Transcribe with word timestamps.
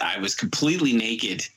I 0.00 0.18
was 0.20 0.34
completely 0.36 0.92
naked. 0.92 1.48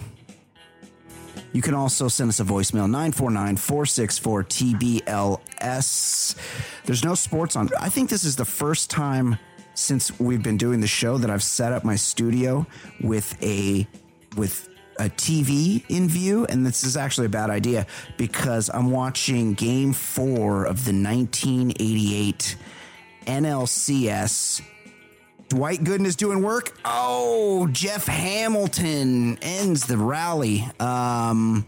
You 1.51 1.61
can 1.63 1.73
also 1.73 2.07
send 2.07 2.29
us 2.29 2.39
a 2.39 2.43
voicemail 2.43 2.89
949 2.89 3.57
464 3.57 4.43
TBLS. 4.43 6.35
There's 6.85 7.03
no 7.03 7.15
sports 7.15 7.55
on. 7.55 7.69
I 7.79 7.89
think 7.89 8.09
this 8.09 8.23
is 8.23 8.35
the 8.35 8.45
first 8.45 8.91
time 8.91 9.37
since 9.79 10.19
we've 10.19 10.43
been 10.43 10.57
doing 10.57 10.81
the 10.81 10.87
show 10.87 11.17
that 11.17 11.29
I've 11.29 11.43
set 11.43 11.71
up 11.71 11.83
my 11.83 11.95
studio 11.95 12.67
with 13.01 13.41
a 13.41 13.87
with 14.35 14.67
a 14.99 15.03
TV 15.09 15.83
in 15.89 16.09
view, 16.09 16.45
and 16.45 16.65
this 16.65 16.83
is 16.83 16.97
actually 16.97 17.27
a 17.27 17.29
bad 17.29 17.49
idea 17.49 17.87
because 18.17 18.69
I'm 18.73 18.91
watching 18.91 19.53
Game 19.53 19.93
Four 19.93 20.65
of 20.65 20.85
the 20.85 20.91
1988 20.91 22.57
NLCS. 23.25 24.61
Dwight 25.47 25.83
Gooden 25.83 26.05
is 26.05 26.15
doing 26.15 26.43
work. 26.43 26.77
Oh, 26.85 27.67
Jeff 27.71 28.05
Hamilton 28.05 29.39
ends 29.41 29.87
the 29.87 29.97
rally. 29.97 30.67
Um, 30.79 31.65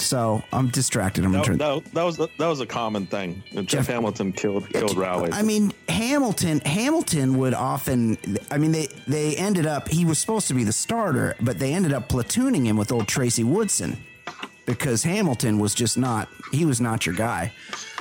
so 0.00 0.42
I'm 0.52 0.68
distracted. 0.68 1.24
I'm 1.24 1.32
That, 1.32 1.46
gonna 1.46 1.58
that, 1.58 1.84
that 1.94 2.02
was 2.02 2.16
that 2.16 2.30
was 2.38 2.60
a 2.60 2.66
common 2.66 3.06
thing. 3.06 3.42
Jeff, 3.52 3.66
Jeff- 3.66 3.86
Hamilton 3.88 4.32
killed 4.32 4.68
killed 4.70 4.96
Rowley. 4.96 5.32
I 5.32 5.42
mean, 5.42 5.72
Hamilton. 5.88 6.60
Hamilton 6.60 7.38
would 7.38 7.54
often. 7.54 8.16
I 8.50 8.58
mean, 8.58 8.72
they 8.72 8.88
they 9.06 9.36
ended 9.36 9.66
up. 9.66 9.88
He 9.88 10.04
was 10.04 10.18
supposed 10.18 10.48
to 10.48 10.54
be 10.54 10.64
the 10.64 10.72
starter, 10.72 11.34
but 11.40 11.58
they 11.58 11.74
ended 11.74 11.92
up 11.92 12.08
platooning 12.08 12.64
him 12.64 12.76
with 12.76 12.92
old 12.92 13.08
Tracy 13.08 13.44
Woodson 13.44 13.96
because 14.66 15.02
Hamilton 15.02 15.58
was 15.58 15.74
just 15.74 15.98
not. 15.98 16.28
He 16.52 16.64
was 16.64 16.80
not 16.80 17.04
your 17.06 17.14
guy. 17.14 17.52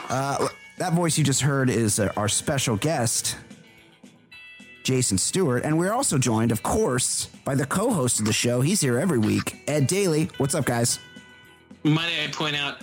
Uh, 0.09 0.47
that 0.77 0.93
voice 0.93 1.17
you 1.17 1.23
just 1.23 1.41
heard 1.41 1.69
is 1.69 1.99
uh, 1.99 2.11
our 2.15 2.29
special 2.29 2.77
guest, 2.77 3.35
Jason 4.83 5.17
Stewart, 5.17 5.63
and 5.65 5.77
we're 5.77 5.91
also 5.91 6.17
joined, 6.17 6.51
of 6.51 6.63
course, 6.63 7.25
by 7.43 7.55
the 7.55 7.65
co-host 7.65 8.19
of 8.19 8.25
the 8.25 8.31
show. 8.33 8.61
He's 8.61 8.79
here 8.79 8.97
every 8.99 9.17
week, 9.17 9.57
Ed 9.67 9.87
Daly. 9.87 10.29
What's 10.37 10.55
up, 10.55 10.65
guys? 10.65 10.99
Might 11.87 12.09
I 12.23 12.27
point 12.31 12.55
out 12.55 12.81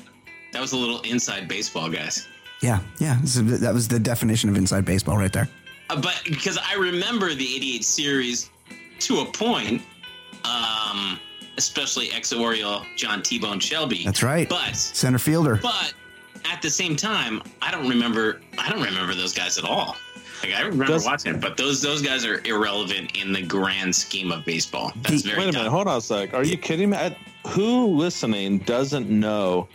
that 0.53 0.61
was 0.61 0.73
a 0.73 0.77
little 0.77 1.01
inside 1.03 1.49
baseball, 1.49 1.89
guys. 1.91 2.27
Yeah, 2.63 2.81
yeah. 2.99 3.21
is- 3.23 3.61
that 3.61 3.75
was 3.75 3.89
the 3.89 3.99
definition 3.99 4.49
of 4.51 4.57
inside 4.57 4.85
baseball 4.85 5.17
right 5.19 5.33
there. 5.33 5.49
Uh, 5.91 6.01
but 6.01 6.21
because 6.25 6.59
I 6.59 6.75
remember 6.75 7.35
the 7.35 7.57
'88 7.57 7.85
series 7.85 8.51
to 9.01 9.21
a 9.21 9.25
point, 9.27 9.83
um, 10.45 11.19
especially 11.57 12.11
ex 12.13 12.33
Oriole 12.33 12.85
John 12.97 13.23
T-Bone 13.23 13.61
Shelby. 13.61 14.03
That's 14.05 14.23
right. 14.23 14.49
But 14.49 14.77
Center 14.77 15.19
fielder. 15.19 15.57
but 15.63 15.93
at 16.51 16.63
the 16.63 16.71
same 16.71 16.97
time, 16.97 17.43
I 17.63 17.71
don't 17.71 17.89
remember. 17.89 18.41
I 18.59 18.71
don't 18.71 18.83
remember 18.83 19.15
those 19.15 19.33
guys 19.35 19.59
at 19.59 19.65
all. 19.65 19.97
Like 20.47 20.55
I 20.55 20.63
remember 20.63 20.87
Does- 20.87 21.05
watching 21.05 21.35
it, 21.35 21.41
but 21.41 21.57
those 21.57 21.81
those 21.83 22.03
guys 22.03 22.25
are 22.25 22.41
irrelevant 22.47 23.17
in 23.17 23.33
the 23.33 23.43
grand 23.43 23.95
scheme 23.95 24.31
of 24.33 24.45
baseball. 24.45 24.93
That's 25.03 25.23
The- 25.23 25.31
very 25.31 25.41
Wait 25.43 25.49
a 25.49 25.53
dumb. 25.53 25.61
minute, 25.63 25.71
hold 25.71 25.89
on 25.89 25.99
a 25.99 26.01
sec. 26.01 26.35
Are 26.35 26.45
you 26.45 26.57
kidding 26.57 26.91
me? 26.91 26.97
I- 26.97 27.17
Who 27.49 27.87
listening 27.89 28.59
doesn't 28.61 29.09
know 29.11 29.69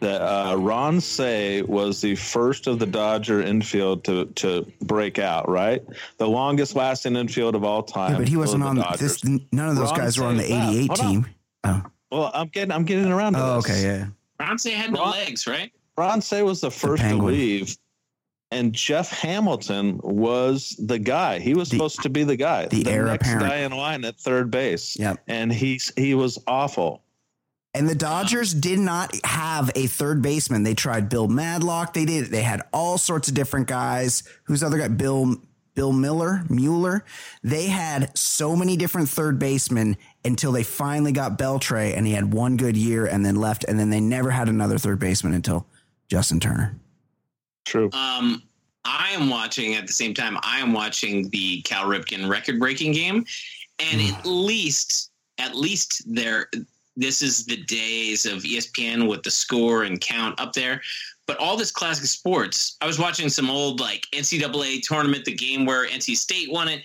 that 0.00 0.22
uh, 0.22 0.56
Ron 0.56 0.98
Cey 1.00 1.60
was 1.60 2.00
the 2.00 2.14
first 2.14 2.66
of 2.66 2.78
the 2.78 2.86
Dodger 2.86 3.42
infield 3.42 4.04
to 4.04 4.24
to 4.36 4.70
break 4.82 5.18
out? 5.18 5.48
Right, 5.48 5.82
the 6.16 6.26
longest 6.28 6.74
lasting 6.74 7.16
infield 7.16 7.54
of 7.54 7.64
all 7.64 7.82
time. 7.82 8.12
Yeah, 8.12 8.18
but 8.18 8.28
he 8.28 8.36
was 8.36 8.48
wasn't 8.48 8.64
on 8.64 8.76
Dodgers. 8.76 9.20
this. 9.20 9.40
None 9.52 9.68
of 9.68 9.76
those 9.76 9.90
Ron 9.90 9.98
guys 9.98 10.18
were 10.18 10.26
on 10.26 10.36
the 10.38 10.44
'88 10.52 10.94
team. 10.94 11.26
Oh, 11.64 11.82
Well, 12.10 12.30
I'm 12.32 12.48
getting 12.48 12.72
I'm 12.72 12.84
getting 12.84 13.12
around 13.12 13.34
to 13.34 13.42
oh, 13.44 13.56
this. 13.60 13.66
okay, 13.70 13.82
yeah. 13.82 14.06
Ronce 14.40 14.64
had 14.64 14.92
no 14.92 15.00
Ron- 15.00 15.10
legs, 15.10 15.46
right? 15.46 15.70
Ron 15.98 16.22
Cey 16.22 16.42
was 16.42 16.62
the 16.62 16.70
first 16.70 17.02
to 17.02 17.14
leave, 17.16 17.76
and 18.50 18.72
Jeff 18.72 19.10
Hamilton 19.10 20.00
was 20.02 20.74
the 20.78 20.98
guy. 20.98 21.38
He 21.38 21.54
was 21.54 21.68
The- 21.68 21.76
supposed 21.76 22.02
to 22.02 22.10
be 22.10 22.24
the 22.24 22.36
guy, 22.36 22.66
the 22.66 22.86
heir 22.88 23.04
next 23.06 23.26
apparent. 23.28 23.48
guy 23.48 23.56
in 23.58 23.72
line 23.72 24.04
at 24.04 24.18
third 24.18 24.50
base. 24.50 24.96
Yep. 24.98 25.22
and 25.28 25.52
he's 25.52 25.92
he 25.96 26.14
was 26.14 26.38
awful. 26.46 27.02
And 27.72 27.88
the 27.88 27.94
Dodgers 27.94 28.52
did 28.52 28.80
not 28.80 29.14
have 29.24 29.70
a 29.76 29.86
third 29.86 30.22
baseman. 30.22 30.64
They 30.64 30.74
tried 30.74 31.08
Bill 31.08 31.28
Madlock. 31.28 31.94
They 31.94 32.04
did. 32.04 32.26
They 32.26 32.42
had 32.42 32.62
all 32.72 32.98
sorts 32.98 33.28
of 33.28 33.34
different 33.34 33.68
guys. 33.68 34.24
Who's 34.44 34.60
the 34.60 34.66
other 34.66 34.78
guy? 34.78 34.88
Bill 34.88 35.36
Bill 35.76 35.92
Miller 35.92 36.42
Mueller. 36.50 37.04
They 37.44 37.68
had 37.68 38.18
so 38.18 38.56
many 38.56 38.76
different 38.76 39.08
third 39.08 39.38
basemen 39.38 39.96
until 40.24 40.50
they 40.50 40.64
finally 40.64 41.12
got 41.12 41.38
Beltre, 41.38 41.96
and 41.96 42.08
he 42.08 42.12
had 42.14 42.34
one 42.34 42.56
good 42.56 42.76
year 42.76 43.06
and 43.06 43.24
then 43.24 43.36
left. 43.36 43.64
And 43.68 43.78
then 43.78 43.90
they 43.90 44.00
never 44.00 44.32
had 44.32 44.48
another 44.48 44.76
third 44.76 44.98
baseman 44.98 45.32
until 45.32 45.64
Justin 46.08 46.40
Turner. 46.40 46.74
True. 47.64 47.90
Um, 47.92 48.42
I 48.84 49.10
am 49.10 49.28
watching 49.28 49.74
at 49.74 49.86
the 49.86 49.92
same 49.92 50.14
time. 50.14 50.38
I 50.42 50.58
am 50.60 50.72
watching 50.72 51.28
the 51.30 51.60
Cal 51.62 51.84
Ripken 51.86 52.28
record-breaking 52.28 52.92
game, 52.92 53.24
and 53.78 54.00
Hmm. 54.00 54.14
at 54.14 54.26
least, 54.26 55.10
at 55.38 55.54
least 55.56 56.02
there, 56.06 56.48
this 56.96 57.22
is 57.22 57.44
the 57.44 57.58
days 57.58 58.26
of 58.26 58.42
ESPN 58.44 59.06
with 59.08 59.22
the 59.22 59.30
score 59.30 59.84
and 59.84 60.00
count 60.00 60.38
up 60.40 60.52
there. 60.54 60.82
But 61.26 61.38
all 61.38 61.56
this 61.56 61.70
classic 61.70 62.06
sports, 62.06 62.76
I 62.80 62.86
was 62.86 62.98
watching 62.98 63.28
some 63.28 63.48
old 63.50 63.78
like 63.80 64.06
NCAA 64.12 64.80
tournament, 64.82 65.24
the 65.24 65.34
game 65.34 65.64
where 65.64 65.86
NC 65.86 66.16
State 66.16 66.50
won 66.50 66.66
it. 66.68 66.82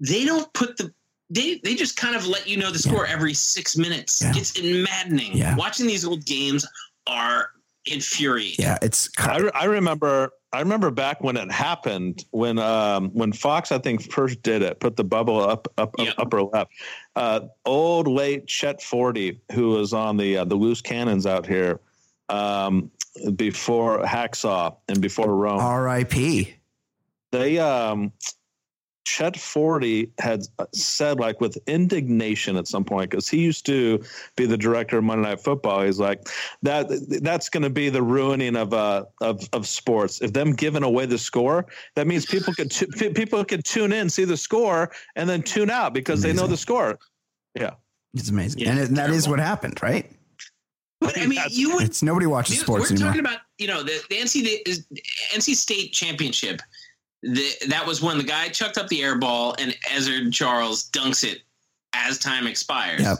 They 0.00 0.24
don't 0.24 0.50
put 0.54 0.76
the 0.76 0.92
they 1.30 1.60
they 1.64 1.74
just 1.74 1.96
kind 1.96 2.14
of 2.16 2.26
let 2.26 2.46
you 2.48 2.56
know 2.56 2.70
the 2.70 2.78
score 2.78 3.06
every 3.06 3.34
six 3.34 3.76
minutes. 3.76 4.22
Yeah. 4.22 4.32
It's 4.36 4.60
maddening. 4.62 5.36
Yeah. 5.36 5.54
Watching 5.56 5.86
these 5.86 6.04
old 6.04 6.24
games 6.24 6.66
are 7.06 7.50
infuriating. 7.86 8.64
Yeah, 8.64 8.78
it's 8.82 9.08
I, 9.18 9.38
re- 9.38 9.50
I 9.54 9.64
remember 9.64 10.32
I 10.52 10.60
remember 10.60 10.90
back 10.90 11.22
when 11.22 11.36
it 11.36 11.50
happened 11.50 12.24
when 12.30 12.58
um 12.58 13.10
when 13.10 13.32
Fox 13.32 13.72
I 13.72 13.78
think 13.78 14.10
first 14.12 14.42
did 14.42 14.62
it 14.62 14.80
put 14.80 14.96
the 14.96 15.04
bubble 15.04 15.40
up 15.40 15.68
up, 15.78 15.94
Yeah. 15.98 16.10
up 16.10 16.14
upper 16.18 16.42
left 16.42 16.70
uh 17.16 17.40
old 17.64 18.08
late 18.08 18.46
Chet 18.46 18.82
Forte 18.82 19.38
who 19.52 19.70
was 19.70 19.92
on 19.92 20.16
the 20.16 20.38
uh, 20.38 20.44
the 20.44 20.54
loose 20.54 20.80
cannons 20.80 21.26
out 21.26 21.46
here 21.46 21.80
um 22.28 22.90
before 23.36 24.02
Hacksaw 24.02 24.76
and 24.88 25.00
before 25.00 25.34
Rome 25.34 25.60
R.I.P. 25.60 26.54
they 27.32 27.58
um 27.58 28.12
Chet 29.04 29.38
Forte 29.38 30.06
had 30.18 30.46
said, 30.72 31.20
like 31.20 31.40
with 31.40 31.58
indignation 31.66 32.56
at 32.56 32.66
some 32.66 32.84
point, 32.84 33.10
because 33.10 33.28
he 33.28 33.38
used 33.38 33.66
to 33.66 34.02
be 34.36 34.46
the 34.46 34.56
director 34.56 34.96
of 34.98 35.04
Monday 35.04 35.28
Night 35.28 35.40
Football. 35.40 35.82
He's 35.82 35.98
like, 36.00 36.26
that 36.62 36.86
that's 37.22 37.48
going 37.50 37.62
to 37.64 37.70
be 37.70 37.90
the 37.90 38.02
ruining 38.02 38.56
of 38.56 38.72
uh 38.72 39.04
of 39.20 39.46
of 39.52 39.66
sports. 39.66 40.22
If 40.22 40.32
them 40.32 40.52
giving 40.54 40.82
away 40.82 41.04
the 41.06 41.18
score, 41.18 41.66
that 41.96 42.06
means 42.06 42.24
people 42.26 42.54
could 42.54 42.70
t- 42.70 42.86
people 43.12 43.44
could 43.44 43.64
tune 43.64 43.92
in, 43.92 44.08
see 44.08 44.24
the 44.24 44.36
score, 44.38 44.90
and 45.16 45.28
then 45.28 45.42
tune 45.42 45.70
out 45.70 45.92
because 45.92 46.22
they 46.22 46.32
know 46.32 46.46
the 46.46 46.56
score. 46.56 46.98
Yeah, 47.54 47.72
It's 48.14 48.30
amazing, 48.30 48.62
Yeah, 48.62 48.70
and, 48.70 48.78
it, 48.80 48.88
and 48.88 48.96
that 48.96 49.10
is 49.10 49.24
terrible. 49.24 49.30
what 49.42 49.46
happened, 49.46 49.80
right? 49.82 50.10
But 51.00 51.18
I 51.18 51.26
mean, 51.26 51.34
That's- 51.36 51.56
you 51.56 51.74
would 51.74 51.84
It's 51.84 52.02
nobody 52.02 52.26
watches 52.26 52.56
Dude, 52.56 52.64
sports 52.64 52.90
we're 52.90 52.94
anymore. 52.96 53.08
talking 53.12 53.20
about 53.26 53.38
you 53.58 53.66
know 53.66 53.82
the, 53.82 54.00
the 54.08 54.16
NC 54.16 54.42
the 54.64 54.82
NC 55.34 55.54
State 55.54 55.92
championship. 55.92 56.62
The, 57.24 57.50
that 57.68 57.86
was 57.86 58.02
when 58.02 58.18
the 58.18 58.24
guy 58.24 58.48
chucked 58.48 58.76
up 58.78 58.88
the 58.88 59.02
air 59.02 59.16
ball 59.18 59.54
and 59.58 59.74
Ezra 59.90 60.30
Charles 60.30 60.90
dunks 60.90 61.24
it 61.24 61.40
as 61.94 62.18
time 62.18 62.46
expires. 62.46 63.00
Yep. 63.00 63.18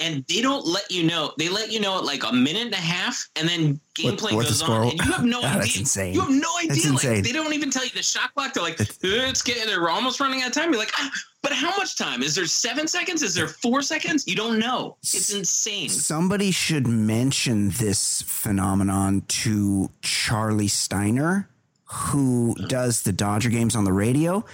And 0.00 0.24
they 0.26 0.40
don't 0.40 0.64
let 0.66 0.90
you 0.90 1.02
know. 1.02 1.32
They 1.36 1.50
let 1.50 1.70
you 1.70 1.78
know 1.78 1.98
at 1.98 2.04
like 2.04 2.24
a 2.24 2.32
minute 2.32 2.62
and 2.64 2.72
a 2.72 2.78
half, 2.78 3.28
and 3.36 3.46
then 3.46 3.78
gameplay 3.94 4.32
what 4.32 4.46
goes 4.46 4.62
on, 4.62 4.88
and 4.88 4.94
you 4.94 5.12
have 5.12 5.22
no 5.22 5.40
God, 5.42 5.48
idea. 5.50 5.58
that's 5.60 5.76
insane. 5.78 6.14
You 6.14 6.22
have 6.22 6.30
no 6.30 6.48
idea. 6.64 6.92
Like 6.92 7.22
they 7.22 7.30
don't 7.32 7.52
even 7.52 7.70
tell 7.70 7.84
you 7.84 7.90
the 7.90 8.02
shot 8.02 8.32
clock. 8.34 8.54
They're 8.54 8.62
like, 8.62 8.80
It's- 8.80 8.96
it's 9.02 9.42
getting. 9.42 9.66
They're 9.66 9.90
almost 9.90 10.18
running 10.18 10.40
out 10.40 10.46
of 10.48 10.54
time. 10.54 10.70
You're 10.70 10.78
like, 10.80 10.92
ah, 10.96 11.10
but 11.42 11.52
how 11.52 11.76
much 11.76 11.98
time? 11.98 12.22
Is 12.22 12.34
there 12.34 12.46
seven 12.46 12.88
seconds? 12.88 13.22
Is 13.22 13.34
there 13.34 13.48
four 13.48 13.82
seconds? 13.82 14.26
You 14.26 14.34
don't 14.34 14.58
know. 14.58 14.96
It's 15.02 15.30
insane. 15.34 15.90
Somebody 15.90 16.52
should 16.52 16.86
mention 16.86 17.68
this 17.72 18.22
phenomenon 18.26 19.24
to 19.28 19.90
Charlie 20.00 20.68
Steiner, 20.68 21.50
who 21.92 22.54
does 22.68 23.02
the 23.02 23.12
Dodger 23.12 23.50
games 23.50 23.76
on 23.76 23.84
the 23.84 23.92
radio, 23.92 24.44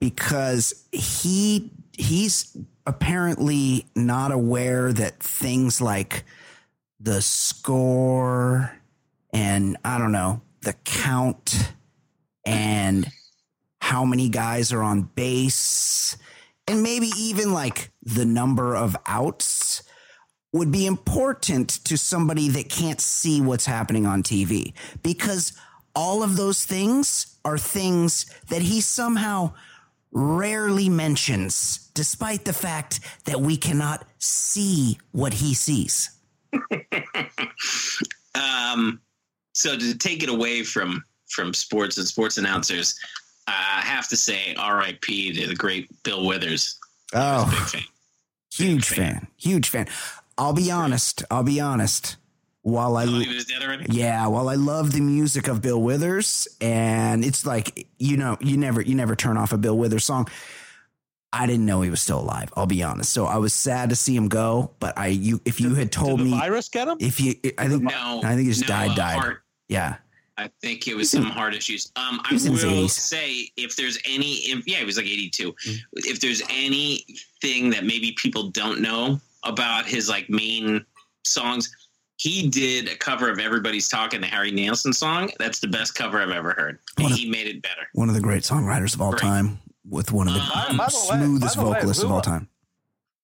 because 0.00 0.86
he 0.92 1.70
he's 1.92 2.56
apparently 2.86 3.86
not 3.94 4.32
aware 4.32 4.92
that 4.92 5.20
things 5.20 5.80
like 5.80 6.24
the 7.00 7.20
score 7.20 8.72
and 9.32 9.76
I 9.84 9.98
don't 9.98 10.12
know 10.12 10.40
the 10.62 10.74
count 10.84 11.72
and 12.44 13.10
how 13.80 14.04
many 14.04 14.28
guys 14.28 14.72
are 14.72 14.82
on 14.82 15.02
base 15.02 16.16
and 16.66 16.82
maybe 16.82 17.10
even 17.18 17.52
like 17.52 17.90
the 18.02 18.24
number 18.24 18.74
of 18.74 18.96
outs 19.06 19.82
would 20.52 20.72
be 20.72 20.86
important 20.86 21.68
to 21.84 21.96
somebody 21.96 22.48
that 22.48 22.68
can't 22.68 23.00
see 23.00 23.40
what's 23.40 23.66
happening 23.66 24.06
on 24.06 24.22
TV 24.22 24.72
because 25.02 25.52
all 25.96 26.22
of 26.22 26.36
those 26.36 26.64
things 26.64 27.36
are 27.44 27.58
things 27.58 28.26
that 28.50 28.62
he 28.62 28.80
somehow 28.80 29.52
rarely 30.12 30.88
mentions, 30.88 31.90
despite 31.94 32.44
the 32.44 32.52
fact 32.52 33.00
that 33.24 33.40
we 33.40 33.56
cannot 33.56 34.06
see 34.18 34.98
what 35.12 35.32
he 35.34 35.54
sees. 35.54 36.10
Um, 38.34 39.00
so 39.54 39.78
to 39.78 39.96
take 39.96 40.22
it 40.22 40.28
away 40.28 40.62
from 40.62 41.02
from 41.30 41.54
sports 41.54 41.96
and 41.96 42.06
sports 42.06 42.36
announcers, 42.36 42.94
I 43.46 43.80
have 43.82 44.08
to 44.08 44.16
say 44.16 44.54
R.I.P. 44.58 45.32
to 45.40 45.46
the 45.46 45.54
great 45.54 45.88
Bill 46.02 46.26
Withers. 46.26 46.78
A 47.14 47.46
big 47.46 47.54
Oh, 47.54 47.64
fan. 47.66 47.82
huge 48.52 48.88
fan. 48.88 48.96
fan, 48.96 49.26
huge 49.38 49.68
fan. 49.70 49.88
I'll 50.36 50.52
be 50.52 50.70
honest. 50.70 51.24
I'll 51.30 51.42
be 51.42 51.58
honest. 51.60 52.16
While 52.66 52.96
I 52.96 53.06
he 53.06 53.32
was 53.32 53.44
dead. 53.44 53.86
Yeah, 53.90 54.26
while 54.26 54.48
I 54.48 54.56
love 54.56 54.90
the 54.90 55.00
music 55.00 55.46
of 55.46 55.62
Bill 55.62 55.80
Withers, 55.80 56.48
and 56.60 57.24
it's 57.24 57.46
like 57.46 57.86
you 58.00 58.16
know, 58.16 58.36
you 58.40 58.56
never 58.56 58.80
you 58.80 58.96
never 58.96 59.14
turn 59.14 59.36
off 59.36 59.52
a 59.52 59.56
Bill 59.56 59.78
Withers 59.78 60.04
song. 60.04 60.26
I 61.32 61.46
didn't 61.46 61.64
know 61.64 61.82
he 61.82 61.90
was 61.90 62.02
still 62.02 62.18
alive. 62.18 62.52
I'll 62.56 62.66
be 62.66 62.82
honest. 62.82 63.12
So 63.12 63.26
I 63.26 63.36
was 63.36 63.52
sad 63.52 63.90
to 63.90 63.96
see 63.96 64.16
him 64.16 64.26
go, 64.26 64.72
but 64.80 64.98
I 64.98 65.06
you 65.06 65.40
if 65.44 65.60
you 65.60 65.76
had 65.76 65.92
told 65.92 66.18
Did 66.18 66.26
the 66.26 66.30
me 66.32 66.38
virus 66.40 66.68
get 66.68 66.88
him? 66.88 66.96
if 66.98 67.20
you 67.20 67.36
I 67.56 67.68
think 67.68 67.84
No, 67.84 68.20
I 68.24 68.34
think 68.34 68.40
he 68.40 68.46
just 68.48 68.62
no, 68.62 68.66
died 68.66 68.90
uh, 68.90 68.94
died. 68.96 69.18
heart. 69.20 69.42
Yeah, 69.68 69.96
I 70.36 70.50
think 70.60 70.88
it 70.88 70.96
was 70.96 71.08
some 71.08 71.22
heart 71.22 71.54
issues. 71.54 71.92
Um, 71.94 72.20
I 72.24 72.32
was 72.32 72.46
in 72.46 72.52
will 72.54 72.88
say 72.88 73.48
if 73.56 73.76
there's 73.76 73.96
any, 74.04 74.32
if, 74.50 74.66
yeah, 74.66 74.78
he 74.78 74.84
was 74.84 74.96
like 74.96 75.06
82. 75.06 75.52
Mm. 75.52 75.76
If 75.98 76.18
there's 76.18 76.42
anything 76.50 77.70
that 77.70 77.84
maybe 77.84 78.10
people 78.20 78.50
don't 78.50 78.80
know 78.80 79.20
about 79.44 79.86
his 79.86 80.08
like 80.08 80.28
main 80.28 80.84
songs, 81.24 81.72
he 82.16 82.48
did 82.48 82.88
a 82.88 82.96
cover 82.96 83.30
of 83.30 83.38
"Everybody's 83.38 83.88
Talking" 83.88 84.20
the 84.20 84.26
Harry 84.26 84.50
Nilsson 84.50 84.92
song. 84.92 85.30
That's 85.38 85.58
the 85.58 85.68
best 85.68 85.94
cover 85.94 86.20
I've 86.20 86.30
ever 86.30 86.52
heard. 86.52 86.78
A- 86.98 87.02
he 87.08 87.28
made 87.30 87.46
it 87.46 87.62
better. 87.62 87.88
one 87.92 88.08
of 88.08 88.14
the 88.14 88.20
great 88.20 88.42
songwriters 88.42 88.94
of 88.94 89.00
all 89.02 89.10
Great. 89.10 89.20
time, 89.22 89.58
with 89.88 90.12
one 90.12 90.28
of 90.28 90.34
the 90.34 90.40
Um, 90.40 90.76
By 90.76 90.86
the 90.88 91.06
way- 91.10 91.16
smoothest 91.18 91.56
way, 91.56 91.64
vocalists 91.64 92.02
of 92.02 92.10
all 92.10 92.20
time. 92.22 92.48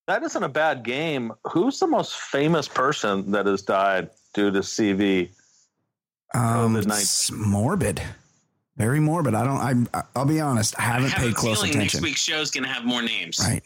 That 0.08 0.22
isn't 0.24 0.42
a 0.42 0.48
bad 0.48 0.82
game. 0.84 1.32
Who's 1.52 1.78
the 1.78 1.86
most 1.86 2.16
famous 2.16 2.66
person 2.68 3.30
that 3.32 3.46
has 3.46 3.62
died 3.62 4.10
due 4.34 4.50
to 4.50 4.58
CV? 4.62 5.30
Um, 6.34 6.76
it's 6.76 7.30
morbid, 7.30 8.02
very 8.76 9.00
morbid. 9.00 9.34
I 9.34 9.44
don't. 9.44 9.58
I 9.94 10.02
I'll 10.16 10.24
be 10.24 10.40
honest. 10.40 10.74
I 10.78 10.82
I 10.82 10.86
haven't 10.86 11.10
have 11.10 11.22
paid 11.22 11.34
close 11.34 11.58
attention. 11.60 11.80
next 11.80 12.00
week's 12.00 12.20
show's 12.22 12.50
gonna 12.50 12.68
have 12.72 12.84
more 12.84 13.02
names. 13.02 13.38
Right. 13.38 13.62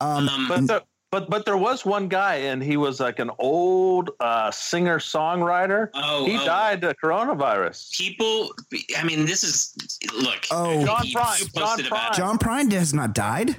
Um, 0.00 0.28
Um, 0.28 0.48
But 0.48 0.66
there, 0.66 0.80
but 1.10 1.30
but 1.30 1.44
there 1.44 1.56
was 1.56 1.84
one 1.86 2.08
guy, 2.08 2.36
and 2.36 2.62
he 2.62 2.76
was 2.76 3.00
like 3.00 3.18
an 3.18 3.30
old 3.38 4.10
uh, 4.20 4.50
singer 4.50 4.98
songwriter. 4.98 5.88
oh, 5.94 6.26
he 6.26 6.36
oh, 6.38 6.44
died 6.44 6.80
to 6.82 6.94
coronavirus. 7.02 7.96
People, 7.96 8.50
I 8.96 9.04
mean, 9.04 9.24
this 9.26 9.42
is 9.42 9.74
look. 10.16 10.46
Oh. 10.50 10.84
John 10.84 11.06
Prine, 11.06 11.54
John 11.54 11.86
about 11.86 12.12
it. 12.12 12.16
John 12.16 12.38
Prine 12.38 12.70
has 12.72 12.92
not 12.92 13.14
died. 13.14 13.50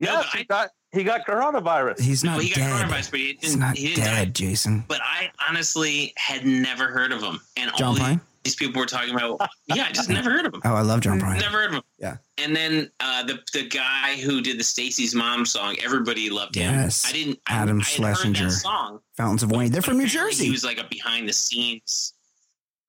No, 0.00 0.12
yes, 0.12 0.32
he 0.32 0.40
I- 0.40 0.44
got 0.44 0.70
he 0.92 1.04
got 1.04 1.26
coronavirus. 1.26 2.00
He's 2.00 2.24
No, 2.24 2.32
not 2.32 2.42
he 2.42 2.48
got 2.50 2.56
dead. 2.56 2.88
coronavirus, 2.88 3.10
but 3.10 3.20
he 3.20 3.26
He's 3.26 3.50
didn't. 3.50 3.58
not 3.60 3.76
he 3.76 3.88
didn't 3.88 4.04
dead, 4.04 4.32
die. 4.32 4.46
Jason. 4.46 4.84
But 4.88 5.00
I 5.02 5.30
honestly 5.48 6.12
had 6.16 6.46
never 6.46 6.86
heard 6.88 7.12
of 7.12 7.22
him, 7.22 7.40
and 7.56 7.70
all 7.72 7.78
John 7.78 7.94
the- 7.94 8.00
Prine. 8.00 8.20
These 8.44 8.54
people 8.54 8.80
were 8.80 8.86
talking 8.86 9.14
about. 9.14 9.40
Yeah, 9.66 9.84
I 9.88 9.92
just 9.92 10.08
never 10.08 10.30
heard 10.30 10.46
of 10.46 10.54
him. 10.54 10.62
Oh, 10.64 10.74
I 10.74 10.80
love 10.82 11.00
John 11.00 11.20
Prine. 11.20 11.40
Never 11.40 11.58
heard 11.58 11.68
of 11.68 11.74
him. 11.74 11.82
Yeah. 11.98 12.16
And 12.38 12.54
then 12.54 12.90
uh, 13.00 13.24
the 13.24 13.40
the 13.52 13.68
guy 13.68 14.16
who 14.16 14.40
did 14.40 14.58
the 14.58 14.64
Stacy's 14.64 15.14
mom 15.14 15.44
song, 15.44 15.76
everybody 15.82 16.30
loved 16.30 16.54
him. 16.54 16.72
Yes. 16.72 17.04
I 17.06 17.12
didn't. 17.12 17.38
I, 17.46 17.54
Adam 17.54 17.76
I 17.76 17.80
heard 17.80 17.86
Schlesinger. 17.86 18.50
song. 18.50 19.00
Fountains 19.16 19.42
of 19.42 19.50
Wayne. 19.50 19.70
They're 19.70 19.82
from 19.82 19.98
New 19.98 20.06
Jersey. 20.06 20.46
He 20.46 20.50
was 20.50 20.64
like 20.64 20.78
a 20.78 20.84
behind 20.88 21.28
the 21.28 21.32
scenes. 21.32 22.14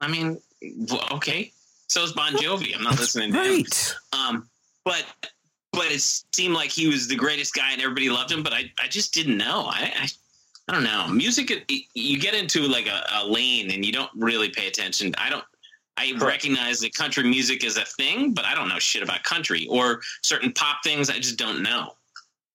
I 0.02 0.08
mean, 0.08 0.40
okay. 1.12 1.52
So 1.88 2.04
is 2.04 2.14
Bon 2.14 2.34
Jovi. 2.34 2.76
I'm 2.76 2.84
not 2.84 3.00
listening 3.00 3.34
to 3.34 3.42
him. 3.42 3.52
right. 3.52 3.96
Um, 4.14 4.50
but 4.86 5.04
but 5.74 5.88
it 5.92 6.02
seemed 6.02 6.54
like 6.54 6.70
he 6.70 6.88
was 6.88 7.08
the 7.08 7.16
greatest 7.16 7.54
guy 7.54 7.72
and 7.74 7.82
everybody 7.82 8.10
loved 8.10 8.32
him. 8.32 8.44
But 8.44 8.54
I, 8.54 8.72
I 8.82 8.88
just 8.88 9.14
didn't 9.14 9.38
know. 9.38 9.66
I, 9.68 9.92
I 10.04 10.08
I 10.70 10.72
don't 10.72 10.84
know. 10.84 11.08
Music, 11.08 11.66
you 11.96 12.20
get 12.20 12.36
into 12.36 12.62
like 12.68 12.86
a, 12.86 13.02
a 13.16 13.26
lane 13.26 13.72
and 13.72 13.84
you 13.84 13.92
don't 13.92 14.12
really 14.16 14.50
pay 14.50 14.68
attention. 14.68 15.16
I 15.18 15.30
don't. 15.32 15.44
I 15.98 16.10
Correct. 16.12 16.24
recognize 16.24 16.80
that 16.82 16.94
country 16.94 17.24
music 17.24 17.64
is 17.64 17.76
a 17.76 17.84
thing, 17.86 18.34
but 18.34 18.46
I 18.46 18.54
don't 18.54 18.70
know 18.70 18.78
shit 18.78 19.02
about 19.02 19.24
country 19.24 19.68
or 19.70 20.00
certain 20.22 20.54
pop 20.54 20.78
things. 20.84 21.10
I 21.10 21.16
just 21.18 21.38
don't 21.38 21.64
know. 21.64 21.94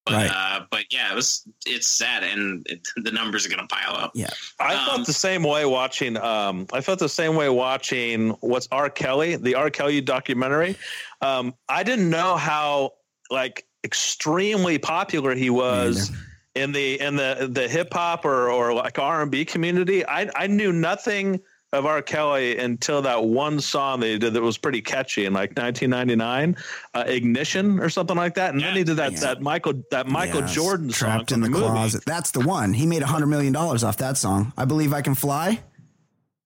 But 0.06 0.14
Right. 0.14 0.30
uh, 0.32 0.60
but 0.70 0.84
yeah, 0.90 1.10
it 1.10 1.14
was 1.16 1.42
it's 1.66 1.88
sad, 1.88 2.22
and 2.22 2.64
it, 2.70 2.86
the 2.96 3.10
numbers 3.10 3.44
are 3.44 3.48
going 3.48 3.66
to 3.66 3.74
pile 3.74 3.96
up. 3.96 4.12
Yeah, 4.14 4.28
I 4.60 4.74
Um, 4.76 4.86
felt 4.86 5.06
the 5.06 5.12
same 5.12 5.42
way 5.42 5.64
watching. 5.66 6.16
Um, 6.18 6.66
I 6.72 6.82
felt 6.82 7.00
the 7.00 7.08
same 7.08 7.34
way 7.34 7.48
watching 7.48 8.30
what's 8.40 8.68
R. 8.70 8.88
Kelly, 8.90 9.34
the 9.36 9.56
R. 9.56 9.70
Kelly 9.70 10.00
documentary. 10.00 10.76
Um, 11.20 11.52
I 11.68 11.82
didn't 11.82 12.08
know 12.10 12.36
how 12.36 12.92
like 13.30 13.66
extremely 13.82 14.78
popular 14.78 15.34
he 15.34 15.50
was 15.50 16.12
in 16.54 16.72
the 16.72 17.00
in 17.00 17.16
the 17.16 17.48
the 17.50 17.68
hip 17.68 17.92
hop 17.92 18.24
or 18.24 18.50
or 18.50 18.72
like 18.72 18.98
R 18.98 19.22
and 19.22 19.30
B 19.30 19.44
community. 19.44 20.06
I 20.06 20.30
I 20.34 20.46
knew 20.46 20.72
nothing 20.72 21.40
of 21.72 21.86
R. 21.86 22.00
Kelly 22.02 22.56
until 22.58 23.02
that 23.02 23.24
one 23.24 23.58
song 23.60 23.98
they 23.98 24.16
did 24.16 24.32
that 24.34 24.40
was 24.42 24.56
pretty 24.56 24.80
catchy 24.80 25.24
in 25.26 25.32
like 25.32 25.56
1999, 25.58 26.56
uh, 26.94 27.02
Ignition 27.08 27.80
or 27.80 27.88
something 27.88 28.16
like 28.16 28.34
that. 28.34 28.54
And 28.54 28.62
then 28.62 28.76
he 28.76 28.84
did 28.84 28.96
that 28.98 29.14
Yeah. 29.14 29.20
that 29.20 29.42
Michael 29.42 29.82
that 29.90 30.06
Michael 30.06 30.42
Yes, 30.42 30.54
Jordan 30.54 30.90
song 30.90 31.08
trapped 31.08 31.32
in 31.32 31.40
the, 31.40 31.48
movie. 31.50 31.64
closet. 31.64 32.04
That's 32.06 32.30
the 32.30 32.40
one. 32.40 32.72
He 32.74 32.86
made 32.86 33.02
a 33.02 33.06
hundred 33.06 33.26
million 33.26 33.52
dollars 33.52 33.82
off 33.82 33.96
that 33.96 34.16
song. 34.16 34.52
I 34.56 34.64
believe 34.66 34.92
I 34.92 35.02
can 35.02 35.16
fly. 35.16 35.60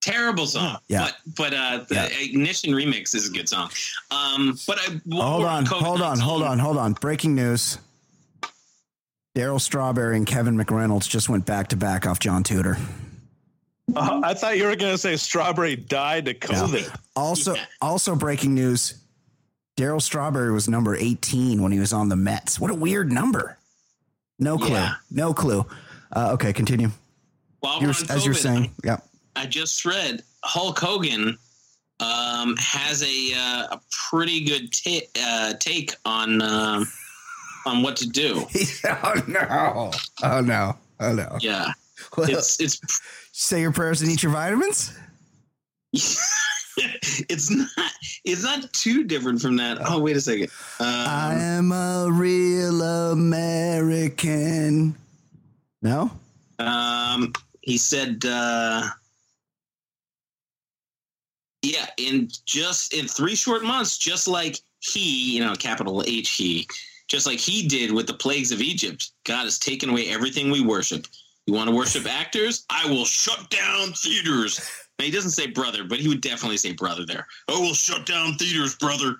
terrible 0.00 0.46
song. 0.46 0.78
Yeah. 0.88 1.10
But 1.26 1.34
but 1.36 1.54
uh 1.54 1.84
the 1.88 1.94
Yeah. 1.96 2.08
Ignition 2.20 2.72
remix 2.72 3.14
is 3.14 3.28
a 3.28 3.32
good 3.32 3.48
song. 3.50 3.68
Um 4.10 4.56
but 4.66 4.78
I 4.78 4.98
Hold 5.14 5.44
on, 5.44 5.66
hold 5.66 6.00
on, 6.00 6.18
hold 6.18 6.42
on, 6.42 6.58
hold 6.58 6.78
on. 6.78 6.94
Breaking 6.94 7.34
news. 7.34 7.76
Darryl 9.38 9.60
Strawberry 9.60 10.16
and 10.16 10.26
Kevin 10.26 10.56
McReynolds 10.56 11.08
just 11.08 11.28
went 11.28 11.46
back 11.46 11.68
to 11.68 11.76
back 11.76 12.06
off 12.08 12.18
John 12.18 12.42
Tudor. 12.42 12.76
Uh, 13.94 14.20
I 14.24 14.34
thought 14.34 14.56
you 14.58 14.64
were 14.64 14.74
going 14.74 14.92
to 14.92 14.98
say 14.98 15.14
Strawberry 15.16 15.76
died 15.76 16.24
to 16.24 16.34
COVID. 16.34 16.92
Also, 17.14 17.54
Yeah. 17.54 17.64
also 17.80 18.16
breaking 18.16 18.54
news. 18.54 18.94
Darryl 19.76 20.02
Strawberry 20.02 20.52
was 20.52 20.68
number 20.68 20.96
18 20.96 21.62
when 21.62 21.70
he 21.70 21.78
was 21.78 21.92
on 21.92 22.08
the 22.08 22.16
Mets. 22.16 22.58
What 22.58 22.72
a 22.72 22.74
weird 22.74 23.12
number. 23.12 23.56
No 24.40 24.58
clue. 24.58 24.70
Yeah. 24.70 24.94
No 25.08 25.32
clue. 25.32 25.64
Uh, 26.12 26.32
okay, 26.32 26.52
continue. 26.52 26.90
While 27.60 27.80
You're, 27.80 27.90
as 28.10 28.24
you're 28.24 28.34
saying, 28.34 28.72
yeah. 28.84 28.96
I 29.36 29.46
just 29.46 29.84
read 29.84 30.24
Hulk 30.42 30.80
Hogan 30.80 31.38
um, 32.00 32.56
has 32.58 33.02
a 33.04 33.32
uh, 33.36 33.76
a 33.76 33.80
pretty 34.10 34.44
good 34.44 34.72
ta- 34.72 35.20
uh, 35.22 35.52
take 35.60 35.94
on 36.04 36.42
um 36.42 36.88
on 37.66 37.82
what 37.82 37.96
to 37.96 38.08
do. 38.08 38.44
oh 38.84 39.22
no! 39.26 39.90
Oh 40.22 40.40
no! 40.40 40.76
Oh 41.00 41.12
no! 41.12 41.36
Yeah, 41.40 41.72
Well, 42.16 42.28
it's 42.30 42.60
it's 42.60 42.80
say 43.32 43.60
your 43.60 43.72
prayers 43.72 44.02
and 44.02 44.10
eat 44.10 44.22
your 44.22 44.32
vitamins. 44.32 44.96
it's 45.92 47.50
not 47.50 47.68
it's 48.24 48.42
not 48.42 48.72
too 48.72 49.04
different 49.04 49.40
from 49.40 49.56
that. 49.56 49.78
Oh 49.80 49.98
wait 50.00 50.16
a 50.16 50.20
second. 50.20 50.50
I 50.80 51.34
Um, 51.34 51.40
am 51.40 51.72
a 51.72 52.08
real 52.12 52.82
American. 53.12 54.94
No. 55.82 56.10
um, 56.58 57.32
he 57.62 57.78
said, 57.78 58.24
uh, 58.26 58.88
yeah, 61.62 61.86
in 61.96 62.30
just 62.46 62.92
in 62.94 63.06
three 63.06 63.34
short 63.34 63.62
months, 63.64 63.96
just 63.98 64.26
like 64.28 64.58
he, 64.80 65.34
you 65.36 65.44
know, 65.44 65.54
capital 65.54 66.02
H 66.06 66.30
he, 66.30 66.66
just 67.08 67.26
like 67.26 67.38
he 67.38 67.66
did 67.66 67.92
with 67.92 68.06
the 68.06 68.14
plagues 68.14 68.52
of 68.52 68.60
Egypt, 68.60 69.10
God 69.24 69.44
has 69.44 69.58
taken 69.58 69.90
away 69.90 70.08
everything 70.08 70.50
we 70.50 70.60
worship. 70.60 71.06
You 71.46 71.54
want 71.54 71.68
to 71.70 71.74
worship 71.74 72.06
actors? 72.06 72.64
I 72.70 72.86
will 72.88 73.04
shut 73.06 73.48
down 73.50 73.92
theaters. 73.94 74.60
Now, 74.98 75.04
he 75.06 75.10
doesn't 75.10 75.30
say 75.30 75.46
brother, 75.46 75.84
but 75.84 75.98
he 76.00 76.08
would 76.08 76.20
definitely 76.20 76.58
say 76.58 76.72
brother 76.72 77.06
there. 77.06 77.26
I 77.48 77.52
will 77.52 77.72
shut 77.72 78.04
down 78.04 78.34
theaters, 78.34 78.74
brother. 78.76 79.16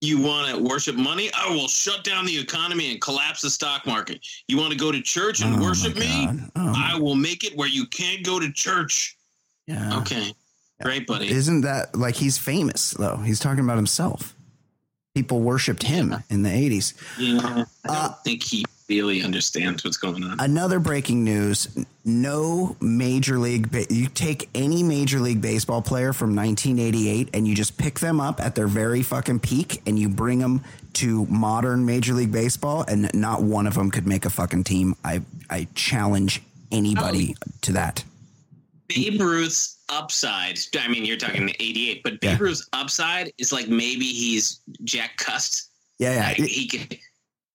You 0.00 0.22
want 0.22 0.56
to 0.56 0.62
worship 0.62 0.96
money? 0.96 1.30
I 1.34 1.50
will 1.50 1.68
shut 1.68 2.04
down 2.04 2.24
the 2.24 2.38
economy 2.38 2.90
and 2.92 3.00
collapse 3.02 3.42
the 3.42 3.50
stock 3.50 3.86
market. 3.86 4.24
You 4.48 4.56
want 4.56 4.72
to 4.72 4.78
go 4.78 4.90
to 4.90 5.02
church 5.02 5.42
and 5.42 5.56
Oh, 5.56 5.62
worship 5.62 5.96
me? 5.96 6.26
Oh, 6.56 6.72
I 6.74 6.98
will 6.98 7.16
make 7.16 7.44
it 7.44 7.54
where 7.54 7.68
you 7.68 7.86
can't 7.88 8.24
go 8.24 8.40
to 8.40 8.50
church. 8.52 9.16
yeah. 9.66 9.98
Okay. 9.98 10.32
Great, 10.80 11.06
buddy. 11.06 11.28
Isn't 11.28 11.60
that 11.60 11.94
like 11.94 12.14
he's 12.14 12.38
famous 12.38 12.92
though? 12.92 13.16
He's 13.18 13.38
talking 13.38 13.62
about 13.62 13.76
himself. 13.76 14.34
People 15.20 15.40
worshipped 15.42 15.82
him 15.82 16.14
in 16.30 16.42
the 16.44 16.48
80s. 16.48 16.94
Yeah. 17.18 17.40
I 17.44 17.48
don't 17.54 17.68
Uh, 17.84 18.08
think 18.24 18.42
he 18.42 18.64
really 18.88 19.22
understands 19.22 19.84
what's 19.84 19.98
going 19.98 20.24
on. 20.24 20.40
Another 20.40 20.80
breaking 20.80 21.24
news 21.24 21.68
no 22.06 22.74
major 22.80 23.38
league, 23.38 23.68
you 23.90 24.06
take 24.08 24.48
any 24.54 24.82
major 24.82 25.20
league 25.20 25.42
baseball 25.42 25.82
player 25.82 26.14
from 26.14 26.34
1988 26.34 27.28
and 27.34 27.46
you 27.46 27.54
just 27.54 27.76
pick 27.76 28.00
them 28.00 28.18
up 28.18 28.40
at 28.40 28.54
their 28.54 28.66
very 28.66 29.02
fucking 29.02 29.40
peak 29.40 29.82
and 29.86 29.98
you 29.98 30.08
bring 30.08 30.38
them 30.38 30.62
to 30.94 31.26
modern 31.26 31.84
major 31.84 32.14
league 32.14 32.32
baseball 32.32 32.82
and 32.88 33.12
not 33.12 33.42
one 33.42 33.66
of 33.66 33.74
them 33.74 33.90
could 33.90 34.06
make 34.06 34.24
a 34.24 34.30
fucking 34.30 34.64
team. 34.64 34.96
I, 35.04 35.20
I 35.50 35.68
challenge 35.74 36.42
anybody 36.72 37.36
to 37.60 37.72
that. 37.72 38.02
Babe 38.94 39.20
Ruth's 39.20 39.78
upside, 39.88 40.58
I 40.78 40.88
mean, 40.88 41.04
you're 41.04 41.16
talking 41.16 41.48
88, 41.58 42.02
but 42.02 42.20
Babe 42.20 42.30
Yeah. 42.30 42.38
Ruth's 42.40 42.68
upside 42.72 43.32
is 43.38 43.52
like 43.52 43.68
maybe 43.68 44.04
he's 44.04 44.60
Jack 44.84 45.16
Cust. 45.16 45.70
Yeah, 45.98 46.14
yeah. 46.14 46.26
Like, 46.28 46.36
he 46.36 46.66
could. 46.66 46.98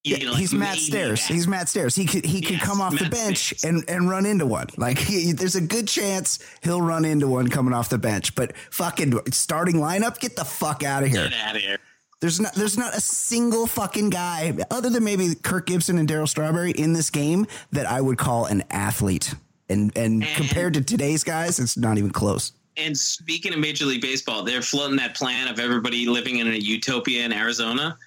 Yeah, 0.03 0.17
know, 0.19 0.31
like 0.33 0.39
he's 0.39 0.53
Matt 0.53 0.77
Stairs. 0.77 1.27
that. 1.27 1.33
He's 1.33 1.47
Matt 1.47 1.67
Stairs. 1.67 1.95
He 1.95 2.05
could 2.05 2.25
he 2.25 2.39
could 2.39 2.59
come 2.59 2.79
off 2.79 2.95
the 2.95 3.09
bench 3.09 3.57
Stairs. 3.57 3.63
and 3.63 3.89
and 3.89 4.07
run 4.07 4.27
into 4.27 4.45
one. 4.45 4.67
Like 4.77 4.99
he, 4.99 5.31
there's 5.31 5.55
a 5.55 5.61
good 5.61 5.87
chance 5.87 6.37
he'll 6.61 6.81
run 6.81 7.05
into 7.05 7.27
one 7.27 7.47
coming 7.47 7.73
off 7.73 7.89
the 7.89 7.97
bench. 7.97 8.35
But 8.35 8.55
fucking 8.69 9.19
starting 9.31 9.77
lineup, 9.77 10.19
get 10.19 10.35
the 10.35 10.45
fuck 10.45 10.83
out 10.83 11.01
of 11.01 11.09
here. 11.09 11.27
Get 11.29 11.33
out 11.39 11.55
of 11.55 11.61
here. 11.63 11.79
There's 12.21 12.39
not 12.39 12.53
there's 12.53 12.77
not 12.77 12.93
a 12.93 13.01
single 13.01 13.65
fucking 13.65 14.11
guy 14.11 14.55
other 14.69 14.91
than 14.91 15.03
maybe 15.03 15.33
Kirk 15.33 15.65
Gibson 15.65 15.97
and 15.97 16.07
Darryl 16.07 16.29
Strawberry 16.29 16.69
in 16.71 16.93
this 16.93 17.09
game 17.09 17.47
that 17.71 17.87
I 17.87 17.99
would 17.99 18.19
call 18.19 18.45
an 18.45 18.63
athlete. 18.69 19.33
And 19.69 19.91
and 19.95 20.23
And- 20.23 20.35
compared 20.35 20.73
to 20.75 20.81
today's 20.81 21.23
guys, 21.23 21.59
it's 21.59 21.77
not 21.77 21.97
even 21.97 22.11
close. 22.11 22.51
And 22.77 22.97
speaking 22.97 23.53
of 23.53 23.59
Major 23.59 23.85
League 23.85 24.01
Baseball, 24.01 24.43
they're 24.43 24.61
floating 24.61 24.97
that 24.97 25.15
plan 25.15 25.47
of 25.47 25.59
everybody 25.59 26.07
living 26.07 26.39
in 26.39 26.47
a 26.47 26.55
utopia 26.57 27.23
in 27.23 27.31
Arizona. 27.31 27.97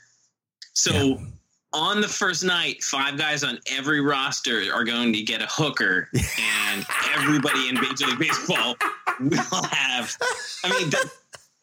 So 0.74 1.20
on 1.72 2.00
the 2.02 2.08
first 2.08 2.44
night, 2.44 2.82
five 2.82 3.16
guys 3.16 3.42
on 3.44 3.58
every 3.70 4.00
roster 4.00 4.62
are 4.72 4.84
going 4.84 5.12
to 5.14 5.22
get 5.22 5.40
a 5.42 5.46
hooker, 5.46 6.08
and 6.14 6.86
everybody 7.14 7.68
in 7.68 7.74
Major 7.76 8.06
League 8.08 8.18
Baseball 8.18 8.76
will 9.20 9.62
have. 9.70 10.14
I 10.64 10.68
mean, 10.70 10.90
th- 10.90 11.04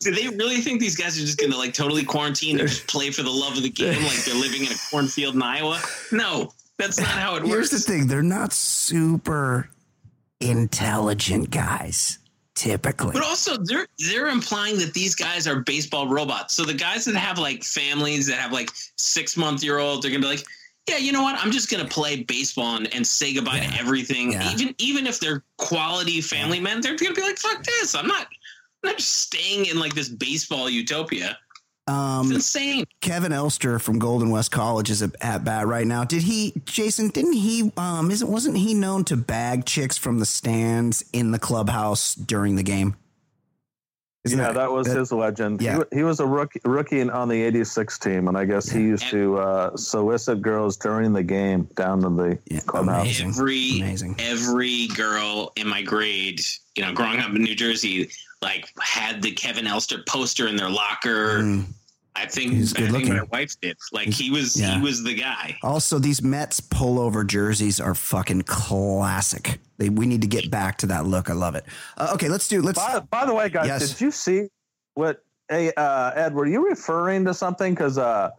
do 0.02 0.12
they 0.12 0.28
really 0.36 0.58
think 0.62 0.80
these 0.80 0.96
guys 0.96 1.18
are 1.18 1.22
just 1.26 1.38
going 1.38 1.52
to 1.52 1.58
like 1.58 1.74
totally 1.74 2.04
quarantine 2.04 2.60
and 2.60 2.68
just 2.68 2.88
play 2.88 3.12
for 3.12 3.24
the 3.24 3.30
love 3.30 3.56
of 3.56 3.64
the 3.64 3.70
game, 3.70 4.02
like 4.04 4.24
they're 4.26 4.36
living 4.36 4.66
in 4.66 4.72
a 4.72 4.76
cornfield 4.90 5.36
in 5.36 5.42
Iowa? 5.42 5.80
No, 6.12 6.52
that's 6.78 6.98
not 7.00 7.08
how 7.08 7.36
it 7.36 7.44
works. 7.44 7.54
Here's 7.54 7.70
the 7.70 7.80
thing, 7.80 8.08
they're 8.08 8.22
not 8.24 8.52
super 8.52 9.70
intelligent 10.50 11.50
guys, 11.52 12.20
typically. 12.56 13.12
But 13.14 13.24
also, 13.24 13.58
they're 13.58 13.88
they're 14.10 14.28
implying 14.30 14.78
that 14.80 14.94
these 14.94 15.16
guys 15.16 15.48
are 15.48 15.62
baseball 15.62 16.08
robots. 16.08 16.54
So 16.54 16.64
the 16.66 16.74
guys 16.74 17.06
that 17.06 17.16
have 17.16 17.38
like 17.38 17.64
families 17.64 18.28
that 18.28 18.38
have 18.40 18.52
like 18.52 18.70
six 18.96 19.36
month 19.38 19.64
year 19.64 19.80
olds, 19.80 20.02
they're 20.02 20.12
gonna 20.12 20.22
be 20.22 20.28
like, 20.28 20.46
yeah, 20.88 20.98
you 20.98 21.12
know 21.12 21.24
what? 21.24 21.36
I'm 21.44 21.52
just 21.52 21.70
gonna 21.72 21.86
play 21.88 22.24
baseball 22.24 22.76
and, 22.78 22.94
and 22.94 23.06
say 23.06 23.34
goodbye 23.34 23.58
Yeah. 23.58 23.72
to 23.72 23.80
everything. 23.80 24.32
Yeah. 24.34 24.52
Even 24.54 24.76
even 24.78 25.08
if 25.08 25.20
they're 25.20 25.44
quality 25.58 26.22
family 26.22 26.60
men, 26.60 26.82
they're 26.82 26.96
gonna 26.96 27.14
be 27.14 27.22
like, 27.22 27.38
fuck 27.38 27.64
this. 27.64 27.96
I'm 27.96 28.08
not. 28.08 28.28
I'm 28.84 28.92
not 28.92 28.98
just 28.98 29.22
staying 29.22 29.66
in 29.66 29.80
like 29.80 29.96
this 29.96 30.10
baseball 30.10 30.70
utopia. 30.70 31.38
It's 31.88 31.94
Um, 31.94 32.32
insane. 32.32 32.86
Kevin 33.02 33.32
Elster 33.32 33.78
from 33.80 34.00
Golden 34.00 34.30
West 34.32 34.52
College 34.52 34.90
is 34.90 35.04
at 35.04 35.44
bat 35.44 35.68
right 35.68 35.86
now. 35.86 36.04
Did 36.04 36.24
he, 36.24 36.54
Jason? 36.66 37.10
Didn't 37.10 37.34
he? 37.34 37.72
Um, 37.78 38.10
isn't 38.10 38.28
wasn't 38.28 38.58
he 38.58 38.74
known 38.74 39.04
to 39.06 39.16
bag 39.16 39.66
chicks 39.66 39.96
from 39.98 40.18
the 40.20 40.26
stands 40.26 41.06
in 41.14 41.32
the 41.32 41.38
clubhouse 41.40 42.16
during 42.16 42.56
the 42.56 42.64
game? 42.64 42.96
Isn't 44.24 44.40
yeah, 44.40 44.54
that 44.54 44.72
was 44.72 44.88
that- 44.88 44.98
his 44.98 45.12
legend. 45.12 45.62
yeah. 45.62 45.82
He, 45.92 45.98
he 45.98 46.04
was 46.04 46.20
a 46.20 46.26
rookie, 46.26 46.60
rookie 46.66 47.08
on 47.08 47.30
the 47.30 47.40
86 47.44 48.00
team, 48.00 48.28
and 48.28 48.36
I 48.36 48.46
guess 48.46 48.68
he 48.68 48.82
used 48.82 49.08
to 49.12 49.38
uh, 49.38 49.78
solicit 49.78 50.42
girls 50.42 50.78
during 50.78 51.14
the 51.14 51.22
game 51.22 51.70
down 51.76 52.02
to 52.02 52.10
the 52.10 52.40
Yeah, 52.50 52.62
clubhouse. 52.62 53.04
amazing. 53.04 53.30
Every 53.30 53.80
Amazing. 53.82 54.16
every 54.18 54.88
girl 54.88 55.52
in 55.56 55.68
my 55.68 55.84
grade, 55.84 56.42
you 56.76 56.84
know, 56.84 56.92
growing 56.92 57.20
up 57.20 57.30
in 57.36 57.44
New 57.44 57.54
Jersey, 57.54 58.10
like 58.46 58.70
had 58.80 59.22
the 59.24 59.32
Kevin 59.32 59.66
Elster 59.68 60.04
poster 60.08 60.48
in 60.48 60.56
their 60.56 60.70
locker. 60.70 61.40
Mm. 61.40 61.66
I 62.16 62.26
think 62.28 62.54
He's 62.54 62.74
I 62.76 62.80
good 62.80 62.92
think 62.92 63.10
my 63.10 63.24
wife 63.24 63.54
did. 63.60 63.76
Like 63.92 64.08
he 64.08 64.30
was 64.30 64.56
Yeah. 64.56 64.76
he 64.78 64.82
was 64.82 65.04
the 65.04 65.16
guy. 65.16 65.58
Also, 65.64 66.00
these 66.00 66.22
Mets 66.22 66.62
pullover 66.62 67.26
jerseys 67.28 67.82
are 67.82 67.94
fucking 67.96 68.44
classic. 68.44 69.60
They, 69.80 69.90
we 69.90 70.06
need 70.06 70.22
to 70.22 70.28
get 70.28 70.50
back 70.50 70.78
to 70.78 70.86
that 70.88 71.06
look. 71.06 71.30
I 71.30 71.34
love 71.34 71.56
it. 71.56 71.66
Uh, 71.98 72.12
okay, 72.14 72.30
let's 72.30 72.48
do. 72.48 72.62
Let's. 72.62 72.80
By, 72.80 73.00
by 73.00 73.26
the 73.26 73.34
way, 73.34 73.50
guys, 73.50 73.68
Yes. 73.68 73.90
did 73.90 74.00
you 74.02 74.12
see 74.12 74.48
what? 74.94 75.24
Hey, 75.50 75.74
uh, 75.76 76.12
Ed, 76.16 76.34
were 76.34 76.46
you 76.46 76.66
referring 76.70 77.26
to 77.26 77.34
something? 77.34 77.74
Because 77.74 77.98
uh, 77.98 78.30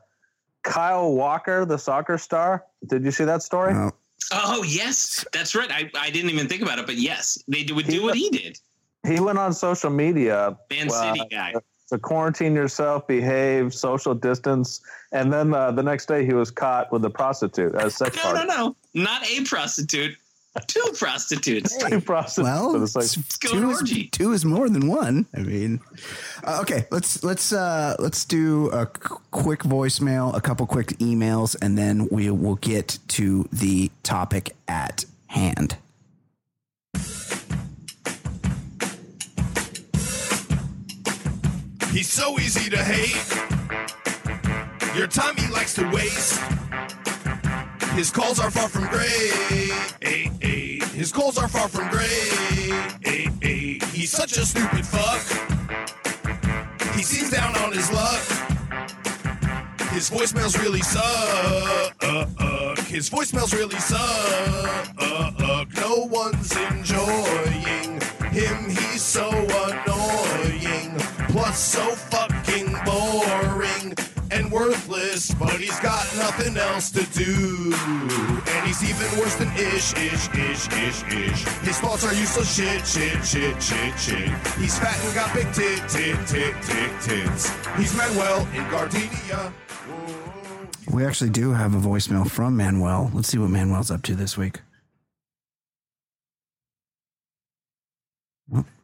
Kyle 0.63 1.13
Walker, 1.13 1.65
the 1.67 1.77
soccer 1.79 2.17
star, 2.19 2.65
did 2.89 3.05
you 3.05 3.11
see 3.11 3.25
that 3.25 3.43
story? 3.43 3.75
Uh, 3.75 3.91
Oh 4.33 4.65
yes, 4.65 5.25
that's 5.33 5.55
right. 5.55 5.71
I, 5.71 5.89
I 5.97 6.11
didn't 6.11 6.31
even 6.31 6.49
think 6.49 6.63
about 6.63 6.79
it, 6.81 6.87
but 6.87 6.97
yes, 6.97 7.39
they 7.47 7.65
would 7.73 7.87
do 7.87 8.03
what 8.03 8.17
he 8.17 8.29
did. 8.31 8.59
He 9.07 9.21
went 9.21 9.39
on 9.39 9.53
social 9.53 9.91
media 9.91 10.57
Man 10.71 10.89
uh, 10.91 11.15
City 11.15 11.29
guy. 11.31 11.55
to 11.91 11.99
quarantine 11.99 12.55
yourself, 12.55 13.07
behave, 13.07 13.73
social 13.75 14.15
distance, 14.15 14.81
and 15.13 15.33
then 15.33 15.55
uh, 15.55 15.71
the 15.71 15.83
next 15.83 16.07
day 16.07 16.25
he 16.27 16.33
was 16.35 16.51
caught 16.51 16.91
with 16.93 17.05
a 17.05 17.11
prostitute 17.11 17.75
at 17.75 17.87
a 17.87 17.91
sex 17.91 18.17
No, 18.17 18.23
party. 18.23 18.47
no, 18.47 18.55
no, 18.57 18.77
not 18.95 19.29
a 19.31 19.45
prostitute. 19.45 20.17
Two 20.69 20.91
prostitutes. 20.99 21.77
Two 21.77 22.01
prostitutes. 22.01 22.39
well, 22.51 22.83
It's 22.83 22.97
like, 22.97 23.05
s- 23.05 23.39
two, 23.39 23.71
is, 23.73 24.09
two 24.11 24.33
is 24.33 24.43
more 24.47 24.71
than 24.71 24.89
one. 24.89 25.27
I 25.37 25.41
mean, 25.41 25.81
uh, 26.45 26.61
okay. 26.63 26.87
Let's 26.91 27.23
let's 27.23 27.53
uh, 27.53 27.95
let's 27.99 28.25
do 28.25 28.71
a 28.71 28.87
quick 28.87 29.61
voicemail, 29.65 30.35
a 30.35 30.41
couple 30.41 30.67
quick 30.67 30.89
emails, 30.99 31.57
and 31.61 31.77
then 31.77 32.09
we 32.11 32.31
will 32.31 32.55
get 32.57 32.99
to 33.09 33.47
the 33.53 33.91
topic 34.03 34.57
at 34.67 35.05
hand. 35.27 35.77
He's 41.97 42.13
so 42.13 42.39
easy 42.39 42.69
to 42.69 42.77
hate. 42.77 43.17
Your 44.95 45.07
time 45.07 45.35
he 45.35 45.51
likes 45.51 45.73
to 45.77 45.91
waste. 45.91 46.39
His 47.95 48.11
calls 48.11 48.39
are 48.39 48.51
far 48.51 48.69
from 48.69 48.87
great. 48.89 49.33
His 50.93 51.11
calls 51.11 51.39
are 51.39 51.49
far 51.49 51.69
from 51.69 51.89
great. 51.89 52.11
He's 53.95 54.11
such 54.11 54.37
a 54.37 54.45
stupid 54.45 54.85
fuck. 54.85 55.23
He 56.95 57.03
seems 57.03 57.31
down 57.31 57.57
on 57.57 57.73
his 57.73 57.91
luck. 57.91 58.21
His 59.89 60.11
voicemails 60.11 60.63
really 60.63 60.83
suck. 60.83 61.99
His 62.89 63.09
voicemails 63.09 63.55
really 63.55 63.79
suck. 63.79 64.87
No 65.81 66.05
one's 66.11 66.55
enjoying 66.55 68.03
him. 68.33 68.69
He's 68.69 69.01
so 69.01 69.31
annoying. 69.31 70.56
Plus, 71.47 71.59
so 71.61 71.91
fucking 72.11 72.73
boring 72.85 73.95
and 74.33 74.51
worthless. 74.51 75.33
But 75.35 75.61
he's 75.61 75.79
got 75.79 76.05
nothing 76.17 76.57
else 76.57 76.91
to 76.91 77.05
do. 77.13 77.73
And 77.73 78.67
He's 78.67 78.83
even 78.83 79.07
worse 79.21 79.37
than 79.37 79.47
Ish, 79.53 79.95
Ish, 79.95 80.29
Ish, 80.35 80.67
Ish, 80.73 81.05
Ish. 81.05 81.45
His 81.63 81.79
faults 81.79 82.05
are 82.05 82.13
useless 82.15 82.53
shit, 82.53 82.85
shit, 82.85 83.25
shit, 83.25 83.63
shit, 83.63 83.97
shit. 83.97 84.29
He's 84.59 84.77
fat 84.77 84.99
and 85.05 85.15
got 85.15 85.33
big 85.35 85.47
tit, 85.55 85.89
tit, 85.89 86.19
tit, 86.27 86.55
tit, 86.63 86.91
tits. 87.01 87.49
He's 87.77 87.97
Manuel 87.97 88.41
in 88.53 88.69
Gardenia. 88.69 89.53
We 90.93 91.07
actually 91.07 91.31
do 91.31 91.53
have 91.53 91.77
a 91.77 91.79
voicemail 91.79 92.29
from 92.29 92.57
Manuel. 92.57 93.13
Let's 93.15 93.29
see 93.29 93.39
what 93.39 93.51
Manuel's 93.51 93.93
up 93.93 94.03
to 94.03 94.17
this 94.17 94.37
week. 94.37 94.63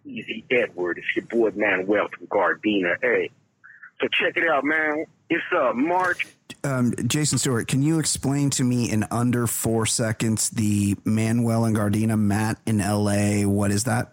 Easy 0.05 0.45
Edward. 0.51 0.99
It's 0.99 1.17
your 1.17 1.25
boy 1.27 1.57
Manuel 1.57 2.09
from 2.17 2.27
Gardena. 2.27 2.97
Hey, 3.01 3.31
so 4.01 4.09
check 4.13 4.37
it 4.37 4.49
out, 4.49 4.65
man. 4.65 5.07
It's 5.31 5.45
uh 5.57 5.73
March. 5.75 6.27
Um, 6.65 6.95
Jason 7.07 7.39
Stewart, 7.39 7.67
can 7.67 7.83
you 7.83 7.99
explain 7.99 8.51
to 8.51 8.65
me 8.65 8.91
in 8.91 9.05
under 9.11 9.47
four 9.47 9.87
seconds 9.87 10.51
the 10.51 10.97
Manuel 11.05 11.65
and 11.65 11.75
Gardena, 11.77 12.19
Matt 12.19 12.59
in 12.67 12.79
LA? 12.79 13.49
What 13.49 13.71
is 13.71 13.85
that? 13.85 14.13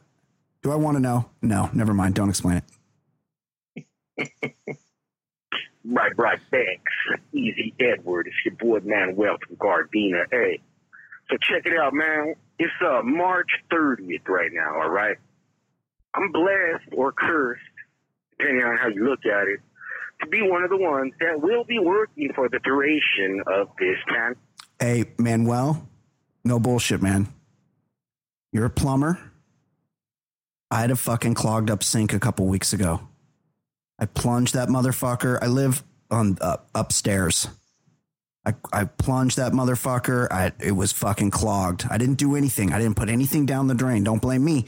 Do 0.64 0.72
I 0.72 0.76
want 0.76 0.98
to 0.98 1.02
know? 1.02 1.30
No, 1.42 1.70
never 1.74 1.94
mind. 1.94 2.16
Don't 2.16 2.30
explain 2.30 2.62
it. 4.18 4.34
Right, 5.86 6.12
right, 6.18 6.40
thanks. 6.52 6.92
Easy 7.34 7.74
Edward. 7.80 8.28
It's 8.28 8.36
your 8.46 8.54
boy 8.56 8.86
Manuel 8.88 9.38
from 9.46 9.56
Gardena. 9.56 10.26
Hey, 10.30 10.60
so 11.30 11.38
check 11.38 11.66
it 11.66 11.78
out, 11.78 11.94
man. 11.94 12.36
It's 12.60 12.74
uh 12.86 13.02
March 13.04 13.50
30th 13.72 14.28
right 14.28 14.52
now. 14.54 14.82
All 14.82 14.90
right. 14.90 15.18
I'm 16.14 16.32
blessed 16.32 16.94
or 16.94 17.12
cursed, 17.12 17.62
depending 18.32 18.64
on 18.64 18.78
how 18.78 18.88
you 18.88 19.08
look 19.08 19.26
at 19.26 19.48
it, 19.48 19.60
to 20.22 20.28
be 20.28 20.42
one 20.42 20.64
of 20.64 20.70
the 20.70 20.78
ones 20.78 21.14
that 21.20 21.42
will 21.42 21.64
be 21.64 21.80
working 21.80 22.32
for 22.36 22.50
the 22.50 22.60
duration 22.60 23.42
of 23.48 23.70
this 23.80 23.98
time. 24.08 24.36
Hey, 24.80 25.06
Manuel, 25.18 25.88
no 26.44 26.60
bullshit, 26.60 27.02
man. 27.02 27.28
You're 28.52 28.66
a 28.66 28.70
plumber. 28.70 29.20
I 30.72 30.82
had 30.82 30.92
a 30.92 30.96
fucking 30.96 31.34
clogged 31.34 31.70
up 31.70 31.84
sink 31.84 32.14
a 32.14 32.20
couple 32.20 32.46
weeks 32.48 32.74
ago. 32.74 33.02
I 33.98 34.06
plunged 34.06 34.54
that 34.56 34.70
motherfucker. 34.70 35.40
I 35.42 35.48
live 35.48 35.84
on 36.10 36.38
uh, 36.42 36.58
upstairs. 36.74 37.48
I, 38.46 38.54
I 38.72 38.86
plunged 38.86 39.38
that 39.38 39.52
motherfucker. 39.52 40.28
I, 40.32 40.54
it 40.60 40.72
was 40.72 40.92
fucking 40.92 41.32
clogged. 41.32 41.86
I 41.90 41.98
didn't 41.98 42.16
do 42.16 42.36
anything. 42.36 42.72
I 42.72 42.80
didn't 42.80 42.96
put 42.96 43.10
anything 43.10 43.46
down 43.46 43.68
the 43.68 43.76
drain. 43.76 44.04
Don't 44.04 44.22
blame 44.22 44.44
me. 44.44 44.66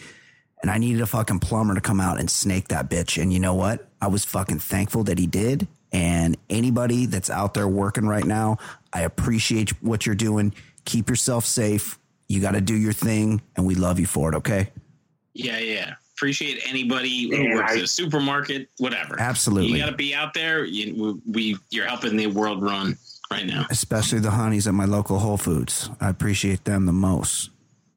And 0.61 0.69
I 0.69 0.77
needed 0.77 1.01
a 1.01 1.07
fucking 1.07 1.39
plumber 1.39 1.73
to 1.75 1.81
come 1.81 1.99
out 1.99 2.19
and 2.19 2.29
snake 2.29 2.67
that 2.67 2.89
bitch. 2.89 3.21
And 3.21 3.33
you 3.33 3.39
know 3.39 3.55
what? 3.55 3.87
I 3.99 4.07
was 4.07 4.23
fucking 4.25 4.59
thankful 4.59 5.03
that 5.05 5.17
he 5.17 5.25
did. 5.27 5.67
And 5.91 6.37
anybody 6.49 7.05
that's 7.07 7.29
out 7.29 7.53
there 7.55 7.67
working 7.67 8.05
right 8.05 8.23
now, 8.25 8.57
I 8.93 9.01
appreciate 9.01 9.71
what 9.83 10.05
you're 10.05 10.15
doing. 10.15 10.53
Keep 10.85 11.09
yourself 11.09 11.45
safe. 11.45 11.97
You 12.29 12.39
got 12.39 12.51
to 12.51 12.61
do 12.61 12.75
your 12.75 12.93
thing, 12.93 13.41
and 13.57 13.65
we 13.65 13.75
love 13.75 13.99
you 13.99 14.05
for 14.05 14.31
it. 14.31 14.35
Okay. 14.37 14.69
Yeah, 15.33 15.57
yeah. 15.57 15.95
Appreciate 16.15 16.61
anybody 16.67 17.29
who 17.29 17.35
Yeah, 17.43 17.55
works 17.55 17.71
I- 17.73 17.77
at 17.77 17.83
a 17.83 17.87
supermarket, 17.87 18.69
whatever. 18.77 19.19
Absolutely. 19.19 19.71
You 19.71 19.83
got 19.83 19.89
to 19.89 19.95
be 19.97 20.13
out 20.13 20.33
there. 20.33 20.63
You, 20.63 21.21
we, 21.29 21.57
you're 21.71 21.87
helping 21.87 22.15
the 22.15 22.27
world 22.27 22.61
run 22.61 22.97
right 23.31 23.45
now. 23.45 23.65
Especially 23.69 24.19
the 24.19 24.31
honeys 24.31 24.67
at 24.67 24.73
my 24.75 24.85
local 24.85 25.19
Whole 25.19 25.37
Foods. 25.37 25.89
I 25.99 26.09
appreciate 26.09 26.63
them 26.63 26.85
the 26.85 26.93
most. 26.93 27.49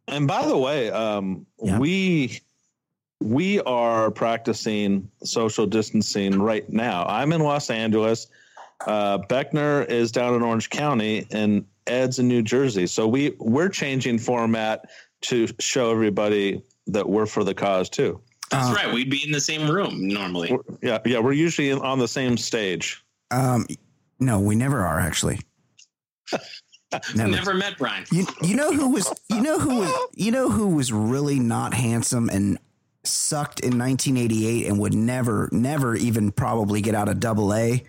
And 0.08 0.26
by 0.26 0.46
the 0.46 0.56
way, 0.56 0.90
um, 0.90 1.46
Yeah. 1.62 1.78
we 1.78 2.40
we 3.24 3.58
are 3.62 4.10
practicing 4.10 5.10
social 5.22 5.66
distancing 5.66 6.38
right 6.42 6.68
now. 6.70 7.06
I'm 7.08 7.32
in 7.32 7.40
Los 7.40 7.70
Angeles. 7.70 8.26
Uh, 8.86 9.16
Beckner 9.18 9.88
is 9.88 10.12
down 10.12 10.34
in 10.34 10.42
Orange 10.42 10.68
County, 10.68 11.26
and 11.30 11.64
Ed's 11.86 12.18
in 12.18 12.28
New 12.28 12.42
Jersey. 12.42 12.86
So 12.86 13.08
we 13.08 13.34
we're 13.38 13.70
changing 13.70 14.18
format 14.18 14.90
to 15.22 15.48
show 15.58 15.90
everybody 15.90 16.60
that 16.86 17.08
we're 17.08 17.24
for 17.24 17.44
the 17.44 17.54
cause 17.54 17.88
too. 17.88 18.20
That's 18.50 18.68
Uh, 18.68 18.74
right. 18.74 18.92
We'd 18.92 19.08
be 19.08 19.24
in 19.24 19.32
the 19.32 19.40
same 19.40 19.70
room 19.70 20.06
normally. 20.06 20.54
Yeah, 20.82 20.98
yeah, 21.06 21.18
we're 21.18 21.32
usually 21.32 21.72
on 21.72 21.98
the 21.98 22.08
same 22.08 22.36
stage. 22.36 23.02
Um, 23.30 23.66
no, 24.20 24.38
we 24.38 24.54
never 24.54 24.84
are 24.84 25.00
actually. 25.00 25.40
Never. 27.16 27.30
Never 27.30 27.54
met 27.54 27.76
Brian. 27.76 28.04
You 28.12 28.24
you 28.42 28.54
know 28.54 28.70
who 28.72 28.90
was 28.90 29.12
you 29.28 29.40
know 29.40 29.58
who 29.58 29.80
was 29.80 29.92
you 30.14 30.30
know 30.30 30.48
who 30.50 30.68
was 30.68 30.92
really 30.92 31.40
not 31.40 31.74
handsome 31.74 32.28
and 32.28 32.56
sucked 33.06 33.60
in 33.60 33.78
1988 33.78 34.66
and 34.66 34.78
would 34.78 34.94
never 34.94 35.48
never 35.52 35.94
even 35.96 36.32
probably 36.32 36.80
get 36.80 36.94
out 36.94 37.08
of 37.08 37.20
double 37.20 37.52
A 37.54 37.82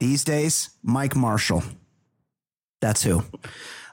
these 0.00 0.24
days? 0.24 0.70
Mike 0.82 1.14
Marshall. 1.16 1.62
That's 2.80 3.02
who. 3.02 3.22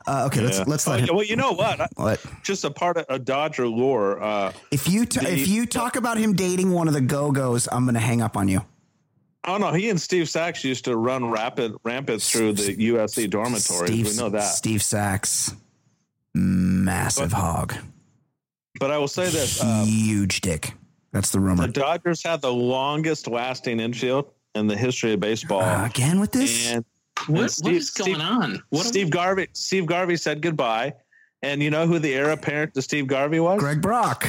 Uh, 0.07 0.25
okay, 0.25 0.41
let's 0.41 0.65
let's 0.67 0.87
Oh, 0.87 0.91
let 0.91 1.01
yeah, 1.01 1.05
him. 1.07 1.15
well, 1.15 1.25
you 1.25 1.35
know 1.35 1.51
what? 1.51 1.87
What 1.95 2.25
Just 2.43 2.63
a 2.63 2.71
part 2.71 2.97
of 2.97 3.05
a 3.09 3.19
Dodger 3.19 3.67
lore. 3.67 4.21
Uh, 4.21 4.51
if 4.71 4.89
you 4.89 5.05
The- 5.05 5.31
if 5.31 5.47
you 5.47 5.65
talk 5.67 5.95
about 5.95 6.17
him 6.17 6.33
dating 6.33 6.71
one 6.71 6.87
of 6.87 6.93
the 6.95 7.01
Go 7.01 7.31
Go's, 7.31 7.67
I'm 7.71 7.85
gonna 7.85 7.99
hang 7.99 8.21
up 8.21 8.35
on 8.35 8.47
you. 8.47 8.61
oh 9.45 9.57
no, 9.57 9.71
he 9.71 9.89
and 9.89 10.01
Steve 10.01 10.27
Sax 10.27 10.63
used 10.63 10.85
to 10.85 10.97
run 10.97 11.29
rapid 11.29 11.75
rampant 11.83 12.21
through 12.23 12.53
the 12.53 12.75
USC 12.75 13.29
dormitories. 13.29 13.91
Steve, 13.91 14.07
we 14.07 14.15
know 14.17 14.29
that. 14.29 14.41
Steve 14.41 14.81
Sax, 14.81 15.53
massive 16.33 17.31
hog, 17.31 17.75
But 18.79 18.91
I 18.91 18.97
will 18.97 19.07
say 19.07 19.29
this: 19.29 19.63
um, 19.63 19.85
huge 19.87 20.41
dick. 20.41 20.73
That's 21.11 21.31
the 21.31 21.39
rumor. 21.39 21.65
the 21.67 21.73
Dodgers 21.73 22.23
had 22.23 22.41
the 22.41 22.51
longest 22.53 23.27
lasting 23.27 23.79
infield 23.79 24.31
in 24.55 24.67
the 24.67 24.77
history 24.77 25.13
of 25.13 25.19
baseball. 25.19 25.61
Uh, 25.61 25.85
again 25.85 26.19
with 26.19 26.31
this? 26.31 26.69
and 26.71 26.85
What, 27.27 27.41
what 27.41 27.51
Steve- 27.51 27.75
is 27.77 27.89
going 27.89 28.15
Steve- 28.15 28.23
on? 28.25 28.63
What 28.69 28.85
are 28.85 28.89
Steve 28.89 29.09
Garvey, 29.09 29.47
Steve 29.53 29.85
Garvey 29.87 30.17
said 30.17 30.41
goodbye. 30.41 30.93
And 31.41 31.63
you 31.63 31.69
know 31.71 31.87
who 31.87 31.99
the 31.99 32.13
heir 32.13 32.31
apparent 32.31 32.73
to 32.73 32.81
Steve 32.81 33.07
Garvey 33.07 33.39
was? 33.39 33.59
Greg 33.61 33.81
Brock. 33.81 34.27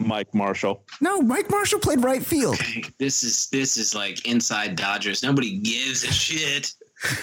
Mike 0.00 0.32
Marshall. 0.34 0.82
No, 1.00 1.20
Mike 1.20 1.48
Marshall 1.50 1.78
played 1.80 2.02
right 2.04 2.24
field. 2.24 2.58
we- 2.74 2.84
this 2.98 3.22
is 3.22 3.48
this 3.50 3.76
is 3.76 3.94
like 3.94 4.26
inside 4.26 4.76
Dodgers. 4.76 5.22
Nobody 5.22 5.58
gives 5.58 6.04
a 6.04 6.12
shit. 6.12 6.74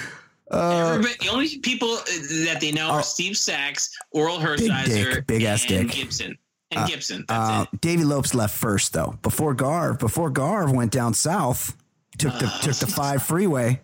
Uh, 0.51 0.97
the 0.99 1.29
only 1.31 1.57
people 1.59 1.89
uh, 1.89 2.03
that 2.45 2.57
they 2.61 2.71
know 2.71 2.87
Oh. 2.89 2.93
are 2.95 3.03
Steve 3.03 3.35
Sax, 3.37 3.89
Orel 4.13 4.39
Big 4.57 4.69
dick, 4.85 5.27
big 5.27 5.43
ass 5.43 5.61
and 5.69 5.87
dick. 5.87 5.91
Gibson, 5.97 6.37
and 6.71 6.87
Gibson. 6.89 7.25
That's 7.27 7.49
uh, 7.49 7.65
it. 7.73 7.81
Davey 7.81 8.03
Lopes 8.03 8.35
left 8.35 8.55
first 8.55 8.93
though. 8.93 9.17
Before 9.23 9.53
Garv, 9.55 9.97
before 9.99 10.29
Garv 10.29 10.71
went 10.71 10.91
down 10.91 11.13
south, 11.15 11.75
took 12.19 12.37
the 12.39 12.45
Uh, 12.45 12.59
took 12.61 12.75
the 12.75 12.87
five 12.87 13.23
freeway 13.23 13.81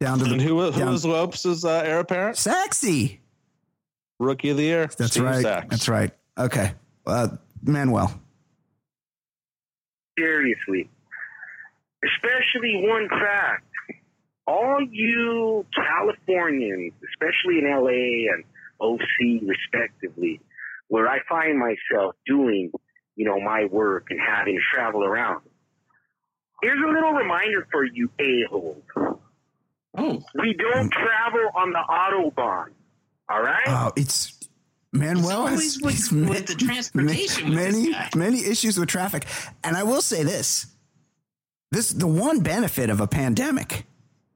down 0.00 0.18
to 0.18 0.24
the 0.24 0.32
And 0.32 0.42
who, 0.42 0.56
was- 0.56 0.74
who 0.74 0.80
down- 0.80 0.90
was 0.92 1.04
Lopes' 1.06 1.64
uh, 1.64 1.82
heir 1.84 2.00
apparent? 2.00 2.36
sexy. 2.36 3.20
Rookie 4.18 4.50
of 4.50 4.56
the 4.56 4.64
year. 4.64 4.86
That's 4.98 5.12
Steve 5.12 5.24
right. 5.24 5.42
Sax. 5.42 5.66
That's 5.70 5.88
right. 5.88 6.10
Okay, 6.38 6.72
uh, 7.06 7.28
Manuel. 7.62 8.18
seriously. 10.18 10.88
Especially 12.04 12.82
one 12.86 13.08
fact. 13.08 13.65
All 14.46 14.78
you 14.90 15.66
Californians, 15.74 16.92
especially 17.12 17.58
in 17.58 17.64
LA 17.64 18.32
and 18.32 18.44
OC 18.80 19.42
respectively, 19.48 20.40
where 20.88 21.08
I 21.08 21.18
find 21.28 21.58
myself 21.58 22.14
doing, 22.26 22.70
you 23.16 23.24
know, 23.24 23.40
my 23.40 23.64
work 23.66 24.06
and 24.10 24.20
having 24.20 24.54
to 24.54 24.60
travel 24.72 25.04
around. 25.04 25.42
Here's 26.62 26.78
a 26.82 26.88
little 26.92 27.12
reminder 27.12 27.66
for 27.72 27.84
you 27.84 28.10
a-holes. 28.18 28.82
Oh, 29.98 30.22
We 30.34 30.54
don't 30.54 30.90
travel 30.92 31.50
on 31.56 31.72
the 31.72 31.82
Autobahn. 31.88 32.66
All 33.28 33.42
right? 33.42 33.64
Oh, 33.66 33.92
it's 33.96 34.38
Manuel 34.92 35.48
It's 35.48 35.74
has 35.74 35.82
always 35.82 35.82
with- 35.82 35.94
he's 35.94 36.12
with 36.12 36.46
the 36.46 36.54
transportation 36.54 37.50
with 37.50 37.58
this 37.58 37.74
many 37.76 37.92
guy. 37.92 38.08
many 38.14 38.44
issues 38.44 38.78
with 38.78 38.88
traffic, 38.88 39.26
and 39.64 39.76
I 39.76 39.82
will 39.82 40.00
say 40.02 40.22
this: 40.22 40.66
this 41.72 41.90
the 41.92 42.06
one 42.06 42.40
benefit 42.40 42.88
of 42.88 43.00
a 43.00 43.06
pandemic 43.06 43.84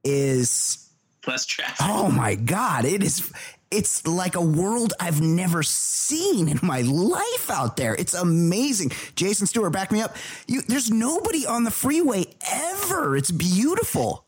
is 0.03 0.89
plus 1.21 1.45
traffic. 1.45 1.77
oh 1.81 2.09
my 2.11 2.35
god, 2.35 2.85
it 2.85 3.03
is. 3.03 3.31
It's 3.69 4.05
like 4.05 4.35
a 4.35 4.41
world 4.41 4.91
I've 4.99 5.21
never 5.21 5.63
seen 5.63 6.49
in 6.49 6.59
my 6.61 6.81
life 6.81 7.49
out 7.49 7.77
there. 7.77 7.95
It's 7.95 8.13
amazing. 8.13 8.91
Jason 9.15 9.47
Stewart, 9.47 9.71
back 9.71 9.93
me 9.93 10.01
up. 10.01 10.17
You, 10.45 10.61
there's 10.67 10.91
nobody 10.91 11.45
on 11.45 11.63
the 11.63 11.71
freeway 11.71 12.25
ever. 12.51 13.15
It's 13.15 13.31
beautiful. 13.31 14.25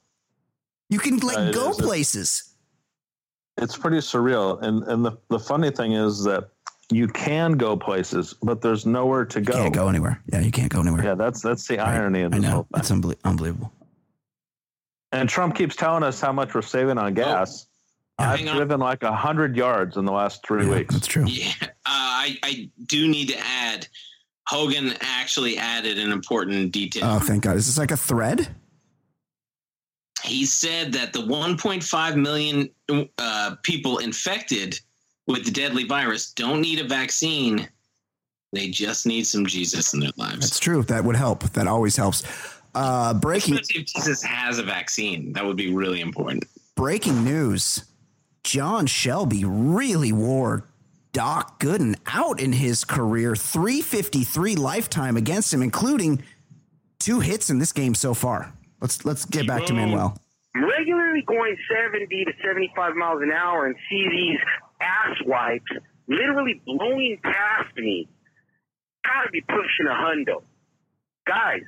You 0.89 0.97
can 0.99 1.17
like 1.17 1.37
Uh, 1.37 1.51
go 1.51 1.71
is. 1.71 1.77
Places. 1.77 2.53
It's 3.57 3.75
pretty 3.77 3.97
surreal. 3.97 4.61
And 4.61 4.83
and 4.83 5.03
the, 5.05 5.17
the 5.29 5.39
funny 5.39 5.71
thing 5.71 5.91
is 5.93 6.23
that 6.23 6.49
you 6.89 7.07
can 7.09 7.53
go 7.53 7.75
places, 7.75 8.33
but 8.43 8.61
there's 8.61 8.85
nowhere 8.85 9.25
to 9.25 9.41
go. 9.41 9.53
Can't 9.53 9.73
go 9.73 9.89
anywhere. 9.89 10.21
Yeah, 10.31 10.39
you 10.39 10.51
can't 10.51 10.71
go 10.71 10.79
anywhere. 10.81 11.03
Yeah, 11.03 11.15
that's 11.15 11.41
that's 11.41 11.67
the 11.67 11.77
Right. 11.79 11.87
irony 11.95 12.21
of 12.21 12.33
I 12.33 12.37
this 12.37 12.43
know. 12.43 12.51
whole 12.51 12.63
thing. 12.73 12.79
It's 12.79 12.91
unbelie- 12.91 13.17
unbelievable. 13.25 13.73
And 15.13 15.29
Trump 15.29 15.55
keeps 15.55 15.75
telling 15.75 16.03
us 16.03 16.19
how 16.19 16.31
much 16.33 16.53
we're 16.53 16.61
saving 16.63 16.97
on 16.97 17.13
gas. 17.13 17.67
I've 18.17 18.39
Hang 18.39 18.49
on. 18.49 18.55
driven 18.57 18.79
like 18.79 19.03
a 19.03 19.15
hundred 19.15 19.55
yards 19.55 19.95
in 19.95 20.05
the 20.05 20.11
last 20.11 20.45
three 20.45 20.65
Yeah, 20.65 20.75
weeks. 20.75 20.93
That's 20.93 21.07
true. 21.07 21.25
Yeah, 21.25 21.51
uh, 21.61 21.67
I 21.85 22.37
I 22.43 22.69
do 22.87 23.07
need 23.07 23.29
to 23.29 23.37
add. 23.39 23.87
Hogan 24.45 24.93
actually 24.99 25.57
added 25.57 25.97
an 25.97 26.11
important 26.11 26.73
detail. 26.73 27.03
Oh, 27.05 27.19
thank 27.19 27.43
God. 27.43 27.55
Is 27.55 27.65
this 27.67 27.77
like 27.77 27.91
a 27.91 27.97
thread? 27.97 28.49
he 30.23 30.45
said 30.45 30.93
that 30.93 31.11
the 31.11 31.19
1.5 31.19 32.15
million 32.15 32.69
uh, 33.17 33.55
people 33.61 33.97
infected 33.97 34.79
with 35.27 35.43
the 35.43 35.51
deadly 35.51 35.83
virus 35.83 36.31
don't 36.31 36.61
need 36.61 36.79
a 36.79 36.83
vaccine. 36.87 37.67
They 38.53 38.69
just 38.69 39.05
need 39.05 39.27
some 39.27 39.45
Jesus 39.45 39.93
in 39.93 39.99
their 39.99 40.11
lives. 40.15 40.39
That's 40.39 40.59
true. 40.59 40.81
That 40.83 41.03
would 41.03 41.17
help. 41.17 41.43
That 41.53 41.67
always 41.67 41.97
helps. 41.97 42.23
Uh, 42.75 43.13
breaking 43.13 43.55
Especially 43.55 43.81
if 43.81 43.87
Jesus 43.87 44.23
has 44.23 44.57
a 44.59 44.63
vaccine, 44.63 45.33
that 45.33 45.45
would 45.45 45.57
be 45.57 45.73
really 45.73 46.01
important. 46.01 46.43
breaking 46.75 47.23
news. 47.23 47.85
John 48.43 48.87
Shelby 48.87 49.45
really 49.45 50.11
wore 50.11 50.67
Doc 51.13 51.59
Gooden 51.59 51.95
out 52.07 52.41
in 52.41 52.51
his 52.51 52.83
career. 52.83 53.35
353 53.35 54.55
lifetime 54.55 55.15
against 55.15 55.53
him, 55.53 55.61
including 55.61 56.23
two 56.99 57.19
hits 57.19 57.49
in 57.49 57.59
this 57.59 57.71
game 57.71 57.93
so 57.95 58.13
far. 58.13 58.51
Let's 58.81 59.05
let's 59.05 59.23
get 59.25 59.47
back 59.47 59.65
to 59.67 59.73
Manuel. 59.73 60.17
regularly 60.55 61.21
going 61.25 61.55
70 61.91 62.25
to 62.25 62.31
75 62.43 62.95
miles 62.95 63.21
an 63.21 63.31
hour 63.31 63.65
and 63.65 63.75
see 63.89 64.07
these 64.09 64.39
ass 64.81 65.15
wipes 65.25 65.71
literally 66.07 66.61
blowing 66.65 67.17
past 67.23 67.75
me. 67.77 68.09
Gotta 69.05 69.29
be 69.31 69.41
pushing 69.41 69.87
a 69.89 69.93
hundo. 69.93 70.43
Guys, 71.25 71.61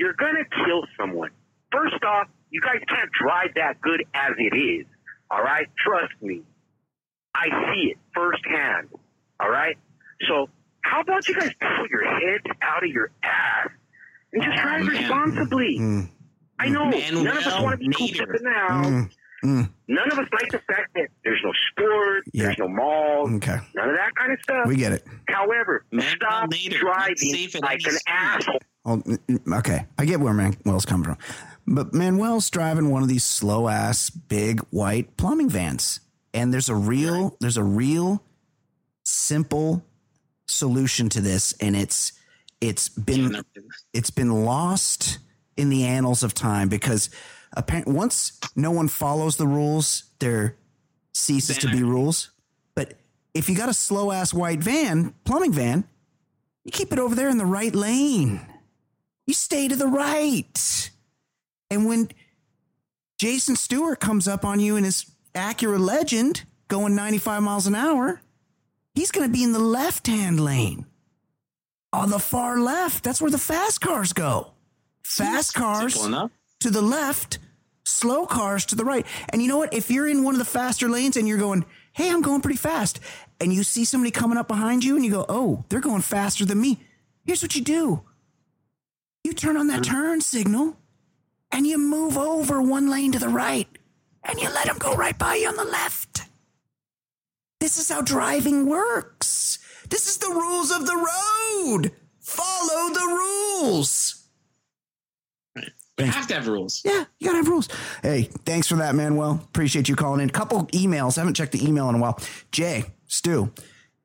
you're 0.00 0.14
gonna 0.14 0.44
kill 0.64 0.82
someone. 0.98 1.28
First 1.70 2.02
off, 2.04 2.26
you 2.50 2.60
guys 2.62 2.80
can't 2.88 3.10
drive 3.12 3.54
that 3.56 3.80
good 3.82 4.02
as 4.14 4.32
it 4.38 4.56
is. 4.56 4.86
All 5.30 5.42
right? 5.42 5.68
Trust 5.84 6.14
me. 6.22 6.40
I 7.34 7.46
see 7.72 7.90
it 7.92 7.98
firsthand. 8.14 8.88
All 9.38 9.50
right? 9.50 9.76
So, 10.26 10.48
how 10.82 11.02
about 11.02 11.28
you 11.28 11.34
guys 11.34 11.52
pull 11.60 11.86
your 11.90 12.04
heads 12.04 12.44
out 12.62 12.82
of 12.82 12.90
your 12.90 13.10
ass 13.22 13.68
and 14.32 14.42
just 14.42 14.56
drive 14.56 14.80
man. 14.84 14.88
responsibly? 14.88 15.78
Mm, 15.78 16.08
I 16.58 16.68
know 16.70 16.88
none 16.90 17.26
of 17.36 17.46
us 17.46 17.60
want 17.62 17.78
to 17.80 17.86
be 17.88 17.94
cooped 17.94 18.20
up 18.20 18.28
Nader. 18.28 18.36
in 18.38 18.44
the 18.44 18.50
house. 18.50 18.86
mm, 18.86 19.10
mm. 19.44 19.70
None 19.88 20.12
of 20.12 20.18
us 20.18 20.28
like 20.32 20.50
the 20.50 20.58
fact 20.60 20.94
that 20.94 21.08
there's 21.24 21.40
no 21.44 21.52
sport, 21.70 22.24
Yeah. 22.32 22.44
there's 22.44 22.58
no 22.58 22.68
malls, 22.68 23.30
Okay, 23.34 23.58
none 23.74 23.90
of 23.90 23.96
that 23.96 24.14
kind 24.16 24.32
of 24.32 24.38
stuff. 24.42 24.66
we 24.66 24.76
get 24.76 24.92
it. 24.92 25.04
However, 25.28 25.84
Manuel 25.92 26.14
stop 26.16 26.50
Nader, 26.50 26.78
driving 26.80 27.16
safe 27.16 27.60
like 27.60 27.82
an 27.86 27.96
asshole. 28.08 28.58
Oh, 28.84 29.02
okay, 29.52 29.86
I 29.98 30.04
get 30.06 30.20
where 30.20 30.32
Manuel's 30.32 30.86
coming 30.86 31.04
from, 31.04 31.18
but 31.66 31.92
Manuel's 31.92 32.48
driving 32.48 32.90
one 32.90 33.02
of 33.02 33.08
these 33.08 33.24
slow 33.24 33.68
ass 33.68 34.08
big 34.08 34.60
white 34.70 35.16
plumbing 35.18 35.50
vans, 35.50 36.00
and 36.32 36.52
there's 36.52 36.70
a 36.70 36.74
real 36.74 37.36
there's 37.40 37.58
a 37.58 37.64
real 37.64 38.22
simple 39.04 39.84
solution 40.46 41.08
to 41.10 41.20
this, 41.20 41.52
and 41.60 41.76
it's 41.76 42.12
it's 42.60 42.88
been 42.88 43.42
it's 43.92 44.10
been 44.10 44.44
lost 44.44 45.18
in 45.56 45.68
the 45.68 45.84
annals 45.84 46.22
of 46.22 46.32
time 46.32 46.68
because 46.68 47.10
apparently 47.52 47.92
once 47.92 48.38
no 48.56 48.70
one 48.70 48.88
follows 48.88 49.36
the 49.36 49.46
rules, 49.46 50.04
there 50.20 50.56
ceases 51.12 51.58
to 51.58 51.70
be 51.70 51.82
rules. 51.82 52.30
But 52.74 52.94
if 53.34 53.48
you 53.48 53.56
got 53.56 53.68
a 53.68 53.74
slow 53.74 54.10
ass 54.10 54.32
white 54.32 54.60
van, 54.60 55.14
plumbing 55.24 55.52
van, 55.52 55.84
you 56.64 56.72
keep 56.72 56.92
it 56.92 56.98
over 56.98 57.14
there 57.14 57.28
in 57.28 57.38
the 57.38 57.46
right 57.46 57.74
lane. 57.74 58.40
You 59.26 59.34
stay 59.34 59.68
to 59.68 59.76
the 59.76 59.86
right. 59.86 60.90
And 61.70 61.86
when 61.86 62.10
Jason 63.18 63.56
Stewart 63.56 64.00
comes 64.00 64.26
up 64.26 64.44
on 64.44 64.60
you 64.60 64.76
in 64.76 64.84
his 64.84 65.10
Acura 65.34 65.78
Legend 65.78 66.44
going 66.68 66.94
95 66.94 67.42
miles 67.42 67.66
an 67.66 67.74
hour, 67.74 68.20
he's 68.94 69.10
going 69.10 69.26
to 69.26 69.32
be 69.32 69.44
in 69.44 69.52
the 69.52 69.58
left 69.58 70.06
hand 70.06 70.40
lane 70.40 70.86
on 71.92 72.10
the 72.10 72.18
far 72.18 72.58
left. 72.58 73.04
That's 73.04 73.20
where 73.20 73.30
the 73.30 73.38
fast 73.38 73.80
cars 73.80 74.12
go. 74.12 74.52
Fast 75.02 75.54
cars 75.54 75.94
to 76.60 76.70
the 76.70 76.82
left, 76.82 77.38
slow 77.84 78.26
cars 78.26 78.64
to 78.66 78.74
the 78.74 78.84
right. 78.84 79.06
And 79.30 79.42
you 79.42 79.48
know 79.48 79.58
what? 79.58 79.74
If 79.74 79.90
you're 79.90 80.08
in 80.08 80.22
one 80.22 80.34
of 80.34 80.38
the 80.38 80.44
faster 80.44 80.88
lanes 80.88 81.16
and 81.16 81.26
you're 81.26 81.38
going, 81.38 81.64
hey, 81.92 82.10
I'm 82.10 82.22
going 82.22 82.40
pretty 82.40 82.58
fast, 82.58 83.00
and 83.40 83.52
you 83.52 83.64
see 83.64 83.84
somebody 83.84 84.10
coming 84.10 84.38
up 84.38 84.46
behind 84.46 84.84
you 84.84 84.94
and 84.96 85.04
you 85.04 85.10
go, 85.10 85.26
oh, 85.28 85.64
they're 85.68 85.80
going 85.80 86.02
faster 86.02 86.44
than 86.44 86.60
me, 86.60 86.80
here's 87.24 87.42
what 87.42 87.54
you 87.54 87.62
do 87.62 88.02
you 89.24 89.32
turn 89.32 89.56
on 89.56 89.66
that 89.68 89.84
turn 89.84 90.20
signal 90.20 90.76
and 91.52 91.66
you 91.66 91.78
move 91.78 92.16
over 92.16 92.62
one 92.62 92.88
lane 92.88 93.12
to 93.12 93.18
the 93.18 93.28
right 93.28 93.68
and 94.24 94.38
you 94.40 94.48
let 94.50 94.66
them 94.66 94.78
go 94.78 94.94
right 94.94 95.18
by 95.18 95.36
you 95.36 95.48
on 95.48 95.56
the 95.56 95.64
left. 95.64 96.22
This 97.58 97.78
is 97.78 97.90
how 97.90 98.00
driving 98.00 98.66
works. 98.66 99.58
This 99.88 100.08
is 100.08 100.18
the 100.18 100.28
rules 100.30 100.70
of 100.70 100.86
the 100.86 100.96
road. 100.96 101.92
Follow 102.20 102.92
the 102.92 103.60
rules. 103.62 104.16
We 105.98 106.06
have 106.06 106.26
to 106.28 106.34
have 106.34 106.48
rules. 106.48 106.80
Yeah, 106.82 107.04
you 107.18 107.26
gotta 107.26 107.38
have 107.38 107.48
rules. 107.48 107.68
Hey, 108.02 108.30
thanks 108.46 108.66
for 108.66 108.76
that, 108.76 108.94
Manuel. 108.94 109.32
Appreciate 109.44 109.88
you 109.88 109.96
calling 109.96 110.22
in. 110.22 110.30
A 110.30 110.32
couple 110.32 110.64
emails. 110.68 111.18
I 111.18 111.20
haven't 111.20 111.34
checked 111.34 111.52
the 111.52 111.66
email 111.66 111.90
in 111.90 111.96
a 111.96 111.98
while. 111.98 112.18
Jay, 112.52 112.84
Stu, 113.06 113.52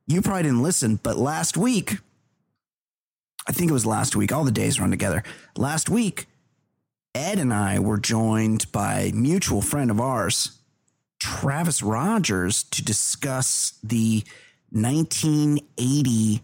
you 0.05 0.21
probably 0.21 0.43
didn't 0.43 0.63
listen, 0.63 0.99
but 1.01 1.17
last 1.17 1.55
week, 1.55 1.99
I 3.47 3.51
think 3.51 3.69
it 3.69 3.73
was 3.73 3.85
last 3.85 4.15
week, 4.15 4.31
all 4.31 4.43
the 4.43 4.51
days 4.51 4.79
run 4.79 4.91
together. 4.91 5.23
Last 5.55 5.89
week, 5.89 6.25
Ed 7.13 7.39
and 7.39 7.53
I 7.53 7.79
were 7.79 7.97
joined 7.97 8.71
by 8.71 9.11
mutual 9.13 9.61
friend 9.61 9.91
of 9.91 10.01
ours, 10.01 10.59
Travis 11.19 11.81
Rogers, 11.83 12.63
to 12.63 12.83
discuss 12.83 13.79
the 13.83 14.23
1980 14.71 16.41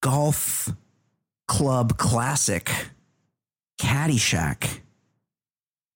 Golf 0.00 0.68
Club 1.48 1.96
Classic 1.96 2.70
Caddyshack 3.80 4.80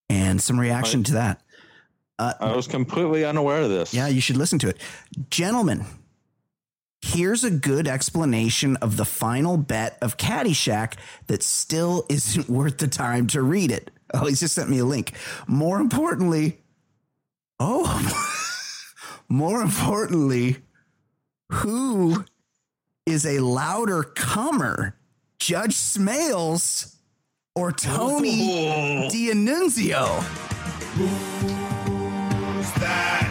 and 0.08 0.40
some 0.40 0.58
reaction 0.58 1.04
to 1.04 1.12
that. 1.14 1.42
Uh, 2.18 2.32
I 2.40 2.56
was 2.56 2.66
completely 2.66 3.24
unaware 3.24 3.62
of 3.62 3.68
this. 3.68 3.92
Yeah, 3.92 4.08
you 4.08 4.20
should 4.20 4.36
listen 4.36 4.58
to 4.60 4.68
it. 4.68 4.78
Gentlemen, 5.30 5.84
here's 7.06 7.44
a 7.44 7.50
good 7.50 7.86
explanation 7.86 8.76
of 8.76 8.96
the 8.96 9.04
final 9.04 9.56
bet 9.56 9.96
of 10.02 10.16
Caddyshack 10.16 10.94
that 11.28 11.42
still 11.42 12.04
isn't 12.08 12.48
worth 12.48 12.78
the 12.78 12.88
time 12.88 13.28
to 13.28 13.42
read 13.42 13.70
it. 13.70 13.92
Oh, 14.12 14.26
he's 14.26 14.40
just 14.40 14.54
sent 14.56 14.68
me 14.68 14.78
a 14.78 14.84
link. 14.84 15.12
More 15.46 15.78
importantly, 15.78 16.58
oh, 17.60 18.02
more 19.28 19.62
importantly, 19.62 20.56
who 21.50 22.24
is 23.04 23.24
a 23.24 23.38
louder 23.38 24.02
comer, 24.02 24.96
Judge 25.38 25.74
Smales 25.74 26.96
or 27.54 27.70
Tony 27.70 29.08
D'Annunzio? 29.10 30.22
Who's 30.96 32.72
that 32.80 33.25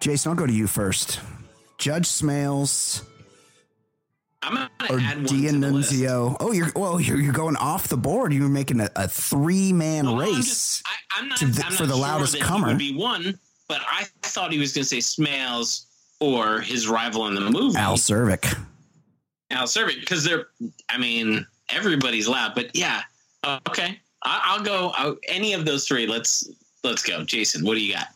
Jason, 0.00 0.30
I'll 0.30 0.36
go 0.36 0.46
to 0.46 0.52
you 0.52 0.66
first. 0.66 1.20
Judge 1.78 2.06
Smales 2.06 3.02
I'm 4.42 4.54
gonna 4.54 4.70
or 4.90 5.00
add 5.00 5.16
one 5.16 5.26
to 5.26 5.34
the 5.34 5.70
list. 5.70 5.90
D'Annunzio. 5.90 6.36
Oh, 6.40 6.52
you're 6.52 6.70
well, 6.76 7.00
you're, 7.00 7.20
you're 7.20 7.32
going 7.32 7.56
off 7.56 7.88
the 7.88 7.96
board. 7.96 8.32
You're 8.32 8.48
making 8.48 8.80
a, 8.80 8.88
a 8.96 9.08
three 9.08 9.72
man 9.72 10.06
Well, 10.06 10.20
I'm 10.20 10.34
race. 10.34 10.46
just- 10.46 10.82
I, 10.86 11.20
am 11.20 11.28
not, 11.28 11.38
the- 11.40 11.64
I'm 11.66 11.72
for 11.72 11.86
the 11.86 11.94
sure 11.94 12.02
loudest 12.02 12.40
comer. 12.40 12.68
would 12.68 12.78
be 12.78 12.96
one, 12.96 13.38
but 13.68 13.80
I 13.90 14.04
thought 14.22 14.52
he 14.52 14.58
was 14.58 14.72
going 14.72 14.84
to 14.84 14.88
say 14.88 14.98
Smales 14.98 15.86
or 16.20 16.60
his 16.60 16.88
rival 16.88 17.26
in 17.28 17.34
the 17.34 17.40
movie, 17.40 17.76
Al 17.76 17.96
Czervik. 17.96 18.56
Al 19.50 19.66
Czervik, 19.66 20.00
because 20.00 20.24
they're. 20.24 20.46
I 20.88 20.98
mean, 20.98 21.44
everybody's 21.70 22.28
loud, 22.28 22.54
but 22.54 22.74
yeah, 22.74 23.02
uh, 23.44 23.58
okay. 23.68 23.98
I, 24.22 24.42
I'll 24.44 24.62
go 24.64 24.92
i 24.94 25.12
any 25.28 25.52
of 25.52 25.64
those 25.64 25.86
three. 25.86 26.06
Let's 26.06 26.48
let's 26.84 27.02
go, 27.02 27.24
Jason. 27.24 27.64
What 27.64 27.74
do 27.74 27.80
you 27.84 27.94
got? 27.94 28.08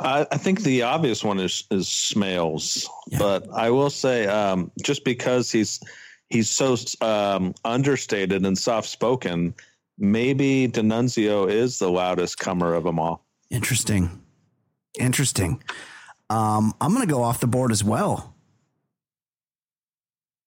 I, 0.00 0.26
I 0.30 0.36
think 0.38 0.60
the 0.62 0.82
obvious 0.82 1.22
one 1.22 1.38
is 1.38 1.64
is 1.70 1.86
Smales, 1.86 2.86
Yeah. 3.08 3.18
but 3.18 3.46
I 3.52 3.70
will 3.70 3.90
say 3.90 4.26
um, 4.26 4.70
just 4.82 5.04
because 5.04 5.50
he's 5.50 5.80
he's 6.28 6.48
so 6.48 6.76
um, 7.00 7.54
understated 7.64 8.44
and 8.46 8.56
soft 8.56 8.88
spoken, 8.88 9.54
maybe 9.98 10.66
D'Annunzio 10.66 11.48
is 11.50 11.78
the 11.78 11.90
loudest 11.90 12.38
comer 12.38 12.74
of 12.74 12.84
them 12.84 12.98
all. 12.98 13.24
Interesting. 13.50 14.22
Interesting. 14.98 15.62
Um, 16.30 16.74
I'm 16.80 16.94
going 16.94 17.06
to 17.06 17.12
go 17.12 17.22
off 17.22 17.40
the 17.40 17.46
board 17.46 17.70
as 17.70 17.84
well. 17.84 18.34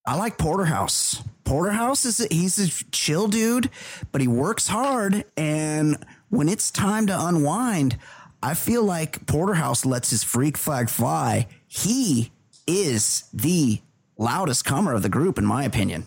I 0.08 0.16
like 0.16 0.38
Porterhouse. 0.38 1.24
Porterhouse 1.44 2.06
is 2.06 2.20
a, 2.20 2.28
he's 2.34 2.60
a 2.60 2.84
chill 2.92 3.28
dude, 3.28 3.70
but 4.12 4.22
he 4.22 4.28
works 4.28 4.68
hard. 4.68 5.26
And 5.38 6.04
when 6.30 6.48
it's 6.50 6.70
time 6.72 7.08
to 7.08 7.26
unwind, 7.28 7.98
I 8.46 8.54
feel 8.54 8.84
like 8.84 9.26
Porterhouse 9.26 9.86
lets 9.88 10.12
his 10.12 10.24
freak 10.24 10.56
flag 10.56 10.88
fly. 10.88 11.48
He 11.68 12.32
is 12.68 13.24
the 13.34 13.82
loudest 14.20 14.66
comer 14.66 14.94
of 14.94 15.02
the 15.02 15.10
group, 15.10 15.40
in 15.40 15.46
my 15.48 15.64
opinion. 15.64 16.06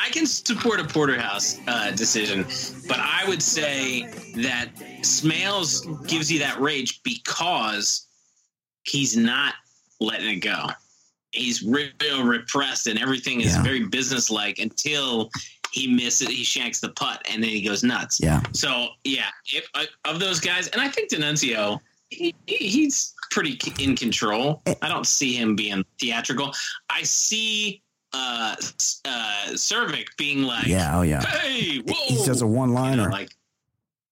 I 0.00 0.10
can 0.10 0.26
support 0.26 0.78
a 0.78 0.84
porterhouse 0.84 1.58
uh, 1.66 1.90
decision, 1.90 2.44
but 2.86 3.00
I 3.00 3.24
would 3.26 3.42
say 3.42 4.02
that 4.36 4.68
Smales 5.00 6.06
gives 6.06 6.30
you 6.30 6.38
that 6.38 6.60
rage 6.60 7.00
because 7.02 8.06
he's 8.84 9.16
not 9.16 9.54
letting 10.00 10.36
it 10.36 10.40
go. 10.40 10.66
He's 11.32 11.64
real 11.64 12.24
repressed, 12.24 12.86
and 12.86 12.96
everything 12.96 13.40
is 13.40 13.56
Yeah. 13.56 13.62
very 13.64 13.86
businesslike 13.86 14.60
until 14.60 15.30
he 15.72 15.86
misses, 15.88 16.28
he 16.28 16.44
shanks 16.44 16.80
the 16.80 16.90
putt, 16.90 17.22
and 17.30 17.42
then 17.42 17.50
he 17.50 17.62
goes 17.62 17.82
nuts. 17.82 18.20
Yeah. 18.20 18.40
So 18.52 18.88
yeah, 19.04 19.26
if 19.46 19.68
uh, 19.74 19.84
of 20.04 20.20
those 20.20 20.38
guys, 20.40 20.68
and 20.68 20.80
I 20.80 20.88
think 20.88 21.10
D'Annunzio, 21.10 21.80
he, 22.10 22.34
he- 22.46 22.56
he's 22.68 23.14
pretty 23.30 23.58
in 23.82 23.96
control. 23.96 24.62
I 24.82 24.88
don't 24.88 25.06
see 25.06 25.32
him 25.34 25.56
being 25.56 25.84
theatrical. 26.00 26.52
I 26.90 27.02
see 27.02 27.82
uh 28.14 28.54
uh 29.06 29.46
Czervik 29.54 30.08
being 30.18 30.42
like, 30.42 30.66
Yeah. 30.66 30.98
Oh, 30.98 31.02
yeah. 31.02 31.22
hey, 31.24 31.78
whoa, 31.78 31.94
He 32.08 32.16
does 32.26 32.42
a 32.42 32.46
one 32.46 32.68
You 32.68 32.74
know, 32.74 32.80
liner. 32.82 33.10
like, 33.10 33.30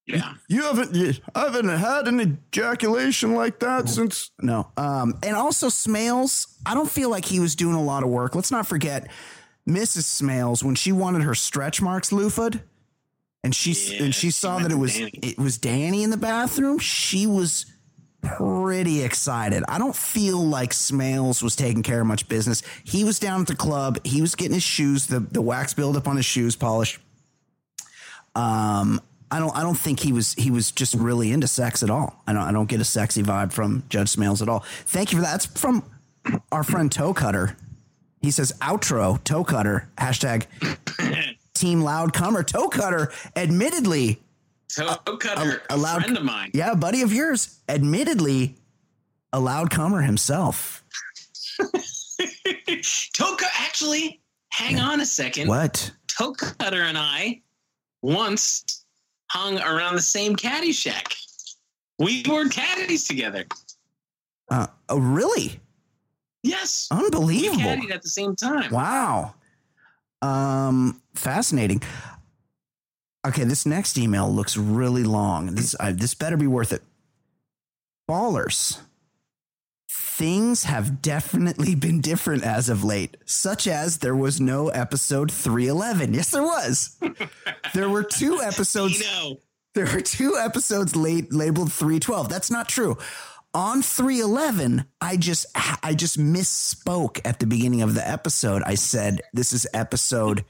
yeah, 0.07 0.33
You 0.49 0.63
haven't, 0.63 0.95
you 0.95 1.13
haven't 1.37 1.69
had 1.69 2.09
an 2.09 2.19
ejaculation 2.21 3.35
like 3.35 3.61
that 3.61 3.89
since. 3.91 4.31
No. 4.41 4.71
Um, 4.79 5.19
and 5.23 5.37
also 5.37 5.67
Smales, 5.69 6.47
I 6.65 6.73
don't 6.75 6.91
feel 6.91 7.11
like 7.11 7.27
he 7.27 7.39
was 7.41 7.55
doing 7.55 7.75
a 7.77 7.83
lot 7.83 8.03
of 8.03 8.09
work. 8.09 8.35
Let's 8.35 8.51
not 8.51 8.67
forget 8.67 9.09
Mrs. 9.71 10.05
Smales 10.21 10.63
when 10.63 10.75
she 10.75 10.93
wanted 10.93 11.23
her 11.23 11.35
stretch 11.35 11.81
marks 11.81 12.11
loofah'd 12.11 12.61
and 13.43 13.55
she 13.55 13.73
Yeah, 13.73 14.05
and 14.05 14.15
she 14.15 14.29
she 14.29 14.31
saw 14.31 14.59
that 14.59 14.71
it 14.71 14.77
was 14.77 14.95
Danny. 14.95 15.11
it 15.23 15.39
was 15.39 15.59
Danny 15.59 16.03
in 16.03 16.11
the 16.11 16.17
bathroom. 16.17 16.79
She 16.79 17.27
was 17.27 17.67
pretty 18.23 19.03
excited. 19.03 19.65
I 19.67 19.79
don't 19.79 19.97
feel 19.97 20.39
like 20.45 20.73
Smales 20.73 21.43
was 21.43 21.57
taking 21.57 21.83
care 21.83 22.03
of 22.03 22.07
much 22.07 22.29
business. 22.29 22.63
He 22.85 23.03
was 23.05 23.19
down 23.19 23.41
at 23.41 23.47
the 23.47 23.57
club. 23.57 23.99
He 24.05 24.21
was 24.21 24.35
getting 24.35 24.53
his 24.55 24.63
shoes, 24.63 25.07
the, 25.07 25.21
the 25.21 25.41
wax 25.41 25.73
buildup 25.73 26.07
on 26.07 26.17
his 26.17 26.27
shoes 26.27 26.55
polished. 26.55 26.99
Um, 28.35 29.01
I 29.31 29.39
don't. 29.39 29.57
I 29.57 29.63
don't 29.63 29.77
think 29.79 30.01
he 30.01 30.13
was. 30.13 30.35
He 30.35 30.51
was 30.51 30.71
just 30.73 30.95
really 30.95 31.33
into 31.33 31.47
sex 31.49 31.83
at 31.83 31.91
all. 31.91 32.23
I 32.27 32.33
don't. 32.33 32.43
I 32.43 32.53
don't 32.53 32.67
get 32.69 32.81
a 32.81 32.85
sexy 32.85 33.23
vibe 33.23 33.53
from 33.53 33.85
Judge 33.89 34.15
Smales 34.15 34.43
at 34.43 34.49
all. 34.49 34.65
Thank 34.87 35.13
you 35.13 35.19
for 35.19 35.23
that. 35.25 35.31
That's 35.33 35.47
from 35.47 35.85
our 36.53 36.63
friend 36.65 36.91
Toe 36.91 37.15
Cutter. 37.15 37.57
He 38.21 38.31
says 38.31 38.53
outro 38.61 39.23
Toe 39.25 39.45
Cutter 39.45 39.89
hashtag 39.97 40.47
Team 41.55 41.81
Loud 41.83 42.13
Comer 42.13 42.43
Toe 42.43 42.69
Cutter. 42.69 43.13
Admittedly, 43.37 44.21
toe 44.75 44.97
cutter, 45.19 45.63
a 45.71 45.75
a, 45.75 45.77
loud- 45.77 46.03
friend 46.03 46.17
of 46.17 46.25
mine. 46.25 46.51
yeah, 46.55 46.75
buddy 46.75 47.03
of 47.03 47.13
yours. 47.13 47.61
Admittedly, 47.69 48.57
a 49.33 49.41
loud 49.41 49.71
comer 49.71 50.03
himself. 50.03 50.85
Toe 53.15 53.37
cut. 53.37 53.51
Actually, 53.59 54.21
hang 54.51 54.79
on 54.79 55.01
a 55.01 55.07
second. 55.07 55.49
What? 55.49 55.91
Toe 56.07 56.33
cutter 56.33 56.83
and 56.83 56.99
I 56.99 57.41
once 58.03 58.85
hung 59.31 59.59
around 59.59 59.95
the 59.97 60.03
same 60.03 60.37
caddy 60.37 60.73
shack. 60.73 61.15
We 61.99 62.23
were 62.29 62.49
caddies 62.49 63.07
together. 63.07 63.45
Uh, 64.51 64.67
oh, 64.89 64.99
really? 64.99 65.61
Yes. 66.43 66.89
Unbelievable. 66.91 67.93
at 67.93 68.03
the 68.03 68.09
same 68.09 68.35
time. 68.35 68.71
Wow. 68.71 69.35
Um, 70.23 71.03
fascinating. 71.15 71.83
Okay, 73.27 73.45
this 73.45 73.67
next 73.67 73.99
email 73.99 74.31
looks 74.33 74.57
really 74.57 75.05
long. 75.05 75.55
This 75.55 75.77
uh, 75.79 75.93
this 75.95 76.15
better 76.15 76.37
be 76.37 76.47
worth 76.47 76.73
it. 76.73 76.83
Ballers. 78.09 78.79
Things 79.91 80.65
have 80.65 81.01
definitely 81.01 81.75
been 81.75 82.01
different 82.01 82.45
as 82.45 82.69
of 82.69 82.85
late, 82.85 83.17
such 83.25 83.67
as 83.67 83.99
there 83.99 84.15
was 84.17 84.41
no 84.41 84.69
episode 84.69 85.31
311. 85.33 86.13
Yes, 86.15 86.31
there 86.31 86.43
was. 86.43 86.99
there 87.73 87.89
were 87.89 88.03
two 88.03 88.41
episodes 88.43 88.99
You 89.01 89.07
know, 89.07 89.37
there 89.75 89.87
were 89.87 90.01
two 90.03 90.37
episodes 90.39 90.95
late 90.95 91.33
labeled 91.33 91.73
312. 91.73 92.29
That's 92.29 92.51
not 92.51 92.69
true. 92.69 92.99
On 93.53 93.83
311, 93.83 94.85
I 95.01 95.17
just 95.17 95.47
I 95.83 95.95
just 95.95 96.19
misspoke 96.19 97.21
at 97.25 97.41
the 97.41 97.47
beginning 97.47 97.83
of 97.83 97.95
the 97.95 98.09
episode. 98.09 98.63
I 98.63 98.77
said 98.77 99.23
this 99.33 99.53
is 99.53 99.67
episode 99.75 100.45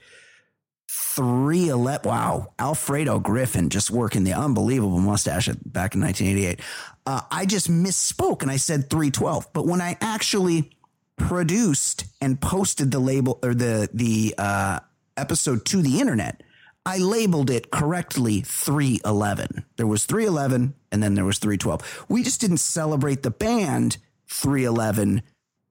311. 0.87 2.07
Wow, 2.07 2.53
Alfredo 2.59 3.19
Griffin 3.21 3.71
just 3.71 3.91
working 3.91 4.25
the 4.25 4.35
unbelievable 4.35 4.99
mustache 4.99 5.47
back 5.65 5.95
in 5.95 6.03
1988. 6.03 6.61
Uh, 7.07 7.23
I 7.31 7.47
just 7.47 7.71
misspoke 7.71 8.43
and 8.43 8.51
I 8.51 8.57
said 8.57 8.91
312. 8.91 9.51
But 9.55 9.67
when 9.67 9.81
I 9.81 9.97
actually 10.03 10.71
produced 11.17 12.05
and 12.21 12.39
posted 12.39 12.91
the 12.91 12.99
label 12.99 13.39
or 13.43 13.55
the 13.55 13.89
the 13.95 14.35
uh, 14.37 14.81
episode 15.17 15.65
to 15.67 15.81
the 15.81 16.01
internet, 16.01 16.43
I 16.87 16.99
labeled 16.99 17.51
it 17.51 17.71
correctly 17.71 18.41
311. 18.41 19.65
There 19.77 19.87
was 19.87 20.07
311 20.07 20.75
and 20.91 21.03
then 21.03 21.15
there 21.15 21.25
was 21.25 21.39
312. 21.39 22.07
We 22.09 22.23
just 22.23 22.41
didn't 22.41 22.57
celebrate 22.59 23.23
the 23.23 23.31
band 23.31 23.99
311 24.29 25.23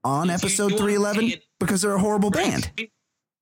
on 0.04 0.28
you- 0.28 0.34
episode 0.34 0.78
311 0.78 1.40
because 1.58 1.82
they're 1.82 1.94
a 1.94 1.98
horrible 2.00 2.30
band. 2.30 2.70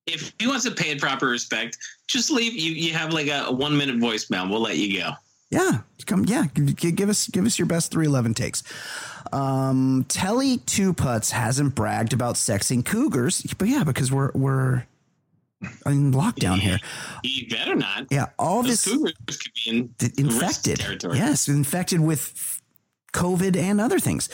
If 0.06 0.32
he 0.38 0.46
wants 0.46 0.64
to 0.64 0.70
pay 0.70 0.90
it 0.90 1.00
proper 1.00 1.26
respect, 1.26 1.76
just 2.06 2.30
leave. 2.30 2.54
You 2.54 2.72
you 2.72 2.94
have 2.94 3.12
like 3.12 3.26
a, 3.28 3.44
a 3.48 3.52
one 3.52 3.76
minute 3.76 3.96
voicemail. 3.98 4.48
We'll 4.48 4.62
let 4.62 4.78
you 4.78 4.98
go. 5.00 5.10
Yeah, 5.50 5.80
come. 6.06 6.24
Yeah, 6.24 6.46
g- 6.54 6.72
g- 6.72 6.92
give 6.92 7.10
us 7.10 7.28
give 7.28 7.44
us 7.44 7.58
your 7.58 7.66
best 7.66 7.90
311 7.90 8.32
takes. 8.32 8.62
Um, 9.34 10.06
Telly 10.08 10.58
Two 10.58 10.94
Putts 10.94 11.30
hasn't 11.32 11.74
bragged 11.74 12.14
about 12.14 12.36
sexing 12.36 12.86
cougars, 12.86 13.42
but 13.58 13.68
yeah, 13.68 13.84
because 13.84 14.10
we're 14.10 14.30
we're 14.34 14.84
in 15.86 16.12
lockdown 16.12 16.58
here. 16.58 16.78
You 17.22 17.48
better 17.48 17.74
not. 17.74 18.06
Yeah, 18.10 18.26
all 18.38 18.62
Those 18.62 18.82
this 18.84 18.84
cougars 18.94 19.14
could 19.26 19.52
be 19.54 19.70
in 19.70 19.94
infected. 20.16 20.78
territory. 20.80 21.18
Yes, 21.18 21.48
infected 21.48 22.00
with 22.00 22.60
COVID 23.12 23.56
and 23.56 23.80
other 23.80 23.98
things. 23.98 24.28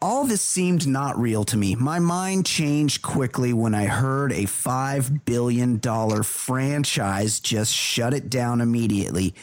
All 0.00 0.24
this 0.24 0.42
seemed 0.42 0.86
not 0.86 1.18
real 1.18 1.44
to 1.44 1.56
me. 1.56 1.74
My 1.74 1.98
mind 1.98 2.46
changed 2.46 3.02
quickly 3.02 3.52
when 3.52 3.74
I 3.74 3.86
heard 3.86 4.30
a 4.32 4.44
$5 4.44 5.24
billion 5.24 5.80
franchise 6.22 7.40
just 7.40 7.74
shut 7.74 8.14
it 8.14 8.30
down 8.30 8.60
immediately. 8.60 9.34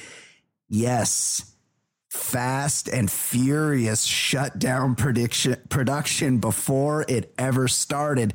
Yes, 0.69 1.51
Fast 2.09 2.87
and 2.87 3.11
Furious 3.11 4.03
shut 4.03 4.57
down 4.57 4.95
prediction, 4.95 5.57
production 5.67 6.37
before 6.37 7.03
it 7.09 7.33
ever 7.37 7.67
started. 7.67 8.33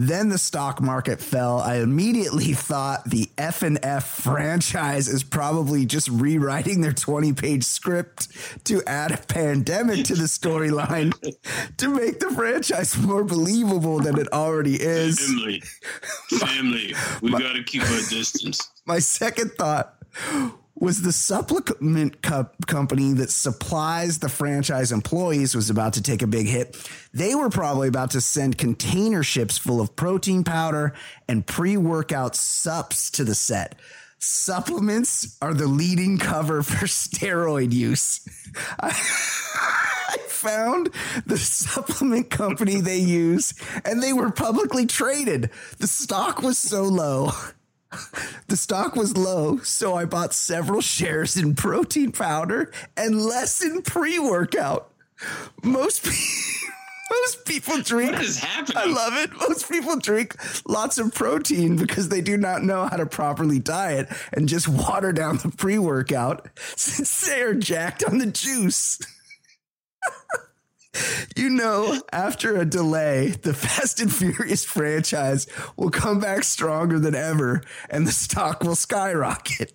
Then 0.00 0.28
the 0.28 0.38
stock 0.38 0.80
market 0.80 1.20
fell. 1.20 1.58
I 1.58 1.78
immediately 1.78 2.52
thought 2.54 3.04
the 3.04 3.28
F 3.36 3.62
and 3.62 3.80
F 3.82 4.06
franchise 4.06 5.08
is 5.08 5.24
probably 5.24 5.84
just 5.84 6.08
rewriting 6.08 6.80
their 6.80 6.92
20 6.92 7.32
page 7.32 7.64
script 7.64 8.28
to 8.64 8.80
add 8.86 9.10
a 9.10 9.16
pandemic 9.16 10.04
to 10.06 10.14
the 10.14 10.24
storyline 10.24 11.12
to 11.78 11.88
make 11.88 12.20
the 12.20 12.30
franchise 12.30 12.96
more 12.96 13.24
believable 13.24 13.98
than 13.98 14.16
it 14.18 14.32
already 14.32 14.76
is. 14.76 15.18
Family, 15.18 15.62
family, 16.38 16.94
we 17.20 17.32
gotta 17.32 17.64
keep 17.64 17.82
our 17.82 18.00
distance. 18.08 18.70
My 18.86 19.00
second 19.00 19.50
thought 19.58 19.96
was 20.80 21.02
the 21.02 21.12
supplement 21.12 22.22
co- 22.22 22.50
company 22.66 23.12
that 23.14 23.30
supplies 23.30 24.18
the 24.18 24.28
franchise 24.28 24.92
employees 24.92 25.54
was 25.54 25.70
about 25.70 25.94
to 25.94 26.02
take 26.02 26.22
a 26.22 26.26
big 26.26 26.46
hit. 26.46 26.76
They 27.12 27.34
were 27.34 27.50
probably 27.50 27.88
about 27.88 28.12
to 28.12 28.20
send 28.20 28.58
container 28.58 29.22
ships 29.22 29.58
full 29.58 29.80
of 29.80 29.96
protein 29.96 30.44
powder 30.44 30.94
and 31.28 31.46
pre-workout 31.46 32.36
sups 32.36 33.10
to 33.12 33.24
the 33.24 33.34
set. 33.34 33.74
Supplements 34.20 35.36
are 35.40 35.54
the 35.54 35.68
leading 35.68 36.18
cover 36.18 36.62
for 36.62 36.86
steroid 36.86 37.72
use. 37.72 38.20
I 38.80 40.16
found 40.28 40.90
the 41.26 41.38
supplement 41.38 42.30
company 42.30 42.80
they 42.80 42.98
use 42.98 43.54
and 43.84 44.02
they 44.02 44.12
were 44.12 44.30
publicly 44.30 44.86
traded. 44.86 45.50
The 45.78 45.86
stock 45.86 46.42
was 46.42 46.58
so 46.58 46.84
low. 46.84 47.32
The 48.48 48.56
stock 48.56 48.96
was 48.96 49.16
low, 49.16 49.58
so 49.58 49.94
I 49.94 50.04
bought 50.04 50.34
several 50.34 50.80
shares 50.80 51.36
in 51.36 51.54
protein 51.54 52.12
powder 52.12 52.70
and 52.96 53.20
less 53.20 53.62
in 53.62 53.82
pre-workout. 53.82 54.90
Most 55.62 56.04
pe- 56.04 56.10
most 57.10 57.44
people 57.46 57.80
drink 57.80 58.12
What 58.12 58.22
is 58.22 58.38
happening? 58.38 58.76
I 58.76 58.84
love 58.86 59.14
it. 59.16 59.30
Most 59.48 59.70
people 59.70 59.96
drink 59.96 60.36
lots 60.66 60.98
of 60.98 61.14
protein 61.14 61.76
because 61.76 62.08
they 62.08 62.20
do 62.20 62.36
not 62.36 62.62
know 62.62 62.86
how 62.86 62.96
to 62.96 63.06
properly 63.06 63.58
diet 63.58 64.08
and 64.32 64.48
just 64.48 64.68
water 64.68 65.12
down 65.12 65.38
the 65.38 65.50
pre-workout 65.50 66.48
since 66.76 67.26
they 67.26 67.40
are 67.42 67.54
jacked 67.54 68.04
on 68.04 68.18
the 68.18 68.26
juice. 68.26 68.98
You 71.36 71.50
know, 71.50 72.00
after 72.12 72.56
a 72.56 72.64
delay, 72.64 73.28
the 73.28 73.54
Fast 73.54 74.00
and 74.00 74.12
Furious 74.12 74.64
franchise 74.64 75.46
will 75.76 75.90
come 75.90 76.18
back 76.18 76.44
stronger 76.44 76.98
than 76.98 77.14
ever 77.14 77.62
and 77.90 78.06
the 78.06 78.12
stock 78.12 78.64
will 78.64 78.74
skyrocket. 78.74 79.72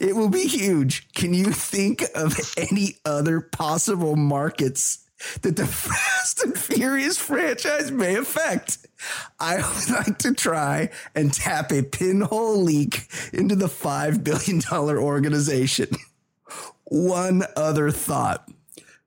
It 0.00 0.14
will 0.14 0.28
be 0.28 0.46
huge. 0.46 1.12
Can 1.14 1.32
you 1.32 1.46
think 1.46 2.02
of 2.14 2.36
any 2.56 2.98
other 3.04 3.40
possible 3.40 4.16
markets 4.16 5.06
that 5.42 5.56
the 5.56 5.66
Fast 5.66 6.42
and 6.42 6.58
Furious 6.58 7.16
franchise 7.16 7.90
may 7.90 8.16
affect? 8.16 8.78
I 9.38 9.56
would 9.56 9.90
like 9.90 10.18
to 10.18 10.34
try 10.34 10.90
and 11.14 11.32
tap 11.32 11.72
a 11.72 11.82
pinhole 11.82 12.62
leak 12.62 13.08
into 13.32 13.56
the 13.56 13.66
$5 13.66 14.24
billion 14.24 14.62
organization. 14.70 15.88
One 16.84 17.44
other 17.56 17.90
thought. 17.90 18.48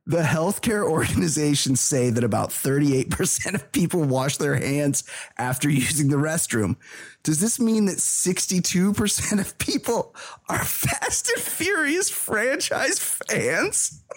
The 0.06 0.22
healthcare 0.22 0.84
organizations 0.90 1.80
say 1.80 2.10
that 2.10 2.24
about 2.24 2.50
38% 2.50 3.54
of 3.54 3.72
people 3.72 4.04
wash 4.04 4.38
their 4.38 4.56
hands 4.56 5.04
after 5.38 5.70
using 5.70 6.10
the 6.10 6.18
restroom. 6.18 6.76
Does 7.24 7.40
this 7.40 7.60
mean 7.60 7.86
that 7.86 7.98
62% 7.98 9.40
of 9.40 9.58
people 9.58 10.16
are 10.50 10.60
Fast 10.66 11.30
and 11.30 11.42
Furious 11.42 12.10
franchise 12.10 13.00
fans? 13.00 14.04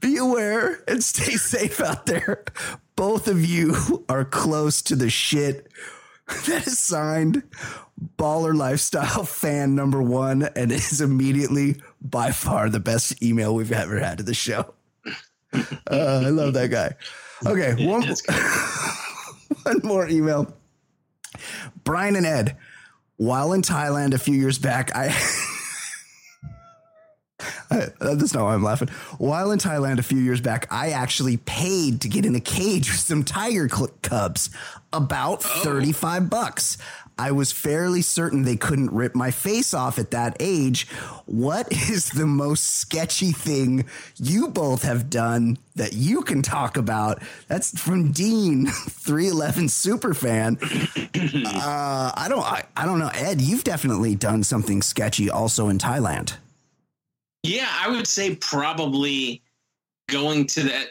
Be 0.00 0.16
aware 0.16 0.84
and 0.86 1.02
stay 1.02 1.32
safe 1.32 1.80
out 1.80 2.06
there. 2.06 2.44
Both 2.96 3.28
of 3.28 3.44
you 3.44 4.04
are 4.08 4.24
close 4.24 4.82
to 4.82 4.96
the 4.96 5.10
shit. 5.10 5.68
That 6.46 6.66
is 6.66 6.78
signed 6.78 7.42
Baller 8.18 8.54
Lifestyle 8.54 9.24
fan 9.24 9.74
number 9.74 10.02
one 10.02 10.42
and 10.54 10.70
is 10.70 11.00
immediately 11.00 11.76
by 12.00 12.30
far 12.30 12.68
the 12.70 12.80
best 12.80 13.22
email 13.22 13.54
we've 13.54 13.72
ever 13.72 13.98
had 13.98 14.18
to 14.18 14.24
the 14.24 14.34
show. 14.34 14.74
Uh, 15.52 16.22
I 16.24 16.28
love 16.30 16.54
that 16.54 16.70
guy. 16.70 16.94
Okay, 17.46 17.86
one, 17.86 18.02
one 19.62 19.80
more 19.82 20.08
email. 20.08 20.52
Brian 21.84 22.16
and 22.16 22.26
Ed, 22.26 22.56
while 23.16 23.52
in 23.52 23.62
Thailand 23.62 24.14
a 24.14 24.18
few 24.18 24.34
years 24.34 24.58
back, 24.58 24.94
I. 24.94 25.08
I, 27.70 27.88
that's 28.00 28.34
not 28.34 28.44
why 28.44 28.54
I'm 28.54 28.62
laughing. 28.62 28.88
While 29.18 29.50
in 29.52 29.58
Thailand 29.58 29.98
a 29.98 30.02
few 30.02 30.18
years 30.18 30.40
back, 30.40 30.66
I 30.70 30.90
actually 30.90 31.36
paid 31.36 32.00
to 32.00 32.08
get 32.08 32.24
in 32.24 32.34
a 32.34 32.40
cage 32.40 32.90
with 32.90 32.98
some 32.98 33.24
tiger 33.24 33.68
cl- 33.68 33.90
cubs, 34.02 34.50
about 34.92 35.42
35 35.42 36.30
bucks. 36.30 36.78
I 37.18 37.32
was 37.32 37.50
fairly 37.50 38.02
certain 38.02 38.42
they 38.42 38.56
couldn't 38.56 38.92
rip 38.92 39.14
my 39.14 39.30
face 39.30 39.74
off 39.74 39.98
at 39.98 40.12
that 40.12 40.36
age. 40.40 40.88
What 41.26 41.70
is 41.72 42.10
the 42.10 42.26
most 42.26 42.64
sketchy 42.64 43.32
thing 43.32 43.86
you 44.16 44.48
both 44.48 44.82
have 44.82 45.10
done 45.10 45.58
that 45.74 45.92
you 45.92 46.22
can 46.22 46.42
talk 46.42 46.76
about? 46.76 47.22
That's 47.48 47.78
from 47.78 48.12
Dean, 48.12 48.66
311 48.88 49.66
superfan. 49.66 50.58
Uh, 51.58 52.12
I 52.14 52.26
don't 52.28 52.44
I, 52.44 52.64
I 52.76 52.86
don't 52.86 52.98
know. 52.98 53.10
Ed, 53.12 53.40
you've 53.40 53.64
definitely 53.64 54.14
done 54.14 54.44
something 54.44 54.82
sketchy 54.82 55.28
also 55.28 55.68
in 55.68 55.78
Thailand. 55.78 56.36
Yeah, 57.42 57.68
I 57.70 57.88
would 57.88 58.06
say 58.06 58.36
probably 58.36 59.42
going 60.08 60.46
to 60.48 60.62
that 60.64 60.86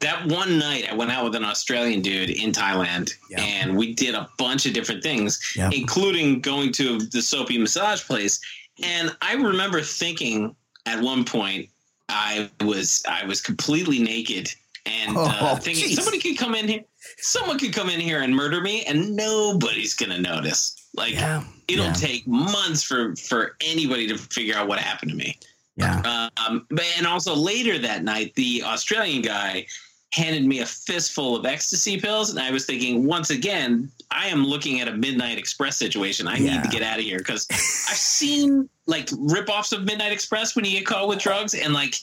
that 0.00 0.26
one 0.26 0.58
night 0.58 0.86
I 0.90 0.94
went 0.94 1.10
out 1.10 1.24
with 1.24 1.34
an 1.34 1.44
Australian 1.44 2.02
dude 2.02 2.30
in 2.30 2.52
Thailand 2.52 3.12
Yeah. 3.30 3.40
and 3.40 3.76
we 3.76 3.94
did 3.94 4.14
a 4.14 4.28
bunch 4.38 4.66
of 4.66 4.74
different 4.74 5.02
things, 5.02 5.40
Yeah. 5.56 5.70
including 5.72 6.40
going 6.40 6.70
to 6.72 6.98
the 6.98 7.22
soapy 7.22 7.56
massage 7.58 8.02
place. 8.04 8.38
And 8.82 9.14
I 9.22 9.34
remember 9.34 9.80
thinking 9.80 10.54
at 10.86 11.00
one 11.00 11.24
point 11.24 11.68
I 12.10 12.50
was 12.60 13.02
I 13.08 13.24
was 13.24 13.40
completely 13.40 13.98
naked 13.98 14.50
and 14.84 15.16
uh, 15.16 15.36
Oh, 15.40 15.56
thinking 15.60 15.88
jeez. 15.88 15.94
somebody 15.94 16.18
could 16.20 16.36
come 16.38 16.54
in 16.54 16.68
here 16.68 16.84
someone 17.18 17.58
could 17.58 17.72
come 17.72 17.88
in 17.88 18.00
here 18.00 18.20
and 18.22 18.34
murder 18.34 18.60
me 18.60 18.82
and 18.84 19.14
nobody's 19.16 19.94
gonna 19.94 20.18
notice. 20.18 20.74
Like 20.94 21.14
Yeah. 21.14 21.42
it'll 21.68 21.92
take 21.92 22.26
months 22.26 22.82
for 22.82 23.16
for 23.16 23.56
anybody 23.62 24.06
to 24.08 24.18
figure 24.18 24.56
out 24.56 24.68
what 24.68 24.78
happened 24.78 25.10
to 25.12 25.16
me. 25.16 25.38
Yeah. 25.76 26.28
Um, 26.46 26.66
but 26.70 26.84
and 26.96 27.06
also 27.06 27.34
later 27.34 27.78
that 27.78 28.04
night, 28.04 28.34
the 28.34 28.62
Australian 28.64 29.22
guy 29.22 29.66
handed 30.12 30.44
me 30.44 30.60
a 30.60 30.66
fistful 30.66 31.34
of 31.36 31.44
ecstasy 31.44 32.00
pills, 32.00 32.30
and 32.30 32.38
I 32.38 32.52
was 32.52 32.64
thinking, 32.66 33.04
once 33.04 33.30
again, 33.30 33.90
I 34.12 34.28
am 34.28 34.44
looking 34.44 34.80
at 34.80 34.86
a 34.86 34.92
Midnight 34.92 35.38
Express 35.38 35.76
situation. 35.76 36.28
I 36.28 36.36
Yeah. 36.36 36.54
need 36.54 36.62
to 36.64 36.68
get 36.70 36.82
out 36.82 37.00
of 37.00 37.04
here 37.04 37.18
because 37.18 37.46
I've 37.50 37.96
seen 37.96 38.68
like 38.86 39.06
ripoffs 39.08 39.72
of 39.72 39.82
Midnight 39.84 40.12
Express 40.12 40.54
when 40.54 40.64
you 40.64 40.70
get 40.78 40.86
caught 40.86 41.08
with 41.08 41.18
drugs, 41.18 41.54
and 41.54 41.72
like, 41.74 41.96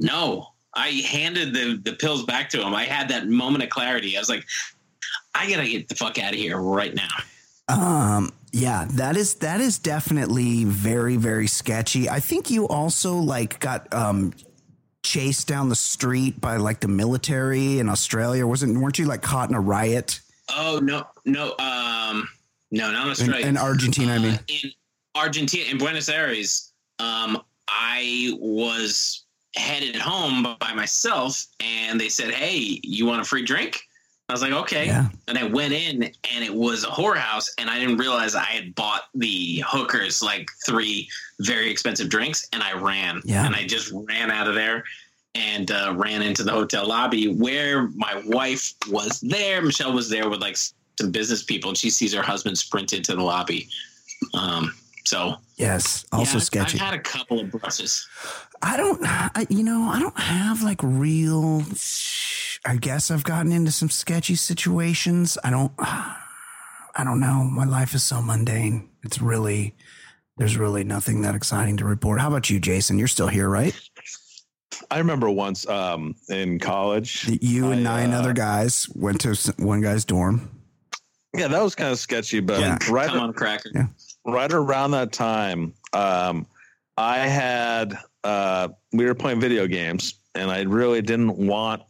no, 0.00 0.48
I 0.74 0.88
handed 1.06 1.54
the 1.54 1.80
the 1.84 1.92
pills 1.92 2.24
back 2.24 2.50
to 2.50 2.60
him. 2.66 2.74
I 2.74 2.84
had 2.84 3.08
that 3.10 3.28
moment 3.28 3.62
of 3.62 3.70
clarity. 3.70 4.16
I 4.16 4.20
was 4.20 4.28
like, 4.28 4.44
I 5.34 5.48
gotta 5.48 5.68
get 5.68 5.88
the 5.88 5.94
fuck 5.94 6.18
out 6.18 6.32
of 6.32 6.38
here 6.38 6.58
right 6.60 6.94
now. 6.94 7.08
Um, 7.68 8.32
yeah, 8.52 8.86
that 8.92 9.16
is 9.16 9.34
that 9.36 9.60
is 9.60 9.78
definitely 9.78 10.64
very 10.64 11.16
very 11.16 11.46
sketchy. 11.46 12.08
I 12.08 12.20
think 12.20 12.50
you 12.50 12.68
also 12.68 13.16
like 13.16 13.58
got 13.60 13.92
um 13.92 14.32
chased 15.02 15.48
down 15.48 15.68
the 15.68 15.74
street 15.74 16.40
by 16.40 16.58
like 16.58 16.80
the 16.80 16.88
military 16.88 17.78
in 17.78 17.88
Australia. 17.88 18.46
Wasn't 18.46 18.78
weren't 18.80 18.98
you 18.98 19.06
like 19.06 19.22
caught 19.22 19.48
in 19.48 19.54
a 19.54 19.60
riot 19.60 20.20
Oh 20.54 20.80
no, 20.82 21.06
no, 21.24 21.54
um, 21.58 22.28
no, 22.70 22.90
not 22.90 23.04
in, 23.04 23.10
Australia. 23.10 23.46
in 23.46 23.56
Argentina? 23.56 24.14
I 24.14 24.18
mean, 24.18 24.34
Uh, 24.34 24.38
in 24.48 24.72
Argentina, 25.14 25.70
in 25.70 25.78
Buenos 25.78 26.08
Aires, 26.08 26.72
um, 26.98 27.42
I 27.68 28.32
was 28.38 29.24
headed 29.56 29.96
home 29.96 30.56
by 30.60 30.74
myself, 30.74 31.46
and 31.60 32.00
they 32.00 32.08
said, 32.08 32.32
"Hey, 32.32 32.80
you 32.82 33.06
want 33.06 33.22
a 33.22 33.24
free 33.24 33.44
drink?" 33.44 33.80
I 34.32 34.34
was 34.34 34.40
like, 34.40 34.52
"Okay," 34.52 34.86
Yeah. 34.86 35.08
and 35.28 35.36
I 35.38 35.44
went 35.44 35.74
in, 35.74 36.04
and 36.04 36.42
it 36.42 36.54
was 36.54 36.84
a 36.84 36.86
whorehouse, 36.86 37.50
and 37.58 37.68
I 37.68 37.78
didn't 37.78 37.98
realize 37.98 38.34
I 38.34 38.44
had 38.44 38.74
bought 38.74 39.02
the 39.14 39.62
hookers 39.68 40.22
like 40.22 40.48
three 40.64 41.06
very 41.40 41.70
expensive 41.70 42.08
drinks, 42.08 42.48
and 42.54 42.62
I 42.62 42.72
ran, 42.72 43.20
Yeah. 43.26 43.44
and 43.44 43.54
I 43.54 43.66
just 43.66 43.92
ran 43.92 44.30
out 44.30 44.48
of 44.48 44.54
there. 44.54 44.84
And 45.34 45.70
uh, 45.70 45.94
ran 45.96 46.20
into 46.20 46.42
the 46.44 46.50
hotel 46.52 46.86
lobby 46.86 47.32
where 47.34 47.88
my 47.94 48.20
wife 48.26 48.74
was 48.90 49.18
there. 49.20 49.62
Michelle 49.62 49.94
was 49.94 50.10
there 50.10 50.28
with 50.28 50.42
like 50.42 50.58
some 50.58 51.10
business 51.10 51.42
people, 51.42 51.70
and 51.70 51.78
she 51.78 51.88
sees 51.88 52.12
her 52.12 52.20
husband 52.20 52.58
sprint 52.58 52.92
into 52.92 53.16
the 53.16 53.22
lobby. 53.22 53.66
Um, 54.34 54.74
so 55.06 55.36
yes, 55.56 56.04
also 56.12 56.34
yeah, 56.34 56.38
sketchy. 56.44 56.78
I've 56.78 56.84
had 56.84 56.94
a 56.94 56.98
couple 57.00 57.40
of 57.40 57.50
brushes. 57.50 58.06
I 58.62 58.76
don't, 58.76 59.00
I, 59.04 59.46
you 59.50 59.64
know, 59.64 59.88
I 59.90 59.98
don't 59.98 60.18
have 60.18 60.62
like 60.62 60.80
real. 60.82 61.64
I 62.64 62.76
guess 62.76 63.10
I've 63.10 63.24
gotten 63.24 63.50
into 63.52 63.72
some 63.72 63.90
sketchy 63.90 64.36
situations. 64.36 65.36
I 65.42 65.50
don't, 65.50 65.72
I 65.78 67.04
don't 67.04 67.20
know. 67.20 67.42
My 67.44 67.64
life 67.64 67.94
is 67.94 68.02
so 68.04 68.22
mundane. 68.22 68.88
It's 69.02 69.20
really, 69.20 69.74
there's 70.36 70.56
really 70.56 70.84
nothing 70.84 71.22
that 71.22 71.34
exciting 71.34 71.76
to 71.78 71.84
report. 71.84 72.20
How 72.20 72.28
about 72.28 72.50
you, 72.50 72.60
Jason? 72.60 72.98
You're 72.98 73.08
still 73.08 73.26
here, 73.28 73.48
right? 73.48 73.78
I 74.90 74.98
remember 74.98 75.28
once 75.30 75.66
um, 75.68 76.14
in 76.28 76.58
college. 76.58 77.28
You 77.40 77.72
and 77.72 77.86
I, 77.88 78.04
nine 78.06 78.14
uh, 78.14 78.18
other 78.20 78.32
guys 78.32 78.88
went 78.94 79.20
to 79.22 79.34
one 79.58 79.80
guy's 79.80 80.04
dorm. 80.04 80.50
Yeah, 81.34 81.48
that 81.48 81.62
was 81.62 81.74
kind 81.74 81.90
of 81.90 81.98
sketchy, 81.98 82.40
but 82.40 82.60
Yeah. 82.60 82.78
right 82.90 83.08
Come 83.08 83.20
on, 83.20 83.32
cracker. 83.32 83.70
Yeah. 83.74 83.86
right 84.26 84.52
around 84.52 84.90
that 84.92 85.12
time, 85.12 85.72
um, 85.94 86.46
I 86.98 87.20
had 87.20 87.96
uh, 88.24 88.68
we 88.92 89.04
were 89.04 89.14
playing 89.14 89.40
video 89.40 89.66
games, 89.66 90.14
and 90.34 90.50
I 90.50 90.62
really 90.62 91.02
didn't 91.02 91.36
want 91.36 91.82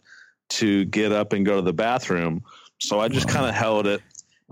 to 0.50 0.84
get 0.86 1.12
up 1.12 1.32
and 1.32 1.44
go 1.46 1.56
to 1.56 1.62
the 1.62 1.72
bathroom, 1.72 2.42
so 2.78 3.00
I 3.00 3.08
just 3.08 3.28
Oh. 3.28 3.32
kind 3.32 3.46
of 3.46 3.54
held 3.54 3.86
it, 3.86 4.02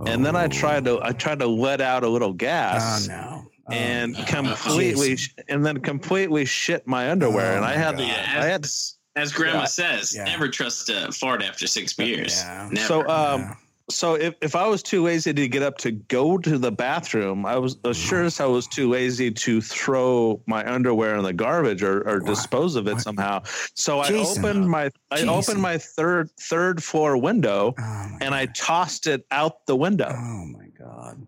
and 0.06 0.24
then 0.24 0.36
I 0.36 0.44
Oh. 0.44 0.48
tried 0.48 0.84
to 0.86 1.00
I 1.02 1.12
tried 1.12 1.38
to 1.40 1.46
let 1.46 1.80
out 1.80 2.04
a 2.04 2.08
little 2.08 2.30
Oh 2.30 2.32
gas. 2.34 3.08
no! 3.08 3.46
Oh, 3.68 3.72
And 3.72 4.12
no. 4.14 4.24
completely, 4.24 5.16
sh- 5.16 5.34
and 5.48 5.64
then 5.64 5.78
completely 5.80 6.44
shit 6.44 6.86
my 6.86 7.10
underwear, 7.10 7.52
Oh, 7.52 7.56
and 7.56 7.64
I 7.64 7.76
my 7.76 7.82
had 7.82 7.96
the, 7.96 8.02
God. 8.02 8.08
Yeah, 8.08 8.40
I 8.42 8.46
had 8.46 8.64
as, 8.64 8.94
as 9.16 9.32
Grandma 9.32 9.60
Yeah. 9.60 9.64
says, 9.66 10.14
Yeah. 10.14 10.24
never 10.24 10.48
trust 10.48 10.88
a 10.88 11.12
fart 11.12 11.42
after 11.42 11.66
six 11.66 11.92
beers. 11.92 12.40
Yeah. 12.42 12.68
Never. 12.72 12.86
So, 12.86 13.08
um, 13.08 13.40
Yeah. 13.42 13.54
So 13.90 14.14
if, 14.14 14.34
if 14.40 14.56
I 14.56 14.66
was 14.66 14.82
too 14.82 15.02
lazy 15.02 15.32
to 15.34 15.48
get 15.48 15.62
up 15.62 15.76
to 15.78 15.90
go 15.92 16.38
to 16.38 16.56
the 16.58 16.72
bathroom, 16.72 17.44
I 17.44 17.56
was 17.58 17.76
as 17.84 17.96
sure 17.96 18.22
as 18.24 18.40
I 18.40 18.46
was 18.46 18.66
too 18.66 18.88
lazy 18.88 19.30
to 19.30 19.60
throw 19.60 20.40
my 20.46 20.66
underwear 20.70 21.16
in 21.16 21.22
the 21.24 21.32
garbage 21.32 21.82
or, 21.82 22.08
or 22.08 22.20
dispose 22.20 22.76
of 22.76 22.86
it 22.88 22.94
What? 22.94 23.02
somehow. 23.02 23.42
So 23.74 24.02
Jason. 24.02 24.44
I 24.44 24.48
opened 24.48 24.70
my 24.70 24.90
I 25.10 25.16
Jason. 25.16 25.28
opened 25.28 25.62
my 25.62 25.78
third 25.78 26.30
third 26.40 26.82
floor 26.82 27.16
window 27.16 27.74
Oh, 27.78 28.06
and 28.20 28.34
I 28.34 28.46
tossed 28.46 29.06
it 29.06 29.26
out 29.30 29.66
the 29.66 29.76
window. 29.76 30.08
Oh 30.10 30.46
my 30.46 30.66
god! 30.78 31.26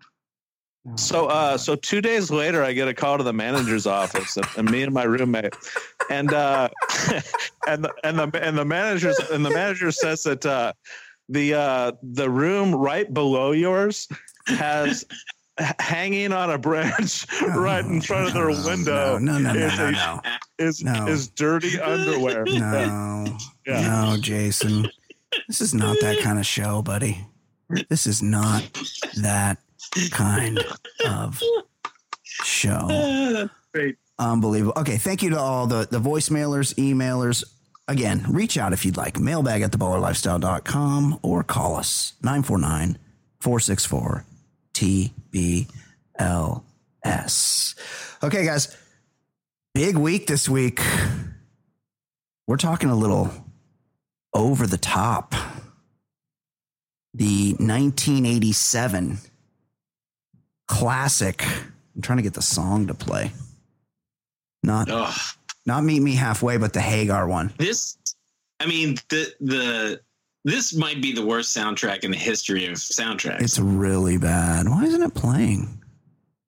Oh, 0.87 0.97
So 0.97 1.27
my 1.27 1.31
uh 1.33 1.51
God. 1.53 1.61
so 1.61 1.75
two 1.77 2.01
days 2.01 2.31
later 2.31 2.63
I 2.63 2.73
get 2.73 2.89
a 2.89 2.95
call 2.95 3.19
to 3.19 3.25
the 3.25 3.33
manager's 3.33 3.87
office 3.87 4.37
and, 4.37 4.47
and 4.57 4.71
me 4.71 4.83
and 4.83 4.93
my 4.93 5.05
roommate 5.05 5.55
and 6.11 6.33
uh 6.33 6.69
and 7.69 7.85
the, 7.85 7.93
and 8.05 8.19
the 8.19 8.31
and 8.45 8.59
the 8.59 8.65
managers 8.65 9.19
and 9.31 9.45
the 9.45 9.51
manager 9.51 9.91
says 9.93 10.23
that 10.25 10.45
uh 10.45 10.73
the 11.33 11.55
uh 11.55 11.93
the 12.03 12.29
room 12.29 12.75
right 12.75 13.13
below 13.13 13.53
yours 13.53 14.09
has 14.47 15.05
hanging 15.79 16.33
on 16.33 16.51
a 16.51 16.59
branch 16.59 17.27
right 17.43 17.85
in 17.85 18.01
front 18.01 18.29
of 18.29 18.35
their 18.35 18.51
No, 18.51 18.67
window 18.67 19.19
No, 19.19 19.39
no, 19.39 19.53
no, 19.53 19.53
no, 19.53 19.67
is 19.67 19.79
no, 19.79 19.91
no. 19.91 20.21
is 20.59 20.83
No. 20.85 21.07
is 21.09 21.29
dirty 21.29 21.79
underwear. 21.81 22.45
No, 22.45 23.39
Yeah. 23.67 23.81
no, 24.11 24.17
Jason. 24.21 24.89
This 25.49 25.61
is 25.61 25.73
not 25.75 25.97
that 26.01 26.19
kind 26.21 26.39
of 26.39 26.47
show, 26.47 26.83
buddy. 26.83 27.27
This 27.89 28.07
is 28.07 28.23
not 28.23 28.63
that 29.23 29.59
kind 30.11 30.59
of 31.09 31.41
show. 32.45 33.49
Great. 33.75 33.97
Unbelievable. 34.19 34.75
Okay, 34.81 34.99
thank 34.99 35.23
you 35.23 35.31
to 35.31 35.39
all 35.39 35.67
the 35.67 35.87
the 35.91 35.99
voicemailers, 36.01 36.75
emailers. 36.75 37.45
Again, 37.93 38.25
reach 38.29 38.59
out 38.59 38.73
if 38.73 38.85
you'd 38.85 38.97
like. 38.97 39.19
Mailbag 39.19 39.63
at 39.63 39.71
theballerlifestyle.com 39.71 41.21
or 41.23 41.45
call 41.45 41.77
us 41.77 42.15
949 42.23 42.99
464 43.41 44.25
TBLS. 44.75 45.67
Okay, 48.23 48.45
guys, 48.45 48.77
big 49.75 49.97
week 49.97 50.27
this 50.27 50.49
week. 50.49 50.81
We're 52.47 52.57
talking 52.57 52.91
a 52.91 52.97
little 52.97 53.31
over 54.35 54.67
the 54.67 54.79
top. 54.79 55.35
The 57.15 57.51
1987 57.59 59.19
classic. 60.67 61.45
I'm 61.95 62.01
trying 62.01 62.17
to 62.17 62.23
get 62.23 62.35
the 62.35 62.43
song 62.43 62.87
to 62.87 62.95
play. 62.95 63.33
Not 64.63 64.91
Ugh. 64.91 65.15
Not 65.67 65.85
meet 65.85 66.01
me 66.01 66.15
halfway, 66.15 66.57
but 66.57 66.73
the 66.73 66.81
Hagar 66.81 67.29
one. 67.29 67.53
This, 67.59 67.97
I 68.61 68.67
mean, 68.67 68.97
the 69.09 69.33
the 69.41 70.01
this 70.45 70.75
might 70.75 71.01
be 71.01 71.13
the 71.13 71.25
worst 71.25 71.57
soundtrack 71.57 72.05
in 72.05 72.11
the 72.11 72.17
history 72.17 72.67
of 72.67 72.75
soundtracks. 72.75 73.43
It's 73.43 73.59
really 73.59 74.19
bad. 74.19 74.69
Why 74.69 74.85
isn't 74.85 75.03
it 75.03 75.15
playing? 75.15 75.83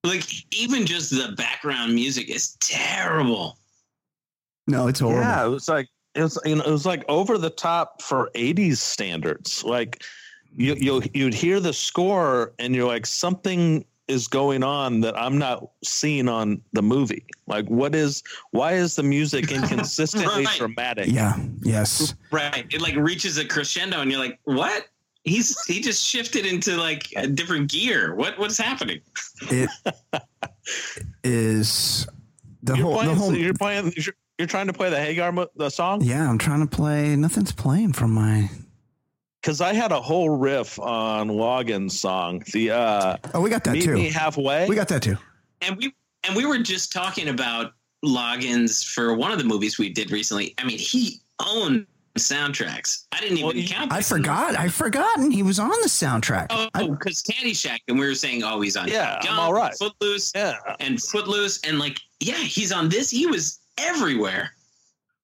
like 0.05 0.25
even 0.53 0.87
just 0.87 1.11
the 1.11 1.35
background 1.37 1.95
music 1.95 2.29
is 2.29 2.57
terrible. 2.61 3.59
No, 4.67 4.87
it's 4.87 5.01
horrible. 5.01 5.23
Yeah, 5.23 5.47
it 5.47 5.49
was 5.49 5.69
like 5.69 5.89
it 6.15 6.23
was 6.23 6.39
you 6.45 6.57
know 6.57 6.65
it 6.65 6.71
was 6.71 6.87
like 6.87 7.05
over 7.09 7.39
the 7.39 7.51
top 7.51 8.03
for 8.03 8.31
'80s 8.35 8.77
standards. 8.77 9.65
Like 9.65 10.05
you 10.55 10.75
you 10.75 11.03
you'd 11.15 11.35
hear 11.35 11.59
the 11.59 11.73
score 11.73 12.53
and 12.59 12.75
you're 12.75 12.87
like 12.87 13.07
something 13.07 13.85
is 14.09 14.29
going 14.29 14.63
on 14.63 15.01
that 15.01 15.19
I'm 15.19 15.39
not 15.39 15.71
seeing 15.83 16.29
on 16.29 16.61
the 16.73 16.83
movie. 16.83 17.25
Like 17.47 17.67
what 17.69 17.95
is 17.95 18.23
why 18.51 18.75
is 18.75 18.97
the 18.97 19.03
music 19.03 19.51
inconsistently 19.53 20.45
Right. 20.45 20.59
dramatic? 20.59 21.07
Yeah. 21.11 21.37
Yes. 21.63 22.15
Right. 22.31 22.67
It 22.73 22.81
like 22.81 22.97
reaches 22.97 23.39
a 23.39 23.45
crescendo 23.47 24.01
and 24.01 24.11
you're 24.11 24.21
like, 24.21 24.39
what? 24.45 24.87
He's 25.25 25.59
he 25.65 25.81
just 25.81 26.05
shifted 26.05 26.45
into 26.45 26.77
like 26.77 27.09
a 27.17 27.27
different 27.27 27.71
gear. 27.71 28.15
What 28.15 28.39
what's 28.39 28.59
happening? 28.59 29.01
It 29.51 29.71
is 31.25 32.07
the 32.63 32.75
You're 32.77 32.85
whole 32.85 32.95
playing, 32.97 33.09
the 33.11 33.15
whole 33.21 33.37
you're 33.37 33.55
playing 33.55 33.93
you're, 33.97 34.15
you're 34.39 34.49
trying 34.49 34.67
to 34.67 34.73
play 34.73 34.91
the 34.91 35.01
Hagar 35.01 35.33
mo- 35.33 35.49
the 35.57 35.71
song 35.71 36.03
Yeah, 36.03 36.29
I'm 36.29 36.39
trying 36.39 36.61
to 36.61 36.67
play 36.67 37.17
nothing's 37.17 37.53
playing 37.53 37.93
from 37.93 38.13
my 38.13 38.51
because 39.45 39.61
I 39.61 39.75
had 39.75 39.93
a 39.93 40.01
whole 40.01 40.31
riff 40.31 40.79
on 40.79 41.29
Loggins' 41.29 41.91
song. 41.93 42.43
The 42.55 42.71
uh, 42.71 43.17
Oh, 43.35 43.43
we 43.43 43.51
got 43.51 43.63
that 43.65 43.73
meet 43.75 43.85
too. 43.85 43.93
me 43.93 44.09
halfway. 44.09 44.67
We 44.67 44.75
got 44.75 44.89
that 44.89 45.03
too. 45.03 45.19
And 45.61 45.77
we 45.77 45.95
and 46.27 46.35
we 46.35 46.47
were 46.47 46.59
just 46.59 46.93
talking 46.93 47.29
about 47.29 47.73
Loggins 48.03 48.83
for 48.87 49.13
one 49.15 49.33
of 49.33 49.39
the 49.39 49.45
movies 49.45 49.79
we 49.79 49.91
did 49.91 50.11
recently. 50.11 50.55
I 50.57 50.65
mean, 50.65 50.79
he 50.79 51.21
owned 51.47 51.87
soundtracks. 52.19 53.05
I 53.13 53.21
didn't 53.21 53.39
even 53.39 53.57
Well, 53.57 53.67
count. 53.67 53.93
I 53.93 53.99
this. 53.99 54.09
forgot. 54.09 54.57
I 54.59 54.69
forgotten 54.69 55.31
he 55.31 55.43
was 55.43 55.59
on 55.59 55.69
the 55.69 55.89
soundtrack. 55.89 56.47
Oh, 56.49 56.69
I- 56.73 56.87
because 56.89 57.23
Caddyshack, 57.23 57.81
and 57.89 57.99
we 57.99 58.07
were 58.07 58.15
saying, 58.15 58.43
oh, 58.45 58.63
he's 58.63 58.77
on. 58.77 58.89
Yeah, 58.89 59.19
Top 59.23 59.31
I'm 59.33 59.39
all 59.41 59.53
right. 59.53 59.75
Footloose, 59.79 60.33
yeah. 60.35 60.57
and 60.81 61.03
Footloose, 61.03 61.61
and 61.65 61.79
like, 61.79 61.99
yeah, 62.21 62.35
he's 62.37 62.73
on 62.73 62.89
this. 62.89 63.11
He 63.11 63.27
was 63.27 63.59
everywhere. 63.77 64.53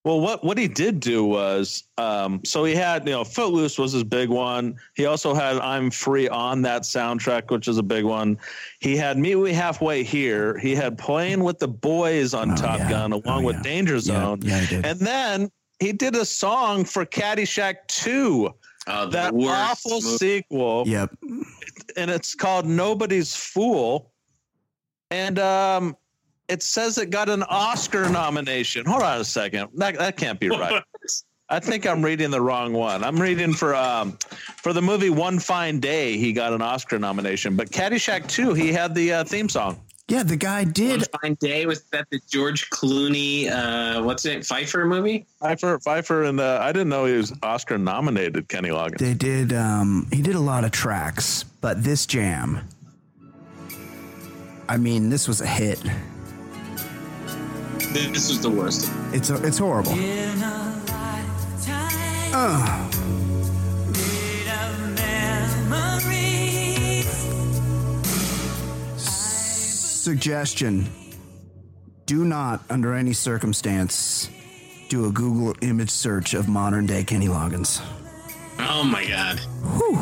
Well, 0.03 0.19
what 0.21 0.43
what 0.43 0.57
he 0.57 0.67
did 0.67 0.99
do 0.99 1.25
was, 1.27 1.85
um, 1.99 2.41
so 2.43 2.65
he 2.65 2.75
had, 2.75 3.07
you 3.07 3.13
know, 3.13 3.23
Footloose 3.23 3.79
was 3.79 3.93
his 3.93 4.03
big 4.03 4.31
one. 4.31 4.77
He 4.95 5.05
also 5.05 5.35
had 5.35 5.59
I'm 5.59 5.91
Free 5.91 6.27
on 6.27 6.63
that 6.63 6.83
soundtrack, 6.83 7.51
which 7.51 7.69
is 7.69 7.77
a 7.77 7.83
big 7.83 8.05
one. 8.05 8.39
He 8.79 8.97
had 8.97 9.19
Meet 9.19 9.37
Me 9.37 9.53
Halfway 9.53 10.03
Here. 10.03 10.57
He 10.59 10.75
had 10.75 10.97
Playing 10.97 11.45
with 11.45 11.59
the 11.59 11.69
Boys 11.69 12.33
on 12.33 12.53
Oh, 12.53 12.57
Top 12.57 12.79
yeah. 12.79 12.89
Gun, 12.89 13.13
along 13.13 13.43
Oh, 13.43 13.47
with 13.47 13.57
yeah. 13.57 13.63
Danger 13.63 13.99
Zone. 13.99 14.39
yeah, 14.43 14.61
he 14.61 14.77
did. 14.77 14.87
And 14.87 14.99
then 15.01 15.51
he 15.81 15.93
did 15.93 16.17
a 16.17 16.25
song 16.25 16.85
for 16.87 17.05
Caddyshack 17.05 17.87
2, 17.89 18.55
Oh, 18.87 19.05
the 19.05 19.11
that 19.11 19.35
worst 19.35 19.87
awful 19.87 20.01
movie. 20.01 20.17
sequel. 20.17 20.85
yep. 20.87 21.11
and 21.99 22.11
it's 22.11 22.35
called 22.35 22.65
Nobody's 22.65 23.37
Fool. 23.37 24.11
And 25.11 25.39
um, 25.39 25.95
it 26.51 26.63
says 26.63 26.99
it 26.99 27.11
got 27.11 27.29
an 27.29 27.43
Oscar 27.45 28.09
nomination. 28.09 28.85
Hold 28.85 29.03
on 29.03 29.21
a 29.21 29.25
second. 29.25 29.69
That, 29.75 29.99
that 29.99 30.17
can't 30.17 30.41
be 30.41 30.49
right. 30.49 30.83
I 31.49 31.59
think 31.59 31.85
I'm 31.85 32.05
reading 32.05 32.31
the 32.31 32.41
wrong 32.41 32.73
one. 32.73 33.03
I'm 33.03 33.21
reading 33.21 33.53
for 33.53 33.75
um, 33.75 34.17
for 34.63 34.73
the 34.73 34.81
movie 34.81 35.11
One 35.11 35.41
Fine 35.41 35.81
Day. 35.81 36.17
He 36.17 36.33
got 36.33 36.53
an 36.53 36.63
Oscar 36.63 36.99
nomination, 36.99 37.57
but 37.57 37.71
Caddyshack 37.71 38.29
2, 38.29 38.55
he 38.55 38.73
had 38.73 38.95
the 38.95 39.13
uh, 39.13 39.25
theme 39.25 39.49
song. 39.49 39.81
Yeah, 40.07 40.23
the 40.23 40.37
guy 40.37 40.63
did. 40.63 41.01
One. 41.01 41.21
Fine 41.23 41.35
Day 41.41 41.67
was 41.67 41.83
that 41.91 42.07
the 42.11 42.21
George 42.29 42.71
Clooney, 42.71 43.51
uh, 43.51 44.01
what's 44.03 44.25
it, 44.27 44.47
Pfeiffer 44.47 44.85
movie? 44.85 45.27
Pfeiffer, 45.41 45.81
Pfeiffer, 45.81 46.23
and 46.23 46.39
uh, 46.39 46.61
I 46.63 46.71
didn't 46.71 46.89
know 46.89 47.07
he 47.07 47.17
was 47.17 47.33
Oscar 47.43 47.79
nominated. 47.79 48.49
Kenny 48.49 48.69
Loggins. 48.69 48.99
They 48.99 49.15
did. 49.15 49.53
Um, 49.53 50.07
he 50.13 50.23
did 50.23 50.37
a 50.37 50.41
lot 50.41 50.63
of 50.63 50.71
tracks, 50.71 51.43
but 51.43 51.83
this 51.83 52.07
jam. 52.07 52.61
I 54.69 54.77
mean, 54.77 55.11
this 55.11 55.27
was 55.27 55.41
a 55.41 55.49
hit. 55.49 55.83
This 57.93 58.29
was 58.29 58.41
the 58.41 58.51
worst. 58.51 58.91
It's 59.13 59.31
uh, 59.31 59.41
it's 59.43 59.59
horrible. 59.59 59.93
Ugh. 62.33 62.95
Suggestion: 68.97 70.89
Do 72.07 72.25
not, 72.25 72.63
under 72.71 72.95
any 72.95 73.13
circumstance, 73.13 74.31
do 74.89 75.07
a 75.07 75.11
Google 75.11 75.57
image 75.61 75.91
search 75.91 76.35
of 76.35 76.49
modern 76.49 76.87
day 76.87 77.03
Kenny 77.03 77.27
Loggins. 77.27 77.83
Oh 78.61 78.85
my 78.85 79.05
god. 79.05 79.41
Whew. 79.79 79.99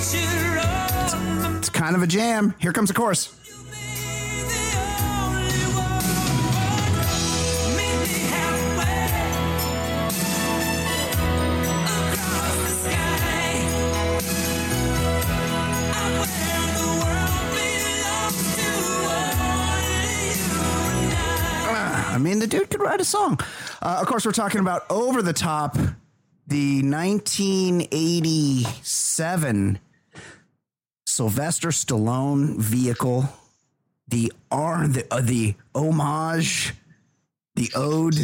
It's 0.00 0.47
kind 1.78 1.94
of 1.94 2.02
a 2.02 2.06
jam. 2.08 2.54
Here 2.58 2.72
comes 2.72 2.88
the 2.88 2.94
chorus. 2.94 3.32
Ah, 21.70 22.12
I 22.12 22.18
mean, 22.18 22.40
the 22.40 22.48
dude 22.48 22.70
could 22.70 22.80
write 22.80 23.00
a 23.00 23.04
song. 23.04 23.38
Uh, 23.80 23.98
of 24.00 24.08
course, 24.08 24.26
we're 24.26 24.32
talking 24.32 24.60
about 24.60 24.82
Over 24.90 25.22
the 25.22 25.32
Top, 25.32 25.76
the 26.48 26.82
1987 26.82 29.78
Sylvester 31.18 31.70
Stallone 31.70 32.56
vehicle, 32.60 33.28
the 34.06 34.32
ar- 34.52 34.86
the, 34.86 35.04
uh, 35.12 35.20
the 35.20 35.56
homage, 35.74 36.74
the 37.56 37.72
ode 37.74 38.14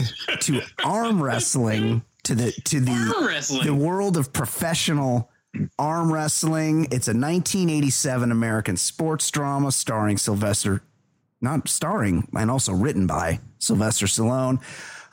to 0.42 0.61
arm 0.84 1.20
wrestling, 1.20 2.05
to 2.22 2.36
the 2.36 2.53
to 2.53 2.78
the 2.78 3.61
the 3.64 3.74
world 3.74 4.16
of 4.16 4.32
professional 4.32 5.28
arm 5.76 6.12
wrestling. 6.12 6.84
It's 6.84 7.09
a 7.09 7.18
1987 7.18 8.30
American 8.30 8.76
sports 8.76 9.28
drama 9.28 9.72
starring 9.72 10.16
Sylvester, 10.16 10.80
not 11.40 11.68
starring, 11.68 12.28
and 12.32 12.49
also 12.49 12.72
written 12.72 13.09
by 13.09 13.40
Sylvester 13.59 14.07
Stallone. 14.07 14.61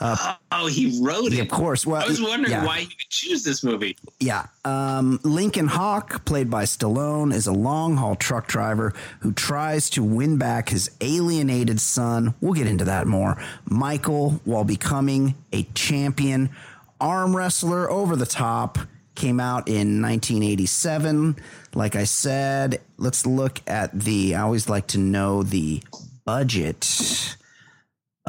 Oh, 0.02 0.68
he 0.68 0.99
wrote 1.02 1.32
it. 1.32 1.39
Of 1.39 1.49
course. 1.49 1.86
Well, 1.86 2.04
I 2.04 2.08
was 2.08 2.22
wondering 2.22 2.52
yeah. 2.52 2.66
why 2.66 2.80
he 2.80 2.86
would 2.86 3.10
choose 3.10 3.43
this 3.43 3.64
movie. 3.64 3.95
Yeah. 4.20 4.47
Um, 4.66 5.20
Lincoln 5.24 5.68
Hawk, 5.68 6.26
played 6.26 6.49
by 6.49 6.64
Stallone, 6.64 7.34
is 7.34 7.47
a 7.47 7.52
long 7.52 7.97
haul 7.97 8.16
truck 8.16 8.47
driver 8.47 8.93
who 9.20 9.32
tries 9.32 9.89
to 9.91 10.04
win 10.04 10.38
back 10.38 10.70
his 10.70 10.89
alienated 11.02 11.80
son. 11.80 12.34
We'll 12.41 12.54
get 12.54 12.68
into 12.68 12.86
that 12.86 13.08
more. 13.08 13.41
Michael, 13.66 14.41
while 14.43 14.64
becoming 14.64 15.36
a 15.54 15.64
champion 15.76 16.49
arm 16.99 17.36
wrestler 17.36 17.89
over 17.89 18.16
the 18.16 18.26
top, 18.26 18.80
came 19.16 19.39
out 19.39 19.68
in 19.68 20.02
1987. 20.02 21.36
Like 21.76 21.95
I 21.95 22.06
said, 22.06 22.82
let's 22.97 23.26
look 23.26 23.62
at 23.68 23.97
the. 23.97 24.36
I 24.36 24.41
always 24.41 24.68
like 24.68 24.88
to 24.88 24.97
know 24.97 25.43
the 25.43 25.84
budget 26.26 27.38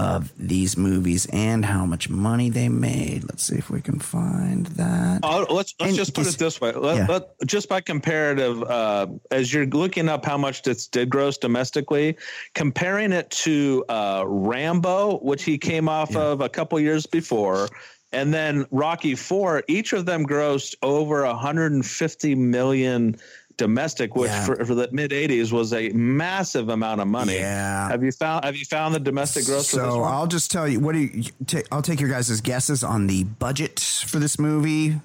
of 0.03 0.33
these 0.37 0.77
movies 0.77 1.27
and 1.33 1.65
how 1.65 1.87
much 1.87 2.11
money 2.11 2.51
they 2.51 2.69
made. 2.69 3.23
Let's 3.25 3.45
see 3.45 3.57
if 3.57 3.71
we 3.71 3.81
can 3.81 4.01
find 4.01 4.67
that. 4.67 5.21
Oh, 5.23 5.47
let's 5.49 5.75
let's 5.79 5.91
And 5.91 5.95
just 5.95 6.15
put 6.15 6.27
it 6.27 6.39
this 6.39 6.61
way. 6.61 6.73
Let, 6.73 6.97
yeah. 6.97 7.07
let- 7.09 7.29
just 7.47 7.69
by 7.69 7.81
comparative, 7.81 8.63
uh, 8.65 9.07
as 9.31 9.53
you're 9.53 9.67
looking 9.67 10.09
up 10.09 10.25
how 10.25 10.37
much 10.37 10.63
this 10.63 10.89
did 10.89 11.09
gross 11.09 11.39
domestically, 11.39 12.17
comparing 12.55 13.13
it 13.13 13.31
to 13.31 13.85
uh, 13.89 14.25
Rambo, 14.27 15.19
which 15.21 15.45
he 15.45 15.57
came 15.57 15.89
off 15.89 16.17
of 16.17 16.41
a 16.41 16.49
couple 16.49 16.79
years 16.81 17.07
before, 17.07 17.69
and 18.13 18.35
then 18.35 18.67
Rocky 18.71 19.15
Four, 19.15 19.63
each 19.69 19.93
of 19.93 20.05
them 20.05 20.27
grossed 20.27 20.75
over 20.83 21.25
150 21.25 22.35
million 22.35 23.17
domestic, 23.57 24.15
which 24.17 24.31
Yeah. 24.31 24.45
for, 24.45 24.65
for 24.65 24.75
the 24.75 24.89
mid 24.93 25.11
'80s 25.11 25.53
was 25.53 25.73
a 25.73 25.89
massive 25.91 26.69
amount 26.69 27.01
of 27.01 27.07
money. 27.09 27.35
Yeah. 27.37 27.89
Have 27.89 28.03
you 28.03 28.13
found 28.13 28.45
Have 28.45 28.57
you 28.57 28.65
found 28.65 28.95
the 28.95 29.01
domestic 29.01 29.45
gross 29.47 29.71
for 29.71 29.77
this 29.77 29.85
So 29.87 30.01
one? 30.01 30.13
I'll 30.13 30.27
just 30.27 30.51
tell 30.51 30.67
you 30.69 30.81
what 30.81 30.93
do 30.95 31.01
you 31.01 31.25
ta- 31.47 31.63
I'll 31.71 31.83
take 31.83 32.01
your 32.01 32.11
guys' 32.11 32.41
guesses 32.41 32.83
on 32.85 33.07
the 33.07 33.25
budget 33.25 33.79
for 33.81 34.19
this 34.19 34.39
movie. 34.39 34.97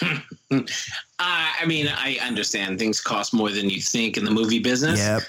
Uh, 0.50 0.60
I 1.18 1.64
mean, 1.66 1.88
I 1.88 2.18
understand 2.22 2.78
things 2.78 3.00
cost 3.00 3.34
more 3.34 3.50
than 3.50 3.68
you 3.70 3.80
think 3.80 4.16
in 4.16 4.24
the 4.24 4.30
movie 4.30 4.58
business, 4.60 5.00
Yep. 5.00 5.22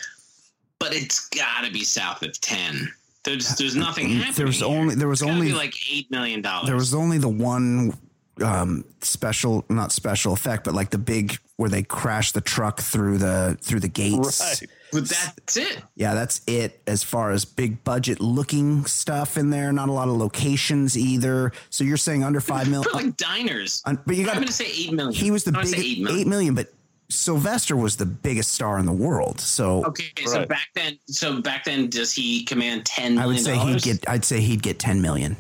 but 0.79 0.93
it's 0.93 1.29
got 1.29 1.63
to 1.65 1.71
be 1.71 1.83
south 1.83 2.21
of 2.21 2.39
ten. 2.41 2.91
There's 3.23 3.55
there's 3.55 3.75
nothing 3.75 4.09
happening. 4.09 4.33
There 4.35 4.45
was 4.45 4.59
here. 4.59 4.67
only 4.67 4.95
there 4.95 5.07
was 5.07 5.21
It's 5.21 5.31
only 5.31 5.47
be 5.47 5.53
like 5.53 5.73
eight 5.91 6.11
million 6.11 6.41
dollars. 6.41 6.67
there 6.67 6.75
was 6.75 6.93
only 6.93 7.17
the 7.17 7.29
one 7.29 7.97
um 8.43 8.83
special 9.01 9.65
not 9.69 9.91
special 9.93 10.33
effect 10.33 10.65
but 10.65 10.73
like 10.75 10.89
the 10.91 10.97
big 10.97 11.39
where 11.57 11.69
they 11.69 11.83
crash 11.83 12.31
the 12.33 12.41
truck 12.41 12.81
through 12.81 13.17
the 13.17 13.57
through 13.61 13.79
the 13.79 13.87
gates 13.87 14.41
Right. 14.41 14.69
but 14.91 15.07
that's 15.07 15.55
it. 15.57 15.81
yeah 15.95 16.13
that's 16.13 16.41
it 16.47 16.81
as 16.85 17.01
far 17.03 17.31
as 17.31 17.45
big 17.45 17.83
budget 17.83 18.19
looking 18.19 18.85
stuff 18.85 19.37
in 19.37 19.49
there 19.51 19.71
not 19.71 19.87
a 19.89 19.91
lot 19.93 20.07
of 20.09 20.15
locations 20.17 20.97
either 20.97 21.51
so 21.69 21.83
you're 21.83 21.95
saying 21.97 22.23
under 22.23 22.41
five 22.41 22.69
million? 22.69 22.91
like 22.93 23.15
diners. 23.17 23.81
Un- 23.85 23.99
but 24.05 24.15
you 24.17 24.25
got. 24.25 24.31
I'm 24.35 24.41
got 24.41 24.47
going 24.47 24.47
to 24.47 24.53
say 24.53 24.65
eight 24.67 24.93
million. 24.93 25.13
he 25.13 25.31
was 25.31 25.43
the 25.45 25.49
I'm 25.51 25.53
gonna 25.63 25.65
biggest 25.67 25.81
say 25.83 25.87
eight 25.91 25.97
eight 25.99 26.03
million. 26.03 26.29
million. 26.29 26.55
but 26.55 26.73
sylvester 27.09 27.75
was 27.77 27.95
the 27.97 28.05
biggest 28.05 28.51
star 28.51 28.79
in 28.79 28.85
the 28.85 28.91
world 28.91 29.39
so 29.39 29.85
Okay, 29.85 30.05
so 30.25 30.39
Right. 30.39 30.49
back 30.49 30.67
then, 30.73 30.97
so 31.07 31.39
back 31.41 31.63
then, 31.63 31.89
does 31.89 32.11
he 32.11 32.43
command 32.43 32.83
ten 32.85 33.15
million? 33.15 33.23
i 33.23 33.27
would 33.27 33.39
say 33.39 33.57
he'd 33.57 33.81
get 33.81 34.09
i'd 34.09 34.25
say 34.25 34.41
he'd 34.41 34.61
get 34.63 34.79
10 34.79 35.01
million 35.01 35.37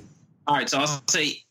All 0.47 0.55
right, 0.55 0.69
so 0.69 0.77
I'll 0.79 1.01
say 1.09 1.41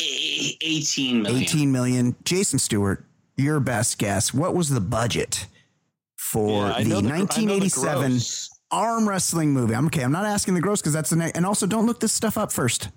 eighteen 0.00 1.22
million. 1.22 1.42
18 1.42 1.72
million 1.72 2.16
jason 2.24 2.58
stewart 2.58 3.04
your 3.42 3.60
best 3.60 3.98
guess 3.98 4.32
what 4.32 4.54
was 4.54 4.68
the 4.70 4.80
budget 4.80 5.46
for 6.16 6.68
Yeah, 6.68 6.82
the 6.82 6.88
know 6.88 7.00
the- 7.00 7.08
I 7.08 7.18
the 7.18 7.18
1987 7.18 8.20
arm 8.70 9.08
wrestling 9.08 9.52
movie. 9.52 9.74
I'm 9.74 9.86
okay. 9.86 10.02
I'm 10.02 10.12
not 10.12 10.24
asking 10.24 10.54
the 10.54 10.60
gross 10.60 10.80
because 10.80 10.92
that's 10.94 11.10
the 11.10 11.16
next. 11.16 11.36
And 11.36 11.44
also, 11.44 11.66
don't 11.66 11.86
look 11.86 12.00
this 12.00 12.12
stuff 12.12 12.38
up 12.38 12.50
first. 12.52 12.88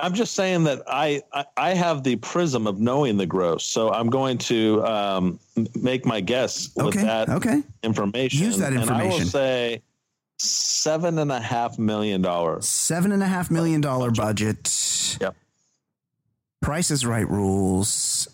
I'm 0.00 0.14
just 0.14 0.34
saying 0.34 0.62
that 0.64 0.82
I, 0.86 1.22
I 1.32 1.44
I 1.56 1.74
have 1.74 2.04
the 2.04 2.16
prism 2.16 2.66
of 2.68 2.78
knowing 2.78 3.16
the 3.16 3.26
gross, 3.26 3.64
so 3.64 3.92
I'm 3.92 4.08
going 4.10 4.38
to 4.38 4.84
um, 4.86 5.40
make 5.74 6.06
my 6.06 6.20
guess 6.20 6.70
with 6.76 6.86
Okay. 6.96 7.02
that 7.02 7.28
Okay. 7.28 7.62
information. 7.82 8.40
Use 8.44 8.58
that 8.58 8.72
And 8.72 8.88
I 8.90 9.04
will 9.04 9.20
say 9.20 9.82
seven 10.38 11.18
and 11.18 11.32
a 11.32 11.40
half 11.40 11.80
million 11.80 12.22
dollars. 12.22 12.68
Seven 12.68 13.10
and 13.10 13.24
a 13.24 13.26
half 13.26 13.50
million 13.50 13.80
dollar 13.80 14.12
budget. 14.12 15.16
Yep. 15.20 15.34
Price 16.62 16.92
is 16.92 17.04
Right 17.04 17.28
rules. 17.28 18.28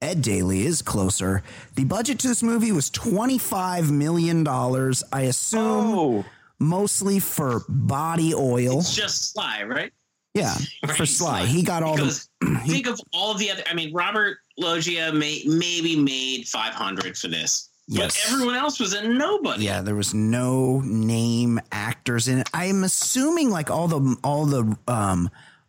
Ed 0.00 0.22
Daly 0.22 0.64
is 0.64 0.80
closer. 0.80 1.42
The 1.74 1.84
budget 1.84 2.20
to 2.20 2.28
this 2.28 2.42
movie 2.42 2.70
was 2.72 2.88
$25 2.90 3.90
million. 3.90 4.46
I 4.46 5.22
assume 5.22 5.58
Oh, 5.98 6.24
mostly 6.60 7.18
for 7.18 7.64
body 7.68 8.32
oil. 8.34 8.78
It's 8.78 8.94
just 8.94 9.32
Sly, 9.32 9.64
right? 9.64 9.92
Yeah, 10.34 10.54
for 10.86 10.88
Right, 11.00 11.08
Sly. 11.08 11.46
He 11.46 11.62
got 11.62 11.82
all 11.82 11.96
the. 11.96 12.02
because 12.38 12.62
think 12.66 12.86
of 12.86 13.00
all 13.12 13.34
the 13.34 13.50
other. 13.50 13.64
I 13.68 13.74
mean, 13.74 13.92
Robert 13.92 14.38
Loggia 14.56 15.12
may, 15.12 15.42
maybe 15.46 15.96
made 15.96 16.46
five 16.46 16.74
hundred 16.74 17.18
for 17.18 17.26
this, 17.26 17.70
Yes. 17.88 18.24
but 18.24 18.32
everyone 18.32 18.54
else 18.54 18.78
was 18.78 18.92
a 18.92 19.08
nobody. 19.08 19.64
Yeah, 19.64 19.80
there 19.80 19.96
was 19.96 20.14
no 20.14 20.80
name 20.84 21.58
actors 21.72 22.28
in 22.28 22.38
it. 22.38 22.48
I'm 22.54 22.84
assuming 22.84 23.50
like 23.50 23.68
all 23.68 23.88
the 23.88 24.16
all 24.22 24.44
the 24.46 24.76
um 24.86 25.28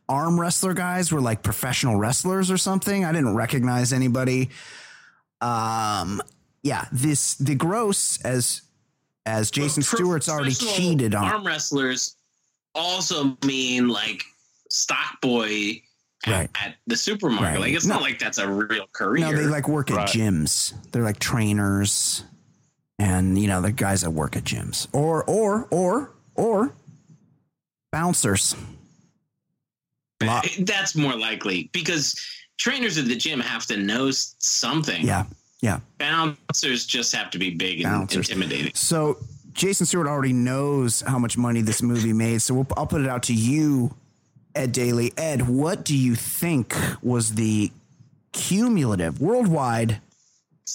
arm 0.10 0.40
wrestler 0.40 0.74
guys 0.74 1.12
were 1.12 1.22
like 1.22 1.44
professional 1.44 1.96
wrestlers 1.96 2.50
or 2.52 2.58
something. 2.58 3.06
I 3.06 3.12
didn't 3.14 3.36
recognize 3.36 3.94
anybody. 3.94 4.50
Um 5.42 6.22
yeah, 6.64 6.86
this 6.92 7.36
the 7.36 7.56
gross 7.56 8.20
as 8.24 8.62
as 9.26 9.52
Jason 9.52 9.84
Pro- 9.84 9.98
Stewart's 9.98 10.28
already 10.28 10.54
cheated 10.54 11.16
on. 11.16 11.24
Arm 11.26 11.46
wrestlers 11.48 12.16
also 12.76 13.38
mean 13.46 13.88
like 13.88 14.24
stock 14.70 15.22
boy 15.22 15.82
at, 16.26 16.32
Right. 16.32 16.50
at 16.62 16.76
the 16.88 16.98
supermarket. 16.98 17.46
Right. 17.48 17.60
Like 17.60 17.74
it's 17.74 17.86
No. 17.86 17.96
not 17.96 18.02
like 18.04 18.20
that's 18.20 18.38
a 18.40 18.48
real 18.52 18.88
career. 18.92 19.22
No, 19.32 19.38
they 19.38 19.46
like 19.48 19.70
work 19.70 19.90
at 19.92 19.96
Right. 19.98 20.10
gyms. 20.10 20.74
They're 20.92 21.04
like 21.04 21.20
trainers 21.20 22.24
and 22.98 23.40
you 23.40 23.48
know, 23.48 23.62
the 23.62 23.72
guys 23.72 24.02
that 24.02 24.10
work 24.12 24.36
at 24.36 24.44
gyms. 24.44 24.88
Or 24.92 25.24
or 25.24 25.68
or 25.72 26.12
or 26.36 26.74
bouncers. 27.92 28.56
Lot- 30.22 30.46
eh, 30.46 30.64
That's 30.64 30.96
more 30.96 31.16
likely 31.16 31.70
because 31.72 32.16
trainers 32.58 32.98
at 32.98 33.06
the 33.06 33.16
gym 33.16 33.40
have 33.40 33.66
to 33.68 33.78
know 33.78 34.12
something. 34.12 35.06
Yeah. 35.06 35.26
Yeah. 35.62 35.80
Bouncers 35.98 36.86
just 36.86 37.14
have 37.16 37.30
to 37.32 37.38
be 37.38 37.52
big 37.52 37.82
and 37.82 37.92
Bouncers. 37.92 38.30
intimidating. 38.30 38.72
So 38.76 39.18
Jason 39.54 39.86
Stewart 39.86 40.08
already 40.08 40.34
knows 40.34 41.02
how 41.02 41.20
much 41.20 41.38
money 41.38 41.62
this 41.62 41.82
movie 41.82 42.14
made. 42.14 42.42
So 42.42 42.54
we'll, 42.54 42.68
I'll 42.78 42.88
put 42.88 43.02
it 43.02 43.08
out 43.08 43.24
to 43.24 43.34
you, 43.34 43.94
Ed 44.56 44.72
Daly. 44.72 45.12
Ed, 45.18 45.48
what 45.50 45.84
do 45.84 45.98
you 45.98 46.16
think 46.16 46.74
was 47.02 47.34
the 47.36 47.72
cumulative 48.32 49.20
worldwide 49.20 50.00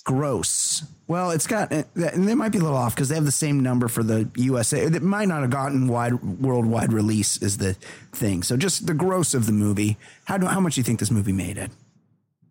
gross? 0.05 0.82
Well, 1.07 1.33
it's 1.33 1.47
got, 1.47 1.71
eh, 1.71 1.83
and 1.97 2.27
they 2.27 2.35
might 2.35 2.53
be 2.53 2.59
a 2.59 2.63
little 2.63 2.77
off 2.77 2.95
because 2.95 3.11
they 3.11 3.15
have 3.15 3.27
the 3.27 3.33
same 3.33 3.61
number 3.61 3.89
for 3.89 4.03
the 4.03 4.31
USA. 4.37 4.81
It 4.81 5.03
might 5.03 5.29
not 5.29 5.43
have 5.43 5.51
gotten 5.51 5.87
wide 5.87 6.15
worldwide 6.23 6.93
release 6.93 7.37
is 7.43 7.59
the 7.59 7.75
thing. 8.13 8.43
So 8.43 8.57
just 8.57 8.87
the 8.87 8.95
gross 8.95 9.35
of 9.35 9.47
the 9.47 9.53
movie. 9.53 9.99
How 10.25 10.39
do 10.39 10.47
how 10.47 10.61
much 10.61 10.77
do 10.77 10.81
you 10.81 10.85
think 10.85 11.01
this 11.01 11.11
movie 11.11 11.33
made? 11.33 11.59
it? 11.59 11.71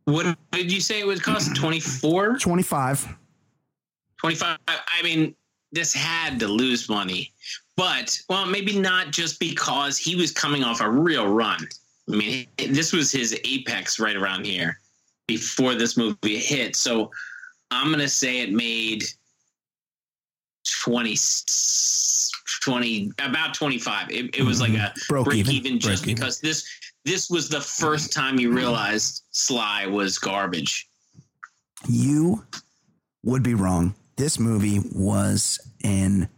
What 0.06 0.38
did 0.51 0.72
you 0.72 0.82
say 0.82 0.99
it 0.99 1.08
would 1.08 1.24
cost? 1.24 1.56
24? 1.56 2.38
Twenty 2.38 2.64
five. 2.64 3.08
25 4.24 4.58
i 4.68 5.04
mean 5.04 5.36
this 5.74 5.93
had 5.93 6.39
to 6.39 6.47
lose 6.47 6.88
money 6.88 7.34
but 7.76 8.18
well 8.30 8.45
maybe 8.45 8.80
not 8.80 9.12
just 9.12 9.38
because 9.38 9.97
he 9.97 10.16
was 10.16 10.32
coming 10.32 10.64
off 10.64 10.80
a 10.80 10.89
real 10.89 11.28
run 11.28 11.68
i 12.10 12.16
mean 12.16 12.47
this 12.70 12.93
was 12.93 13.12
his 13.12 13.38
apex 13.43 13.99
right 13.99 14.16
around 14.16 14.45
here 14.45 14.80
before 15.28 15.76
this 15.76 15.97
movie 15.97 16.38
hit 16.38 16.74
so 16.74 17.12
i'm 17.74 17.91
gonna 17.91 18.07
say 18.07 18.41
it 18.41 18.51
made 18.51 19.03
20 20.84 21.17
20 22.63 23.11
about 23.19 23.53
25 23.53 24.09
it, 24.11 24.36
it 24.36 24.43
was 24.43 24.61
like 24.61 24.71
mm-hmm. 24.71 24.82
a 24.82 24.93
Broke 25.09 25.26
break 25.26 25.39
even. 25.39 25.53
even, 25.53 25.80
just 25.80 26.03
Break 26.03 26.11
even. 26.11 26.15
because 26.15 26.39
this 26.39 26.65
this 27.05 27.30
was 27.30 27.49
the 27.49 27.59
first 27.59 28.11
mm-hmm. 28.11 28.19
time 28.21 28.39
you 28.39 28.53
realized 28.53 29.24
sly 29.32 29.86
was 29.88 30.17
garbage 30.17 30.88
You 31.88 32.45
would 33.24 33.43
be 33.43 33.53
wrong. 33.53 33.95
This 34.15 34.39
movie 34.39 34.80
was 34.93 35.59
an 35.84 36.30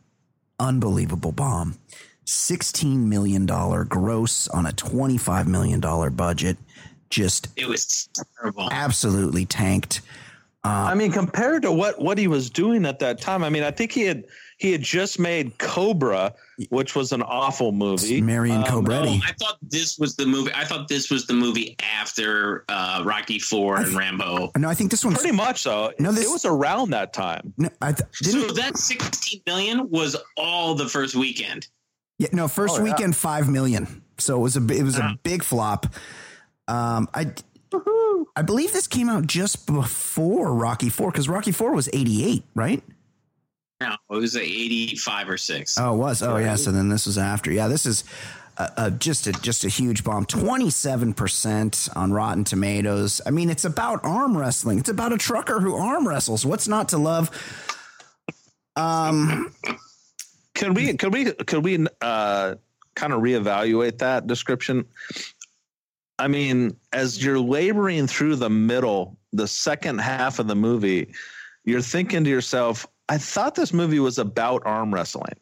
unbelievable 0.59 1.31
bomb. 1.31 1.77
$16 2.25 2.97
million 3.05 3.45
gross 3.45 4.47
on 4.47 4.65
a 4.65 4.71
$25 4.71 5.47
million 5.47 5.79
budget. 6.15 6.57
Just 7.09 7.47
it 7.55 7.67
was 7.67 8.09
terrible 8.41 8.67
absolutely 8.71 9.45
tanked. 9.45 10.01
I 10.67 10.95
mean, 10.95 11.11
compared 11.11 11.61
to 11.63 11.71
what 11.71 11.99
what 12.01 12.17
he 12.17 12.27
was 12.27 12.49
doing 12.49 12.85
at 12.85 12.99
that 12.99 13.21
time, 13.21 13.43
I 13.43 13.49
mean, 13.49 13.63
I 13.63 13.71
think 13.71 13.91
he 13.91 14.01
had 14.03 14.25
he 14.57 14.71
had 14.71 14.81
just 14.81 15.19
made 15.19 15.57
Cobra, 15.57 16.33
which 16.69 16.95
was 16.95 17.11
an 17.11 17.21
awful 17.21 17.71
movie. 17.71 18.21
Marion 18.21 18.57
Um, 18.59 18.63
Cobretti. 18.63 19.19
Oh, 19.21 19.25
I 19.27 19.33
thought 19.33 19.57
this 19.61 19.97
was 19.99 20.15
the 20.15 20.25
movie. 20.25 20.51
I 20.55 20.63
thought 20.63 20.87
this 20.87 21.11
was 21.11 21.27
the 21.27 21.33
movie 21.33 21.75
after 21.99 22.63
uh, 22.69 23.03
Rocky 23.05 23.37
Four 23.37 23.77
and 23.77 23.93
Rambo. 23.93 24.51
no, 24.57 24.69
I 24.69 24.73
think 24.73 24.91
this 24.91 25.03
one 25.05 25.13
Pretty 25.13 25.31
much 25.35 25.61
so. 25.61 25.91
No, 25.99 26.11
this- 26.11 26.25
it 26.25 26.29
was 26.31 26.45
around 26.45 26.91
that 26.91 27.13
time. 27.13 27.53
No, 27.57 27.69
I 27.81 27.91
th- 27.91 28.09
So 28.13 28.31
didn't, 28.31 28.55
that 28.55 28.77
sixteen 28.77 29.41
million 29.45 29.89
was 29.89 30.15
all 30.37 30.73
the 30.75 30.87
first 30.87 31.15
weekend. 31.15 31.67
yeah, 32.17 32.29
no, 32.31 32.47
first 32.47 32.75
Oh, 32.75 32.77
yeah. 32.77 32.83
weekend, 32.93 33.15
5 33.15 33.49
million. 33.49 34.01
So 34.17 34.37
it 34.37 34.39
was 34.39 34.55
a, 34.55 34.65
it 34.71 34.83
was 34.83 34.97
Yeah. 34.97 35.11
a 35.11 35.17
big 35.23 35.43
flop. 35.43 35.87
Um, 36.69 37.09
I, 37.13 37.33
I 38.35 38.41
believe 38.41 38.73
this 38.73 38.87
came 38.87 39.09
out 39.09 39.27
just 39.27 39.65
before 39.65 40.53
Rocky 40.53 40.89
4 40.89 41.11
because 41.11 41.29
Rocky 41.29 41.51
4 41.51 41.73
was 41.73 41.89
88, 41.93 42.43
right? 42.55 42.83
No, 43.81 43.93
it 44.09 44.15
was 44.15 44.37
a 44.37 44.41
eighty-five 44.41 45.27
or 45.27 45.37
six. 45.37 45.77
Oh, 45.77 45.93
it 45.95 45.97
was. 45.97 46.23
Oh, 46.23 46.37
yeah. 46.37 46.55
So 46.55 46.71
then 46.71 46.87
this 46.87 47.05
was 47.05 47.17
after. 47.17 47.51
Yeah, 47.51 47.67
this 47.67 47.85
is 47.85 48.05
uh, 48.57 48.69
uh, 48.77 48.89
just 48.89 49.27
a 49.27 49.33
just 49.33 49.65
a 49.65 49.67
huge 49.69 50.05
bomb. 50.05 50.25
Twenty 50.25 50.69
seven 50.69 51.13
percent 51.13 51.89
on 51.93 52.13
Rotten 52.13 52.45
Tomatoes. 52.45 53.19
I 53.25 53.31
mean, 53.31 53.49
it's 53.49 53.65
about 53.65 53.99
arm 54.05 54.37
wrestling. 54.37 54.79
It's 54.79 54.87
about 54.87 55.11
a 55.11 55.17
trucker 55.17 55.59
who 55.59 55.75
arm 55.75 56.07
wrestles. 56.07 56.45
What's 56.45 56.69
not 56.69 56.87
to 56.89 56.97
love? 56.97 57.29
Um, 58.77 59.53
Could 60.53 60.75
we 60.75 60.95
could 60.95 61.13
we 61.13 61.25
could 61.33 61.63
we 61.65 61.85
uh, 61.99 62.55
kind 62.95 63.11
of 63.11 63.21
reevaluate 63.21 63.97
that 63.97 64.25
description? 64.25 64.85
I 66.17 66.27
mean, 66.27 66.77
as 66.93 67.23
you're 67.23 67.39
laboring 67.39 68.07
through 68.07 68.37
the 68.37 68.49
middle, 68.49 69.17
the 69.33 69.47
second 69.47 69.99
half 69.99 70.39
of 70.39 70.47
the 70.47 70.55
movie, 70.55 71.13
you're 71.65 71.81
thinking 71.81 72.23
to 72.23 72.29
yourself, 72.29 72.87
"I 73.09 73.17
thought 73.17 73.55
this 73.55 73.73
movie 73.73 73.99
was 73.99 74.17
about 74.17 74.61
arm 74.65 74.93
wrestling." 74.93 75.33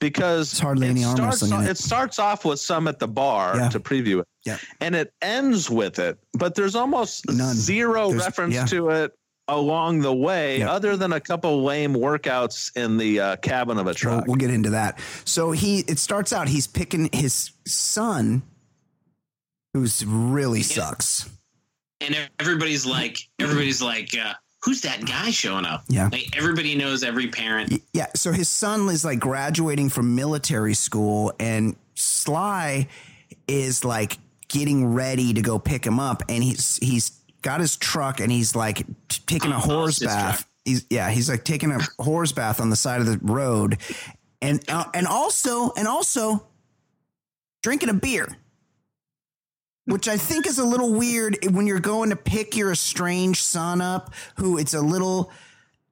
Because 0.00 0.52
It's 0.52 0.60
hardly 0.60 0.86
it 0.86 0.90
any 0.90 1.04
arm 1.04 1.16
starts 1.16 1.42
wrestling 1.42 1.60
in 1.60 1.66
off- 1.66 1.70
it. 1.72 1.78
starts 1.78 2.18
off 2.20 2.44
with 2.44 2.60
some 2.60 2.86
at 2.86 3.00
the 3.00 3.08
bar 3.08 3.56
Yeah. 3.56 3.68
to 3.70 3.80
preview 3.80 4.20
it, 4.20 4.26
Yeah. 4.44 4.58
and 4.80 4.94
it 4.94 5.12
ends 5.20 5.68
with 5.68 5.98
it. 5.98 6.18
But 6.34 6.54
there's 6.54 6.76
almost 6.76 7.24
None. 7.28 7.54
zero 7.56 8.10
There's- 8.10 8.24
reference 8.24 8.54
yeah. 8.54 8.64
to 8.66 8.90
it 8.90 9.12
along 9.48 10.00
the 10.02 10.14
way, 10.14 10.58
Yep. 10.58 10.68
other 10.68 10.96
than 10.96 11.12
a 11.12 11.18
couple 11.20 11.64
lame 11.64 11.94
workouts 11.94 12.70
in 12.76 12.96
the 12.96 13.18
uh, 13.18 13.36
cabin 13.36 13.76
of 13.78 13.86
a 13.86 13.88
We'll, 13.88 13.94
truck. 13.94 14.26
we'll 14.28 14.36
get 14.36 14.50
into 14.50 14.70
that. 14.70 15.00
So 15.24 15.50
he 15.50 15.80
it 15.88 15.98
starts 15.98 16.32
out 16.32 16.46
he's 16.48 16.66
picking 16.68 17.08
his 17.12 17.50
son 17.66 18.42
who's 19.78 20.04
really 20.04 20.62
sucks. 20.62 21.28
and 22.00 22.16
everybody's 22.38 22.86
like, 22.86 23.18
everybody's 23.38 23.80
like, 23.82 24.16
uh, 24.16 24.34
who's 24.62 24.80
that 24.82 25.04
guy 25.06 25.30
showing 25.30 25.64
up? 25.64 25.84
Yeah. 25.88 26.08
Like 26.10 26.36
everybody 26.36 26.74
knows 26.74 27.02
every 27.02 27.28
parent. 27.28 27.82
Yeah, 27.92 28.06
so 28.14 28.32
his 28.32 28.48
son 28.48 28.88
is 28.88 29.04
like 29.04 29.20
graduating 29.20 29.88
from 29.90 30.14
military 30.14 30.74
school, 30.74 31.32
and 31.38 31.76
Sly 31.94 32.88
is 33.46 33.84
like 33.84 34.18
getting 34.48 34.94
ready 34.94 35.32
to 35.34 35.42
go 35.42 35.58
pick 35.58 35.84
him 35.86 36.00
up, 36.00 36.22
and 36.28 36.42
he's 36.42 36.76
he's 36.78 37.10
got 37.42 37.60
his 37.60 37.76
truck, 37.76 38.20
and 38.20 38.30
he's 38.32 38.54
like 38.56 38.78
t- 39.08 39.22
taking 39.26 39.52
a 39.52 39.58
horse 39.58 39.98
bath. 40.00 40.44
He's 40.64 40.84
yeah, 40.90 41.10
he's 41.10 41.28
like 41.30 41.44
taking 41.44 41.70
a 41.70 41.78
horse 42.02 42.32
bath 42.32 42.60
on 42.60 42.70
the 42.70 42.76
side 42.76 43.00
of 43.00 43.06
the 43.06 43.18
road, 43.22 43.78
and 44.42 44.62
uh, 44.68 44.84
and 44.92 45.06
also 45.06 45.72
and 45.76 45.86
also 45.88 46.46
drinking 47.62 47.88
a 47.88 47.94
beer. 47.94 48.36
Which 49.88 50.06
I 50.06 50.16
think 50.16 50.46
is 50.46 50.58
a 50.58 50.64
little 50.64 50.92
weird 50.92 51.38
when 51.50 51.66
you're 51.66 51.80
going 51.80 52.10
to 52.10 52.16
pick 52.16 52.56
your 52.56 52.72
estranged 52.72 53.42
son 53.42 53.80
up, 53.80 54.12
who 54.36 54.58
it's 54.58 54.74
a 54.74 54.80
little 54.80 55.30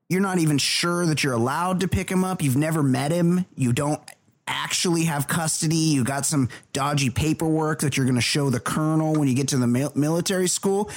you're 0.09 0.21
not 0.21 0.39
even 0.39 0.59
sure 0.59 1.05
that 1.07 1.25
you're 1.25 1.33
allowed 1.33 1.81
to 1.81 1.89
pick 1.89 2.11
him 2.11 2.25
up. 2.25 2.43
You've 2.43 2.57
never 2.57 2.83
met 2.83 3.11
him. 3.11 3.45
You 3.57 3.73
don't 3.73 4.01
actually 4.47 5.05
have 5.05 5.27
custody. 5.27 5.77
You 5.77 6.05
got 6.05 6.25
some 6.25 6.49
dodgy 6.73 7.11
paperwork 7.11 7.81
that 7.81 7.97
you're 7.97 8.07
going 8.07 8.17
to 8.17 8.21
show 8.21 8.51
the 8.51 8.61
colonel 8.61 9.15
when 9.15 9.27
you 9.27 9.35
get 9.35 9.49
to 9.49 9.57
the 9.57 9.67
military 9.67 10.47
school. 10.47 10.91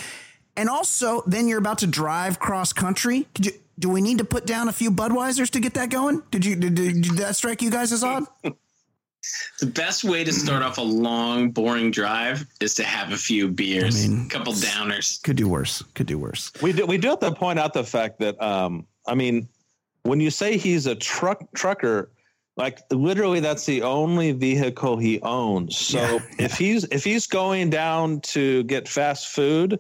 And 0.56 0.70
also, 0.70 1.24
then 1.26 1.48
you're 1.48 1.58
about 1.58 1.80
to 1.80 1.88
drive 1.88 2.38
cross 2.38 2.74
country. 2.74 3.28
You, 3.40 3.52
do 3.80 3.90
we 3.90 4.02
need 4.02 4.18
to 4.18 4.26
put 4.26 4.46
down 4.46 4.68
a 4.68 4.74
few 4.74 4.92
Budweisers 4.92 5.50
to 5.52 5.60
get 5.60 5.74
that 5.76 5.90
going? 5.90 6.22
Did 6.32 6.46
you 6.46 6.56
did, 6.56 6.76
did, 6.76 7.02
did 7.02 7.18
that 7.18 7.36
strike 7.36 7.62
you 7.62 7.72
guys 7.72 7.92
as 7.92 8.04
odd? 8.04 8.26
The 9.60 9.66
best 9.66 10.04
way 10.04 10.24
to 10.24 10.32
start 10.32 10.64
off 10.64 10.78
a 10.78 10.82
long, 10.82 11.52
boring 11.52 11.92
drive 11.92 12.46
is 12.62 12.74
to 12.76 12.84
have 12.84 13.12
a 13.12 13.18
few 13.18 13.50
beers, 13.50 14.06
I 14.06 14.08
mean, 14.10 14.26
a 14.26 14.30
couple 14.30 14.54
downers. 14.54 15.22
Could 15.24 15.36
do 15.36 15.48
worse. 15.50 15.84
Could 15.94 16.08
do 16.08 16.18
worse. 16.18 16.52
We 16.62 16.72
do, 16.72 16.86
we 16.86 16.98
do 16.98 17.10
have 17.10 17.20
to 17.20 17.32
point 17.34 17.60
out 17.60 17.74
the 17.74 17.84
fact 17.84 18.20
that 18.20 18.42
um, 18.42 18.86
I 19.08 19.16
mean, 19.16 19.48
when 20.04 20.20
you 20.22 20.30
say 20.32 20.58
he's 20.58 20.86
a 20.86 20.96
truck 20.96 21.44
trucker, 21.54 22.12
like 22.56 22.80
literally 22.92 23.40
that's 23.42 23.66
the 23.66 23.82
only 23.82 24.32
vehicle 24.32 24.98
he 24.98 25.20
owns. 25.22 25.78
So 25.78 26.00
Yeah, 26.00 26.20
if 26.46 26.58
he's 26.58 26.86
if 26.86 27.04
he's 27.04 27.28
going 27.28 27.70
down 27.70 28.22
to 28.22 28.64
get 28.64 28.88
fast 28.88 29.30
food, 29.30 29.74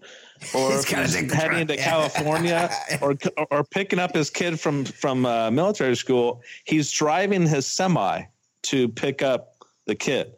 or 0.53 0.71
He's 0.71 0.83
if 0.83 0.91
gotta 0.91 1.03
he's 1.03 1.15
take 1.15 1.31
heading 1.31 1.67
truck. 1.67 1.77
to 1.77 1.83
California, 1.83 2.69
or 3.01 3.15
or 3.51 3.63
picking 3.63 3.99
up 3.99 4.13
his 4.13 4.29
kid 4.29 4.59
from 4.59 4.83
from 4.85 5.25
uh, 5.25 5.49
military 5.51 5.95
school, 5.95 6.41
he's 6.65 6.91
driving 6.91 7.45
his 7.47 7.65
semi 7.65 8.23
to 8.63 8.89
pick 8.89 9.21
up 9.21 9.55
the 9.85 9.95
kid. 9.95 10.33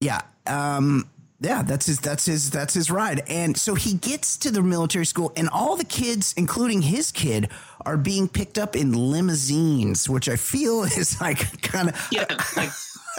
Yeah. 0.00 0.20
Um, 0.46 1.08
yeah, 1.40 1.62
that's 1.62 1.86
his 1.86 2.00
that's 2.00 2.26
his 2.26 2.50
that's 2.50 2.74
his 2.74 2.90
ride. 2.90 3.22
And 3.28 3.56
so 3.56 3.76
he 3.76 3.94
gets 3.94 4.36
to 4.38 4.50
the 4.50 4.60
military 4.60 5.06
school 5.06 5.32
and 5.36 5.48
all 5.48 5.76
the 5.76 5.84
kids, 5.84 6.34
including 6.36 6.82
his 6.82 7.12
kid, 7.12 7.48
are 7.86 7.96
being 7.96 8.28
picked 8.28 8.58
up 8.58 8.74
in 8.74 8.92
limousines, 8.92 10.08
which 10.08 10.28
I 10.28 10.34
feel 10.36 10.82
is 10.98 11.20
like 11.20 11.62
kind 11.62 11.90
of 11.90 12.08
Yeah, 12.10 12.24
like 12.56 12.70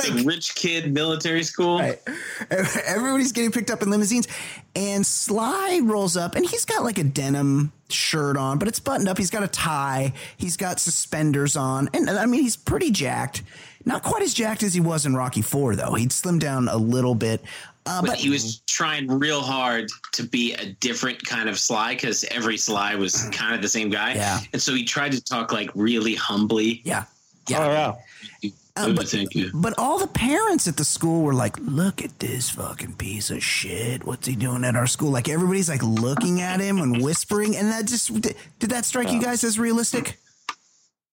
the 0.04 0.24
rich 0.26 0.56
kid 0.56 0.94
military 0.94 1.44
school. 1.44 1.80
Right. 1.80 2.00
Everybody's 2.50 3.32
getting 3.32 3.52
picked 3.52 3.70
up 3.70 3.82
in 3.82 3.90
limousines. 3.90 4.28
And 4.76 5.06
Sly 5.06 5.82
rolls 5.84 6.18
up 6.18 6.36
and 6.36 6.46
he's 6.46 6.66
got 6.66 6.84
like 6.84 6.98
a 6.98 7.04
denim 7.04 7.72
shirt 7.90 8.38
on, 8.38 8.60
but 8.60 8.68
it's 8.68 8.80
buttoned 8.80 9.08
up. 9.08 9.18
He's 9.18 9.30
got 9.30 9.44
a 9.44 9.48
tie. 9.48 10.14
He's 10.38 10.58
got 10.58 10.80
suspenders 10.80 11.56
on. 11.56 11.90
And 11.94 12.10
I 12.10 12.26
mean, 12.26 12.42
he's 12.42 12.56
pretty 12.56 12.92
jacked. 12.92 13.44
Not 13.90 14.04
quite 14.04 14.22
as 14.24 14.34
jacked 14.34 14.64
as 14.64 14.74
he 14.74 14.80
was 14.80 15.06
in 15.06 15.16
Rocky 15.16 15.42
Four, 15.42 15.76
though. 15.76 15.94
He'd 15.96 16.12
slimmed 16.12 16.40
down 16.42 16.68
a 16.70 16.78
little 16.78 17.16
bit. 17.16 17.42
Uh, 17.86 18.02
But 18.02 18.08
but 18.12 18.18
he 18.18 18.30
was 18.30 18.60
trying 18.68 19.08
real 19.08 19.42
hard 19.42 19.90
to 20.14 20.24
be 20.24 20.54
a 20.54 20.66
different 20.80 21.26
kind 21.26 21.50
of 21.50 21.58
Sly 21.60 21.96
because 21.96 22.24
every 22.26 22.56
Sly 22.58 22.96
was 22.96 23.24
kind 23.32 23.56
of 23.56 23.62
the 23.62 23.70
same 23.70 23.90
guy. 23.90 24.14
Yeah. 24.14 24.40
And 24.54 24.62
so 24.62 24.74
he 24.76 24.84
tried 24.84 25.12
to 25.14 25.22
talk 25.24 25.52
like 25.52 25.70
really 25.76 26.16
humbly. 26.16 26.82
yeah. 26.86 27.06
Yeah. 27.48 27.66
Oh 27.66 27.72
yeah. 28.44 28.50
Uh, 28.76 28.94
but- 28.94 29.08
thank 29.10 29.34
you. 29.34 29.50
But 29.54 29.74
all 29.80 29.98
the 29.98 30.08
parents 30.08 30.68
at 30.68 30.78
the 30.78 30.86
school 30.86 31.24
were 31.24 31.34
like, 31.34 31.58
look 31.60 32.02
at 32.04 32.20
this 32.20 32.52
fucking 32.52 32.94
piece 32.94 33.32
of 33.32 33.44
shit. 33.44 34.06
What's 34.06 34.28
he 34.28 34.36
doing 34.36 34.64
at 34.64 34.76
our 34.76 34.86
school? 34.88 35.10
Like 35.10 35.28
everybody's 35.28 35.68
like 35.68 35.82
looking 35.84 36.42
at 36.42 36.60
him 36.62 36.78
and 36.80 37.02
whispering. 37.02 37.56
And 37.58 37.68
that 37.70 37.86
just, 37.88 38.14
did 38.22 38.70
that 38.70 38.86
strike 38.86 39.12
you 39.12 39.20
guys 39.22 39.44
as 39.44 39.58
realistic? 39.58 40.18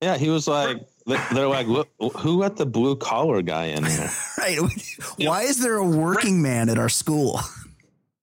Yeah, 0.02 0.18
he 0.18 0.28
was 0.28 0.46
like, 0.46 0.78
they're 1.06 1.48
like, 1.48 1.66
who 1.66 2.40
got 2.40 2.56
the 2.56 2.66
blue 2.66 2.96
collar 2.96 3.42
guy 3.42 3.66
in 3.66 3.84
here? 3.84 4.10
Right. 4.38 4.58
Why 5.16 5.42
is 5.42 5.60
there 5.60 5.76
a 5.76 5.84
working 5.86 6.40
man 6.42 6.68
at 6.68 6.78
our 6.78 6.88
school? 6.90 7.40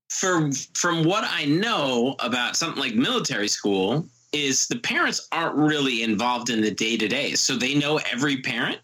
For 0.09 0.51
from 0.75 1.03
what 1.03 1.23
I 1.27 1.45
know 1.45 2.15
about 2.19 2.55
something 2.55 2.79
like 2.81 2.93
military 2.95 3.47
school, 3.47 4.05
is 4.31 4.67
the 4.67 4.77
parents 4.79 5.27
aren't 5.31 5.55
really 5.55 6.01
involved 6.03 6.49
in 6.49 6.61
the 6.61 6.71
day 6.71 6.95
to 6.97 7.07
day, 7.07 7.33
so 7.33 7.55
they 7.55 7.75
know 7.75 7.99
every 8.11 8.37
parent. 8.41 8.79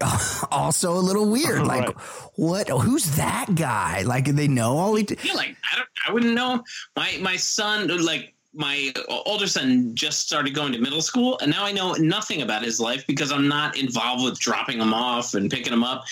also 0.50 0.92
a 0.96 0.98
little 1.00 1.28
weird. 1.28 1.66
Like, 1.66 1.86
Right. 1.88 1.96
what? 2.36 2.68
Who's 2.68 3.16
that 3.16 3.54
guy? 3.54 4.02
Like, 4.02 4.26
they 4.26 4.48
know 4.48 4.78
all 4.78 4.94
he. 4.94 5.04
I 5.10 5.14
feel 5.16 5.34
like 5.36 5.56
I 5.72 5.76
don't. 5.76 5.88
I 6.06 6.12
wouldn't 6.12 6.34
know. 6.34 6.62
My 6.96 7.18
my 7.20 7.36
son, 7.36 7.88
like 8.04 8.34
my 8.54 8.92
older 9.08 9.46
son, 9.46 9.94
just 9.94 10.20
started 10.20 10.54
going 10.54 10.72
to 10.72 10.78
middle 10.78 11.02
school, 11.02 11.38
and 11.40 11.50
now 11.50 11.64
I 11.64 11.72
know 11.72 11.92
nothing 11.94 12.42
about 12.42 12.62
his 12.62 12.80
life 12.80 13.06
because 13.06 13.30
I'm 13.30 13.46
not 13.48 13.76
involved 13.76 14.24
with 14.24 14.38
dropping 14.38 14.80
him 14.80 14.94
off 14.94 15.34
and 15.34 15.50
picking 15.50 15.72
him 15.72 15.84
up. 15.84 16.04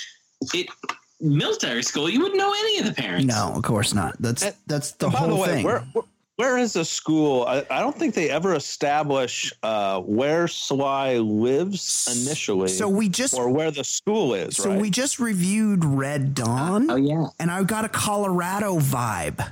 It 0.55 0.69
military 1.21 1.83
school, 1.83 2.11
you 2.11 2.21
wouldn't 2.21 2.39
know 2.39 2.53
any 2.53 2.79
of 2.79 2.85
the 2.87 2.93
parents. 2.93 3.27
No, 3.27 3.53
of 3.55 3.63
course 3.63 3.95
not. 3.95 4.17
That's 4.21 4.43
And- 4.43 4.55
that's 4.67 4.93
the 4.93 5.09
whole 5.09 5.29
the 5.29 5.37
way, 5.37 5.47
thing. 5.49 5.65
where, 5.65 5.81
where 5.93 6.05
where 6.37 6.59
is 6.59 6.75
the 6.75 6.85
school? 6.85 7.45
I, 7.49 7.65
I 7.71 7.81
don't 7.81 7.97
think 7.97 8.15
they 8.15 8.29
ever 8.29 8.55
establish 8.55 9.55
uh, 9.63 10.01
where 10.03 10.47
Sly 10.47 11.17
lives 11.17 12.07
initially, 12.27 12.69
so 12.69 12.89
we 12.91 13.09
just 13.09 13.33
or 13.33 13.49
where 13.49 13.71
the 13.71 13.83
school 13.85 14.35
is. 14.35 14.57
so 14.57 14.69
right? 14.69 14.79
we 14.81 14.91
just 14.91 15.19
reviewed 15.19 15.83
Red 15.85 16.35
Dawn. 16.35 16.91
Oh 16.91 16.97
yeah. 16.97 17.29
and 17.41 17.51
I 17.51 17.63
got 17.63 17.87
a 17.87 17.89
Colorado 17.89 18.79
vibe 18.79 19.51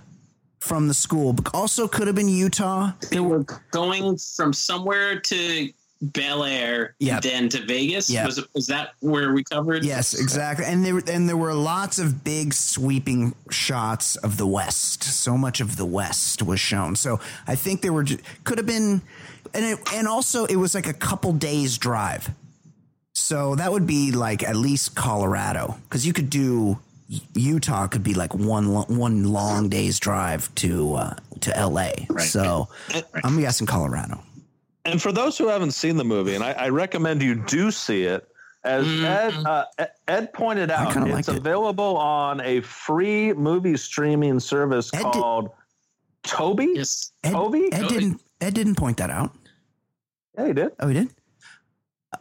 from 0.64 0.88
the 0.88 0.94
school. 0.94 1.32
But 1.34 1.54
Also, 1.54 1.86
could 1.86 2.06
have 2.06 2.16
been 2.16 2.28
Utah. 2.28 2.92
They 3.10 3.20
were 3.20 3.44
going 3.70 4.16
from 4.16 4.52
somewhere 4.54 5.20
to 5.20 5.68
Bel 6.00 6.44
Air, 6.44 6.94
Yep. 6.98 7.22
then 7.22 7.48
to 7.50 7.64
Vegas. 7.66 8.08
Yep. 8.10 8.26
Was 8.26 8.40
was 8.54 8.66
that 8.66 8.90
where 9.00 9.32
we 9.32 9.44
covered? 9.44 9.84
Yes, 9.84 10.14
exactly. 10.14 10.64
And 10.66 10.84
there 10.84 11.00
and 11.06 11.28
there 11.28 11.36
were 11.36 11.54
lots 11.54 11.98
of 11.98 12.24
big 12.24 12.54
sweeping 12.54 13.34
shots 13.50 14.16
of 14.16 14.36
the 14.38 14.46
West. 14.46 15.04
So 15.04 15.36
much 15.38 15.60
of 15.60 15.76
the 15.76 15.84
West 15.86 16.42
was 16.42 16.60
shown. 16.60 16.96
So 16.96 17.20
I 17.46 17.54
think 17.56 17.80
there 17.82 17.92
were 17.92 18.06
could 18.44 18.58
have 18.58 18.66
been, 18.66 19.02
and 19.54 19.64
it, 19.64 19.78
and 19.94 20.08
also 20.08 20.46
it 20.46 20.56
was 20.56 20.74
like 20.74 20.86
a 20.86 20.92
couple 20.94 21.32
days 21.32 21.78
drive. 21.78 22.30
So 23.12 23.54
that 23.54 23.70
would 23.70 23.86
be 23.86 24.12
like 24.12 24.42
at 24.42 24.56
least 24.56 24.94
Colorado 24.94 25.76
because 25.84 26.06
you 26.06 26.12
could 26.12 26.28
do 26.30 26.78
Utah 27.34 27.86
could 27.86 28.02
be 28.02 28.14
like 28.14 28.34
one 28.34 28.66
one 28.72 29.24
long 29.32 29.68
day's 29.68 29.98
drive 29.98 30.54
to 30.56 30.94
uh, 30.94 31.14
to 31.40 31.56
L.A. 31.56 32.06
So 32.20 32.68
I'm 33.22 33.38
guessing 33.40 33.66
Colorado. 33.66 34.20
And 34.84 35.00
for 35.00 35.12
those 35.12 35.38
who 35.38 35.48
haven't 35.48 35.70
seen 35.72 35.96
the 35.96 36.04
movie, 36.04 36.34
and 36.34 36.44
I, 36.44 36.52
I 36.52 36.68
recommend 36.68 37.22
you 37.22 37.34
do 37.34 37.70
see 37.70 38.02
it, 38.04 38.28
as 38.64 38.86
Ed 38.86 39.34
uh, 39.46 39.64
Ed 40.08 40.32
pointed 40.32 40.70
out, 40.70 40.92
kinda 40.92 41.16
it's 41.16 41.28
it. 41.28 41.36
available 41.36 41.96
on 41.96 42.40
a 42.42 42.60
free 42.60 43.32
movie 43.32 43.76
streaming 43.76 44.40
service 44.40 44.92
Ed 44.92 45.02
did- 45.04 45.12
called 45.12 45.50
Tubi. 46.22 46.76
Yes. 46.76 47.12
Ed, 47.22 47.32
Tubi? 47.34 47.68
Ed 47.72 47.88
didn't 47.88 48.22
Ed 48.40 48.54
didn't 48.54 48.74
point 48.76 48.96
that 48.98 49.10
out. 49.10 49.34
Yeah, 50.36 50.46
he 50.48 50.52
did. 50.52 50.68
Oh, 50.80 50.88
he 50.88 50.94
did. 50.94 51.08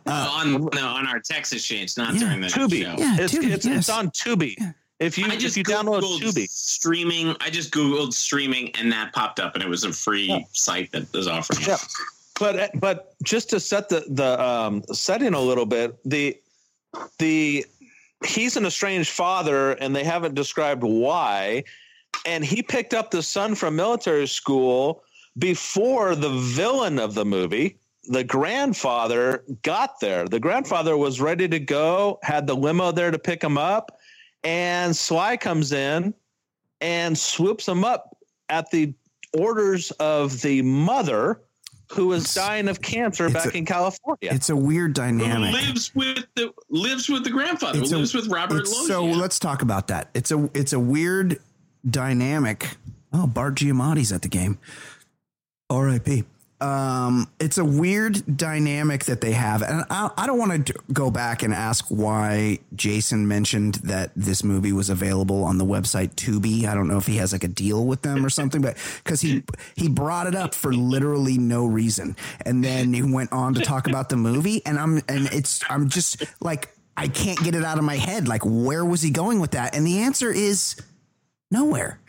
Uh, 0.05 0.27
on 0.31 0.65
no, 0.73 0.87
on 0.87 1.05
our 1.07 1.19
text 1.19 1.53
exchange, 1.53 1.97
not 1.97 2.13
Yeah. 2.13 2.19
during 2.21 2.41
the 2.41 2.47
Tubi. 2.47 2.81
show. 2.83 2.95
Yeah, 2.97 3.17
it's, 3.19 3.33
Tubi, 3.33 3.51
it's, 3.51 3.65
yes. 3.65 3.77
it's 3.77 3.89
on 3.89 4.09
Tubi. 4.09 4.55
If 5.03 5.17
you 5.17 5.25
if 5.27 5.57
you 5.57 5.63
download 5.63 6.01
Tubi, 6.01 6.47
streaming. 6.49 7.35
I 7.41 7.49
just 7.49 7.71
googled 7.71 8.13
streaming, 8.13 8.71
and 8.75 8.91
that 8.91 9.13
popped 9.13 9.39
up, 9.39 9.53
and 9.55 9.63
it 9.63 9.69
was 9.69 9.83
a 9.83 9.91
free 9.91 10.27
Yeah. 10.27 10.39
site 10.53 10.91
that 10.93 11.11
was 11.13 11.27
offering. 11.27 11.61
it. 11.61 11.67
Yeah. 11.67 11.77
but 12.39 12.71
but 12.79 13.15
just 13.23 13.49
to 13.49 13.59
set 13.59 13.89
the 13.89 14.05
the 14.07 14.41
um, 14.41 14.81
setting 14.93 15.33
a 15.33 15.39
little 15.41 15.65
bit, 15.65 15.97
the 16.05 16.37
the 17.19 17.65
he's 18.25 18.55
an 18.55 18.65
estranged 18.65 19.09
father, 19.09 19.71
and 19.73 19.93
they 19.95 20.03
haven't 20.05 20.35
described 20.35 20.83
why. 20.83 21.63
And 22.25 22.45
he 22.45 22.63
picked 22.63 22.93
up 22.93 23.11
the 23.11 23.23
son 23.23 23.55
from 23.55 23.75
military 23.75 24.27
school 24.27 25.03
before 25.37 26.15
the 26.15 26.29
villain 26.29 26.99
of 26.99 27.15
the 27.15 27.25
movie, 27.25 27.77
the 28.05 28.23
grandfather, 28.23 29.43
got 29.63 29.99
there. 29.99 30.25
The 30.27 30.39
grandfather 30.39 30.95
was 30.95 31.19
ready 31.19 31.49
to 31.49 31.59
go, 31.59 32.19
had 32.21 32.47
the 32.47 32.55
limo 32.55 32.91
there 32.91 33.11
to 33.11 33.19
pick 33.19 33.43
him 33.43 33.57
up, 33.57 33.99
and 34.43 34.95
Sly 34.95 35.37
comes 35.37 35.71
in 35.71 36.13
and 36.81 37.17
swoops 37.17 37.67
him 37.67 37.83
up 37.83 38.17
at 38.49 38.69
the 38.71 38.93
orders 39.37 39.91
of 39.91 40.41
the 40.41 40.61
mother 40.61 41.41
who 41.91 42.07
was 42.07 42.33
dying 42.33 42.67
of 42.67 42.81
cancer 42.81 43.29
back 43.29 43.53
a- 43.53 43.57
in 43.57 43.65
California. 43.65 44.29
It's 44.33 44.49
a 44.49 44.55
weird 44.55 44.93
dynamic. 44.93 45.53
lives 45.53 45.93
with 45.93 46.25
the 46.35 46.53
lives 46.69 47.07
with 47.09 47.23
the 47.23 47.29
grandfather. 47.29 47.79
It's 47.79 47.91
a- 47.91 47.97
lives 47.97 48.13
with 48.13 48.27
Robert 48.27 48.61
it's- 48.61 48.87
So 48.87 49.05
let's 49.05 49.37
talk 49.39 49.61
about 49.61 49.87
that. 49.87 50.09
It's 50.13 50.31
a 50.31 50.49
it's 50.53 50.73
a 50.73 50.79
weird 50.79 51.39
dynamic. 51.89 52.77
Oh, 53.11 53.27
Bart 53.27 53.55
Giamatti's 53.55 54.11
at 54.11 54.23
the 54.23 54.27
game. 54.27 54.57
R.I.P. 55.69 56.23
Um, 56.63 57.29
it's 57.41 57.57
a 57.57 57.65
weird 57.65 58.37
dynamic 58.37 59.03
that 59.05 59.19
they 59.19 59.33
have, 59.33 59.61
and 59.61 59.83
I, 59.89 60.09
I 60.17 60.25
don't 60.25 60.37
want 60.37 60.65
to 60.67 60.73
go 60.93 61.11
back 61.11 61.43
and 61.43 61.53
ask 61.53 61.85
why 61.89 62.59
Jason 62.73 63.27
mentioned 63.27 63.75
that 63.83 64.11
this 64.15 64.45
movie 64.45 64.71
was 64.71 64.89
available 64.89 65.43
on 65.43 65.57
the 65.57 65.65
website 65.65 66.15
Tubi. 66.15 66.65
I 66.65 66.73
don't 66.73 66.87
know 66.87 66.97
if 66.97 67.05
he 67.05 67.17
has 67.17 67.33
like 67.33 67.43
a 67.43 67.49
deal 67.49 67.85
with 67.85 68.01
them 68.01 68.25
or 68.25 68.29
something, 68.29 68.61
but 68.61 68.77
because 69.03 69.19
he 69.19 69.43
he 69.75 69.89
brought 69.89 70.25
it 70.25 70.35
up 70.35 70.55
for 70.55 70.73
literally 70.73 71.37
no 71.37 71.65
reason, 71.65 72.15
and 72.45 72.63
then 72.63 72.93
he 72.93 73.03
went 73.03 73.33
on 73.33 73.53
to 73.55 73.61
talk 73.61 73.87
about 73.87 74.07
the 74.07 74.15
movie, 74.15 74.65
and 74.65 74.79
I'm 74.79 75.01
and 75.09 75.27
it's 75.33 75.61
I'm 75.69 75.89
just 75.89 76.23
like 76.39 76.69
I 76.95 77.09
can't 77.09 77.43
get 77.43 77.55
it 77.55 77.65
out 77.65 77.77
of 77.77 77.83
my 77.83 77.97
head. 77.97 78.27
Like, 78.29 78.43
where 78.45 78.85
was 78.85 79.01
he 79.01 79.09
going 79.09 79.41
with 79.41 79.51
that? 79.51 79.75
And 79.75 79.85
the 79.85 79.99
answer 79.99 80.31
is 80.31 80.75
nowhere. 81.51 81.99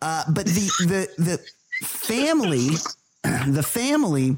Uh, 0.00 0.24
but 0.30 0.46
the 0.46 0.70
the 0.86 1.22
the 1.22 1.86
family, 1.86 2.68
the 3.48 3.62
family 3.62 4.36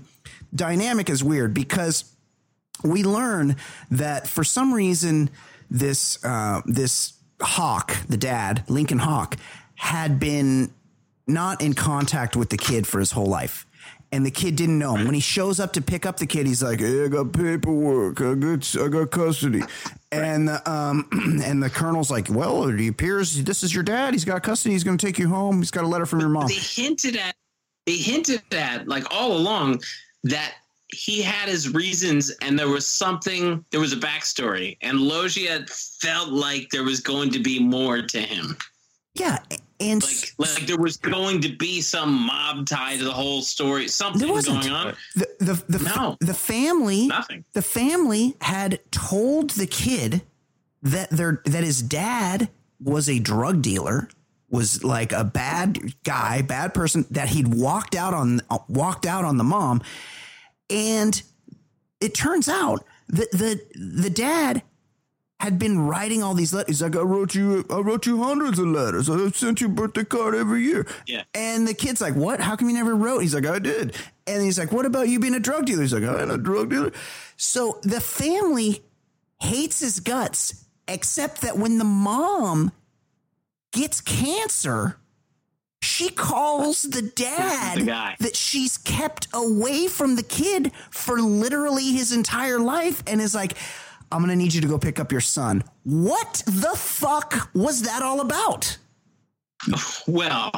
dynamic 0.54 1.10
is 1.10 1.22
weird 1.22 1.54
because 1.54 2.04
we 2.84 3.02
learn 3.02 3.56
that 3.90 4.28
for 4.28 4.44
some 4.44 4.72
reason 4.72 5.30
this 5.70 6.22
uh, 6.24 6.62
this 6.64 7.14
Hawk, 7.40 7.96
the 8.08 8.16
dad, 8.16 8.64
Lincoln 8.68 8.98
Hawk, 8.98 9.36
had 9.76 10.18
been 10.18 10.72
not 11.26 11.62
in 11.62 11.74
contact 11.74 12.36
with 12.36 12.50
the 12.50 12.56
kid 12.56 12.86
for 12.86 12.98
his 12.98 13.12
whole 13.12 13.26
life. 13.26 13.64
And 14.10 14.24
the 14.24 14.30
kid 14.30 14.56
didn't 14.56 14.78
know 14.78 14.96
him. 14.96 15.04
When 15.04 15.14
he 15.14 15.20
shows 15.20 15.60
up 15.60 15.74
to 15.74 15.82
pick 15.82 16.06
up 16.06 16.16
the 16.16 16.26
kid, 16.26 16.46
he's 16.46 16.62
like, 16.62 16.80
"Hey, 16.80 17.04
I 17.04 17.08
got 17.08 17.30
paperwork. 17.34 18.22
I 18.22 18.34
got, 18.34 18.76
I 18.76 18.88
got 18.88 19.10
custody." 19.10 19.62
And 20.10 20.48
the, 20.48 20.70
um, 20.70 21.06
and 21.44 21.62
the 21.62 21.68
colonel's 21.68 22.10
like, 22.10 22.30
"Well, 22.30 22.68
it 22.68 22.88
appears 22.88 23.44
this 23.44 23.62
is 23.62 23.74
your 23.74 23.82
dad. 23.82 24.14
He's 24.14 24.24
got 24.24 24.42
custody. 24.42 24.72
He's 24.72 24.82
going 24.82 24.96
to 24.96 25.06
take 25.06 25.18
you 25.18 25.28
home. 25.28 25.58
He's 25.58 25.70
got 25.70 25.84
a 25.84 25.86
letter 25.86 26.06
from 26.06 26.20
your 26.20 26.30
mom." 26.30 26.48
they 26.48 26.54
hinted 26.54 27.16
at 27.16 27.36
they 27.88 27.96
hinted 27.96 28.42
at 28.52 28.86
like 28.86 29.04
all 29.10 29.32
along 29.32 29.80
that 30.24 30.52
he 30.92 31.22
had 31.22 31.48
his 31.48 31.72
reasons 31.72 32.30
and 32.42 32.58
there 32.58 32.68
was 32.68 32.86
something 32.86 33.64
there 33.70 33.80
was 33.80 33.94
a 33.94 33.96
backstory 33.96 34.76
and 34.82 35.00
Loggia 35.00 35.64
felt 36.00 36.28
like 36.28 36.68
there 36.70 36.84
was 36.84 37.00
going 37.00 37.30
to 37.30 37.38
be 37.38 37.58
more 37.58 38.02
to 38.02 38.20
him 38.20 38.56
Yeah, 39.14 39.38
and 39.80 40.02
like 40.04 40.34
like 40.38 40.66
there 40.66 40.76
was 40.76 40.98
going 40.98 41.40
to 41.40 41.48
be 41.56 41.80
some 41.80 42.12
mob 42.26 42.66
tie 42.66 42.98
to 42.98 43.04
the 43.04 43.10
whole 43.12 43.40
story 43.40 43.88
something 43.88 44.20
There 44.26 44.32
wasn't. 44.34 44.62
going 44.64 44.74
on 44.74 44.94
the 45.14 45.26
the 45.40 45.78
the, 45.78 45.84
No. 45.96 46.16
the 46.20 46.34
family 46.34 47.06
nothing 47.06 47.44
the 47.54 47.62
family 47.62 48.36
had 48.42 48.80
told 48.90 49.50
the 49.50 49.66
kid 49.66 50.20
that 50.82 51.08
their 51.10 51.40
that 51.46 51.64
his 51.64 51.80
dad 51.82 52.48
was 52.80 53.08
a 53.08 53.18
drug 53.18 53.62
dealer 53.62 54.08
was 54.50 54.82
like 54.82 55.12
a 55.12 55.24
bad 55.24 55.78
guy 56.04 56.42
bad 56.42 56.72
person 56.72 57.04
that 57.10 57.28
he'd 57.28 57.48
walked 57.48 57.94
out 57.94 58.14
on 58.14 58.40
walked 58.68 59.06
out 59.06 59.24
on 59.24 59.36
the 59.36 59.44
mom 59.44 59.82
and 60.70 61.22
it 62.00 62.14
turns 62.14 62.48
out 62.48 62.84
that 63.08 63.30
the 63.32 63.60
the 63.74 64.10
dad 64.10 64.62
had 65.40 65.58
been 65.58 65.78
writing 65.78 66.22
all 66.22 66.34
these 66.34 66.52
letters. 66.52 66.68
He's 66.68 66.82
like, 66.82 66.96
I 66.96 67.00
wrote 67.00 67.34
you, 67.34 67.64
I 67.70 67.78
wrote 67.78 68.06
you 68.06 68.22
hundreds 68.22 68.58
of 68.58 68.66
letters. 68.66 69.08
I 69.08 69.28
sent 69.30 69.60
you 69.60 69.68
a 69.68 69.70
birthday 69.70 70.04
card 70.04 70.34
every 70.34 70.62
year. 70.62 70.84
Yeah. 71.06 71.22
And 71.32 71.66
the 71.66 71.74
kid's 71.74 72.00
like, 72.00 72.14
What? 72.14 72.40
How 72.40 72.56
come 72.56 72.68
you 72.68 72.74
never 72.74 72.94
wrote? 72.94 73.20
He's 73.20 73.34
like, 73.34 73.46
I 73.46 73.58
did. 73.58 73.96
And 74.26 74.42
he's 74.42 74.58
like, 74.58 74.72
What 74.72 74.84
about 74.84 75.08
you 75.08 75.20
being 75.20 75.34
a 75.34 75.40
drug 75.40 75.66
dealer? 75.66 75.82
He's 75.82 75.94
like, 75.94 76.02
I'm 76.02 76.30
a 76.30 76.38
drug 76.38 76.70
dealer. 76.70 76.92
So 77.36 77.78
the 77.82 78.00
family 78.00 78.82
hates 79.40 79.78
his 79.78 80.00
guts, 80.00 80.64
except 80.88 81.42
that 81.42 81.56
when 81.56 81.78
the 81.78 81.84
mom 81.84 82.72
gets 83.72 84.00
cancer, 84.00 84.96
she 85.80 86.08
calls 86.10 86.82
the 86.82 87.02
dad 87.02 87.78
The 87.78 88.14
that 88.24 88.36
she's 88.36 88.76
kept 88.78 89.28
away 89.32 89.86
from 89.86 90.16
the 90.16 90.22
kid 90.22 90.72
for 90.90 91.20
literally 91.20 91.92
his 91.92 92.12
entire 92.12 92.58
life 92.58 93.02
and 93.06 93.20
is 93.20 93.34
like, 93.34 93.54
I'm 94.10 94.18
going 94.20 94.30
to 94.30 94.36
need 94.36 94.54
you 94.54 94.60
to 94.60 94.66
go 94.68 94.78
pick 94.78 94.98
up 94.98 95.12
your 95.12 95.20
son. 95.20 95.62
What 95.84 96.42
the 96.46 96.72
fuck 96.74 97.50
was 97.54 97.82
that 97.82 98.02
all 98.02 98.20
about? 98.20 98.78
well 100.06 100.52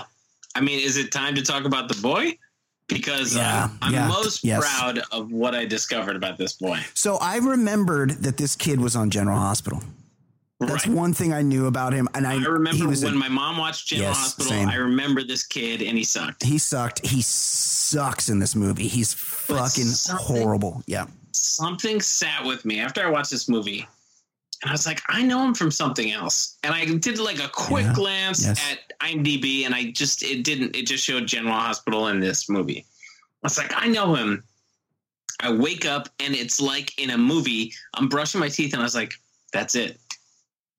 I 0.55 0.61
mean 0.61 0.79
is 0.81 0.97
it 0.99 1.11
time 1.11 1.35
to 1.35 1.43
talk 1.43 1.65
about 1.65 1.89
the 1.89 2.01
boy 2.03 2.37
because 2.87 3.35
Yeah, 3.35 3.65
uh, 3.65 3.69
I'm 3.81 3.93
yeah, 3.95 4.09
most 4.09 4.45
yes. 4.45 4.61
proud 4.61 5.01
of 5.11 5.33
what 5.33 5.55
I 5.55 5.65
discovered 5.65 6.17
about 6.17 6.37
this 6.37 6.53
boy 6.55 6.81
So 6.93 7.17
I 7.17 7.37
remembered 7.39 8.11
that 8.23 8.37
this 8.37 8.57
kid 8.57 8.79
was 8.81 8.95
on 8.97 9.09
General 9.11 9.39
Hospital. 9.39 9.83
That's 10.61 10.87
Right. 10.87 10.95
one 10.95 11.15
thing 11.15 11.33
I 11.33 11.41
knew 11.43 11.67
about 11.67 11.93
him. 11.95 12.07
And 12.15 12.27
I, 12.27 12.35
I 12.35 12.37
remember 12.37 12.87
when 12.87 13.05
a- 13.05 13.11
my 13.13 13.29
mom 13.29 13.57
watched 13.57 13.89
General 13.89 14.11
Yes, 14.11 14.19
Hospital. 14.19 14.51
same. 14.51 14.69
I 14.69 14.75
remember 14.75 15.23
this 15.25 15.45
kid, 15.45 15.81
and 15.81 15.97
he 15.97 16.05
sucked. 16.05 16.43
he 16.45 16.59
sucked. 16.59 17.07
He 17.07 17.23
sucks 17.23 18.29
in 18.29 18.39
this 18.39 18.55
movie. 18.55 18.87
He's 18.87 19.15
fucking 19.15 19.87
horrible. 20.19 20.83
Yeah. 20.87 21.07
Something 21.33 22.01
sat 22.01 22.45
with 22.45 22.65
me 22.65 22.79
after 22.81 23.05
I 23.07 23.09
watched 23.11 23.31
this 23.31 23.49
movie, 23.49 23.87
and 24.63 24.69
I 24.71 24.73
was 24.73 24.87
like, 24.87 25.01
I 25.09 25.23
know 25.23 25.43
him 25.45 25.55
from 25.55 25.71
something 25.71 26.11
else. 26.13 26.57
And 26.63 26.75
I 26.75 26.85
did 26.85 27.19
like 27.19 27.39
a 27.43 27.49
quick 27.49 27.87
Yeah, 27.87 27.95
glance 27.95 28.45
yes. 28.45 28.61
at 28.71 28.93
IMDb, 29.01 29.65
and 29.65 29.75
I 29.75 29.91
just 29.93 30.23
it 30.23 30.43
didn't. 30.45 30.77
It 30.77 30.87
just 30.87 31.05
showed 31.05 31.27
General 31.27 31.55
Hospital 31.55 32.09
in 32.09 32.21
this 32.21 32.49
movie. 32.51 32.85
I 33.43 33.47
was 33.47 33.57
like, 33.57 33.73
I 33.75 33.89
know 33.89 34.15
him. 34.15 34.45
I 35.43 35.51
wake 35.53 35.87
up, 35.87 36.11
and 36.21 36.35
it's 36.35 36.61
like 36.61 36.99
in 37.01 37.11
a 37.11 37.17
movie. 37.19 37.73
I'm 37.95 38.09
brushing 38.09 38.41
my 38.41 38.49
teeth, 38.51 38.75
and 38.75 38.83
I 38.83 38.85
was 38.85 38.95
like, 38.95 39.15
that's 39.55 39.75
it. 39.75 39.99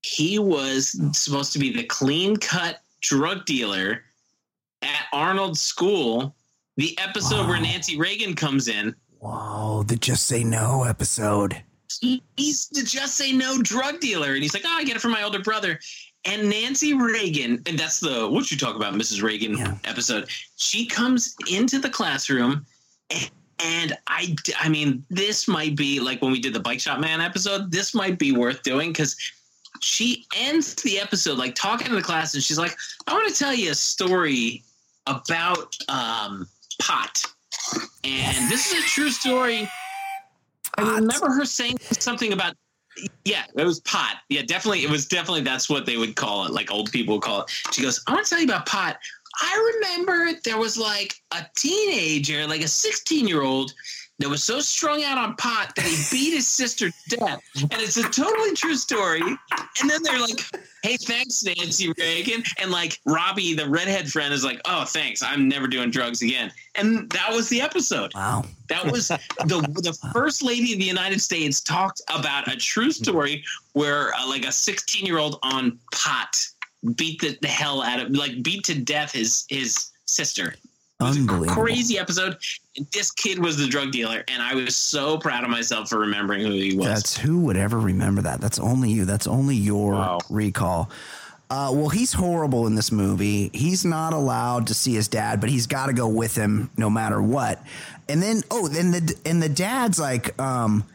He 0.01 0.39
was 0.39 0.95
supposed 1.17 1.53
to 1.53 1.59
be 1.59 1.71
the 1.75 1.83
clean 1.83 2.35
cut 2.37 2.81
drug 3.01 3.45
dealer 3.45 4.03
at 4.81 5.05
Arnold's 5.13 5.61
school. 5.61 6.35
The 6.77 6.97
episode 6.99 7.47
where 7.47 7.59
Nancy 7.61 7.97
Reagan 7.99 8.33
comes 8.35 8.67
in, 8.67 8.95
Whoa, 9.19 9.83
the 9.83 9.95
Just 9.97 10.25
Say 10.25 10.43
No 10.43 10.83
episode. 10.83 11.61
he, 11.99 12.23
he's 12.37 12.67
the 12.69 12.81
just 12.83 13.15
say 13.17 13.31
no 13.33 13.61
drug 13.61 13.99
dealer, 13.99 14.33
and 14.33 14.41
he's 14.41 14.53
like, 14.53 14.63
"Oh, 14.65 14.77
I 14.77 14.83
get 14.83 14.95
it 14.95 15.01
from 15.01 15.11
my 15.11 15.21
older 15.23 15.39
brother." 15.39 15.79
And 16.25 16.49
Nancy 16.49 16.93
Reagan, 16.93 17.61
and 17.65 17.77
that's 17.77 17.99
the 17.99 18.27
what 18.29 18.49
you 18.51 18.57
talk 18.57 18.75
about, 18.75 18.93
Mrs. 18.93 19.21
Reagan 19.21 19.57
Yeah. 19.57 19.75
episode. 19.85 20.29
She 20.55 20.85
comes 20.85 21.35
into 21.51 21.77
the 21.79 21.89
classroom, 21.89 22.65
and, 23.09 23.29
and 23.59 23.97
I, 24.07 24.35
I 24.59 24.69
mean, 24.69 25.03
this 25.09 25.47
might 25.47 25.75
be 25.75 25.99
like 25.99 26.21
when 26.21 26.31
we 26.31 26.39
did 26.39 26.53
the 26.53 26.59
Bike 26.59 26.79
Shop 26.79 26.99
Man 26.99 27.21
episode. 27.21 27.71
This 27.71 27.93
might 27.93 28.17
be 28.17 28.31
worth 28.31 28.63
doing 28.63 28.89
because 28.91 29.15
she 29.81 30.25
ends 30.35 30.75
the 30.75 30.99
episode 30.99 31.37
like 31.37 31.55
talking 31.55 31.87
to 31.87 31.95
the 31.95 32.01
class, 32.01 32.33
and 32.33 32.43
she's 32.43 32.57
like, 32.57 32.75
"I 33.07 33.13
want 33.13 33.27
to 33.27 33.37
tell 33.37 33.53
you 33.53 33.71
a 33.71 33.75
story 33.75 34.63
about 35.07 35.75
um, 35.89 36.47
pot." 36.81 37.23
And 38.03 38.51
this 38.51 38.71
is 38.71 38.83
a 38.83 38.87
true 38.87 39.09
story. 39.09 39.69
I 40.77 40.95
remember 40.95 41.29
her 41.31 41.45
saying 41.45 41.77
something 41.79 42.33
about 42.33 42.55
yeah, 43.25 43.43
it 43.55 43.63
was 43.63 43.79
pot. 43.81 44.17
Yeah, 44.29 44.41
definitely. 44.41 44.83
It 44.83 44.89
was 44.89 45.07
definitely 45.07 45.41
that's 45.41 45.69
what 45.69 45.85
they 45.85 45.97
would 45.97 46.15
call 46.15 46.45
it. 46.45 46.51
Like 46.51 46.71
old 46.71 46.91
people 46.91 47.15
would 47.15 47.23
call 47.23 47.41
it. 47.41 47.49
She 47.71 47.81
goes, 47.81 48.01
I 48.07 48.13
want 48.13 48.25
to 48.25 48.29
tell 48.29 48.39
you 48.39 48.45
about 48.45 48.65
pot. 48.65 48.97
I 49.41 49.73
remember 49.75 50.39
there 50.43 50.57
was 50.57 50.77
like 50.77 51.15
a 51.31 51.45
teenager, 51.55 52.45
like 52.47 52.61
a 52.61 52.67
16 52.67 53.27
year 53.27 53.43
old, 53.43 53.71
that 54.21 54.29
was 54.29 54.43
so 54.43 54.59
strung 54.59 55.03
out 55.03 55.17
on 55.17 55.35
pot 55.35 55.73
that 55.75 55.85
he 55.85 55.95
beat 56.11 56.33
his 56.33 56.47
sister 56.47 56.89
to 57.09 57.17
death. 57.17 57.41
And 57.61 57.73
it's 57.73 57.97
a 57.97 58.03
totally 58.03 58.53
true 58.53 58.75
story. 58.75 59.21
And 59.21 59.89
then 59.89 60.03
they're 60.03 60.19
like, 60.19 60.39
hey, 60.83 60.97
thanks, 60.97 61.43
Nancy 61.43 61.93
Reagan. 61.97 62.43
And 62.59 62.71
like 62.71 62.99
Robbie, 63.05 63.53
the 63.53 63.67
redhead 63.69 64.11
friend, 64.11 64.33
is 64.33 64.43
like, 64.43 64.61
oh, 64.65 64.85
thanks. 64.85 65.21
I'm 65.23 65.47
never 65.47 65.67
doing 65.67 65.91
drugs 65.91 66.21
again. 66.21 66.51
And 66.75 67.09
that 67.11 67.31
was 67.31 67.49
the 67.49 67.61
episode. 67.61 68.13
Wow. 68.13 68.45
That 68.69 68.89
was 68.89 69.09
the 69.09 69.19
the 69.47 69.97
first 70.13 70.41
lady 70.43 70.73
of 70.73 70.79
the 70.79 70.85
United 70.85 71.19
States 71.21 71.61
talked 71.61 72.01
about 72.13 72.51
a 72.51 72.55
true 72.55 72.91
story 72.91 73.43
where 73.73 74.13
uh, 74.13 74.27
like 74.27 74.45
a 74.45 74.51
16 74.51 75.05
year 75.05 75.17
old 75.17 75.39
on 75.43 75.77
pot 75.93 76.37
beat 76.95 77.21
the, 77.21 77.37
the 77.41 77.47
hell 77.47 77.81
out 77.81 77.99
of 77.99 78.11
like 78.11 78.41
beat 78.41 78.63
to 78.65 78.79
death 78.79 79.11
his 79.11 79.45
his 79.49 79.89
sister. 80.05 80.55
It 81.01 81.03
was 81.03 81.17
a 81.17 81.19
Unbelievable. 81.21 81.63
crazy 81.63 81.97
episode. 81.97 82.37
This 82.93 83.11
kid 83.11 83.37
was 83.39 83.57
the 83.57 83.67
drug 83.67 83.91
dealer, 83.91 84.23
and 84.29 84.41
I 84.41 84.55
was 84.55 84.75
so 84.77 85.17
proud 85.17 85.43
of 85.43 85.49
myself 85.49 85.89
for 85.89 85.99
remembering 85.99 86.41
who 86.41 86.51
he 86.51 86.75
was. 86.77 86.87
That's 86.87 87.17
who 87.17 87.39
would 87.41 87.57
ever 87.57 87.77
remember 87.79 88.21
that. 88.21 88.39
That's 88.39 88.59
only 88.59 88.91
you. 88.91 89.03
That's 89.05 89.27
only 89.27 89.55
your 89.57 89.91
Wow. 89.93 90.19
recall. 90.29 90.89
Uh, 91.49 91.69
well, 91.73 91.89
he's 91.89 92.13
horrible 92.13 92.65
in 92.67 92.75
this 92.75 92.89
movie. 92.89 93.49
He's 93.53 93.83
not 93.83 94.13
allowed 94.13 94.67
to 94.67 94.73
see 94.73 94.93
his 94.93 95.09
dad, 95.09 95.41
but 95.41 95.49
he's 95.49 95.67
got 95.67 95.87
to 95.87 95.93
go 95.93 96.07
with 96.07 96.33
him 96.33 96.69
no 96.77 96.89
matter 96.89 97.21
what. 97.21 97.61
And 98.07 98.23
then, 98.23 98.41
oh, 98.49 98.69
then 98.69 98.91
the 98.91 99.15
and 99.25 99.43
the 99.43 99.49
dad's 99.49 99.99
like, 99.99 100.39
um, 100.41 100.85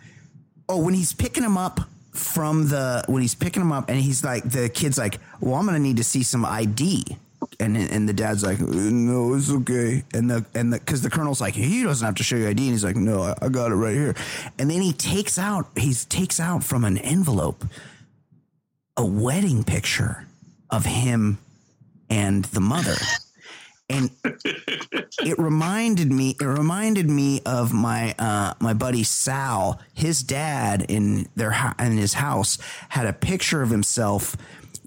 oh, 0.71 0.79
when 0.83 0.95
he's 0.95 1.13
picking 1.13 1.45
him 1.45 1.59
up 1.59 1.81
from 2.13 2.69
the 2.69 3.05
when 3.07 3.21
he's 3.21 3.35
picking 3.35 3.61
him 3.61 3.71
up, 3.71 3.91
and 3.91 4.01
he's 4.01 4.25
like, 4.25 4.45
the 4.51 4.71
kid's 4.71 4.97
like, 4.97 5.19
well, 5.41 5.57
I'm 5.57 5.67
gonna 5.67 5.79
need 5.79 5.99
to 5.99 6.05
see 6.05 6.23
some 6.23 6.47
ID. 6.47 7.19
And 7.61 7.77
and 7.77 8.09
the 8.09 8.13
dad's 8.13 8.43
like, 8.43 8.61
no, 8.61 9.35
it's 9.35 9.51
okay. 9.51 10.05
And 10.15 10.31
the 10.31 10.45
and 10.55 10.73
the 10.73 10.79
because 10.79 11.03
the 11.03 11.11
colonel's 11.11 11.41
like, 11.41 11.55
he 11.55 11.83
doesn't 11.83 12.05
have 12.05 12.17
to 12.17 12.23
show 12.23 12.37
you 12.37 12.49
ID, 12.49 12.63
and 12.63 12.73
he's 12.73 12.85
like, 12.85 12.97
no, 12.97 13.23
I, 13.23 13.35
I 13.43 13.49
got 13.49 13.73
it 13.73 13.77
right 13.77 13.95
here. 13.95 14.15
And 14.59 14.71
then 14.71 14.83
he 14.83 14.93
takes 14.93 15.39
out 15.39 15.69
he 15.77 15.95
takes 15.95 16.41
out 16.41 16.65
from 16.65 16.85
an 16.85 16.99
envelope 16.99 17.65
a 18.97 19.05
wedding 19.05 19.65
picture 19.65 20.27
of 20.71 20.85
him 20.87 21.39
and 22.09 22.45
the 22.47 22.61
mother. 22.61 22.97
And 23.89 24.11
it 24.25 25.39
reminded 25.39 26.11
me. 26.11 26.37
It 26.41 26.45
reminded 26.45 27.09
me 27.09 27.41
of 27.47 27.73
my 27.73 28.15
uh, 28.19 28.55
my 28.59 28.75
buddy 28.75 29.05
Sal. 29.05 29.81
His 29.95 30.25
dad 30.25 30.87
in 30.89 31.29
their 31.37 31.75
in 31.79 31.97
his 31.97 32.15
house 32.15 32.59
had 32.89 33.07
a 33.07 33.13
picture 33.13 33.63
of 33.63 33.71
himself 33.71 34.37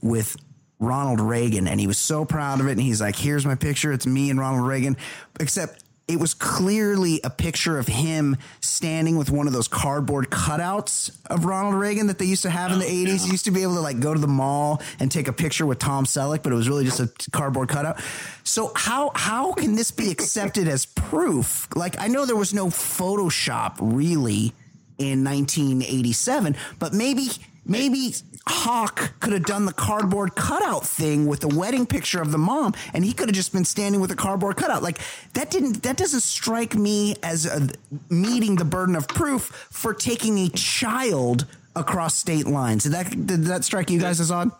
with 0.02 0.36
Ronald 0.80 1.19
Reagan, 1.19 1.67
and 1.67 1.80
he 1.80 1.88
was 1.88 1.97
so 1.97 2.25
proud 2.25 2.59
of 2.61 2.67
it. 2.67 2.71
And 2.71 2.82
he's 2.82 3.01
like, 3.01 3.15
"Here's 3.15 3.45
my 3.45 3.55
picture. 3.55 3.91
It's 3.91 4.07
me 4.07 4.30
and 4.30 4.39
Ronald 4.39 4.67
Reagan." 4.67 4.97
Except 5.39 5.84
it 6.09 6.19
was 6.19 6.34
clearly 6.34 7.21
a 7.23 7.30
picture 7.30 7.77
of 7.77 7.86
him 7.86 8.36
standing 8.61 9.15
with 9.15 9.30
one 9.30 9.45
of 9.45 9.53
those 9.53 9.67
cardboard 9.67 10.32
cutouts 10.32 11.11
of 11.27 11.45
Ronald 11.45 11.75
Reagan 11.75 12.07
that 12.07 12.17
they 12.17 12.25
used 12.25 12.41
to 12.41 12.49
have 12.49 12.71
in 12.71 12.80
the 12.80 12.86
80s. 12.86 13.25
You 13.25 13.32
used 13.34 13.45
to 13.45 13.51
be 13.51 13.61
able 13.61 13.75
to 13.75 13.82
like 13.82 13.99
go 13.99 14.15
to 14.15 14.19
the 14.19 14.27
mall 14.27 14.82
and 14.99 15.11
take 15.11 15.27
a 15.27 15.34
picture 15.34 15.67
with 15.67 15.77
Tom 15.77 16.05
Selleck, 16.05 16.41
but 16.41 16.51
it 16.51 16.55
was 16.55 16.67
really 16.67 16.84
just 16.84 16.99
a 16.99 17.11
cardboard 17.30 17.69
cutout. 17.69 18.01
So 18.43 18.71
how 18.75 19.11
how 19.13 19.53
can 19.53 19.75
this 19.75 19.91
be 19.91 20.09
accepted 20.09 20.67
as 20.67 20.88
proof? 20.88 21.67
Like 21.75 22.01
I 22.01 22.07
know 22.07 22.25
there 22.25 22.36
was 22.36 22.55
no 22.55 22.67
Photoshop 22.67 23.75
really 23.80 24.53
in 24.97 25.23
1987, 25.23 26.55
but 26.80 26.91
maybe 26.93 27.30
maybe 27.66 28.14
Hawk 28.47 29.14
could 29.20 29.34
have 29.34 29.45
done 29.45 29.66
the 29.66 29.74
cardboard 29.74 30.36
cutout 30.36 30.86
thing 30.86 31.28
with 31.28 31.41
the 31.41 31.47
wedding 31.47 31.86
picture 31.86 32.22
of 32.22 32.32
the 32.32 32.38
mom, 32.38 32.74
and 32.93 33.05
he 33.05 33.14
could 33.14 33.30
have 33.30 33.36
just 33.36 33.53
been 33.53 33.66
standing 33.66 34.01
with 34.01 34.12
a 34.12 34.16
cardboard 34.16 34.57
cutout. 34.57 34.82
Like 34.82 34.99
that 35.34 35.51
didn't 35.51 35.84
that 35.84 35.97
doesn't 35.97 36.22
strike 36.22 36.76
me 36.76 37.16
as 37.22 37.45
a, 37.45 37.70
meeting 38.10 38.55
the 38.55 38.66
burden 38.66 38.95
of 38.95 39.07
proof 39.07 39.68
for 39.72 39.93
taking 39.93 40.39
a 40.39 40.49
child 40.49 41.45
across 41.76 42.16
state 42.16 42.47
lines. 42.47 42.84
Did 42.84 42.93
that 42.93 43.26
did 43.28 43.43
that 43.45 43.64
strike 43.64 43.89
you 43.89 43.99
guys 43.99 44.20
as 44.20 44.32
odd? 44.32 44.51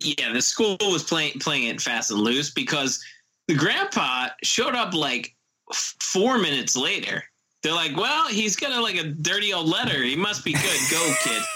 Yeah, 0.00 0.32
the 0.32 0.42
school 0.42 0.76
was 0.80 1.02
playing 1.02 1.38
playing 1.40 1.64
it 1.64 1.80
fast 1.80 2.10
and 2.10 2.20
loose 2.20 2.50
because 2.50 3.02
the 3.46 3.54
grandpa 3.54 4.28
showed 4.42 4.74
up 4.74 4.94
like 4.94 5.34
f- 5.70 5.94
four 6.00 6.38
minutes 6.38 6.76
later. 6.76 7.24
They're 7.62 7.72
like, 7.72 7.96
"Well, 7.96 8.28
he's 8.28 8.56
got 8.56 8.70
a, 8.72 8.80
like 8.80 8.96
a 8.96 9.04
dirty 9.04 9.52
old 9.52 9.68
letter. 9.68 10.02
He 10.02 10.14
must 10.16 10.44
be 10.44 10.52
good. 10.52 10.80
Go, 10.90 11.14
kid." 11.24 11.42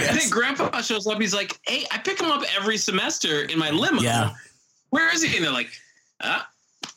And 0.00 0.18
then 0.18 0.30
grandpa 0.30 0.80
shows 0.82 1.06
up. 1.06 1.20
He's 1.20 1.34
like, 1.34 1.58
"Hey, 1.66 1.84
I 1.90 1.98
pick 1.98 2.20
him 2.20 2.30
up 2.30 2.42
every 2.58 2.76
semester 2.78 3.42
in 3.42 3.58
my 3.58 3.70
limo. 3.70 4.00
Yeah. 4.02 4.30
Where 4.90 5.12
is 5.14 5.22
he?" 5.22 5.36
And 5.36 5.44
they're 5.44 5.52
like, 5.52 5.70
"Ah, 6.22 6.48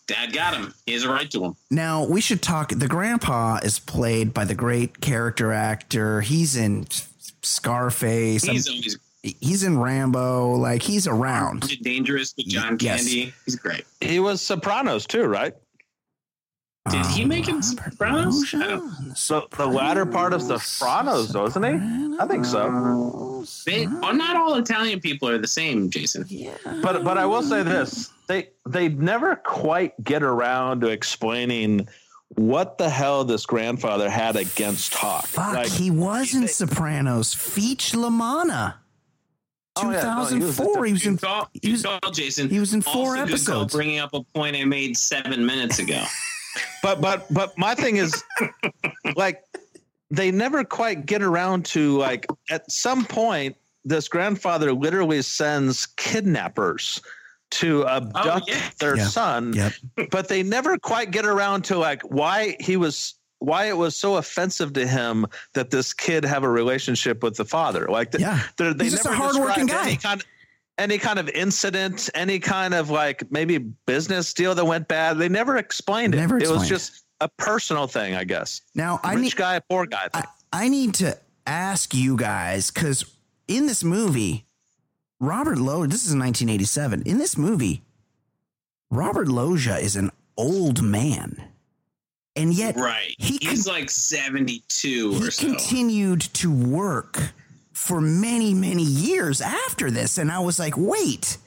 dad 0.08 0.34
got 0.34 0.54
him. 0.56 0.74
He 0.86 0.94
has 0.94 1.04
a 1.04 1.10
right 1.10 1.30
to 1.32 1.44
him." 1.44 1.56
Now 1.70 2.04
we 2.04 2.22
should 2.22 2.42
talk. 2.42 2.70
The 2.70 2.88
grandpa 2.88 3.60
is 3.64 3.80
played 3.80 4.34
by 4.34 4.46
the 4.46 4.56
great 4.56 5.02
character 5.02 5.52
actor. 5.52 6.22
He's 6.22 6.56
in 6.56 6.88
Scarface. 7.42 8.44
He's 8.44 8.68
I'm- 8.68 8.76
always 8.76 8.98
he's 9.24 9.64
in 9.64 9.78
Rambo. 9.80 10.56
Like 10.56 10.82
he's 10.82 11.08
around. 11.08 11.68
dangerous 11.84 12.34
with 12.38 12.48
John 12.48 12.78
Yes. 12.80 13.02
Candy. 13.04 13.34
He's 13.46 13.56
great. 13.56 13.86
He 14.00 14.20
was 14.20 14.42
Sopranos 14.42 15.06
too, 15.06 15.24
right? 15.26 15.54
Did 16.90 17.06
he 17.06 17.26
make 17.26 17.46
him 17.48 17.58
um, 17.58 17.62
Robert 18.00 18.32
Sopranos? 18.32 18.56
I 18.56 19.14
So 19.14 19.48
the 19.56 19.68
latter 19.68 20.06
part 20.06 20.34
of 20.34 20.48
the 20.48 20.58
Sopranos, 20.58 21.32
wasn't 21.34 21.66
he? 21.66 22.18
I 22.20 22.26
think 22.26 22.44
so. 22.44 23.46
They, 23.68 23.86
oh, 23.86 24.12
not 24.12 24.36
all 24.36 24.56
Italian 24.56 25.00
people 25.00 25.30
are 25.30 25.38
the 25.38 25.48
same, 25.48 25.92
Jason. 25.92 26.26
Yeah. 26.28 26.52
But 26.82 27.04
but 27.04 27.20
I 27.20 27.26
will 27.28 27.44
say 27.44 27.62
this: 27.62 28.10
they 28.28 28.50
they 28.68 28.90
never 28.90 29.36
quite 29.36 30.02
get 30.04 30.24
around 30.24 30.82
to 30.82 30.88
explaining 30.88 31.88
what 32.30 32.80
the 32.80 32.90
hell 32.90 33.26
this 33.26 33.46
grandfather 33.46 34.10
had 34.10 34.36
against 34.36 34.96
Hawk. 34.96 35.26
Fuck, 35.28 35.54
Like, 35.54 35.68
he 35.72 35.92
was 35.92 36.34
in 36.34 36.48
Sopranos. 36.48 37.36
Feech 37.36 37.96
La 37.96 38.10
Manna. 38.10 38.80
Oh, 39.78 39.90
yeah, 39.90 40.02
no, 40.04 40.26
he 40.26 40.40
was 40.40 40.58
2004. 40.58 40.86
He 40.86 40.94
was 40.94 41.06
in. 41.06 41.12
You 41.14 41.18
call, 41.20 41.50
he 41.62 41.72
was- 41.72 41.84
you 41.84 41.90
call 42.02 42.12
Jason. 42.12 42.50
he 42.50 42.60
was 42.60 42.74
in 42.74 42.82
four 42.82 42.94
Also 42.94 43.12
good 43.12 43.18
call 43.18 43.28
episodes. 43.30 43.74
Bringing 43.74 44.00
up 44.00 44.14
a 44.14 44.24
point 44.24 44.56
I 44.56 44.66
made 44.66 44.98
seven 44.98 45.46
minutes 45.46 45.78
ago. 45.80 46.04
but 46.84 47.02
but 47.02 47.26
but 47.34 47.58
my 47.58 47.76
thing 47.76 47.98
is, 47.98 48.24
like, 49.16 49.44
they 50.10 50.32
never 50.32 50.64
quite 50.64 51.06
get 51.06 51.22
around 51.22 51.66
to 51.68 51.98
like 51.98 52.26
at 52.50 52.70
some 52.72 53.06
point 53.06 53.56
this 53.86 54.08
grandfather 54.08 54.74
literally 54.74 55.22
sends 55.22 55.86
kidnappers 55.98 57.02
to 57.50 57.86
abduct 57.88 58.50
oh, 58.50 58.54
yeah. 58.54 58.70
their 58.80 58.98
Yeah. 58.98 59.08
son 59.08 59.54
Yep. 59.54 59.74
but 60.12 60.28
they 60.30 60.44
never 60.44 60.78
quite 60.78 61.12
get 61.12 61.26
around 61.26 61.64
to 61.66 61.78
like 61.78 62.02
why 62.04 62.56
he 62.60 62.78
was 62.78 63.16
why 63.40 63.66
it 63.66 63.76
was 63.76 63.96
so 63.96 64.18
offensive 64.18 64.72
to 64.74 64.86
him 64.88 65.26
that 65.54 65.72
this 65.72 65.94
kid 65.94 66.24
have 66.24 66.44
a 66.44 66.50
relationship 66.50 67.24
with 67.24 67.36
the 67.38 67.44
father 67.46 67.88
like 67.90 68.12
th- 68.12 68.22
Yeah. 68.22 68.40
they're- 68.58 68.74
they 68.74 68.86
He's 68.86 68.94
just 68.94 69.06
a 69.06 69.10
never 69.10 69.22
hardworking 69.24 69.66
guy. 69.66 69.96
kind 69.96 70.22
of, 70.22 70.28
any 70.82 70.98
kind 70.98 71.20
of 71.20 71.30
incident 71.30 72.10
any 72.16 72.40
kind 72.40 72.74
of 72.74 72.90
like 72.90 73.30
maybe 73.32 73.58
business 73.86 74.34
deal 74.34 74.54
that 74.56 74.66
went 74.66 74.88
bad 74.88 75.18
they 75.18 75.30
never 75.30 75.58
explained 75.58 76.14
it 76.14 76.18
Never 76.18 76.38
it 76.38 76.50
was 76.50 76.68
just 76.68 77.04
a 77.22 77.30
personal 77.30 77.88
thing 77.88 78.16
i 78.16 78.24
guess 78.24 78.62
Now 78.76 79.00
I 79.04 79.14
rich 79.14 79.22
need. 79.24 79.36
guy 79.36 79.60
poor 79.60 79.86
guy 79.86 80.08
I, 80.14 80.22
thing. 80.22 80.30
I 80.52 80.68
need 80.70 80.94
to 80.96 81.18
ask 81.48 81.94
you 81.94 82.18
guys 82.18 82.72
because 82.72 83.06
in 83.48 83.66
this 83.68 83.84
movie, 83.84 84.46
Robert 85.20 85.58
Loggia. 85.58 85.88
This 85.90 86.06
is 86.06 86.16
1987. 86.16 87.04
In 87.06 87.18
this 87.20 87.38
movie, 87.38 87.84
Robert 88.90 89.28
Loggia 89.28 89.78
is 89.78 89.96
an 89.96 90.10
old 90.38 90.82
man, 90.82 91.42
and 92.36 92.54
yet 92.54 92.76
Right. 92.76 93.16
He 93.18 93.38
He's 93.42 93.66
con- 93.66 93.74
like 93.76 93.90
72 93.90 95.12
he 95.14 95.28
or 95.28 95.32
so. 95.32 95.46
continued 95.46 96.22
to 96.22 96.52
work 96.52 97.34
for 97.82 98.00
many, 98.00 98.54
many 98.54 98.84
years 98.84 99.42
after 99.42 99.90
this. 99.90 100.20
And 100.20 100.32
I 100.32 100.38
was 100.38 100.60
like, 100.60 100.76
wait, 100.78 101.38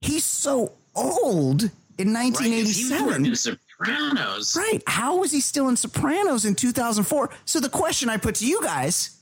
he's 0.00 0.24
so 0.24 0.72
old 0.94 1.64
in 1.98 2.14
Right, 2.14 2.32
if 2.32 2.40
he 2.40 2.62
was 2.62 2.90
1987. 2.90 3.26
in 3.26 3.36
Sopranos. 3.36 4.56
Right. 4.56 4.82
How 4.86 5.18
was 5.18 5.30
he 5.30 5.40
still 5.40 5.68
in 5.68 5.76
Sopranos 5.76 6.46
in 6.46 6.54
2004? 6.54 7.28
So 7.44 7.60
the 7.60 7.68
question 7.68 8.08
I 8.08 8.16
put 8.16 8.36
to 8.36 8.46
you 8.46 8.62
guys, 8.62 9.20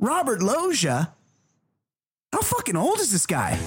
Robert 0.00 0.42
Loggia, 0.42 1.12
how 2.32 2.40
fucking 2.40 2.74
old 2.76 3.00
is 3.00 3.12
this 3.12 3.26
guy? 3.26 3.58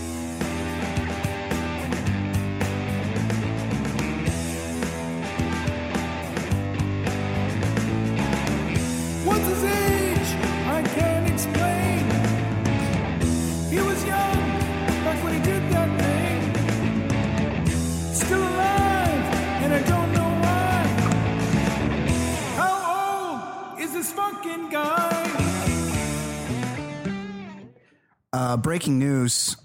Uh, 28.52 28.58
breaking 28.58 29.00
news 29.00 29.56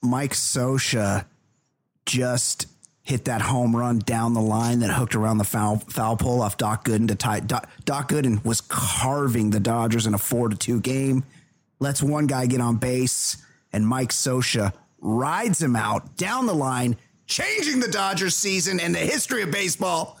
Mike 0.00 0.32
Scioscia 0.32 1.24
just 2.06 2.68
hit 3.02 3.24
that 3.24 3.40
home 3.40 3.74
run 3.74 3.98
down 3.98 4.32
the 4.32 4.40
line 4.40 4.78
that 4.78 4.92
hooked 4.92 5.16
around 5.16 5.38
the 5.38 5.44
foul, 5.44 5.78
foul 5.78 6.16
pole 6.16 6.40
off 6.40 6.56
Doc 6.56 6.84
Gooden 6.84 7.08
to 7.08 7.16
tie. 7.16 7.40
Doc, 7.40 7.68
Doc 7.84 8.10
Gooden 8.10 8.44
was 8.44 8.60
carving 8.60 9.50
the 9.50 9.58
Dodgers 9.58 10.06
in 10.06 10.14
a 10.14 10.18
4 10.18 10.50
to 10.50 10.56
2 10.56 10.82
game. 10.82 11.24
Lets 11.80 12.00
one 12.00 12.28
guy 12.28 12.46
get 12.46 12.60
on 12.60 12.76
base, 12.76 13.38
and 13.72 13.84
Mike 13.84 14.10
Scioscia 14.10 14.72
rides 15.00 15.60
him 15.60 15.74
out 15.74 16.16
down 16.16 16.46
the 16.46 16.54
line, 16.54 16.96
changing 17.26 17.80
the 17.80 17.90
Dodgers 17.90 18.36
season 18.36 18.78
and 18.78 18.94
the 18.94 19.00
history 19.00 19.42
of 19.42 19.50
baseball. 19.50 20.20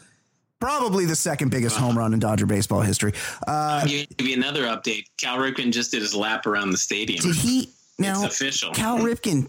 Probably 0.60 1.04
the 1.04 1.16
second 1.16 1.50
biggest 1.50 1.76
home 1.76 1.98
run 1.98 2.14
in 2.14 2.20
Dodger 2.20 2.46
baseball 2.46 2.80
history. 2.80 3.12
Uh, 3.46 3.80
I'll 3.82 3.86
give 3.86 4.06
you 4.20 4.34
another 4.34 4.62
update. 4.64 5.04
Cal 5.18 5.36
Ripken 5.38 5.72
just 5.72 5.90
did 5.90 6.00
his 6.00 6.14
lap 6.14 6.46
around 6.46 6.70
the 6.70 6.78
stadium. 6.78 7.20
did 7.22 7.34
he 7.36 7.68
now? 7.98 8.24
it's 8.24 8.34
official. 8.40 8.72
Cal 8.72 8.98
Ripken, 8.98 9.48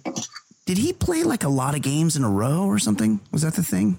did 0.65 0.77
he 0.77 0.91
play 0.91 1.23
like 1.23 1.43
a 1.43 1.49
lot 1.49 1.73
of 1.75 1.81
games 1.81 2.15
in 2.17 2.23
a 2.23 2.29
row 2.29 2.65
or 2.65 2.79
something? 2.79 3.19
Was 3.31 3.43
that 3.43 3.53
the 3.53 3.63
thing? 3.63 3.97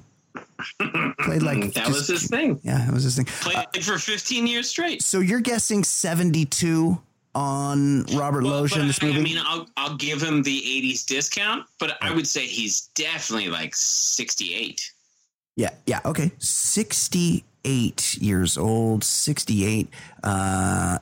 Played 1.20 1.42
like 1.42 1.61
that 1.74 1.86
just- 1.86 1.90
was 1.92 2.09
his 2.09 2.26
thing. 2.26 2.61
yeah, 2.62 2.84
that 2.84 2.92
was 2.92 3.04
his 3.04 3.16
thing. 3.16 3.24
Played 3.26 3.84
for 3.84 3.98
15 3.98 4.46
years 4.46 4.68
straight. 4.68 5.00
So 5.02 5.20
you're 5.20 5.40
guessing 5.40 5.84
72 5.84 6.98
on 7.34 8.04
Robert 8.14 8.44
Well, 8.44 8.64
in 8.64 8.86
this 8.86 9.02
I, 9.02 9.07
movie? 9.07 9.18
I 9.18 9.22
mean, 9.22 9.38
I'll, 9.42 9.68
I'll 9.76 9.96
give 9.96 10.22
him 10.22 10.42
the 10.42 10.59
80s 10.59 11.04
discount, 11.07 11.64
but 11.78 11.96
I 12.02 12.11
would 12.14 12.26
say 12.26 12.46
he's 12.46 12.88
definitely 12.94 13.48
like 13.48 13.74
68. 13.74 14.92
Yeah, 15.57 15.70
yeah, 15.86 16.00
okay. 16.04 16.32
68 16.38 18.18
years 18.18 18.59
old, 18.59 19.02
68. 19.02 19.88
Uh, 20.22 20.98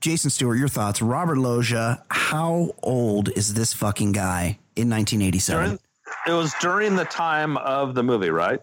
Jason 0.00 0.30
Stewart, 0.30 0.58
your 0.58 0.68
thoughts. 0.68 1.02
Robert 1.02 1.36
Loggia, 1.36 2.02
how 2.10 2.70
old 2.82 3.28
is 3.30 3.54
this 3.54 3.74
fucking 3.74 4.12
guy 4.12 4.58
in 4.76 4.88
1987? 4.88 5.64
during 5.64 5.78
it 6.26 6.32
was 6.32 6.54
during 6.60 6.96
the 6.96 7.04
time 7.04 7.56
of 7.58 7.94
the 7.94 8.02
movie, 8.02 8.30
right? 8.30 8.60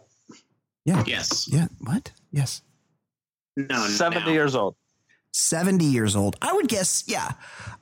Yeah. 0.86 1.04
Yes. 1.06 1.48
Yeah. 1.48 1.68
What? 1.80 2.12
Yes. 2.32 2.62
No. 3.56 3.88
70 3.88 4.26
no. 4.26 4.32
years 4.32 4.56
old. 4.56 4.76
70 5.36 5.84
years 5.84 6.16
old. 6.16 6.38
I 6.42 6.54
would 6.54 6.68
guess, 6.68 7.04
yeah. 7.08 7.32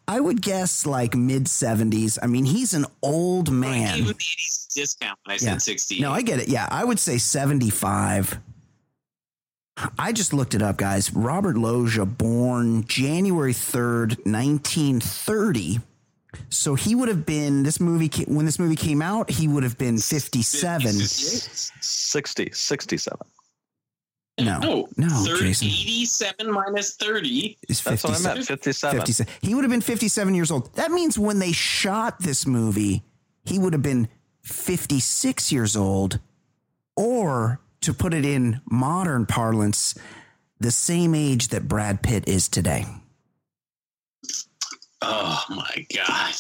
I 0.08 0.20
would 0.20 0.42
guess 0.42 0.86
like 0.86 1.16
mid 1.16 1.46
70s. 1.46 2.18
I 2.22 2.28
mean, 2.28 2.46
he's 2.46 2.74
an 2.74 2.86
old 3.02 3.50
I 3.50 3.52
gave 3.52 3.60
man. 3.60 4.00
him 4.00 4.08
the 4.08 4.14
80s 4.16 4.74
discount 4.74 5.20
when 5.24 5.36
I 5.36 5.38
said 5.38 5.62
60. 5.62 6.02
No, 6.02 6.12
I 6.12 6.24
get 6.24 6.40
it. 6.40 6.50
Yeah, 6.50 6.68
I 6.70 6.84
would 6.84 7.00
say 7.00 7.18
75. 7.18 8.40
I 9.98 10.12
just 10.12 10.34
looked 10.34 10.54
it 10.54 10.62
up, 10.62 10.78
guys. 10.78 11.14
Robert 11.14 11.56
Loggia, 11.56 12.06
born 12.06 12.86
January 12.86 13.54
3rd, 13.54 14.26
1930. 14.26 15.80
So 16.50 16.76
he 16.76 16.96
would 16.96 17.08
have 17.08 17.26
been 17.26 17.64
this 17.64 17.80
movie 17.80 18.10
when 18.28 18.46
this 18.46 18.60
movie 18.60 18.76
came 18.76 19.02
out, 19.02 19.30
he 19.30 19.48
would 19.48 19.64
have 19.64 19.78
been 19.78 19.98
57. 19.98 20.92
60, 20.92 22.50
67. 22.52 23.18
No. 24.40 24.60
No. 24.60 24.88
No, 24.98 25.08
30, 25.26 25.40
Jason. 25.40 25.68
87 25.68 26.52
minus 26.52 26.96
30. 26.96 27.58
Is 27.70 27.82
That's 27.84 28.04
what 28.04 28.12
I 28.12 28.14
57. 28.16 28.36
meant. 28.36 28.48
57. 28.48 29.00
57. 29.00 29.34
He 29.42 29.54
would 29.56 29.64
have 29.64 29.72
been 29.72 29.82
57 29.82 30.34
years 30.36 30.50
old. 30.52 30.74
That 30.76 30.92
means 30.92 31.20
when 31.20 31.40
they 31.40 31.52
shot 31.52 32.20
this 32.20 32.48
movie, 32.48 33.04
he 33.46 33.60
would 33.60 33.74
have 33.74 33.84
been 33.84 34.08
56 34.42 35.52
years 35.52 35.76
old, 35.76 36.20
or 36.96 37.60
to 37.82 37.94
put 37.94 38.14
it 38.14 38.26
in 38.26 38.60
modern 38.66 39.26
parlance, 39.28 39.94
the 40.60 40.72
same 40.72 41.14
age 41.14 41.50
that 41.50 41.68
Brad 41.68 42.02
Pitt 42.02 42.28
is 42.28 42.48
today. 42.48 42.86
Oh 45.02 45.44
my 45.50 45.86
God. 45.96 46.34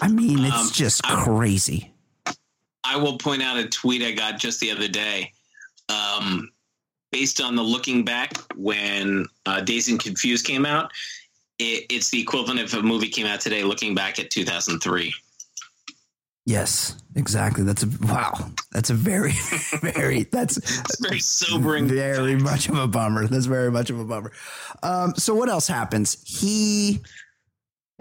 I 0.00 0.08
mean, 0.08 0.44
it's 0.44 0.54
Um, 0.56 0.70
just 0.72 1.00
I- 1.04 1.22
crazy. 1.24 1.92
I 2.84 2.96
will 2.96 3.18
point 3.18 3.42
out 3.42 3.58
a 3.58 3.68
tweet 3.68 4.02
I 4.02 4.12
got 4.12 4.38
just 4.38 4.60
the 4.60 4.70
other 4.70 4.88
day. 4.88 5.32
Um, 5.88 6.50
based 7.12 7.40
on 7.40 7.56
the 7.56 7.62
looking 7.62 8.04
back 8.04 8.32
when 8.56 9.26
uh, 9.46 9.60
Dazed 9.60 9.90
and 9.90 10.00
Confused 10.00 10.46
came 10.46 10.64
out, 10.64 10.90
it, 11.58 11.86
it's 11.90 12.10
the 12.10 12.20
equivalent 12.20 12.60
if 12.60 12.74
a 12.74 12.82
movie 12.82 13.08
came 13.08 13.26
out 13.26 13.40
today 13.40 13.62
looking 13.64 13.94
back 13.94 14.18
at 14.18 14.30
2003. 14.30 15.12
Yes, 16.46 16.96
exactly. 17.16 17.64
That's 17.64 17.82
a 17.82 17.88
wow. 18.02 18.50
That's 18.72 18.90
a 18.90 18.94
very, 18.94 19.32
very. 19.82 20.24
That's 20.24 20.56
It's 20.56 21.00
very 21.00 21.20
sobering. 21.20 21.86
very 21.86 22.34
much 22.34 22.68
of 22.68 22.76
a 22.76 22.88
bummer. 22.88 23.26
That's 23.26 23.46
very 23.46 23.70
much 23.70 23.90
of 23.90 24.00
a 24.00 24.04
bummer. 24.04 24.32
Um, 24.82 25.14
so 25.16 25.34
what 25.34 25.48
else 25.48 25.68
happens? 25.68 26.16
He 26.26 27.00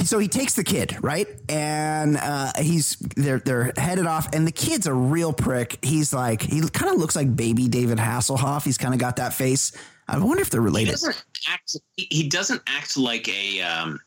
so 0.04 0.20
he 0.20 0.28
takes 0.28 0.54
the 0.54 0.64
kid, 0.64 0.98
right? 1.02 1.28
And 1.50 2.18
uh, 2.18 2.52
he's 2.60 2.96
they're 3.16 3.40
they're 3.40 3.72
headed 3.78 4.06
off, 4.06 4.34
and 4.34 4.46
the 4.48 4.52
kid's 4.52 4.88
a 4.88 4.94
real 4.94 5.34
prick. 5.34 5.78
He's 5.84 6.14
like 6.14 6.42
he 6.42 6.62
kind 6.70 6.92
of 6.94 7.00
looks 7.00 7.16
like 7.16 7.36
baby 7.36 7.68
David 7.68 7.98
Hasselhoff. 7.98 8.64
He's 8.64 8.78
kind 8.78 8.94
of 8.94 9.00
got 9.00 9.18
that 9.18 9.34
face. 9.34 9.72
I 10.08 10.18
wonder 10.18 10.42
if 10.42 10.50
they're 10.50 10.62
He 10.62 10.66
related. 10.66 10.92
doesn't 10.92 11.24
act. 11.50 11.78
He 11.96 12.08
he 12.10 12.30
doesn't 12.30 12.62
act 12.68 12.98
like 12.98 13.28
a 13.30 13.62
um, 13.62 14.00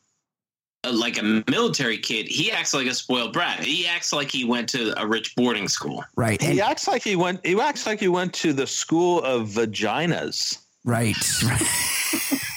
like 0.90 1.18
a 1.20 1.44
military 1.48 1.98
kid. 1.98 2.26
He 2.26 2.50
acts 2.50 2.74
like 2.74 2.86
a 2.88 2.94
spoiled 2.94 3.32
brat. 3.32 3.60
He 3.60 3.86
acts 3.86 4.12
like 4.12 4.30
he 4.30 4.44
went 4.44 4.68
to 4.70 5.00
a 5.00 5.06
rich 5.06 5.36
boarding 5.36 5.68
school. 5.68 6.02
Right. 6.16 6.42
He 6.42 6.60
acts 6.60 6.88
like 6.88 7.02
he 7.04 7.14
went. 7.16 7.44
He 7.46 7.60
acts 7.60 7.86
like 7.86 8.00
he 8.00 8.08
went 8.08 8.32
to 8.34 8.52
the 8.52 8.66
school 8.66 9.22
of 9.22 9.48
vaginas. 9.48 10.58
right. 10.84 11.16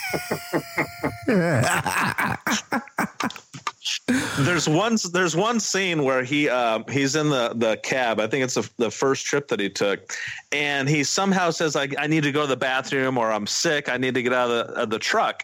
There's 4.40 4.68
one. 4.68 4.98
There's 5.14 5.36
one 5.36 5.60
scene 5.62 6.04
where 6.04 6.24
he 6.24 6.50
uh, 6.50 6.84
he's 6.90 7.16
in 7.16 7.30
the 7.30 7.54
the 7.56 7.78
cab. 7.78 8.20
I 8.20 8.28
think 8.28 8.44
it's 8.44 8.56
the, 8.56 8.70
the 8.78 8.92
first 8.92 9.26
trip 9.26 9.48
that 9.48 9.60
he 9.62 9.70
took, 9.70 10.14
and 10.52 10.90
he 10.90 11.04
somehow 11.06 11.52
says 11.52 11.74
like 11.74 11.96
I 11.98 12.08
need 12.08 12.24
to 12.24 12.32
go 12.34 12.42
to 12.42 12.48
the 12.48 12.58
bathroom 12.58 13.18
or 13.18 13.32
I'm 13.32 13.48
sick. 13.48 13.88
I 13.88 13.96
need 13.98 14.14
to 14.16 14.22
get 14.22 14.34
out 14.34 14.52
of 14.52 14.68
the, 14.68 14.74
of 14.74 14.90
the 14.90 15.00
truck. 15.00 15.44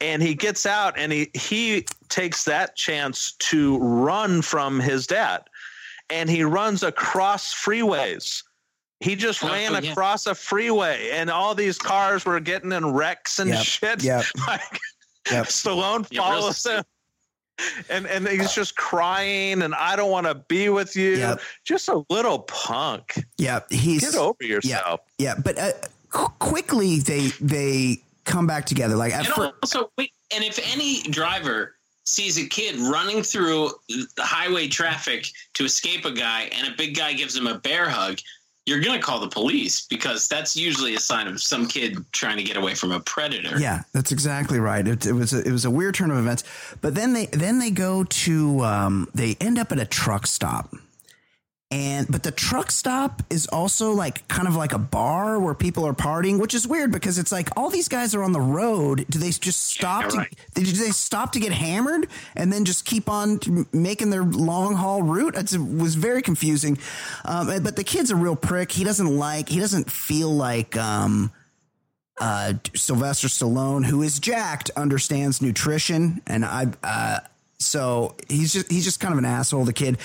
And 0.00 0.22
he 0.22 0.34
gets 0.34 0.64
out 0.64 0.98
and 0.98 1.12
he 1.12 1.30
he 1.34 1.84
takes 2.08 2.44
that 2.44 2.76
chance 2.76 3.32
to 3.40 3.78
run 3.78 4.40
from 4.40 4.80
his 4.80 5.06
dad, 5.06 5.42
and 6.08 6.30
he 6.30 6.42
runs 6.42 6.82
across 6.82 7.52
freeways. 7.52 8.42
He 9.00 9.16
just 9.16 9.44
Oh, 9.44 9.48
ran 9.48 9.72
yeah. 9.82 9.90
across 9.92 10.26
a 10.26 10.34
freeway, 10.34 11.10
and 11.12 11.28
all 11.28 11.54
these 11.54 11.76
cars 11.76 12.24
were 12.24 12.40
getting 12.40 12.72
in 12.72 12.92
wrecks 12.94 13.38
and 13.38 13.50
Yep, 13.50 13.64
shit. 13.64 14.02
yep. 14.02 14.24
Like, 14.46 14.78
Yep. 15.30 15.46
Stallone 15.46 16.06
Yeah, 16.10 16.20
real 16.30 16.40
follows 16.40 16.64
him 16.66 16.82
and 17.88 18.06
and 18.06 18.26
he's 18.28 18.52
just 18.52 18.76
crying 18.76 19.62
and 19.62 19.74
I 19.74 19.96
don't 19.96 20.10
want 20.10 20.26
to 20.26 20.34
be 20.34 20.68
with 20.68 20.96
you. 20.96 21.16
Yep. 21.16 21.40
Just 21.64 21.88
a 21.88 22.02
little 22.10 22.40
punk. 22.40 23.24
yeah. 23.38 23.60
He's 23.70 24.10
Get 24.10 24.14
over 24.16 24.42
yourself. 24.44 25.00
Yeah, 25.18 25.34
but 25.42 25.58
uh, 25.58 25.72
qu- 26.10 26.32
quickly 26.38 26.98
they 27.00 27.28
they 27.40 28.02
come 28.24 28.46
back 28.46 28.66
together. 28.66 28.96
Like 28.96 29.12
And 29.12 29.26
first, 29.26 29.52
also, 29.62 29.90
wait, 29.98 30.12
and 30.34 30.44
if 30.44 30.58
any 30.72 31.02
driver 31.02 31.74
sees 32.04 32.38
a 32.38 32.46
kid 32.46 32.76
running 32.78 33.22
through 33.22 33.70
the 33.88 34.22
highway 34.22 34.66
traffic 34.68 35.28
to 35.54 35.64
escape 35.64 36.04
a 36.04 36.10
guy, 36.10 36.50
and 36.52 36.66
a 36.66 36.76
big 36.76 36.96
guy 36.96 37.12
gives 37.12 37.36
him 37.36 37.46
a 37.46 37.58
bear 37.58 37.88
hug, 37.88 38.18
you're 38.66 38.80
going 38.80 38.98
to 38.98 39.04
call 39.04 39.20
the 39.20 39.28
police 39.28 39.86
because 39.86 40.28
that's 40.28 40.56
usually 40.56 40.94
a 40.94 41.00
sign 41.00 41.26
of 41.26 41.42
some 41.42 41.66
kid 41.66 42.04
trying 42.12 42.36
to 42.36 42.42
get 42.42 42.56
away 42.56 42.74
from 42.74 42.92
a 42.92 43.00
predator. 43.00 43.58
yeah, 43.58 43.82
that's 43.92 44.12
exactly 44.12 44.58
right. 44.58 44.86
It, 44.86 45.06
it 45.06 45.12
was 45.12 45.32
a, 45.32 45.46
it 45.46 45.50
was 45.50 45.64
a 45.64 45.70
weird 45.70 45.94
turn 45.94 46.10
of 46.10 46.18
events. 46.18 46.44
But 46.80 46.94
then 46.94 47.12
they 47.12 47.26
then 47.26 47.58
they 47.58 47.70
go 47.70 48.04
to 48.04 48.60
um, 48.60 49.08
they 49.14 49.36
end 49.40 49.58
up 49.58 49.72
at 49.72 49.78
a 49.78 49.86
truck 49.86 50.26
stop. 50.26 50.74
And 51.72 52.08
but 52.10 52.24
the 52.24 52.32
truck 52.32 52.72
stop 52.72 53.22
is 53.30 53.46
also 53.46 53.92
like 53.92 54.26
kind 54.26 54.48
of 54.48 54.56
like 54.56 54.72
a 54.72 54.78
bar 54.78 55.38
where 55.38 55.54
people 55.54 55.86
are 55.86 55.92
partying, 55.92 56.40
which 56.40 56.52
is 56.52 56.66
weird 56.66 56.90
because 56.90 57.16
it's 57.16 57.30
like 57.30 57.48
all 57.56 57.70
these 57.70 57.86
guys 57.86 58.12
are 58.12 58.24
on 58.24 58.32
the 58.32 58.40
road. 58.40 59.06
Do 59.08 59.20
they 59.20 59.30
just 59.30 59.66
stop? 59.68 60.02
Yeah, 60.02 60.08
to, 60.08 60.16
right. 60.18 60.38
they, 60.54 60.64
do 60.64 60.72
they 60.72 60.90
stop 60.90 61.30
to 61.32 61.40
get 61.40 61.52
hammered 61.52 62.08
and 62.34 62.52
then 62.52 62.64
just 62.64 62.84
keep 62.84 63.08
on 63.08 63.38
making 63.72 64.10
their 64.10 64.24
long 64.24 64.74
haul 64.74 65.04
route? 65.04 65.36
It's, 65.36 65.52
it 65.52 65.60
was 65.60 65.94
very 65.94 66.22
confusing. 66.22 66.76
Um, 67.24 67.46
but 67.62 67.76
the 67.76 67.84
kid's 67.84 68.10
a 68.10 68.16
real 68.16 68.34
prick. 68.34 68.72
He 68.72 68.82
doesn't 68.82 69.16
like. 69.16 69.48
He 69.48 69.60
doesn't 69.60 69.90
feel 69.90 70.30
like. 70.30 70.76
Um, 70.76 71.30
uh, 72.20 72.52
Sylvester 72.74 73.28
Stallone, 73.28 73.86
who 73.86 74.02
is 74.02 74.18
jacked, 74.18 74.70
understands 74.76 75.40
nutrition, 75.40 76.20
and 76.26 76.44
I. 76.44 76.66
Uh, 76.82 77.20
so 77.58 78.14
he's 78.28 78.52
just 78.52 78.70
he's 78.70 78.84
just 78.84 79.00
kind 79.00 79.12
of 79.12 79.18
an 79.18 79.24
asshole. 79.24 79.64
The 79.64 79.72
kid. 79.72 79.96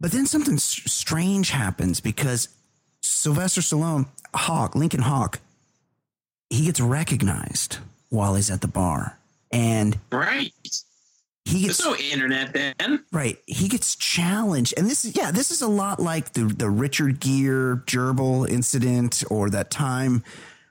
But 0.00 0.12
then 0.12 0.26
something 0.26 0.54
s- 0.54 0.82
strange 0.86 1.50
happens 1.50 2.00
because 2.00 2.48
Sylvester 3.00 3.60
Stallone, 3.60 4.06
Hawk, 4.34 4.74
Lincoln 4.74 5.00
Hawk, 5.02 5.40
he 6.50 6.66
gets 6.66 6.80
recognized 6.80 7.78
while 8.10 8.34
he's 8.34 8.50
at 8.50 8.60
the 8.60 8.68
bar. 8.68 9.18
And 9.50 9.98
Right. 10.12 10.52
he 11.44 11.62
gets 11.62 11.78
There's 11.78 11.88
no 11.88 11.96
internet 11.96 12.52
then. 12.52 13.04
right, 13.12 13.38
he 13.46 13.68
gets 13.68 13.96
challenged. 13.96 14.74
And 14.76 14.88
this 14.88 15.04
is 15.04 15.16
yeah, 15.16 15.30
this 15.30 15.50
is 15.50 15.62
a 15.62 15.68
lot 15.68 15.98
like 16.00 16.32
the 16.34 16.44
the 16.44 16.68
Richard 16.70 17.20
Gere 17.20 17.76
gerbil 17.86 18.48
incident 18.48 19.24
or 19.30 19.48
that 19.50 19.70
time 19.70 20.22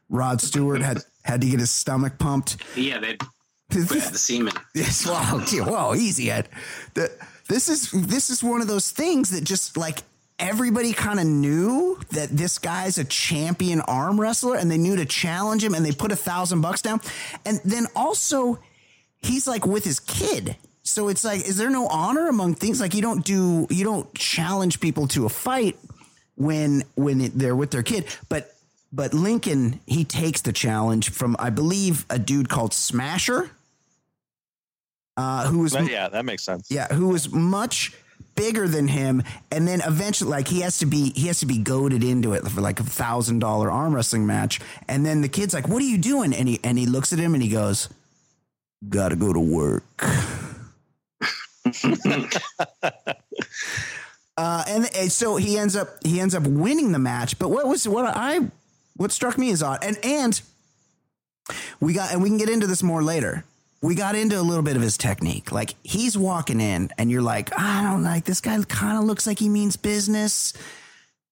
Rod 0.10 0.40
Stewart 0.42 0.82
had 0.82 1.04
had 1.24 1.42
to 1.42 1.48
get 1.50 1.60
his 1.60 1.72
stomach 1.72 2.18
pumped. 2.20 2.58
Yeah, 2.76 3.00
they 3.00 3.16
put 3.70 3.88
the 3.90 4.18
semen. 4.18 4.54
Yes, 4.76 5.04
gee, 5.50 5.60
whoa, 5.62 5.96
easy, 5.96 6.30
Ed. 6.32 6.48
The, 6.94 7.12
this 7.48 7.70
is 7.70 7.92
this 7.92 8.30
is 8.30 8.44
one 8.44 8.62
of 8.62 8.68
those 8.68 8.92
things 8.92 9.30
that 9.32 9.44
just 9.44 9.78
like 9.78 10.04
everybody 10.40 10.94
kind 10.94 11.20
of 11.20 11.26
knew 11.26 12.00
that 12.12 12.30
this 12.30 12.60
guy's 12.60 12.98
a 12.98 13.04
champion 13.04 13.82
arm 13.82 14.20
wrestler, 14.20 14.56
and 14.56 14.70
they 14.70 14.78
knew 14.78 14.96
to 14.96 15.06
challenge 15.06 15.64
him, 15.64 15.74
and 15.74 15.86
they 15.86 15.92
put 15.92 16.12
a 16.12 16.16
thousand 16.16 16.62
bucks 16.62 16.82
down, 16.82 17.02
and 17.46 17.60
then 17.66 17.88
also 17.96 18.60
he's 19.18 19.48
like 19.48 19.66
with 19.66 19.84
his 19.84 20.00
kid. 20.00 20.56
So 20.84 21.10
it's 21.10 21.24
like, 21.24 21.48
is 21.48 21.58
there 21.58 21.70
no 21.70 21.88
honor 21.88 22.28
among 22.28 22.56
things? 22.56 22.80
Like 22.80 22.94
you 22.94 23.02
don't 23.02 23.26
do, 23.26 23.68
you 23.70 23.84
don't 23.84 24.14
challenge 24.14 24.80
people 24.80 25.08
to 25.10 25.26
a 25.26 25.30
fight 25.30 25.76
when 26.36 26.84
when 26.96 27.32
they're 27.36 27.56
with 27.56 27.72
their 27.72 27.84
kid, 27.84 28.06
but. 28.30 28.54
But 28.90 29.14
Lincoln, 29.14 29.82
he 29.86 30.06
takes 30.06 30.42
the 30.42 30.54
challenge 30.54 31.10
from, 31.10 31.36
I 31.38 31.50
believe, 31.50 32.06
a 32.10 32.18
dude 32.18 32.48
called 32.48 32.74
Smasher, 32.74 33.52
uh, 35.18 35.48
who 35.48 35.60
was 35.60 35.74
yeah, 35.90 36.08
that 36.08 36.24
makes 36.26 36.44
sense. 36.44 36.70
yeah, 36.70 36.88
who 36.94 37.10
was 37.10 37.32
much 37.32 37.94
bigger 38.36 38.68
than 38.68 38.88
him, 38.88 39.24
and 39.52 39.68
then 39.68 39.82
eventually, 39.86 40.30
like 40.30 40.48
he 40.48 40.62
has 40.62 40.78
to 40.80 40.86
be 40.86 41.10
he 41.10 41.28
has 41.28 41.40
to 41.40 41.46
be 41.46 41.58
goaded 41.58 42.04
into 42.04 42.34
it 42.34 42.48
for 42.48 42.62
like 42.62 42.80
a 42.80 42.84
thousand 42.84 43.40
dollar 43.40 43.70
arm 43.72 43.94
wrestling 43.96 44.26
match, 44.28 44.62
and 44.88 45.06
then 45.06 45.22
the 45.22 45.28
kid's 45.28 45.54
like, 45.54 45.68
"What 45.68 45.82
are 45.82 45.86
you 45.86 45.98
doing?" 45.98 46.34
And 46.34 46.48
he 46.48 46.60
and 46.64 46.78
he 46.78 46.86
looks 46.86 47.12
at 47.12 47.20
him 47.20 47.34
and 47.34 47.44
he 47.44 47.50
goes, 47.50 47.90
"Gotta 48.88 49.16
go 49.16 49.34
to 49.34 49.40
work." 49.40 49.84
uh, 54.38 54.64
and, 54.68 54.90
and 54.96 55.12
so 55.12 55.36
he 55.36 55.58
ends 55.58 55.76
up 55.76 55.90
he 56.06 56.22
ends 56.22 56.36
up 56.36 56.44
winning 56.44 56.92
the 56.92 57.00
match. 57.00 57.40
But 57.40 57.50
what 57.50 57.68
was 57.68 57.88
what 57.88 58.06
I 58.06 58.40
what 58.96 59.12
struck 59.12 59.38
me 59.38 59.52
as 59.52 59.64
odd, 59.64 59.80
and 59.82 59.98
and 60.04 60.40
we 61.80 61.94
got 61.94 62.14
and 62.14 62.22
we 62.22 62.30
can 62.30 62.38
get 62.38 62.50
into 62.50 62.68
this 62.68 62.84
more 62.84 63.04
later. 63.04 63.44
We 63.82 63.96
got 63.96 64.16
into 64.16 64.40
a 64.40 64.42
little 64.42 64.64
bit 64.64 64.76
of 64.76 64.82
his 64.82 64.98
technique. 64.98 65.52
Like 65.52 65.76
he's 65.84 66.18
walking 66.18 66.60
in, 66.62 66.90
and 66.98 67.12
you're 67.12 67.22
like, 67.22 67.58
I 67.58 67.84
don't 67.84 68.04
like 68.04 68.26
this 68.26 68.42
guy. 68.42 68.62
Kind 68.64 68.98
of 68.98 69.04
looks 69.06 69.28
like 69.28 69.40
he 69.40 69.50
means 69.50 69.78
business. 69.78 70.54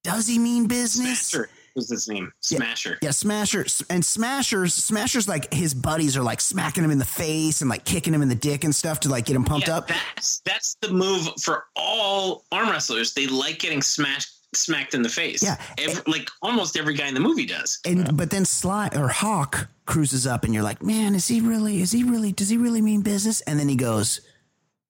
Does 0.03 0.27
he 0.27 0.37
mean 0.37 0.67
business? 0.67 1.19
Smasher 1.19 1.49
was 1.75 1.89
his 1.89 2.07
name. 2.07 2.31
Smasher. 2.39 2.97
Yeah, 3.01 3.11
Smasher 3.11 3.65
and 3.89 4.03
Smashers. 4.03 4.73
Smashers 4.73 5.27
like 5.27 5.53
his 5.53 5.73
buddies 5.73 6.15
are 6.15 6.23
like 6.23 6.39
smacking 6.39 6.83
him 6.83 6.91
in 6.91 6.99
the 6.99 7.05
face 7.05 7.61
and 7.61 7.69
like 7.69 7.83
kicking 7.83 8.13
him 8.13 8.21
in 8.21 8.29
the 8.29 8.35
dick 8.35 8.63
and 8.63 8.73
stuff 8.73 9.01
to 9.01 9.09
like 9.09 9.25
get 9.25 9.35
him 9.35 9.43
pumped 9.43 9.67
Yeah, 9.67 9.77
up. 9.77 9.87
That's 9.87 10.39
that's 10.45 10.75
the 10.81 10.89
move 10.89 11.27
for 11.41 11.65
all 11.75 12.45
arm 12.51 12.69
wrestlers. 12.69 13.13
They 13.13 13.27
like 13.27 13.59
getting 13.59 13.81
smashed 13.81 14.34
smacked 14.55 14.93
in 14.93 15.01
the 15.01 15.09
face. 15.09 15.43
Yeah. 15.43 15.57
Every, 15.77 16.01
like 16.07 16.29
almost 16.41 16.77
every 16.77 16.95
guy 16.95 17.07
in 17.07 17.13
the 17.13 17.19
movie 17.19 17.45
does. 17.45 17.79
And 17.85 18.17
but 18.17 18.31
then 18.31 18.45
Sly 18.45 18.89
or 18.95 19.09
Hawk 19.09 19.67
cruises 19.85 20.25
up, 20.25 20.43
and 20.43 20.53
you're 20.53 20.63
like, 20.63 20.81
man, 20.81 21.15
is 21.15 21.27
he 21.27 21.41
really? 21.41 21.81
Is 21.81 21.91
he 21.91 22.03
really? 22.03 22.31
Does 22.31 22.49
he 22.49 22.57
really 22.57 22.81
mean 22.81 23.01
business? 23.01 23.41
And 23.41 23.59
then 23.59 23.69
he 23.69 23.75
goes, 23.75 24.21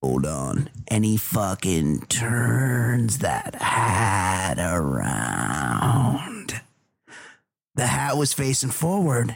hold 0.01 0.25
on, 0.25 0.69
and 0.87 1.03
he 1.03 1.17
fucking 1.17 2.01
turns 2.07 3.19
that 3.19 3.55
hat 3.55 4.57
around. 4.59 6.61
The 7.75 7.87
hat 7.87 8.15
was 8.15 8.33
facing 8.33 8.69
forward, 8.69 9.35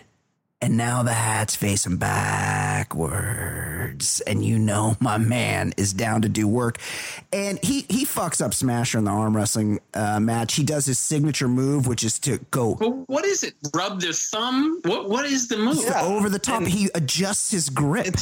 and 0.61 0.75
now 0.75 1.03
the 1.03 1.13
hat's 1.13 1.55
facing 1.55 1.97
backwards. 1.97 2.99
And 4.21 4.43
you 4.43 4.59
know 4.59 4.97
my 4.99 5.17
man 5.17 5.73
is 5.77 5.93
down 5.93 6.21
to 6.23 6.29
do 6.29 6.47
work. 6.47 6.79
And 7.31 7.59
he 7.63 7.85
he 7.89 8.05
fucks 8.05 8.43
up 8.43 8.53
Smasher 8.53 8.97
in 8.97 9.05
the 9.05 9.11
arm 9.11 9.35
wrestling 9.35 9.79
uh, 9.93 10.19
match. 10.19 10.55
He 10.55 10.63
does 10.63 10.85
his 10.85 10.99
signature 10.99 11.47
move, 11.47 11.87
which 11.87 12.03
is 12.03 12.19
to 12.19 12.39
go 12.51 12.75
But 12.75 13.09
what 13.09 13.25
is 13.25 13.43
it? 13.43 13.53
Rub 13.73 14.01
their 14.01 14.13
thumb? 14.13 14.81
What 14.83 15.09
what 15.09 15.25
is 15.25 15.47
the 15.47 15.57
move? 15.57 15.79
Yeah. 15.83 16.03
over 16.03 16.29
the 16.29 16.39
top. 16.39 16.59
and- 16.59 16.67
he 16.67 16.89
adjusts 16.93 17.51
his 17.51 17.69
grip. 17.69 18.15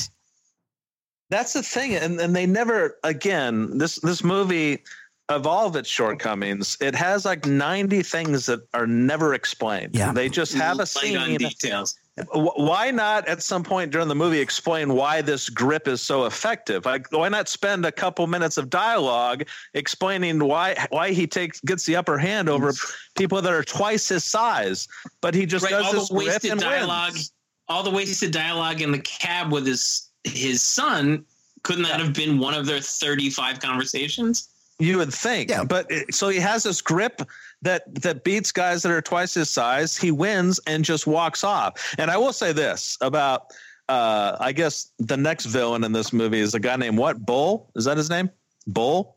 That's 1.30 1.52
the 1.54 1.62
thing, 1.62 1.94
and 1.96 2.18
and 2.22 2.34
they 2.34 2.46
never 2.46 2.96
again 3.04 3.78
this 3.78 3.96
this 3.96 4.24
movie 4.24 4.82
of 5.30 5.45
all 5.45 5.67
of 5.67 5.75
its 5.75 5.89
shortcomings, 5.89 6.78
it 6.80 6.95
has 6.95 7.25
like 7.25 7.45
ninety 7.45 8.01
things 8.01 8.45
that 8.45 8.61
are 8.73 8.88
never 8.88 9.34
explained. 9.34 9.93
Yeah. 9.95 10.11
they 10.13 10.30
just 10.30 10.53
have 10.53 10.75
a 10.75 10.80
Light 10.80 10.88
scene. 10.88 11.17
on 11.17 11.36
details. 11.36 11.95
Why 12.34 12.89
not 12.89 13.28
at 13.28 13.43
some 13.43 13.63
point 13.63 13.91
during 13.91 14.07
the 14.07 14.15
movie 14.15 14.39
explain 14.39 14.93
why 14.95 15.21
this 15.21 15.49
grip 15.49 15.88
is 15.88 16.01
so 16.01 16.25
effective? 16.25 16.84
Like, 16.86 17.11
why 17.11 17.30
not 17.30 17.47
spend 17.47 17.86
a 17.86 17.91
couple 17.91 18.25
minutes 18.25 18.57
of 18.57 18.71
dialogue 18.71 19.43
explaining 19.75 20.39
why 20.43 20.88
why 20.89 21.11
he 21.11 21.28
takes 21.28 21.59
gets 21.61 21.86
the 21.86 21.95
upper 21.95 22.17
hand 22.17 22.49
over 22.49 22.73
people 23.17 23.39
that 23.41 23.53
are 23.53 23.63
twice 23.63 24.07
his 24.09 24.23
size? 24.23 24.88
But 25.21 25.36
he 25.36 25.45
just 25.45 25.63
Right, 25.65 25.71
does 25.71 25.86
all 25.88 25.93
this 25.93 26.07
the 26.09 26.15
grip 26.15 26.28
wasted 26.28 26.51
and 26.51 26.59
dialogue, 26.61 27.13
wins. 27.13 27.32
all 27.67 27.84
the 27.84 27.91
wasted 27.91 28.32
dialogue 28.32 28.82
in 28.82 28.91
the 28.91 28.99
cab 28.99 29.51
with 29.51 29.67
his 29.67 30.09
his 30.23 30.61
son. 30.61 31.23
Couldn't 31.63 31.84
that 31.84 31.99
have 31.99 32.13
been 32.13 32.39
one 32.39 32.53
of 32.53 32.65
their 32.65 32.80
thirty-five 32.80 33.59
conversations? 33.59 34.49
You 34.80 34.97
would 34.99 35.13
think, 35.13 35.49
Yeah. 35.49 35.63
but 35.63 35.89
it, 35.89 36.13
so 36.13 36.30
he 36.30 36.39
has 36.39 36.63
this 36.63 36.82
grip 36.82 37.21
that 37.63 37.84
that 38.03 38.23
beats 38.23 38.51
guys 38.51 38.84
that 38.84 38.91
are 38.91 39.01
twice 39.01 39.34
his 39.34 39.49
size. 39.49 39.97
He 39.97 40.11
wins 40.11 40.59
and 40.67 40.86
just 40.86 41.07
walks 41.07 41.43
off. 41.43 41.95
And 41.97 42.11
I 42.11 42.17
will 42.17 42.34
say 42.34 42.51
this 42.53 42.95
about, 43.01 43.47
uh, 43.89 44.38
I 44.39 44.51
guess 44.51 44.91
the 44.99 45.17
next 45.17 45.45
villain 45.45 45.84
in 45.84 45.93
this 45.93 46.13
movie 46.13 46.39
is 46.39 46.53
a 46.53 46.59
guy 46.59 46.75
named 46.75 46.97
what 46.97 47.25
Bull? 47.25 47.71
Is 47.75 47.86
that 47.86 47.97
his 47.97 48.09
name? 48.11 48.30
Bull. 48.67 49.15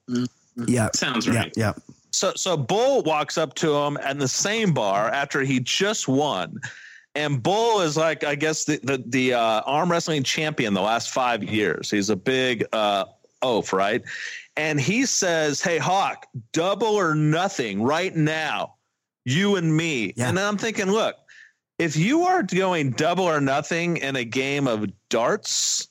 Yeah, 0.67 0.89
Sounds 0.95 1.27
yeah, 1.27 1.35
right. 1.35 1.53
yeah. 1.57 1.73
So 2.13 2.33
so 2.37 2.57
Bull 2.57 3.03
walks 3.03 3.37
up 3.37 3.55
to 3.57 3.75
him 3.77 3.99
at 4.03 4.19
the 4.19 4.29
same 4.29 4.73
bar 4.73 5.11
after 5.11 5.43
he 5.43 5.61
just 5.61 6.09
won. 6.09 6.59
And 7.15 7.43
Bull 7.43 7.81
is 7.83 7.97
like, 7.97 8.25
I 8.25 8.35
guess 8.35 8.65
the 8.65 8.81
the, 8.83 9.03
the 9.07 9.35
uh, 9.35 9.61
arm 9.67 9.91
wrestling 9.91 10.23
champion 10.23 10.73
the 10.73 10.81
last 10.81 11.11
five 11.11 11.45
years. 11.45 11.91
He's 11.91 12.09
a 12.09 12.17
big 12.17 12.65
uh, 12.73 13.05
oaf, 13.43 13.73
right? 13.73 14.03
And 14.57 14.81
he 14.81 15.07
says, 15.07 15.61
"Hey 15.61 15.79
Hawk, 15.79 16.27
double 16.53 16.89
or 16.95 17.15
nothing 17.15 17.83
right 17.83 18.15
now, 18.15 18.75
you 19.25 19.57
and 19.57 19.75
me." 19.75 20.13
Yeah. 20.17 20.29
And 20.29 20.37
then 20.39 20.47
I'm 20.47 20.59
thinking, 20.59 20.91
look, 20.91 21.17
if 21.79 21.97
you 21.97 22.25
are 22.25 22.43
going 22.43 22.91
double 22.91 23.25
or 23.25 23.41
nothing 23.41 23.97
in 23.99 24.17
a 24.17 24.25
game 24.25 24.67
of 24.67 24.87
darts, 25.09 25.89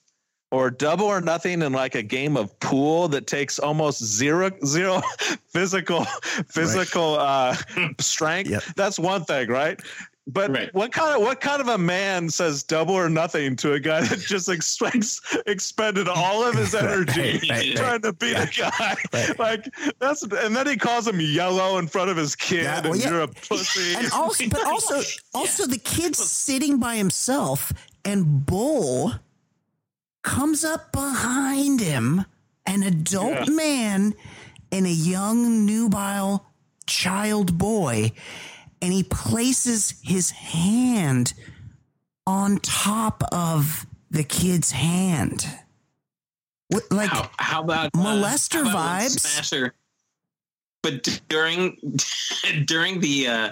or 0.51 0.71
double 0.71 1.05
or 1.05 1.21
nothing 1.21 1.61
in 1.61 1.73
like 1.73 1.95
a 1.95 2.01
game 2.03 2.35
of 2.35 2.57
pool 2.59 3.07
that 3.09 3.27
takes 3.27 3.59
almost 3.59 4.03
zero 4.03 4.51
zero 4.65 5.01
physical 5.53 6.05
physical 6.47 7.15
uh 7.19 7.55
strength 7.99 8.49
Yep. 8.49 8.63
that's 8.75 8.97
one 8.97 9.23
thing 9.25 9.47
right 9.49 9.79
but 10.27 10.51
Right. 10.51 10.73
what 10.75 10.91
kind 10.91 11.15
of 11.15 11.21
what 11.21 11.41
kind 11.41 11.59
of 11.61 11.67
a 11.69 11.77
man 11.77 12.29
says 12.29 12.61
double 12.63 12.93
or 12.93 13.09
nothing 13.09 13.55
to 13.57 13.73
a 13.73 13.79
guy 13.79 14.01
that 14.01 14.19
just 14.19 14.47
expects 14.49 15.19
expended 15.47 16.07
all 16.07 16.43
of 16.43 16.53
his 16.55 16.75
energy 16.85 17.39
right, 17.49 17.49
right. 17.49 17.75
trying 17.75 18.01
to 18.01 18.13
beat 18.13 18.35
a 18.35 18.47
guy 18.55 18.95
Right. 19.13 19.39
like 19.39 19.73
that's 19.99 20.21
and 20.23 20.55
then 20.55 20.67
he 20.67 20.77
calls 20.77 21.07
him 21.07 21.19
yellow 21.19 21.77
in 21.79 21.87
front 21.87 22.09
of 22.11 22.17
his 22.17 22.35
kid 22.35 22.63
Yeah, 22.63 22.81
well, 22.81 22.93
and 22.93 23.01
yeah. 23.01 23.09
you're 23.09 23.21
a 23.21 23.27
pussy 23.27 23.95
And 23.95 24.11
also, 24.11 24.47
but 24.49 24.65
also, 24.67 25.01
also 25.33 25.65
the 25.65 25.79
kid's 25.79 26.19
sitting 26.19 26.77
by 26.79 26.95
himself, 26.97 27.71
and 28.05 28.45
Bull 28.45 29.13
comes 30.21 30.63
up 30.63 30.91
behind 30.91 31.79
him, 31.79 32.25
an 32.65 32.83
adult 32.83 33.47
Yeah. 33.47 33.53
man 33.53 34.13
and 34.71 34.85
a 34.85 34.91
young 34.91 35.65
nubile 35.65 36.45
child 36.85 37.57
boy, 37.57 38.11
and 38.81 38.93
he 38.93 39.03
places 39.03 39.99
his 40.03 40.31
hand 40.31 41.33
on 42.25 42.57
top 42.57 43.23
of 43.31 43.85
the 44.11 44.23
kid's 44.23 44.71
hand. 44.71 45.45
What, 46.69 46.83
like, 46.91 47.09
How, 47.09 47.29
how 47.37 47.63
about 47.63 47.87
uh, 47.87 47.97
Molester 47.97 48.63
how 48.63 48.69
about 48.69 49.01
vibes? 49.01 49.19
Smasher. 49.19 49.73
But 50.81 51.21
during 51.27 51.77
during 52.65 52.99
the 53.01 53.27
uh, 53.27 53.51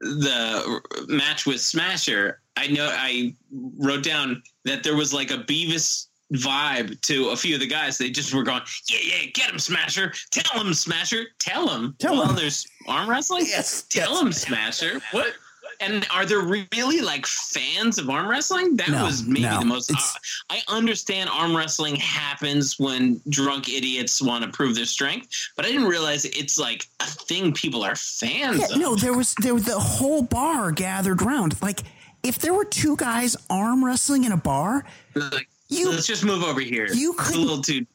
the 0.00 0.80
match 1.08 1.46
with 1.46 1.60
Smasher, 1.60 2.40
I 2.56 2.68
know 2.68 2.88
I 2.90 3.34
wrote 3.78 4.02
down 4.02 4.42
that 4.64 4.82
there 4.82 4.96
was 4.96 5.12
like 5.12 5.30
a 5.30 5.38
Beavis 5.38 6.05
vibe 6.32 7.00
to 7.02 7.28
a 7.30 7.36
few 7.36 7.54
of 7.54 7.60
the 7.60 7.66
guys. 7.66 7.98
They 7.98 8.10
just 8.10 8.34
were 8.34 8.42
going, 8.42 8.62
yeah, 8.90 8.98
yeah, 9.02 9.30
get 9.32 9.50
him, 9.50 9.58
Smasher. 9.58 10.12
Tell 10.30 10.60
him, 10.60 10.74
Smasher. 10.74 11.24
Tell 11.38 11.68
him. 11.68 11.94
Tell 11.98 12.14
well, 12.14 12.28
him. 12.30 12.36
there's 12.36 12.66
arm 12.88 13.08
wrestling. 13.08 13.44
Yes, 13.46 13.82
Tell 13.82 14.12
yes. 14.14 14.22
him, 14.22 14.32
Smasher. 14.32 15.00
What? 15.12 15.32
And 15.78 16.06
are 16.10 16.24
there 16.24 16.40
really 16.40 17.02
like 17.02 17.26
fans 17.26 17.98
of 17.98 18.08
arm 18.08 18.30
wrestling? 18.30 18.76
That 18.76 18.88
No, 18.88 19.04
was 19.04 19.24
maybe 19.26 19.42
no. 19.42 19.58
the 19.60 19.66
most. 19.66 19.90
It's- 19.90 20.16
uh, 20.48 20.54
I 20.54 20.62
understand 20.74 21.28
arm 21.28 21.54
wrestling 21.54 21.96
happens 21.96 22.78
when 22.78 23.20
drunk 23.28 23.68
idiots 23.68 24.22
want 24.22 24.42
to 24.44 24.50
prove 24.50 24.74
their 24.74 24.86
strength, 24.86 25.28
but 25.54 25.66
I 25.66 25.68
didn't 25.68 25.86
realize 25.88 26.24
it's 26.24 26.58
like 26.58 26.86
a 27.00 27.04
thing 27.04 27.52
people 27.52 27.84
are 27.84 27.94
fans 27.94 28.58
Yeah, 28.60 28.74
of. 28.74 28.80
no, 28.80 28.96
there 28.96 29.12
was 29.12 29.34
there 29.42 29.52
was 29.52 29.64
the 29.66 29.78
whole 29.78 30.22
bar 30.22 30.72
gathered 30.72 31.20
round. 31.20 31.60
Like 31.60 31.80
if 32.22 32.38
there 32.38 32.54
were 32.54 32.64
two 32.64 32.96
guys 32.96 33.36
arm 33.50 33.84
wrestling 33.84 34.24
in 34.24 34.32
a 34.32 34.36
bar, 34.38 34.86
Like, 35.14 35.46
You- 35.68 35.90
let's 35.90 36.06
just 36.06 36.24
move 36.24 36.42
over 36.42 36.60
here. 36.60 36.86
you 36.92 37.14
It's 37.18 37.30
a 37.34 37.38
little 37.38 37.60
too. 37.62 37.86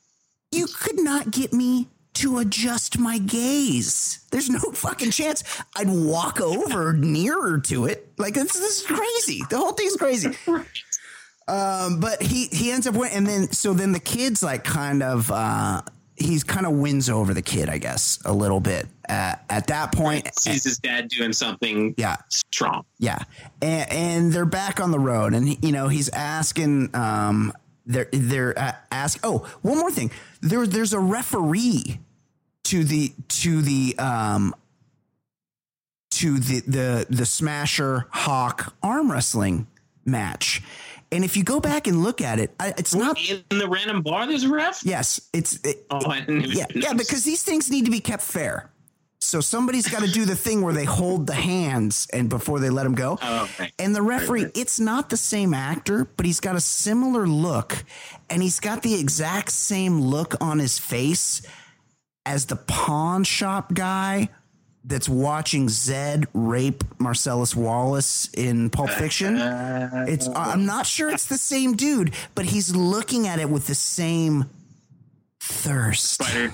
you 0.51 0.67
could 0.67 0.99
not 0.99 1.32
get 1.32 1.53
me 1.53 1.88
to 2.15 2.39
adjust 2.39 2.97
my 2.99 3.17
gaze. 3.17 4.19
There's 4.32 4.49
no 4.49 4.59
fucking 4.59 5.11
chance 5.11 5.43
I'd 5.78 5.88
walk 5.89 6.41
over 6.41 6.91
nearer 6.93 7.59
to 7.59 7.86
it. 7.86 8.11
Like 8.17 8.34
this, 8.34 8.51
this 8.53 8.80
is 8.82 8.86
crazy. 8.86 9.41
The 9.49 9.57
whole 9.57 9.72
thing's 9.74 9.95
crazy. 9.95 10.32
Um, 11.47 11.99
but 11.99 12.22
he 12.22 12.45
he 12.47 12.72
ends 12.72 12.88
up 12.88 12.93
winning, 12.95 13.17
and 13.17 13.28
then 13.28 13.51
so 13.51 13.74
then 13.74 13.91
the 13.91 13.99
kid's 13.99 14.41
like 14.43 14.63
kind 14.63 15.03
of 15.03 15.30
uh, 15.32 15.82
he's 16.15 16.43
kind 16.43 16.65
of 16.65 16.74
wins 16.74 17.09
over 17.09 17.34
the 17.34 17.41
kid, 17.41 17.67
I 17.67 17.78
guess, 17.78 18.19
a 18.26 18.31
little 18.31 18.60
bit. 18.60 18.88
Uh, 19.10 19.35
at 19.49 19.68
that 19.68 19.91
point, 19.91 20.34
Sees 20.39 20.64
his 20.64 20.77
dad 20.77 21.10
doing 21.10 21.34
something 21.34 21.93
yeah, 21.98 22.18
strong. 22.30 22.85
Yeah, 22.99 23.18
and, 23.61 23.91
and 23.91 24.31
they're 24.31 24.45
back 24.45 24.80
on 24.80 24.91
the 24.91 24.99
road, 24.99 25.34
and 25.34 25.61
you 25.65 25.72
know 25.73 25.88
he's 25.89 26.10
asking. 26.10 26.95
Um, 26.95 27.52
they're 27.91 28.09
they're 28.11 28.57
uh, 28.57 28.73
ask. 28.91 29.19
Oh, 29.23 29.47
one 29.61 29.77
more 29.77 29.91
thing. 29.91 30.11
There 30.41 30.65
there's 30.65 30.93
a 30.93 30.99
referee 30.99 31.99
to 32.65 32.84
the 32.84 33.13
to 33.27 33.61
the 33.61 33.95
um 33.97 34.55
to 36.11 36.39
the 36.39 36.61
the 36.61 37.05
the 37.09 37.26
Smasher 37.26 38.07
Hawk 38.11 38.73
arm 38.81 39.11
wrestling 39.11 39.68
match, 40.05 40.61
and 41.11 41.23
if 41.23 41.35
you 41.35 41.43
go 41.43 41.59
back 41.59 41.88
and 41.88 42.03
look 42.03 42.22
at 42.22 42.39
it, 42.39 42.53
it's 42.59 42.95
not. 42.95 43.18
In 43.30 43.43
the 43.49 43.68
random 43.68 44.01
bar, 44.01 44.27
there's 44.27 44.43
a 44.43 44.49
ref. 44.49 44.81
Yes, 44.84 45.22
it's 45.34 45.59
it, 45.65 45.85
Oh, 45.89 46.09
I 46.09 46.22
didn't 46.22 46.45
even 46.45 46.57
yeah, 46.57 46.65
yeah, 46.73 46.93
because 46.93 47.23
these 47.23 47.43
things 47.43 47.69
need 47.69 47.85
to 47.85 47.91
be 47.91 47.99
kept 47.99 48.23
fair. 48.23 48.72
So 49.23 49.39
somebody's 49.39 49.88
got 49.88 50.02
to 50.02 50.11
do 50.11 50.26
the 50.26 50.35
thing 50.35 50.61
where 50.61 50.73
they 50.73 50.84
hold 50.84 51.27
the 51.27 51.35
hands 51.35 52.07
and 52.11 52.27
before 52.27 52.60
they 52.60 52.72
let 52.72 52.88
him 52.88 52.95
go. 52.95 53.19
Oh, 53.22 53.43
okay. 53.43 53.72
And 53.77 53.95
the 53.95 54.02
referee, 54.02 54.48
it's 54.56 54.80
not 54.80 55.10
the 55.10 55.15
same 55.15 55.53
actor, 55.53 56.06
but 56.18 56.26
he's 56.26 56.39
got 56.39 56.56
a 56.56 56.60
similar 56.60 57.27
look, 57.27 57.84
and 58.31 58.41
he's 58.41 58.60
got 58.60 58.81
the 58.81 58.99
exact 58.99 59.52
same 59.52 60.02
look 60.02 60.35
on 60.41 60.57
his 60.57 60.80
face 60.80 61.43
as 62.26 62.48
the 62.48 62.56
pawn 62.56 63.23
shop 63.23 63.73
guy 63.73 64.30
that's 64.84 65.07
watching 65.07 65.69
Zed 65.69 66.26
rape 66.34 66.84
Marcellus 66.99 67.56
Wallace 67.56 68.27
in 68.34 68.72
Pulp 68.72 68.89
Fiction. 68.89 69.38
It's 69.38 70.27
I'm 70.35 70.65
not 70.65 70.88
sure 70.88 71.11
it's 71.11 71.27
the 71.27 71.38
same 71.38 71.76
dude, 71.76 72.14
but 72.34 72.45
he's 72.45 72.76
looking 72.76 73.27
at 73.27 73.39
it 73.39 73.49
with 73.49 73.68
the 73.68 73.76
same 73.76 74.45
thirst. 75.39 76.14
Spider 76.15 76.49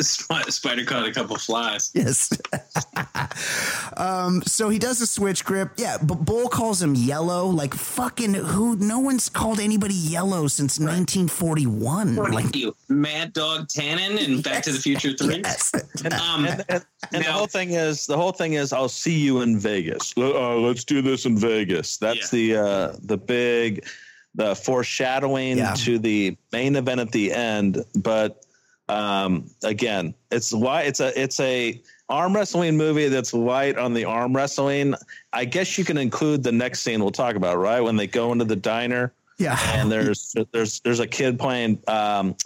Spider 0.00 0.84
caught 0.84 1.06
a 1.06 1.12
couple 1.12 1.36
flies. 1.36 1.90
Yes. 1.94 2.30
um, 3.96 4.42
so 4.42 4.68
he 4.68 4.78
does 4.78 5.00
a 5.00 5.06
switch 5.06 5.44
grip. 5.44 5.70
Yeah, 5.76 5.98
but 6.02 6.24
Bull 6.24 6.48
calls 6.48 6.82
him 6.82 6.94
yellow. 6.94 7.46
Like 7.46 7.74
fucking 7.74 8.34
who? 8.34 8.76
No 8.76 8.98
one's 8.98 9.28
called 9.28 9.60
anybody 9.60 9.94
yellow 9.94 10.48
since 10.48 10.78
1941. 10.80 12.16
What 12.16 12.32
Like 12.32 12.54
are 12.54 12.58
you, 12.58 12.76
Mad 12.88 13.32
Dog 13.32 13.68
Tannen 13.68 14.18
in 14.18 14.42
Back 14.42 14.64
to 14.64 14.72
the 14.72 14.78
Future 14.78 15.12
Three? 15.16 15.42
yes. 15.44 15.72
Um, 16.04 16.44
and, 16.46 16.64
and, 16.68 16.84
and 17.12 17.24
the 17.24 17.32
whole 17.32 17.46
thing 17.46 17.70
is 17.70 18.06
the 18.06 18.16
whole 18.16 18.32
thing 18.32 18.54
is 18.54 18.72
I'll 18.72 18.88
see 18.88 19.18
you 19.18 19.40
in 19.40 19.58
Vegas. 19.58 20.12
Uh, 20.16 20.56
let's 20.56 20.84
do 20.84 21.02
this 21.02 21.24
in 21.24 21.38
Vegas. 21.38 21.96
That's 21.96 22.30
the 22.30 22.56
uh, 22.56 22.96
the 23.02 23.16
big 23.16 23.86
the 24.34 24.54
foreshadowing 24.54 25.58
Yeah. 25.58 25.74
to 25.74 25.98
the 25.98 26.36
main 26.52 26.76
event 26.76 27.00
at 27.00 27.12
the 27.12 27.32
end. 27.32 27.84
But 27.94 28.43
um, 28.88 29.50
again, 29.62 30.14
it's 30.30 30.52
why 30.52 30.82
it's 30.82 31.00
a 31.00 31.18
it's 31.20 31.40
a 31.40 31.80
arm 32.08 32.34
wrestling 32.34 32.76
movie 32.76 33.08
that's 33.08 33.32
light 33.32 33.78
on 33.78 33.94
the 33.94 34.04
arm 34.04 34.34
wrestling. 34.34 34.94
I 35.32 35.44
guess 35.44 35.78
you 35.78 35.84
can 35.84 35.96
include 35.96 36.42
the 36.42 36.52
next 36.52 36.80
scene 36.80 37.00
we'll 37.00 37.10
talk 37.10 37.34
about, 37.36 37.56
right? 37.58 37.80
When 37.80 37.96
they 37.96 38.06
go 38.06 38.32
into 38.32 38.44
the 38.44 38.56
diner 38.56 39.12
Yeah. 39.38 39.58
and 39.74 39.90
there's 39.90 40.34
there's 40.52 40.80
there's 40.80 41.00
a 41.00 41.06
kid 41.06 41.38
playing 41.38 41.78
um, 41.88 42.36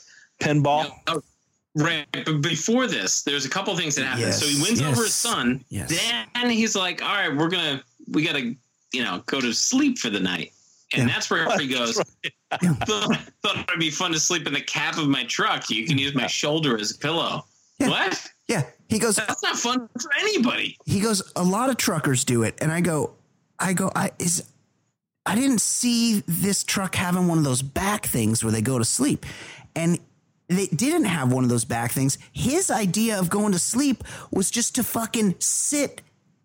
pinball. 0.41 0.93
Oh, 1.09 1.23
right. 1.75 2.07
But 2.13 2.41
before 2.41 2.87
this, 2.87 3.23
there's 3.23 3.45
a 3.45 3.51
couple 3.51 3.77
things 3.77 3.97
that 3.97 4.05
happen. 4.05 4.21
Yes, 4.21 4.41
so 4.41 4.47
he 4.47 4.63
wins 4.63 4.81
yes, 4.81 4.93
over 4.93 5.03
his 5.03 5.15
son. 5.15 5.65
yes. 5.69 5.89
Then 6.35 6.51
he's 6.51 6.77
like, 6.77 7.03
all 7.03 7.15
right, 7.15 7.35
we're 7.37 7.49
going 7.49 7.79
to, 7.79 7.85
we 8.13 8.23
got 8.23 8.37
to, 8.37 8.55
you 8.93 9.03
know, 9.03 9.23
go 9.27 9.41
to 9.41 9.53
sleep 9.53 9.99
for 9.99 10.09
the 10.09 10.21
night. 10.21 10.53
And 10.95 11.07
Yeah. 11.09 11.15
that's 11.15 11.31
where 11.31 11.49
he 11.59 11.69
goes, 11.75 11.97
thought, 11.97 13.19
thought 13.43 13.57
it'd 13.69 13.79
be 13.81 13.91
fun 13.91 14.13
to 14.13 14.21
sleep 14.21 14.47
in 14.47 14.53
the 14.55 14.61
cab 14.61 14.99
of 14.99 15.09
my 15.09 15.25
truck. 15.25 15.69
You 15.71 15.87
can 15.87 15.99
use 15.99 16.15
my 16.15 16.27
shoulder 16.27 16.79
as 16.79 16.93
a 16.93 16.99
pillow. 16.99 17.45
Yeah. 17.79 17.89
What? 17.91 18.27
Yeah. 18.49 18.63
He 18.89 18.99
goes, 18.99 19.17
That's 19.17 19.43
not 19.43 19.57
fun 19.57 19.89
for 20.01 20.11
anybody. 20.19 20.77
he 20.87 21.01
goes, 21.01 21.23
a 21.37 21.43
lot 21.45 21.69
of 21.71 21.77
truckers 21.77 22.25
do 22.25 22.43
it. 22.43 22.57
And 22.61 22.73
I 22.73 22.81
go, 22.81 23.13
I 23.59 23.73
go, 23.75 23.91
I 23.95 24.13
is 24.19 24.45
I 25.27 25.35
didn't 25.35 25.61
see 25.61 26.23
this 26.27 26.65
truck 26.65 26.95
having 26.95 27.29
one 27.29 27.37
of 27.37 27.45
those 27.45 27.61
back 27.61 28.07
things 28.07 28.43
where 28.43 28.51
they 28.53 28.63
go 28.63 28.79
to 28.79 28.85
sleep. 28.85 29.27
And 29.77 30.01
they 30.49 30.67
didn't 30.69 31.05
have 31.05 31.31
one 31.31 31.45
of 31.45 31.51
those 31.51 31.67
back 31.67 31.93
things. 31.93 32.17
His 32.33 32.71
idea 32.71 33.19
of 33.19 33.29
going 33.29 33.53
to 33.53 33.59
sleep 33.59 34.03
was 34.31 34.51
just 34.51 34.75
to 34.77 34.83
fucking 34.83 35.35
sit 35.39 36.01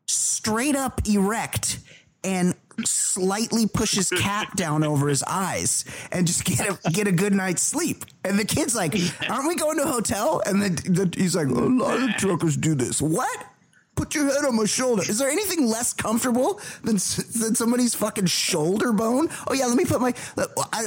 straight 0.05 0.75
up 0.75 1.07
erect 1.07 1.79
and 2.25 2.55
slightly 2.85 3.67
push 3.67 3.95
his 3.95 4.09
cap 4.09 4.53
down 4.55 4.83
over 4.83 5.07
his 5.07 5.23
eyes 5.23 5.85
and 6.11 6.25
just 6.27 6.45
get 6.45 6.59
a 6.61 6.91
get 6.91 7.07
a 7.07 7.11
good 7.11 7.33
night's 7.33 7.61
sleep. 7.61 8.05
And 8.23 8.37
the 8.39 8.45
kid's 8.45 8.75
like, 8.75 8.95
"Aren't 9.29 9.47
we 9.47 9.55
going 9.55 9.77
to 9.77 9.83
a 9.83 9.87
hotel?" 9.91 10.41
And 10.45 10.61
the, 10.61 10.69
the, 11.05 11.19
he's 11.19 11.35
like, 11.35 11.47
"A 11.47 11.51
lot 11.51 12.01
of 12.01 12.15
truckers 12.17 12.57
do 12.57 12.75
this." 12.75 13.01
What? 13.01 13.45
Put 13.95 14.15
your 14.15 14.25
head 14.25 14.43
on 14.45 14.55
my 14.55 14.65
shoulder. 14.65 15.03
Is 15.03 15.19
there 15.19 15.29
anything 15.29 15.67
less 15.67 15.93
comfortable 15.93 16.59
than 16.83 16.95
than 16.95 17.53
somebody's 17.53 17.93
fucking 17.93 18.25
shoulder 18.25 18.91
bone? 18.91 19.29
Oh 19.47 19.53
yeah, 19.53 19.67
let 19.67 19.77
me 19.77 19.85
put 19.85 20.01
my. 20.01 20.13
I, 20.37 20.85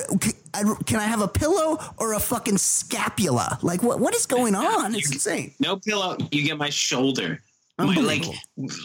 I, 0.54 0.74
can 0.86 0.98
I 0.98 1.04
have 1.04 1.20
a 1.20 1.28
pillow 1.28 1.78
or 1.98 2.14
a 2.14 2.18
fucking 2.18 2.58
scapula? 2.58 3.60
Like 3.62 3.82
what? 3.84 4.00
What 4.00 4.14
is 4.16 4.26
going 4.26 4.54
on? 4.56 4.94
It's 4.94 5.12
insane. 5.12 5.54
No 5.60 5.76
pillow. 5.76 6.16
You 6.32 6.42
get 6.42 6.58
my 6.58 6.70
shoulder. 6.70 7.40
My 7.78 7.94
like, 7.96 8.24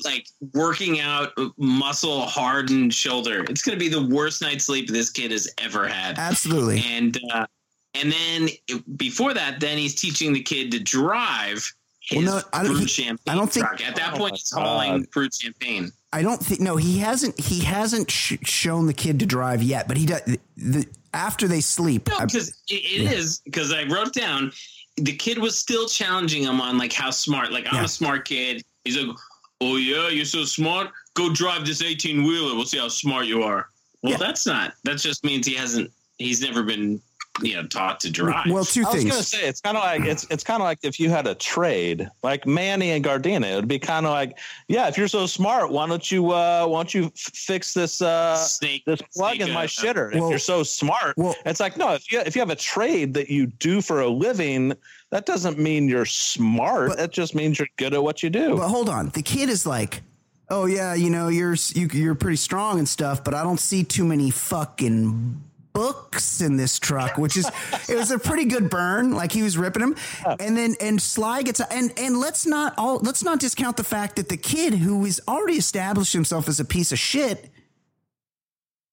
like 0.04 0.28
working 0.54 1.00
out, 1.00 1.32
muscle 1.58 2.22
hardened 2.26 2.94
shoulder. 2.94 3.46
It's 3.50 3.62
gonna 3.62 3.78
be 3.78 3.88
the 3.88 4.06
worst 4.06 4.42
night's 4.42 4.66
sleep 4.66 4.90
this 4.90 5.10
kid 5.10 5.32
has 5.32 5.50
ever 5.60 5.88
had. 5.88 6.18
Absolutely. 6.20 6.84
And 6.86 7.18
uh, 7.34 7.46
and 7.94 8.12
then 8.12 8.50
before 8.98 9.34
that, 9.34 9.60
then 9.62 9.78
he's 9.78 9.96
teaching 9.96 10.34
the 10.34 10.42
kid 10.42 10.72
to 10.74 10.80
drive 10.80 11.66
his 12.02 12.26
Well, 12.26 12.38
no, 12.38 12.42
I 12.52 12.64
don't- 12.64 12.72
fruit 12.74 12.82
he- 12.82 12.88
champagne 13.04 13.34
I 13.34 13.36
don't 13.36 13.52
think- 13.52 13.66
truck. 13.66 13.82
At 13.88 13.96
that 13.96 14.14
Oh 14.16 14.18
point, 14.18 14.34
he's 14.36 14.52
hauling 14.52 15.00
God. 15.02 15.08
fruit 15.14 15.34
champagne. 15.34 15.92
I 16.12 16.22
don't 16.22 16.44
think 16.44 16.60
no, 16.60 16.76
he 16.76 16.98
hasn't 17.00 17.40
he 17.40 17.62
hasn't 17.62 18.12
sh- 18.12 18.38
shown 18.44 18.88
the 18.88 18.94
kid 18.94 19.20
to 19.20 19.26
drive 19.26 19.64
yet, 19.64 19.88
but 19.88 19.96
he 19.96 20.06
does 20.06 20.22
the 20.58 20.86
after 21.14 21.48
they 21.48 21.62
sleep. 21.62 22.10
No, 22.10 22.18
I- 22.18 22.26
because 22.26 22.50
it, 22.68 22.74
it 22.74 23.14
is 23.14 23.40
because 23.46 23.72
I 23.72 23.84
wrote 23.86 24.12
down 24.14 24.52
the 24.98 25.16
kid 25.16 25.38
was 25.38 25.58
still 25.58 25.88
challenging 25.88 26.44
him 26.44 26.60
on 26.60 26.78
like 26.78 26.92
how 26.92 27.10
smart. 27.12 27.54
Like 27.54 27.68
I'm 27.70 27.76
Yeah. 27.76 27.86
a 27.86 27.88
smart 27.88 28.28
kid. 28.28 28.62
He's 28.84 28.98
like, 28.98 29.16
oh 29.62 29.76
yeah, 29.78 30.10
you're 30.10 30.26
so 30.26 30.44
smart. 30.44 30.90
Go 31.14 31.34
drive 31.34 31.66
this 31.66 31.82
18 31.82 32.24
wheeler. 32.24 32.56
We'll 32.56 32.66
see 32.66 32.78
how 32.80 32.88
smart 32.88 33.26
you 33.26 33.44
are. 33.44 33.68
Well, 34.02 34.14
Yeah. 34.14 34.18
that's 34.18 34.46
not. 34.46 34.74
That 34.84 34.98
just 34.98 35.24
means 35.24 35.46
he 35.46 35.56
hasn't. 35.56 35.92
He's 36.18 36.42
never 36.42 36.64
been, 36.64 37.02
you 37.42 37.56
know, 37.56 37.66
taught 37.68 38.00
to 38.02 38.10
drive. 38.10 38.48
well, 38.50 38.64
two 38.66 38.84
I 38.86 38.94
was 38.94 39.04
gonna 39.04 39.24
say 39.24 39.48
it's 39.48 39.62
kind 39.62 39.78
of 39.78 39.84
like 39.84 40.02
it's 40.06 40.26
it's 40.30 40.44
kind 40.44 40.62
of 40.62 40.66
like 40.66 40.80
if 40.84 41.00
you 41.00 41.10
had 41.10 41.28
a 41.28 41.36
trade 41.36 42.10
like 42.24 42.46
Manny 42.48 42.92
and 42.92 43.04
Gardena, 43.04 43.52
it 43.52 43.56
would 43.56 43.68
be 43.68 43.80
kind 43.80 44.06
of 44.06 44.12
like, 44.12 44.38
yeah, 44.68 44.88
if 44.88 44.98
you're 44.98 45.08
so 45.08 45.26
smart, 45.26 45.72
why 45.72 45.88
don't 45.88 46.12
you 46.12 46.32
uh 46.32 46.66
why 46.68 46.80
don't 46.80 46.94
you 46.94 47.06
f- 47.06 47.14
fix 47.16 47.74
this 47.74 48.02
uh 48.02 48.36
snake. 48.38 48.84
this 48.86 49.02
plug 49.16 49.36
snake, 49.36 49.48
in 49.48 49.54
my 49.54 49.64
uh, 49.64 49.68
shitter? 49.68 50.14
Well- 50.14 50.26
if 50.26 50.30
you're 50.30 50.40
so 50.40 50.64
smart, 50.64 51.18
well- 51.18 51.36
it's 51.46 51.60
like 51.60 51.78
no, 51.78 51.94
if 51.94 52.12
you 52.12 52.20
if 52.22 52.36
you 52.36 52.42
have 52.42 52.50
a 52.52 52.56
trade 52.56 53.14
that 53.16 53.30
you 53.30 53.48
do 53.48 53.82
for 53.82 54.02
a 54.02 54.08
living, 54.08 54.74
that 55.12 55.26
doesn't 55.26 55.58
mean 55.58 55.88
you're 55.90 56.06
smart. 56.06 56.90
But- 56.90 56.98
that 56.98 57.12
just 57.12 57.36
means 57.36 57.60
you're 57.60 57.68
good 57.78 57.94
at 57.94 58.04
what 58.04 58.24
you 58.24 58.30
do. 58.30 58.58
But 58.58 58.70
hold 58.70 58.90
on, 58.90 59.10
the 59.10 59.22
kid 59.22 59.50
is 59.50 59.66
like, 59.66 60.02
"Oh 60.50 60.66
yeah, 60.66 60.94
you 60.94 61.10
know, 61.10 61.28
you're 61.28 61.56
you, 61.74 61.88
you're 61.92 62.16
pretty 62.16 62.38
strong 62.38 62.80
and 62.80 62.88
stuff, 62.88 63.24
but 63.24 63.34
I 63.34 63.44
don't 63.44 63.60
see 63.60 63.84
too 63.84 64.06
many 64.06 64.30
fucking 64.32 65.44
books 65.74 66.42
in 66.42 66.58
this 66.58 66.80
truck." 66.80 67.18
Which 67.18 67.38
is, 67.38 67.50
it 67.90 67.96
was 67.96 68.12
a 68.12 68.20
pretty 68.20 68.46
good 68.46 68.70
burn. 68.70 69.14
Like 69.14 69.32
he 69.32 69.44
was 69.44 69.58
ripping 69.58 69.84
him, 69.84 69.96
and 70.40 70.58
then 70.58 70.76
and 70.80 71.02
Sly 71.02 71.44
gets 71.44 71.60
and 71.60 71.94
and 71.98 72.20
let's 72.20 72.46
not 72.46 72.74
all 72.78 73.00
let's 73.00 73.24
not 73.24 73.40
discount 73.40 73.78
the 73.78 73.84
fact 73.84 74.16
that 74.16 74.30
the 74.30 74.38
kid 74.38 74.76
who 74.76 75.06
is 75.06 75.22
already 75.28 75.58
established 75.58 76.14
himself 76.14 76.48
as 76.48 76.60
a 76.60 76.66
piece 76.66 76.92
of 76.92 77.00
shit 77.00 77.50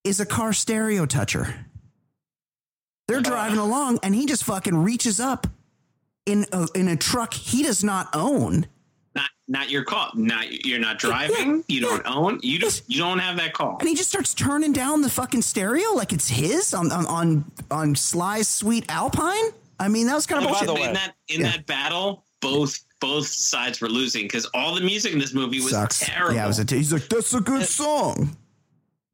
is 0.05 0.21
a 0.21 0.27
car 0.27 0.53
stereo 0.53 1.07
toucher. 1.07 1.67
They're 3.09 3.21
driving 3.21 3.59
along, 3.59 4.01
and 4.03 4.15
he 4.15 4.27
just 4.27 4.45
fucking 4.45 4.77
reaches 4.77 5.19
up 5.19 5.47
in 6.27 6.45
a, 6.53 6.69
in 6.75 6.89
a 6.89 6.97
truck 6.97 7.33
he 7.33 7.63
does 7.63 7.83
not 7.83 8.09
own. 8.13 8.67
Not 9.15 9.31
not 9.49 9.71
your 9.71 9.85
call. 9.85 10.11
Not 10.15 10.65
you're 10.67 10.79
not 10.79 10.99
driving. 10.99 11.65
You 11.69 11.81
don't 11.81 12.03
own. 12.07 12.41
You 12.43 12.59
don't. 12.59 12.83
You 12.87 12.99
don't 12.99 13.19
have 13.19 13.37
that 13.39 13.53
call. 13.55 13.77
and 13.81 13.89
he 13.89 13.95
just 13.95 14.09
starts 14.11 14.35
turning 14.35 14.73
down 14.73 15.03
the 15.03 15.11
fucking 15.11 15.43
stereo 15.43 15.93
like 15.95 16.13
it's 16.13 16.29
his 16.29 16.75
on 16.75 16.93
on 16.93 17.07
on, 17.07 17.45
on 17.71 17.95
Sly's 17.97 18.49
sweet 18.49 18.85
Alpine. 18.89 19.51
I 19.81 19.89
mean, 19.89 20.07
that 20.09 20.15
was 20.15 20.27
kind 20.27 20.45
of 20.45 20.51
Oh, 20.51 20.65
bullshit. 20.67 20.87
in 20.89 20.93
that 20.95 21.15
in 21.29 21.41
Yeah. 21.41 21.53
that 21.53 21.67
battle, 21.67 22.25
both 22.41 22.79
both 23.01 23.27
sides 23.29 23.81
were 23.81 23.89
losing 23.89 24.25
because 24.25 24.45
all 24.55 24.75
the 24.75 24.81
music 24.81 25.13
in 25.13 25.19
this 25.21 25.33
movie 25.33 25.61
was 25.61 25.71
Sucks. 25.71 26.01
terrible. 26.01 26.35
Yeah, 26.35 26.45
it 26.45 26.49
was 26.49 26.59
a 26.59 26.65
t- 26.65 26.77
he's 26.77 26.93
like, 26.93 27.09
that's 27.09 27.33
a 27.33 27.41
good 27.41 27.65
song. 27.67 28.37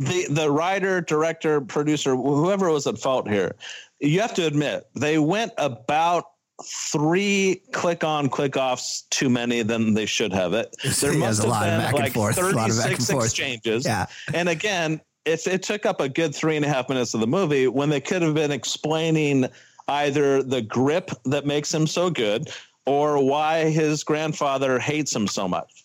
the 0.00 0.26
the 0.30 0.50
writer, 0.50 1.00
director, 1.02 1.60
producer, 1.60 2.16
whoever 2.16 2.70
was 2.70 2.86
at 2.86 2.98
fault 2.98 3.28
here, 3.28 3.54
you 4.00 4.20
have 4.20 4.34
to 4.34 4.46
admit 4.46 4.86
they 4.96 5.18
went 5.18 5.52
about 5.58 6.24
three 6.62 7.60
click 7.72 8.04
on 8.04 8.28
click 8.28 8.56
offs 8.56 9.02
too 9.10 9.28
many 9.28 9.62
than 9.62 9.94
they 9.94 10.06
should 10.06 10.32
have 10.32 10.52
it. 10.52 10.74
There 11.00 11.12
Yeah, 11.12 11.18
must 11.18 11.40
a 11.40 11.42
have 11.42 11.50
lot 11.50 11.68
of 11.68 11.70
been 11.70 11.80
back 11.80 11.94
and 11.94 12.02
like 12.04 12.12
forth, 12.12 12.38
a 12.38 12.42
lot 12.42 12.70
of 12.70 12.76
back 12.76 12.90
and 12.90 12.98
36 13.02 13.10
exchanges. 13.24 13.84
Yeah. 13.84 14.06
And 14.32 14.48
again, 14.48 15.00
if 15.24 15.46
it 15.46 15.62
took 15.62 15.86
up 15.86 16.00
a 16.00 16.08
good 16.08 16.34
three 16.34 16.56
and 16.56 16.64
a 16.64 16.68
half 16.68 16.88
minutes 16.88 17.14
of 17.14 17.20
the 17.20 17.26
movie 17.26 17.66
when 17.66 17.88
they 17.88 18.00
could 18.00 18.22
have 18.22 18.34
been 18.34 18.52
explaining 18.52 19.46
either 19.88 20.42
the 20.42 20.62
grip 20.62 21.10
that 21.24 21.46
makes 21.46 21.72
him 21.72 21.86
so 21.86 22.10
good 22.10 22.50
or 22.86 23.22
why 23.24 23.70
his 23.70 24.04
grandfather 24.04 24.78
hates 24.78 25.14
him 25.14 25.26
so 25.26 25.48
much. 25.48 25.83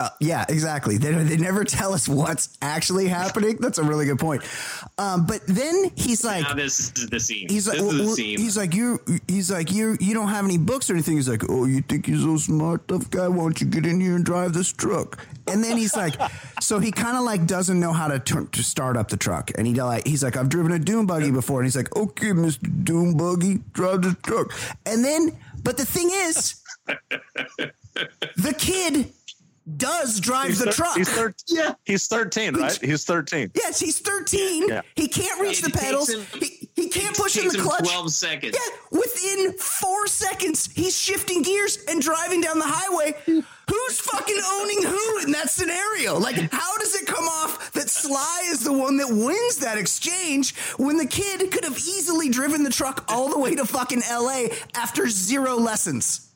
Uh, 0.00 0.10
yeah, 0.20 0.44
exactly. 0.48 0.96
They, 0.96 1.10
they 1.10 1.36
never 1.36 1.64
tell 1.64 1.92
us 1.92 2.08
what's 2.08 2.56
actually 2.62 3.08
happening. 3.08 3.56
That's 3.58 3.78
a 3.78 3.82
really 3.82 4.06
good 4.06 4.20
point. 4.20 4.44
Um, 4.96 5.26
but 5.26 5.44
then 5.48 5.90
he's 5.96 6.24
like, 6.24 6.44
now 6.44 6.54
this 6.54 6.78
is 6.78 7.08
the 7.08 7.18
scene. 7.18 7.48
He's 7.48 7.66
like, 7.66 7.78
well, 7.78 7.88
well, 7.88 8.14
scene. 8.14 8.38
he's 8.38 8.56
like, 8.56 8.74
you, 8.74 9.00
he's 9.26 9.50
like, 9.50 9.72
you, 9.72 9.96
you 9.98 10.14
don't 10.14 10.28
have 10.28 10.44
any 10.44 10.56
books 10.56 10.88
or 10.88 10.92
anything. 10.92 11.16
He's 11.16 11.28
like, 11.28 11.42
oh, 11.48 11.64
you 11.64 11.80
think 11.82 12.06
you're 12.06 12.20
so 12.20 12.36
smart, 12.36 12.86
tough 12.86 13.10
guy? 13.10 13.26
Why 13.26 13.38
don't 13.38 13.60
you 13.60 13.66
get 13.66 13.86
in 13.86 14.00
here 14.00 14.14
and 14.14 14.24
drive 14.24 14.52
this 14.52 14.72
truck? 14.72 15.18
And 15.48 15.64
then 15.64 15.76
he's 15.76 15.96
like, 15.96 16.14
so 16.60 16.78
he 16.78 16.92
kind 16.92 17.16
of 17.16 17.24
like 17.24 17.46
doesn't 17.46 17.80
know 17.80 17.92
how 17.92 18.06
to 18.06 18.20
turn 18.20 18.46
to 18.48 18.62
start 18.62 18.96
up 18.96 19.08
the 19.08 19.16
truck, 19.16 19.50
and 19.56 19.66
he 19.66 19.74
like, 19.74 20.06
he's 20.06 20.22
like, 20.22 20.36
I've 20.36 20.48
driven 20.48 20.72
a 20.72 20.78
dune 20.78 21.06
buggy 21.06 21.30
before, 21.30 21.60
and 21.60 21.66
he's 21.66 21.76
like, 21.76 21.94
okay, 21.96 22.32
Mister 22.32 22.66
Dune 22.68 23.16
Buggy, 23.16 23.60
drive 23.72 24.02
this 24.02 24.14
truck. 24.22 24.52
And 24.86 25.04
then, 25.04 25.36
but 25.62 25.76
the 25.76 25.86
thing 25.86 26.10
is, 26.12 26.62
the 28.36 28.54
kid 28.58 29.12
does 29.76 30.20
drive 30.20 30.56
the 30.58 30.66
thir- 30.66 30.72
truck. 30.72 30.96
He's, 30.96 31.08
thir- 31.10 31.34
Yeah. 31.48 31.74
he's 31.84 32.06
13, 32.08 32.54
right? 32.56 32.78
He's 32.80 33.04
13. 33.04 33.50
Yes, 33.54 33.78
he's 33.80 33.98
13. 34.00 34.68
Yeah. 34.68 34.82
He 34.96 35.08
can't 35.08 35.40
reach 35.40 35.62
And 35.62 35.72
the 35.72 35.78
pedals. 35.78 36.08
him- 36.10 36.24
he, 36.40 36.46
he 36.74 36.82
He 36.84 36.88
can't 36.88 37.16
push 37.16 37.36
in 37.36 37.48
the 37.48 37.58
clutch. 37.58 37.80
12 37.80 38.10
seconds. 38.12 38.56
Yeah, 38.56 38.98
within 38.98 39.52
four 39.58 40.06
seconds, 40.06 40.70
he's 40.74 40.96
shifting 40.98 41.42
gears 41.42 41.78
and 41.88 42.00
driving 42.00 42.40
down 42.40 42.58
the 42.58 42.64
highway. 42.66 43.14
Who's 43.26 44.00
fucking 44.00 44.40
owning 44.46 44.82
who 44.84 45.18
in 45.24 45.32
that 45.32 45.50
scenario? 45.50 46.18
Like, 46.18 46.36
how 46.52 46.78
does 46.78 46.94
it 46.94 47.06
come 47.06 47.24
off 47.24 47.72
that 47.72 47.90
Sly 47.90 48.44
is 48.46 48.64
the 48.64 48.72
one 48.72 48.96
that 48.96 49.08
wins 49.10 49.58
that 49.58 49.76
exchange 49.76 50.54
when 50.78 50.96
the 50.96 51.06
kid 51.06 51.50
could 51.50 51.64
have 51.64 51.76
easily 51.76 52.30
driven 52.30 52.62
the 52.62 52.70
truck 52.70 53.04
all 53.08 53.28
the 53.28 53.38
way 53.38 53.54
to 53.56 53.66
fucking 53.66 54.02
LA 54.10 54.44
after 54.74 55.08
zero 55.08 55.56
lessons? 55.56 56.30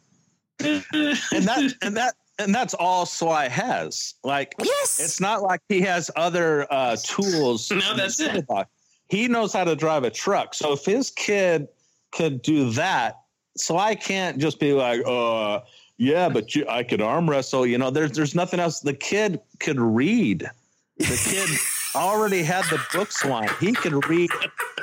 and 0.61 0.83
that 0.93 1.75
and 1.83 1.97
that 1.97 2.15
and 2.43 2.55
that's 2.55 2.75
all 2.75 3.07
Sly 3.07 3.49
has. 3.49 4.15
Like, 4.25 4.55
Yes. 4.63 5.01
it's 5.01 5.21
not 5.21 5.43
like 5.43 5.61
he 5.69 5.81
has 5.83 6.11
other 6.17 6.67
uh, 6.73 6.97
tools. 7.03 7.71
No, 7.71 7.97
that's 7.97 8.21
it. 8.21 8.33
toolbox. 8.33 8.71
He 9.09 9.29
knows 9.29 9.53
how 9.53 9.65
to 9.65 9.77
drive 9.77 10.05
a 10.05 10.11
truck. 10.11 10.55
So 10.55 10.73
if 10.73 10.85
his 10.85 11.11
kid 11.11 11.69
could 12.13 12.43
do 12.43 12.71
that, 12.73 13.21
Sly 13.57 13.95
can't 13.95 14.39
just 14.39 14.59
be 14.59 14.73
like, 14.73 15.03
uh, 15.07 15.61
yeah, 15.99 16.29
but 16.29 16.55
you, 16.55 16.67
I 16.69 16.83
could 16.83 17.03
arm 17.03 17.29
wrestle. 17.29 17.67
You 17.67 17.79
know, 17.79 17.91
there's 17.91 18.13
there's 18.13 18.35
nothing 18.35 18.59
else. 18.59 18.81
The 18.81 18.95
kid 18.95 19.41
could 19.61 19.79
read. 19.79 20.51
The 20.99 21.21
kid 21.31 21.49
already 21.95 22.43
had 22.43 22.65
the 22.71 22.81
books 22.93 23.25
line. 23.25 23.51
He 23.61 23.73
could 23.73 24.09
read, 24.09 24.31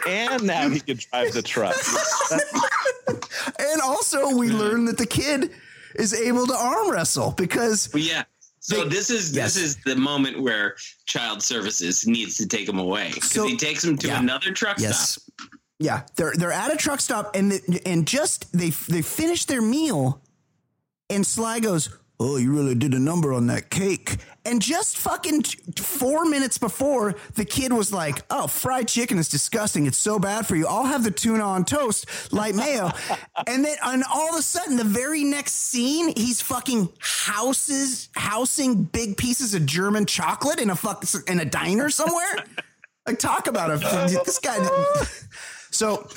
and 0.07 0.43
now 0.43 0.69
he 0.69 0.79
could 0.79 0.99
drive 0.99 1.33
the 1.33 1.41
truck. 1.41 1.75
And 3.57 3.81
also, 3.81 4.35
we 4.35 4.49
learn 4.49 4.85
that 4.85 4.97
the 4.97 5.05
kid 5.05 5.51
is 5.99 6.13
able 6.13 6.47
to 6.47 6.55
arm 6.55 6.89
wrestle 6.91 7.31
because 7.31 7.87
But 7.87 8.01
yeah. 8.01 8.23
So 8.61 8.83
They- 8.83 8.89
this 8.89 9.09
is 9.09 9.31
yes. 9.35 9.53
this 9.55 9.63
is 9.63 9.77
the 9.85 9.95
moment 9.95 10.41
where 10.41 10.75
child 11.05 11.41
services 11.41 12.05
needs 12.05 12.35
to 12.37 12.45
take 12.47 12.67
him 12.67 12.77
away 12.79 13.11
because 13.13 13.31
So- 13.31 13.47
he 13.47 13.55
takes 13.57 13.83
him 13.83 13.97
to 13.99 14.07
yeah. 14.07 14.19
another 14.19 14.51
truck 14.51 14.79
Yes. 14.79 15.11
stop. 15.11 15.49
Yeah, 15.81 16.01
they're 16.17 16.33
they're 16.35 16.51
at 16.51 16.73
a 16.73 16.75
truck 16.75 16.99
stop 16.99 17.35
and 17.35 17.51
the, 17.53 17.81
and 17.85 18.05
just 18.05 18.51
they 18.51 18.71
they 18.89 19.01
finish 19.01 19.45
their 19.45 19.61
meal, 19.61 20.21
and 21.09 21.25
Sly 21.25 21.59
goes, 21.61 21.89
"Oh, 22.19 22.37
you 22.37 22.53
really 22.53 22.75
did 22.75 22.93
a 22.93 22.99
number 22.99 23.33
on 23.33 23.47
that 23.47 23.69
cake." 23.69 24.17
And 24.45 24.61
just 24.61 24.97
fucking 24.97 25.43
four 25.77 26.25
minutes 26.25 26.57
before, 26.57 27.15
the 27.35 27.45
kid 27.45 27.73
was 27.73 27.93
like, 27.93 28.21
"Oh, 28.29 28.47
fried 28.47 28.87
chicken 28.87 29.17
is 29.17 29.29
disgusting. 29.29 29.85
It's 29.85 29.97
so 29.97 30.19
bad 30.19 30.47
for 30.47 30.55
you. 30.55 30.67
I'll 30.67 30.85
have 30.85 31.03
the 31.03 31.11
tuna 31.11 31.43
on 31.43 31.65
toast, 31.65 32.05
light 32.31 32.55
mayo." 32.55 32.91
and 33.47 33.63
then, 33.65 33.77
and 33.83 34.03
all 34.11 34.29
of 34.33 34.39
a 34.39 34.41
sudden, 34.41 34.77
the 34.77 34.83
very 34.83 35.23
next 35.23 35.53
scene, 35.53 36.13
he's 36.15 36.41
fucking 36.41 36.89
houses 36.99 38.09
housing 38.15 38.83
big 38.83 39.17
pieces 39.17 39.53
of 39.53 39.65
German 39.65 40.05
chocolate 40.05 40.59
in 40.59 40.69
a 40.69 40.75
fuck 40.75 41.05
in 41.27 41.39
a 41.39 41.45
diner 41.45 41.89
somewhere. 41.89 42.45
like, 43.07 43.19
talk 43.19 43.47
about 43.47 43.71
it. 43.71 43.81
This 44.25 44.39
guy. 44.39 44.57
So 45.71 46.07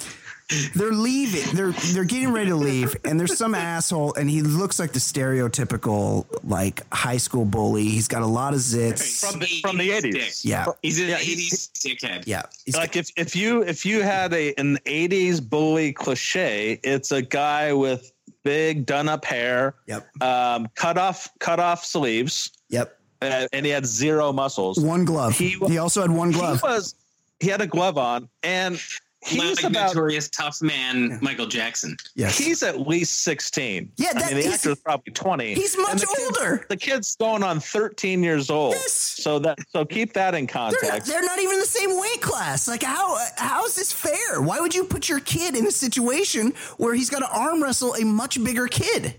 they're 0.75 0.93
leaving. 0.93 1.55
They're 1.55 1.73
they're 1.93 2.05
getting 2.05 2.33
ready 2.33 2.51
to 2.51 2.57
leave, 2.57 2.97
and 3.05 3.19
there's 3.19 3.37
some 3.37 3.55
asshole, 3.55 4.15
and 4.15 4.29
he 4.31 4.43
looks 4.43 4.79
like 4.79 4.93
the 4.93 4.99
stereotypical 4.99 6.27
like 6.45 6.83
high 6.93 7.17
school 7.17 7.45
bully. 7.45 7.85
He's 7.85 8.09
got 8.09 8.23
a 8.23 8.27
lot 8.27 8.55
of 8.55 8.61
zits. 8.61 9.21
From 9.31 9.41
the- 9.41 9.47
from 9.63 9.79
the 9.79 9.91
80s. 9.91 10.45
Yeah. 10.45 10.67
He's 10.83 11.01
an 11.01 11.09
Yeah, 11.09 11.19
80s 11.19 11.71
dickhead. 11.73 12.25
Yeah, 12.27 12.43
he's 12.65 12.77
like 12.77 12.97
if, 12.97 13.11
if 13.17 13.35
you 13.37 13.63
if 13.63 13.85
you 13.87 14.03
had 14.03 14.33
a 14.33 14.53
an 14.55 14.79
80s 14.87 15.47
bully 15.49 15.93
cliche 15.93 16.81
it's 16.83 17.13
a 17.13 17.23
guy 17.23 17.73
with 17.73 18.13
big 18.45 18.87
done 18.87 19.09
up 19.09 19.25
hair 19.25 19.75
Yep. 19.87 20.23
um 20.23 20.69
cut 20.75 20.99
off 20.99 21.29
cut 21.39 21.61
off 21.61 21.85
sleeves 21.85 22.51
yep. 22.69 22.99
uh, 23.21 23.47
and 23.53 23.65
he 23.65 23.71
had 23.73 23.87
zero 23.87 24.33
muscles 24.33 24.81
One 24.81 25.05
glove. 25.05 25.35
He 25.37 25.51
He, 25.69 25.79
also 25.79 26.01
had 26.03 26.11
one 26.11 26.31
glove. 26.33 26.61
he 26.61 26.67
was 26.67 26.95
he 27.41 27.49
had 27.49 27.61
a 27.61 27.67
glove 27.67 27.99
on 27.99 28.29
and 28.43 28.81
he's 29.25 29.63
like 29.63 29.71
about 29.71 29.89
notorious 29.95 30.29
tough 30.31 30.61
man 30.63 31.19
Michael 31.23 31.47
Jackson. 31.47 31.97
yes. 32.15 32.37
he's 32.37 32.63
at 32.63 32.81
least 32.87 33.21
16 33.23 33.91
Yeah, 33.97 34.09
i 34.09 34.13
that- 34.15 34.27
mean 34.27 34.37
the 34.37 34.43
he's- 34.43 34.55
actor's 34.55 34.81
probably 34.81 35.13
20 35.13 35.55
he's 35.55 35.77
much 35.79 36.01
the 36.01 36.07
kid's- 36.07 36.39
older. 36.39 36.67
the 36.69 36.77
kid's 36.77 37.17
going 37.17 37.43
on 37.43 37.61
13 37.61 38.23
years 38.23 38.51
old 38.51 38.75
Yes. 38.75 38.93
so 38.93 39.39
that 39.39 39.59
so 39.71 39.85
keep 39.85 40.13
that 40.15 40.35
in 40.35 40.47
They're 40.47 40.55
not, 40.55 40.73
context 40.81 41.07
they're 41.09 41.23
not 41.23 41.39
even 41.39 41.55
in 41.55 41.61
the 41.61 41.67
same 41.67 41.99
weight 42.01 42.21
class. 42.21 42.67
Like 42.67 42.83
how 42.83 43.17
how 43.37 43.65
is 43.67 43.75
this 43.77 43.93
fair? 43.93 44.41
Why 44.43 44.59
would 44.61 44.75
you 44.75 44.85
put 44.85 45.09
your 45.09 45.21
kid 45.21 45.55
in 45.57 45.67
a 45.67 45.71
situation 45.71 46.53
where 46.79 46.95
he's 46.95 47.09
got 47.11 47.21
to 47.21 47.29
arm 47.31 47.63
wrestle 47.63 47.95
a 47.95 48.05
much 48.05 48.43
bigger 48.43 48.67
kid? 48.67 49.15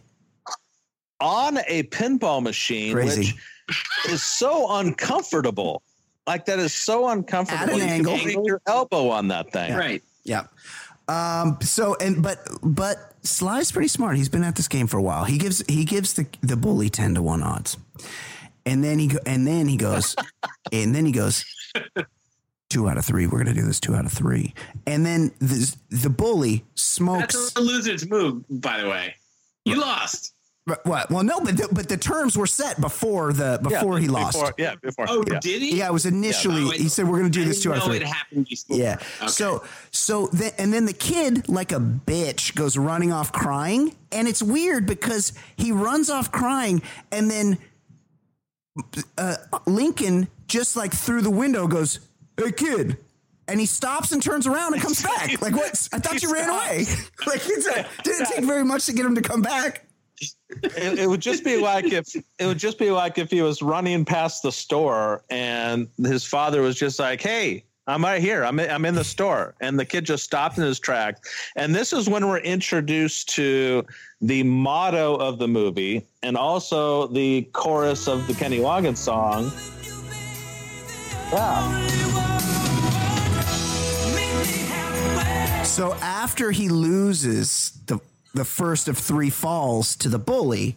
on 1.21 1.57
a 1.67 1.83
pinball 1.83 2.43
machine, 2.43 2.91
Crazy. 2.93 3.33
which 3.67 3.75
is 4.09 4.21
so 4.23 4.69
uncomfortable. 4.77 5.81
Like 6.25 6.45
that 6.45 6.59
is 6.59 6.73
so 6.73 7.09
uncomfortable. 7.09 7.63
At 7.63 7.69
an 7.69 7.77
you 7.77 7.83
angle. 7.83 8.17
can 8.17 8.29
hang 8.29 8.45
your 8.45 8.61
elbow 8.65 9.09
on 9.09 9.27
that 9.29 9.51
thing. 9.51 9.73
Right. 9.73 10.01
Yeah. 10.23 10.45
Um, 11.07 11.57
so 11.61 11.95
and 11.99 12.23
but 12.23 12.39
but 12.61 13.13
Sly's 13.23 13.71
pretty 13.71 13.89
smart. 13.89 14.15
He's 14.15 14.29
been 14.29 14.43
at 14.43 14.55
this 14.55 14.67
game 14.67 14.87
for 14.87 14.97
a 14.97 15.01
while. 15.01 15.25
He 15.25 15.37
gives 15.37 15.63
he 15.67 15.83
gives 15.83 16.13
the 16.13 16.25
the 16.41 16.55
bully 16.55 16.89
ten 16.89 17.15
to 17.15 17.21
one 17.21 17.43
odds, 17.43 17.77
and 18.65 18.83
then 18.83 18.99
he 18.99 19.07
go, 19.07 19.19
and 19.25 19.45
then 19.45 19.67
he 19.67 19.75
goes, 19.75 20.15
and 20.71 20.95
then 20.95 21.05
he 21.05 21.11
goes, 21.11 21.43
two 22.69 22.87
out 22.87 22.97
of 22.97 23.05
three. 23.05 23.27
We're 23.27 23.39
gonna 23.39 23.53
do 23.53 23.65
this 23.65 23.81
two 23.81 23.95
out 23.95 24.05
of 24.05 24.13
three, 24.13 24.53
and 24.87 25.05
then 25.05 25.33
the 25.39 25.75
the 25.89 26.09
bully 26.09 26.63
smokes. 26.75 27.33
That's 27.33 27.55
a 27.57 27.61
loser's 27.61 28.09
move, 28.09 28.45
by 28.49 28.79
the 28.81 28.87
way. 28.87 29.15
You 29.65 29.79
lost. 29.79 30.32
But 30.65 30.85
what? 30.85 31.09
Well, 31.11 31.23
no, 31.23 31.41
but 31.41 31.57
the, 31.57 31.67
but 31.73 31.89
the 31.89 31.97
terms 31.97 32.37
were 32.37 32.47
set 32.47 32.79
before 32.79 33.33
the 33.33 33.59
before 33.61 33.99
he 33.99 34.07
lost. 34.07 34.37
Before, 34.37 34.53
yeah, 34.57 34.75
before. 34.75 35.05
Oh, 35.09 35.21
yeah. 35.29 35.39
did 35.41 35.61
he? 35.61 35.77
Yeah, 35.77 35.87
it 35.87 35.91
was 35.93 36.05
initially. 36.05 36.63
Oh, 36.63 36.71
I- 36.71 36.77
he 36.77 36.87
said 36.87 37.05
we're 37.05 37.19
going 37.19 37.29
to 37.31 37.37
do 37.37 37.41
I 37.41 37.45
this 37.45 37.61
two 37.61 37.69
didn't 37.69 37.81
out 37.81 37.87
of 37.87 37.93
three. 37.93 37.97
It 37.97 38.07
happened 38.07 38.47
before. 38.47 38.77
Yeah. 38.77 38.93
Okay. 39.19 39.27
So 39.27 39.63
so 39.91 40.27
then 40.27 40.51
and 40.57 40.71
then 40.71 40.85
the 40.85 40.93
kid 40.93 41.49
like 41.49 41.73
a 41.73 41.79
bitch 41.81 42.55
goes 42.55 42.77
running 42.77 43.11
off 43.11 43.33
crying 43.33 43.93
and 44.13 44.25
it's 44.25 44.41
weird 44.41 44.85
because 44.85 45.33
he 45.57 45.73
runs 45.73 46.09
off 46.09 46.31
crying 46.31 46.81
and 47.11 47.29
then 47.29 47.57
uh, 49.17 49.35
Lincoln 49.65 50.27
just 50.47 50.75
like 50.75 50.93
through 50.93 51.21
the 51.21 51.29
window 51.31 51.67
goes, 51.67 51.99
"Hey 52.37 52.51
kid." 52.51 52.97
And 53.45 53.59
he 53.59 53.65
stops 53.65 54.13
and 54.13 54.23
turns 54.23 54.47
around 54.47 54.73
and 54.73 54.81
comes 54.81 55.03
back. 55.17 55.41
Like 55.41 55.53
what? 55.53 55.89
I 55.91 55.99
thought 55.99 56.13
He 56.13 56.25
you 56.25 56.33
ran 56.33 56.49
away. 56.49 56.85
like 57.27 57.41
it's 57.45 57.67
a, 57.67 57.85
didn't 58.03 58.27
take 58.27 58.45
very 58.45 58.63
much 58.63 58.85
to 58.85 58.93
get 58.93 59.05
him 59.05 59.15
to 59.15 59.21
come 59.21 59.41
back. 59.41 59.82
It, 60.19 60.99
it 60.99 61.09
would 61.09 61.21
just 61.21 61.43
be 61.43 61.57
like 61.57 61.85
if 61.85 62.15
it 62.15 62.45
would 62.45 62.57
just 62.57 62.77
be 62.77 62.91
like 62.91 63.17
if 63.17 63.31
he 63.31 63.41
was 63.41 63.61
running 63.61 64.05
past 64.05 64.43
the 64.43 64.51
store 64.51 65.23
and 65.29 65.87
his 65.97 66.23
father 66.23 66.61
was 66.61 66.75
just 66.75 66.99
like, 66.99 67.21
"Hey, 67.21 67.63
I'm 67.87 68.03
right 68.03 68.21
here. 68.21 68.43
I'm 68.45 68.59
in, 68.59 68.69
I'm 68.69 68.85
in 68.85 68.95
the 68.95 69.03
store," 69.03 69.55
and 69.61 69.79
the 69.79 69.85
kid 69.85 70.05
just 70.05 70.23
stopped 70.23 70.57
in 70.57 70.63
his 70.63 70.79
tracks. 70.79 71.21
And 71.55 71.73
this 71.73 71.93
is 71.93 72.07
when 72.07 72.27
we're 72.27 72.39
introduced 72.39 73.29
to 73.29 73.85
the 74.21 74.43
motto 74.43 75.15
of 75.15 75.39
the 75.39 75.47
movie 75.47 76.05
and 76.21 76.37
also 76.37 77.07
the 77.07 77.41
chorus 77.53 78.07
of 78.07 78.25
the 78.27 78.33
Kenny 78.33 78.59
Loggins 78.59 78.97
song. 78.97 79.51
Wow. 81.31 81.89
So 85.63 85.95
after 85.95 86.51
he 86.51 86.69
loses 86.69 87.71
the 87.87 87.99
the 88.33 88.45
first 88.45 88.87
of 88.87 88.97
three 88.97 89.29
falls 89.29 89.95
to 89.97 90.09
the 90.09 90.19
bully, 90.19 90.75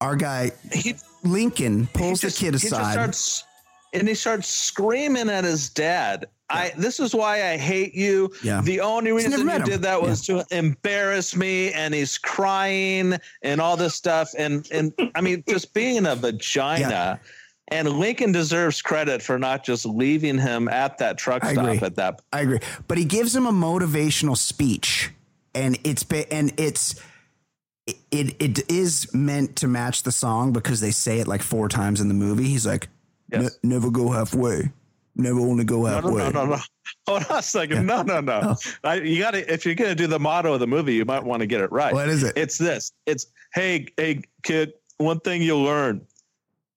our 0.00 0.16
guy 0.16 0.52
He 0.72 0.94
Lincoln 1.24 1.86
pulls 1.92 2.20
just- 2.20 2.38
the 2.38 2.44
kid 2.46 2.54
aside. 2.54 2.92
starts, 2.92 3.44
and 3.92 4.06
he 4.08 4.14
starts 4.14 4.48
screaming 4.48 5.28
at 5.28 5.44
his 5.44 5.68
dad. 5.68 6.26
I 6.52 6.72
this 6.76 6.98
is 6.98 7.14
why 7.14 7.52
I 7.52 7.56
hate 7.56 7.94
you. 7.94 8.32
Yeah. 8.42 8.60
The 8.60 8.80
only 8.80 9.12
reason 9.12 9.30
you 9.32 9.48
him. 9.48 9.62
did 9.62 9.82
that 9.82 10.02
was 10.02 10.26
to 10.26 10.44
embarrass 10.50 11.36
me, 11.36 11.72
and 11.72 11.94
he's 11.94 12.18
crying 12.18 13.16
and 13.42 13.60
all 13.60 13.76
this 13.76 13.94
stuff. 13.94 14.30
And 14.36 14.66
and 14.72 14.92
I 15.14 15.20
mean, 15.20 15.44
just 15.48 15.72
being 15.74 16.06
a 16.06 16.16
vagina. 16.16 16.88
Yeah. 16.90 17.16
And 17.72 17.88
Lincoln 17.88 18.32
deserves 18.32 18.82
credit 18.82 19.22
for 19.22 19.38
not 19.38 19.62
just 19.62 19.86
leaving 19.86 20.38
him 20.38 20.66
at 20.66 20.98
that 20.98 21.18
truck 21.18 21.44
stop 21.44 21.82
at 21.84 21.94
that. 21.94 22.20
I 22.32 22.40
agree, 22.40 22.58
but 22.88 22.98
he 22.98 23.04
gives 23.04 23.36
him 23.36 23.46
a 23.46 23.52
motivational 23.52 24.36
speech, 24.36 25.10
and 25.54 25.78
it's 25.84 26.02
ba- 26.02 26.32
and 26.32 26.52
it's 26.58 27.00
it 28.10 28.36
it 28.40 28.70
is 28.70 29.12
meant 29.14 29.56
to 29.56 29.68
match 29.68 30.02
the 30.02 30.12
song 30.12 30.52
because 30.52 30.80
they 30.80 30.90
say 30.90 31.20
it 31.20 31.26
like 31.28 31.42
four 31.42 31.68
times 31.68 32.00
in 32.00 32.08
the 32.08 32.14
movie. 32.14 32.44
He's 32.44 32.66
like, 32.66 32.88
"Ne- 33.30 33.42
Yes. 33.42 33.58
"Never 33.62 33.90
go 33.90 34.10
halfway, 34.10 34.70
never 35.16 35.40
only 35.40 35.64
go 35.64 35.84
halfway." 35.86 36.12
no, 36.22 36.30
no, 36.30 36.44
no, 36.44 36.46
no. 36.56 36.58
Hold 37.06 37.24
on 37.30 37.38
a 37.38 37.42
second. 37.42 37.86
No, 37.86 38.02
no, 38.02 38.20
no. 38.20 38.40
Oh. 38.42 38.56
I, 38.84 38.94
you 38.96 39.18
got 39.18 39.32
to 39.32 39.52
if 39.52 39.64
you're 39.64 39.74
going 39.74 39.90
to 39.90 39.94
do 39.94 40.06
the 40.06 40.18
motto 40.18 40.54
of 40.54 40.60
the 40.60 40.66
movie, 40.66 40.94
you 40.94 41.04
might 41.04 41.24
want 41.24 41.40
to 41.40 41.46
get 41.46 41.60
it 41.60 41.70
right. 41.72 41.92
What 41.92 42.08
is 42.08 42.22
it? 42.22 42.36
It's 42.36 42.58
this. 42.58 42.92
It's 43.06 43.26
hey, 43.54 43.86
hey, 43.96 44.22
kid. 44.42 44.72
One 44.98 45.20
thing 45.20 45.42
you'll 45.42 45.62
learn: 45.62 46.06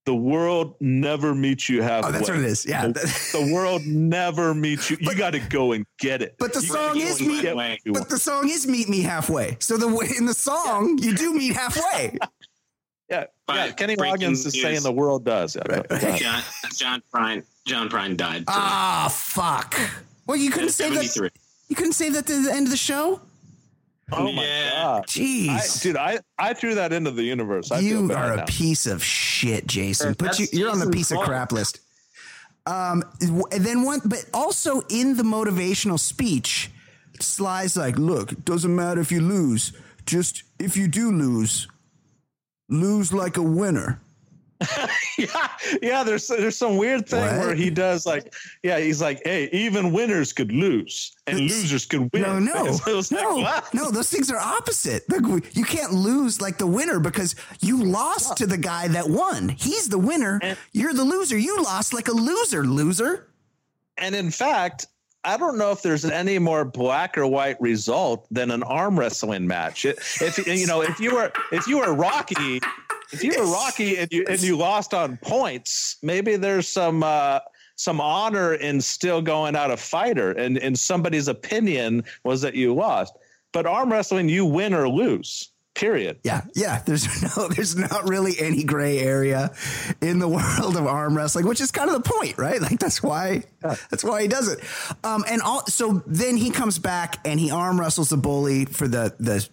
the 0.05 0.13
world 0.15 0.75
never 0.81 1.34
meets 1.34 1.69
you 1.69 1.81
halfway. 1.81 2.09
Oh, 2.09 2.11
that's 2.11 2.30
what 2.30 2.38
it 2.39 2.45
is. 2.45 2.65
Yeah. 2.65 2.88
The, 2.88 3.30
the 3.34 3.53
world 3.53 3.85
never 3.85 4.53
meets 4.53 4.89
you. 4.89 4.97
You 4.99 5.15
got 5.15 5.31
to 5.31 5.39
go 5.39 5.71
and 5.71 5.85
get 5.99 6.21
it. 6.21 6.35
But 6.39 6.53
the 6.53 6.59
You 6.61 6.67
song 6.67 6.99
is 6.99 7.21
meet- 7.21 7.41
get 7.41 7.55
what 7.55 7.80
you 7.85 7.93
But 7.93 7.99
want. 8.01 8.09
the 8.09 8.17
song 8.19 8.49
is 8.49 8.67
"Meet 8.67 8.89
Me 8.89 9.01
Halfway," 9.01 9.57
so 9.59 9.77
the 9.77 9.88
way 9.88 10.07
in 10.17 10.25
the 10.25 10.34
song 10.34 10.97
you 11.01 11.15
do 11.15 11.34
meet 11.34 11.53
halfway. 11.53 12.17
yeah, 13.09 13.25
yeah. 13.49 13.71
Kenny 13.71 13.95
breaking 13.95 14.31
Loggins 14.31 14.45
is 14.45 14.61
saying 14.61 14.81
the 14.84 14.91
world 14.91 15.23
does. 15.23 15.55
Yeah, 15.55 15.63
go 15.88 15.95
ahead. 15.95 16.19
John 16.19 16.43
John 16.75 17.01
Prine 17.13 17.43
John 17.65 17.89
Prine 17.89 18.17
died. 18.17 18.39
today. 18.39 18.45
Ah, 18.49 19.07
fuck. 19.09 19.80
Well, 20.27 20.38
you 20.38 20.51
couldn't 20.51 20.69
say 20.69 20.89
that. 20.89 21.03
73. 21.05 21.30
You 21.69 21.75
couldn't 21.77 21.93
say 21.93 22.09
that 22.09 22.25
to 22.27 22.41
the 22.43 22.53
end 22.53 22.67
of 22.67 22.71
the 22.71 22.77
show. 22.77 23.21
Oh 24.18 24.31
my 24.31 24.44
Yeah. 24.44 24.72
god, 24.72 25.03
I, 25.03 25.06
Jeez, 25.07 25.81
dude! 25.81 25.98
I 25.98 26.19
I 26.38 26.53
threw 26.53 26.76
that 26.76 26.94
into 26.94 27.11
the 27.11 27.23
universe. 27.23 27.72
I 27.72 27.80
feel 27.80 28.06
you 28.07 28.14
are 28.14 28.34
a 28.34 28.38
now. 28.38 28.45
piece 28.48 28.85
of 28.85 29.03
shit, 29.03 29.65
Jason. 29.68 30.07
Sure, 30.10 30.15
But 30.15 30.40
you, 30.40 30.48
you're 30.52 30.69
on 30.69 30.80
the 30.80 30.85
Jason's 30.85 30.95
piece 30.95 31.11
of 31.11 31.19
crap 31.19 31.52
list. 31.52 31.80
Um, 32.65 33.03
and 33.22 33.65
then 33.65 33.84
one, 33.84 33.99
but 34.06 34.26
also 34.34 34.81
in 34.90 35.18
the 35.18 35.23
motivational 35.23 35.99
speech, 35.99 36.72
Sly's 37.19 37.76
like, 37.76 37.98
"Look, 37.98 38.31
it 38.31 38.45
doesn't 38.45 38.73
matter 38.76 39.02
if 39.02 39.11
you 39.11 39.22
lose. 39.22 39.73
Just 40.06 40.44
if 40.60 40.77
you 40.77 40.88
do 40.88 41.11
lose, 41.11 41.68
lose 42.69 43.11
like 43.14 43.38
a 43.38 43.41
winner." 43.44 43.99
yeah, 45.18 45.48
yeah. 45.81 46.03
There's 46.03 46.27
there's 46.27 46.57
some 46.57 46.77
weird 46.77 47.07
thing 47.07 47.22
What? 47.22 47.38
where 47.40 47.56
he 47.56 47.69
does 47.69 48.06
like, 48.06 48.34
yeah, 48.64 48.80
he's 48.80 49.02
like, 49.02 49.22
hey, 49.26 49.49
even 49.52 49.91
winners 49.91 50.34
could 50.34 50.52
lose 50.52 51.14
and 51.27 51.40
It's- 51.40 51.52
losers 51.61 51.85
could 51.85 52.11
win. 52.14 52.22
No, 52.22 52.40
no, 52.40 52.72
So 52.73 52.95
was 52.95 53.11
like, 53.11 53.22
no, 53.23 53.60
no. 53.73 53.91
Those 53.91 54.10
things 54.10 54.31
are 54.31 54.40
opposite. 54.40 55.03
Like, 55.10 55.56
you 55.56 55.64
can't 55.64 55.94
lose 55.94 56.41
like 56.41 56.57
the 56.57 56.68
winner 56.68 56.99
because 56.99 57.35
you 57.61 57.84
lost 57.84 58.38
to 58.38 58.48
the 58.48 58.57
guy 58.57 58.88
that 58.90 59.10
won. 59.10 59.49
He's 59.49 59.90
the 59.90 59.99
winner. 59.99 60.40
You're 60.72 60.94
the 60.94 61.03
loser. 61.03 61.38
You 61.38 61.61
lost 61.64 61.94
like 61.94 62.07
a 62.07 62.14
loser, 62.14 62.65
loser. 62.65 63.27
And 63.98 64.15
in 64.15 64.31
fact, 64.31 64.88
I 65.26 65.38
don't 65.38 65.57
know 65.57 65.72
if 65.72 65.81
there's 65.81 66.03
any 66.03 66.38
more 66.38 66.65
black 66.65 67.18
or 67.18 67.26
white 67.26 67.56
result 67.61 68.27
than 68.30 68.52
an 68.52 68.61
arm 68.64 68.99
wrestling 68.99 69.48
match. 69.48 69.85
It, 69.85 69.98
if 70.19 70.45
you 70.45 70.68
know, 70.68 70.81
if 70.81 70.99
you 70.99 71.15
were 71.15 71.31
if 71.53 71.65
you 71.65 71.77
were 71.77 71.94
Rocky, 71.94 72.60
if 73.14 73.23
you 73.23 73.34
were 73.38 73.45
Rocky 73.45 73.98
and 73.98 74.11
you 74.11 74.26
and 74.27 74.41
you 74.41 74.57
lost 74.57 74.94
on 74.94 75.18
points, 75.18 75.98
maybe 76.02 76.35
there's 76.35 76.68
some 76.68 77.03
uh, 77.03 77.40
some 77.76 78.02
honor 78.02 78.53
in 78.53 78.81
still 78.81 79.22
going 79.22 79.56
out 79.56 79.72
a 79.72 79.77
fighter. 79.77 80.31
And 80.31 80.57
and 80.57 80.77
somebody's 80.77 81.27
opinion 81.27 82.03
was 82.23 82.41
that 82.41 82.56
you 82.56 82.73
lost. 82.73 83.14
But 83.52 83.65
arm 83.65 83.91
wrestling, 83.91 84.30
you 84.30 84.45
win 84.45 84.73
or 84.73 84.90
lose. 84.90 85.49
Period. 85.76 86.19
Yeah, 86.23 86.41
yeah. 86.56 86.84
There's 86.85 87.07
no, 87.38 87.48
there's 87.48 87.76
not 87.76 88.07
really 88.07 88.34
any 88.40 88.64
gray 88.64 88.99
area 88.99 89.52
in 90.02 90.19
the 90.19 90.27
world 90.60 90.77
of 90.77 90.85
arm 90.85 91.18
wrestling, 91.18 91.48
which 91.48 91.61
is 91.61 91.72
kind 91.72 91.90
of 91.90 92.03
the 92.03 92.10
point, 92.10 92.38
right? 92.38 92.61
Like 92.61 92.80
that's 92.80 93.02
why, 93.02 93.44
that's 93.61 94.03
why 94.03 94.22
he 94.22 94.27
does 94.27 94.49
it. 94.49 94.60
Um, 95.03 95.26
and 95.27 95.41
all, 95.41 95.65
so 95.65 96.03
then 96.06 96.38
he 96.38 96.52
comes 96.52 96.77
back 96.77 97.19
and 97.26 97.40
he 97.40 97.49
arm 97.49 97.80
wrestles 97.80 98.10
the 98.10 98.18
bully 98.18 98.65
for 98.65 98.88
the 98.88 99.15
the 99.19 99.48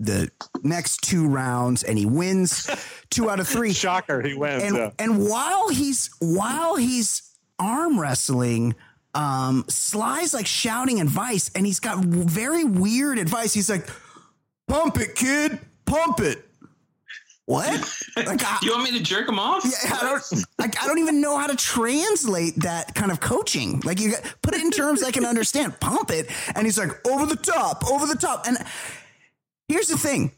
the 0.00 0.30
next 0.62 1.02
two 1.02 1.28
rounds, 1.28 1.82
and 1.82 1.98
he 1.98 2.06
wins 2.06 2.68
two 3.10 3.30
out 3.30 3.40
of 3.40 3.48
three. 3.48 3.72
Shocker, 3.84 4.20
he 4.22 4.34
wins. 4.34 4.62
and 4.62 4.76
yeah. 4.76 4.90
and 4.98 5.26
while 5.28 5.68
he's 5.68 6.10
while 6.20 6.76
he's 6.76 7.22
arm 7.58 8.00
wrestling 8.00 8.74
um 9.14 9.64
sly's 9.68 10.34
like 10.34 10.44
shouting 10.46 11.00
advice 11.00 11.48
and 11.54 11.64
he's 11.64 11.78
got 11.78 12.04
very 12.04 12.64
weird 12.64 13.16
advice 13.16 13.54
he's 13.54 13.70
like 13.70 13.88
pump 14.66 14.98
it 14.98 15.14
kid 15.14 15.60
pump 15.86 16.18
it 16.18 16.44
what 17.46 17.68
like 18.16 18.42
I, 18.42 18.58
You 18.62 18.72
want 18.72 18.84
me 18.90 18.98
to 18.98 19.04
jerk 19.04 19.28
him 19.28 19.38
off? 19.38 19.64
Yeah, 19.64 19.94
I 19.94 20.02
don't 20.02 20.44
like 20.58 20.82
I 20.82 20.86
don't 20.86 20.98
even 20.98 21.20
know 21.20 21.36
how 21.36 21.46
to 21.46 21.56
translate 21.56 22.56
that 22.62 22.94
kind 22.94 23.10
of 23.12 23.20
coaching. 23.20 23.80
Like 23.84 24.00
you 24.00 24.12
got, 24.12 24.22
put 24.40 24.54
it 24.54 24.62
in 24.62 24.70
terms 24.70 25.02
I 25.02 25.10
can 25.10 25.26
understand. 25.26 25.78
Pump 25.78 26.10
it, 26.10 26.30
and 26.54 26.66
he's 26.66 26.78
like 26.78 27.06
over 27.06 27.26
the 27.26 27.36
top, 27.36 27.90
over 27.90 28.06
the 28.06 28.16
top. 28.16 28.46
And 28.46 28.56
here's 29.68 29.88
the 29.88 29.98
thing: 29.98 30.32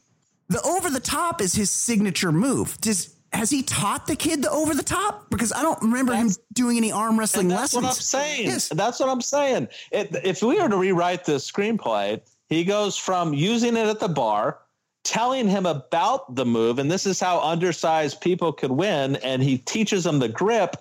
the 0.48 0.60
over 0.62 0.90
the 0.90 1.00
top 1.00 1.40
is 1.40 1.54
his 1.54 1.70
signature 1.70 2.32
move. 2.32 2.78
Does 2.80 3.16
has 3.32 3.50
he 3.50 3.62
taught 3.62 4.06
the 4.06 4.16
kid 4.16 4.42
the 4.42 4.50
over 4.50 4.74
the 4.74 4.82
top? 4.82 5.28
Because 5.30 5.52
I 5.52 5.62
don't 5.62 5.82
remember 5.82 6.14
him 6.14 6.30
doing 6.52 6.76
any 6.76 6.92
arm 6.92 7.18
wrestling 7.18 7.48
that's 7.48 7.74
lessons. 7.74 7.82
what 7.82 7.88
I'm 7.88 7.94
saying. 7.94 8.46
Yes. 8.46 8.68
That's 8.68 9.00
what 9.00 9.08
I'm 9.08 9.20
saying. 9.20 9.68
It, 9.92 10.16
if 10.24 10.42
we 10.42 10.60
were 10.60 10.68
to 10.68 10.76
rewrite 10.76 11.24
the 11.24 11.32
screenplay, 11.32 12.20
he 12.48 12.64
goes 12.64 12.96
from 12.96 13.34
using 13.34 13.76
it 13.76 13.86
at 13.86 14.00
the 14.00 14.08
bar, 14.08 14.60
telling 15.04 15.48
him 15.48 15.66
about 15.66 16.34
the 16.34 16.46
move, 16.46 16.78
and 16.78 16.90
this 16.90 17.06
is 17.06 17.20
how 17.20 17.40
undersized 17.40 18.20
people 18.20 18.52
could 18.52 18.70
win, 18.70 19.16
and 19.16 19.42
he 19.42 19.58
teaches 19.58 20.06
him 20.06 20.18
the 20.18 20.28
grip, 20.28 20.76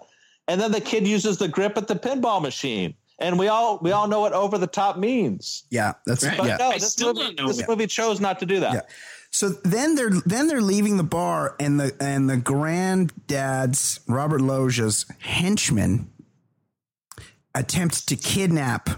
and 0.47 0.61
then 0.61 0.71
the 0.71 0.81
kid 0.81 1.07
uses 1.07 1.37
the 1.37 1.47
grip 1.47 1.77
at 1.77 1.87
the 1.87 1.95
pinball 1.95 2.41
machine. 2.41 2.93
And 3.19 3.39
we 3.39 3.47
all 3.47 3.79
we 3.81 3.91
all 3.91 4.07
know 4.07 4.19
what 4.19 4.33
over 4.33 4.57
the 4.57 4.67
top 4.67 4.97
means. 4.97 5.63
Yeah, 5.69 5.93
that's 6.05 6.25
Right. 6.25 6.37
But 6.37 6.47
yeah. 6.47 6.57
no, 6.57 6.71
this, 6.73 6.99
movie, 6.99 7.33
this 7.37 7.59
Yeah. 7.59 7.65
movie 7.67 7.87
chose 7.87 8.19
not 8.19 8.39
to 8.39 8.45
do 8.45 8.59
that. 8.59 8.73
Yeah. 8.73 8.81
So 9.31 9.49
then 9.49 9.95
they're 9.95 10.11
then 10.25 10.47
they're 10.47 10.61
leaving 10.61 10.97
the 10.97 11.03
bar 11.03 11.55
and 11.59 11.79
the 11.79 11.95
and 11.99 12.29
the 12.29 12.37
granddad's 12.37 13.99
Robert 14.07 14.41
Loggia's 14.41 15.05
henchman 15.19 16.09
attempt 17.53 18.07
to 18.07 18.15
kidnap. 18.15 18.89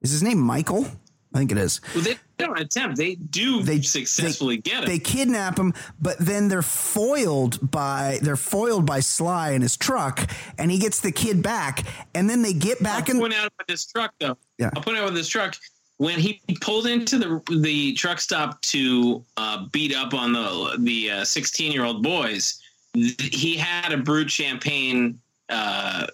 Is 0.00 0.10
his 0.10 0.22
name 0.22 0.38
Michael? 0.38 0.86
I 1.32 1.38
think 1.38 1.52
it 1.52 1.58
is. 1.58 1.80
Well, 1.94 2.02
they 2.02 2.18
don't 2.38 2.58
attempt. 2.58 2.96
They 2.96 3.14
do 3.14 3.62
They- 3.62 3.82
successfully 3.82 4.56
get 4.56 4.82
it. 4.84 4.86
They 4.88 4.98
kidnap 4.98 5.58
him, 5.58 5.74
but 6.00 6.18
then 6.18 6.48
they're 6.48 6.60
foiled 6.62 7.70
by 7.70 8.18
they're 8.22 8.36
foiled 8.36 8.84
by 8.84 9.00
Sly 9.00 9.50
in 9.52 9.62
his 9.62 9.76
truck, 9.76 10.28
and 10.58 10.70
he 10.72 10.78
gets 10.78 11.00
the 11.00 11.12
kid 11.12 11.40
back, 11.42 11.86
and 12.14 12.28
then 12.28 12.42
they 12.42 12.52
get 12.52 12.82
back 12.82 13.08
I'll 13.08 13.14
in. 13.16 13.20
point 13.20 13.34
out 13.34 13.52
with 13.58 13.66
this 13.68 13.86
truck 13.86 14.12
though. 14.18 14.36
Yeah. 14.58 14.70
I'll 14.74 14.82
point 14.82 14.98
out 14.98 15.04
with 15.04 15.14
this 15.14 15.28
truck 15.28 15.54
when 15.98 16.18
he 16.18 16.40
pulled 16.60 16.86
into 16.88 17.16
the 17.18 17.40
the 17.60 17.92
truck 17.92 18.20
stop 18.20 18.60
to 18.62 19.24
uh, 19.36 19.66
beat 19.70 19.94
up 19.94 20.12
on 20.14 20.32
the 20.32 20.76
the 20.80 21.24
sixteen 21.24 21.70
year 21.70 21.84
old 21.84 22.02
boys. 22.02 22.60
th- 22.94 23.14
He 23.32 23.56
had 23.56 23.92
a 23.92 23.98
Brut 23.98 24.28
champagne 24.30 25.20
uh, 25.48 26.06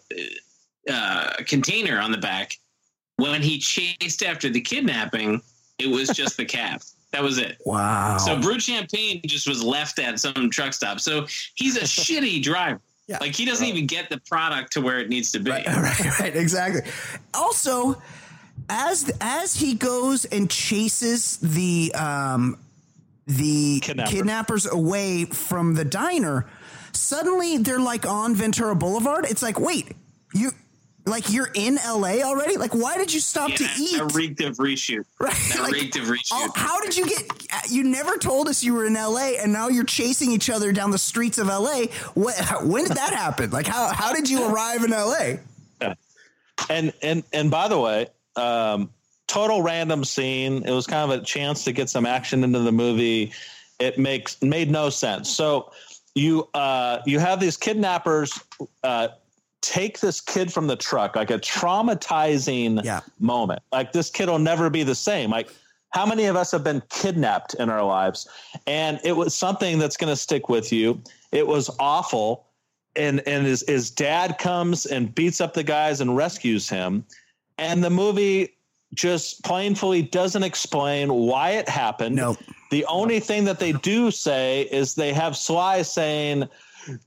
uh, 0.93 1.33
container 1.47 1.99
on 2.01 2.11
the 2.11 2.19
back. 2.19 2.59
When 3.17 3.43
he 3.43 3.59
chased 3.59 4.23
after 4.23 4.49
the 4.49 4.61
kidnapping, 4.61 5.41
it 5.79 5.89
was 5.89 6.09
just 6.09 6.37
the 6.37 6.45
cap. 6.45 6.83
That 7.13 7.23
was 7.23 7.39
it. 7.39 7.57
Wow. 7.65 8.19
So 8.19 8.39
Brut 8.39 8.61
Champagne 8.61 9.23
just 9.25 9.49
was 9.49 9.63
left 9.63 9.99
at 10.01 10.21
some 10.21 10.51
truck 10.51 10.75
stop. 10.75 11.01
So 11.01 11.27
he's 11.55 11.77
a 11.77 11.81
shitty 11.85 12.43
driver. 12.43 12.81
Yeah. 13.07 13.19
Like 13.21 13.35
he 13.35 13.47
doesn't 13.47 13.65
even 13.67 13.87
get 13.87 14.11
the 14.11 14.19
product 14.29 14.73
to 14.73 14.83
where 14.83 14.99
it 14.99 15.09
needs 15.09 15.31
to 15.33 15.39
be. 15.39 15.51
right, 15.51 15.67
right, 15.67 16.21
right, 16.21 16.37
exactly. 16.37 16.83
Also, 17.33 18.03
as 18.69 19.11
as 19.21 19.55
he 19.55 19.75
goes 19.75 20.27
and 20.27 20.51
chases 20.51 21.39
the 21.39 21.95
um 21.95 22.59
the 23.27 23.81
Kidnapper. 23.81 24.11
kidnappers 24.11 24.67
away 24.67 25.25
from 25.25 25.75
the 25.75 25.85
diner, 25.85 26.45
suddenly 26.93 27.57
they're 27.59 27.79
like 27.81 28.05
on 28.05 28.35
Ventura 28.35 28.75
Boulevard. 28.75 29.25
It's 29.27 29.43
like, 29.43 29.59
wait, 29.59 29.93
you 30.35 30.51
like 31.07 31.31
you're 31.33 31.51
in 31.55 31.77
LA 31.87 32.21
already? 32.23 32.57
Like, 32.57 32.75
why 32.75 32.97
did 32.99 33.13
you 33.15 33.21
stop 33.21 33.49
Yeah, 33.51 33.57
to 33.57 33.69
eat? 33.79 33.99
that 33.99 34.13
reeked 34.15 34.41
of 34.43 34.57
reshoot. 34.57 35.05
Right, 35.21 35.35
That 35.55 35.63
like, 35.63 35.73
reeked 35.73 35.97
of 35.97 36.05
reshoot. 36.05 36.31
oh, 36.33 36.51
how 36.55 36.81
did 36.81 36.97
you 36.97 37.07
get? 37.07 37.23
You 37.71 37.85
never 37.85 38.17
told 38.19 38.49
us 38.49 38.63
you 38.65 38.75
were 38.75 38.87
in 38.87 38.95
LA, 38.95 39.33
and 39.41 39.53
now 39.53 39.69
you're 39.69 39.85
chasing 39.85 40.31
each 40.33 40.51
other 40.51 40.73
down 40.73 40.91
the 40.91 40.99
streets 40.99 41.39
of 41.39 41.47
LA. 41.47 41.87
What? 42.15 42.65
When 42.67 42.85
did 42.85 42.97
that 42.97 43.13
happen? 43.13 43.51
Like, 43.51 43.67
how 43.67 43.93
how 43.93 44.13
did 44.13 44.29
you 44.29 44.47
arrive 44.47 44.83
in 44.85 44.91
LA? 44.91 45.37
And 46.71 46.93
and 47.03 47.23
and 47.33 47.51
by 47.51 47.69
the 47.69 47.79
way, 47.79 48.09
um, 48.35 48.91
total 49.27 49.63
random 49.63 50.05
scene. 50.05 50.63
It 50.65 50.73
was 50.73 50.87
kind 50.87 51.11
of 51.11 51.21
a 51.21 51.25
chance 51.25 51.65
to 51.65 51.73
get 51.73 51.89
some 51.91 52.07
action 52.07 52.43
into 52.45 52.61
the 52.61 52.73
movie. 52.73 53.33
It 53.79 53.99
makes 53.99 54.41
made 54.43 54.71
no 54.71 54.89
sense. 54.91 55.29
So 55.31 55.71
you 56.15 56.49
uh, 56.55 57.01
you 57.05 57.19
have 57.19 57.41
these 57.41 57.57
kidnappers 57.59 58.41
uh, 58.83 59.09
take 59.67 59.99
this 60.01 60.21
kid 60.21 60.53
from 60.53 60.69
the 60.69 60.77
truck, 60.77 61.17
like 61.17 61.31
a 61.31 61.39
traumatizing 61.39 62.83
Yeah. 62.85 63.01
moment. 63.19 63.63
Like 63.73 63.93
this 63.93 64.11
kid 64.11 64.29
will 64.29 64.39
never 64.39 64.71
be 64.71 64.83
the 64.85 64.95
same. 64.95 65.31
Like 65.31 65.49
how 65.91 66.07
many 66.07 66.27
of 66.27 66.37
us 66.37 66.51
have 66.53 66.63
been 66.63 66.83
kidnapped 66.89 67.55
in 67.55 67.69
our 67.71 67.83
lives? 67.83 68.29
And 68.67 69.01
it 69.03 69.13
was 69.17 69.35
something 69.35 69.79
that's 69.79 69.97
going 69.97 70.13
to 70.13 70.17
stick 70.17 70.49
with 70.49 70.73
you. 70.73 71.01
It 71.33 71.47
was 71.47 71.69
awful 71.81 72.47
and 72.95 73.21
and 73.27 73.45
his, 73.45 73.65
his 73.67 73.91
dad 73.91 74.39
comes 74.39 74.87
and 74.87 75.15
beats 75.15 75.41
up 75.41 75.53
the 75.55 75.63
guys 75.65 76.01
and 76.01 76.17
rescues 76.17 76.69
him 76.69 77.05
and 77.59 77.83
the 77.85 77.91
movie 77.91 78.55
just 78.95 79.43
plainly 79.45 80.01
doesn't 80.01 80.43
explain 80.45 81.13
why 81.13 81.51
it 81.51 81.69
happened 81.69 82.17
No. 82.17 82.37
the 82.71 82.87
only 82.87 83.21
thing 83.21 83.45
that 83.45 83.59
they 83.59 83.73
do 83.73 84.11
say 84.11 84.63
is 84.73 84.95
they 84.95 85.13
have 85.13 85.37
sly 85.37 85.83
saying 85.83 86.49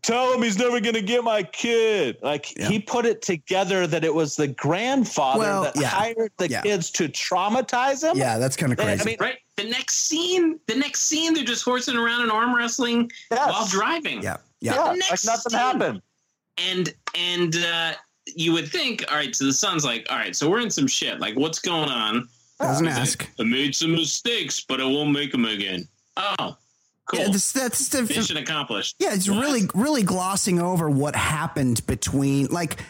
tell 0.02 0.34
him 0.34 0.42
he's 0.42 0.58
never 0.58 0.80
going 0.80 0.96
to 0.96 1.02
get 1.02 1.24
my 1.24 1.44
kid 1.44 2.18
like 2.22 2.56
Yeah. 2.58 2.68
he 2.68 2.80
put 2.80 3.06
it 3.06 3.22
together 3.22 3.88
that 3.88 4.04
it 4.04 4.14
was 4.14 4.36
the 4.36 4.48
grandfather 4.48 5.40
Well, 5.40 5.64
that 5.64 5.76
yeah. 5.76 5.88
hired 5.88 6.32
the 6.38 6.50
Yeah. 6.50 6.62
kids 6.62 6.90
to 6.92 7.08
traumatize 7.10 8.04
him 8.10 8.18
Yeah, 8.18 8.38
that's 8.38 8.56
kind 8.56 8.72
of 8.72 8.78
crazy. 8.78 8.92
I 8.92 8.96
crazy. 8.96 9.10
mean, 9.10 9.18
right? 9.20 9.38
The 9.56 9.64
next 9.66 10.08
scene, 10.08 10.60
the 10.68 10.76
next 10.76 11.02
scene, 11.02 11.34
they're 11.34 11.44
just 11.44 11.64
horsing 11.64 11.96
around 11.96 12.22
and 12.24 12.32
arm 12.32 12.56
wrestling 12.56 13.12
Yes. 13.32 13.40
while 13.52 13.68
driving. 13.68 14.22
yeah, 14.22 14.38
yeah. 14.62 14.74
yeah, 14.76 14.84
The 14.94 15.00
like 15.00 15.26
nothing 15.26 15.50
scene. 15.52 15.60
happened 15.60 16.02
And 16.58 16.94
and 17.16 17.56
uh, 17.56 17.94
you 18.36 18.52
would 18.54 18.70
think, 18.70 19.04
all 19.10 19.18
right, 19.18 19.36
so 19.36 19.46
the 19.46 19.54
son's 19.54 19.84
like, 19.86 20.06
all 20.10 20.18
right, 20.18 20.36
so 20.36 20.50
we're 20.50 20.60
in 20.60 20.70
some 20.70 20.88
shit. 20.88 21.20
Like, 21.20 21.36
what's 21.36 21.58
going 21.60 21.90
on? 21.90 22.28
Doesn't 22.60 22.86
He's 22.86 22.94
like, 22.96 23.02
ask. 23.02 23.30
I 23.40 23.44
made 23.44 23.74
some 23.76 23.94
mistakes, 23.94 24.60
but 24.68 24.80
I 24.82 24.86
won't 24.86 25.12
make 25.12 25.32
them 25.32 25.46
again. 25.46 25.88
Oh, 26.18 26.58
cool. 27.10 27.20
Yeah, 27.20 27.30
this, 27.30 27.52
that's 27.52 27.90
the, 27.90 28.04
Mission 28.04 28.38
accomplished. 28.38 28.96
yeah. 29.00 29.14
It's 29.14 29.28
really, 29.28 29.64
really 29.74 30.04
glossing 30.04 30.60
over 30.60 30.90
what 30.90 31.16
happened 31.16 31.86
between. 31.88 32.48
Like, 32.48 32.82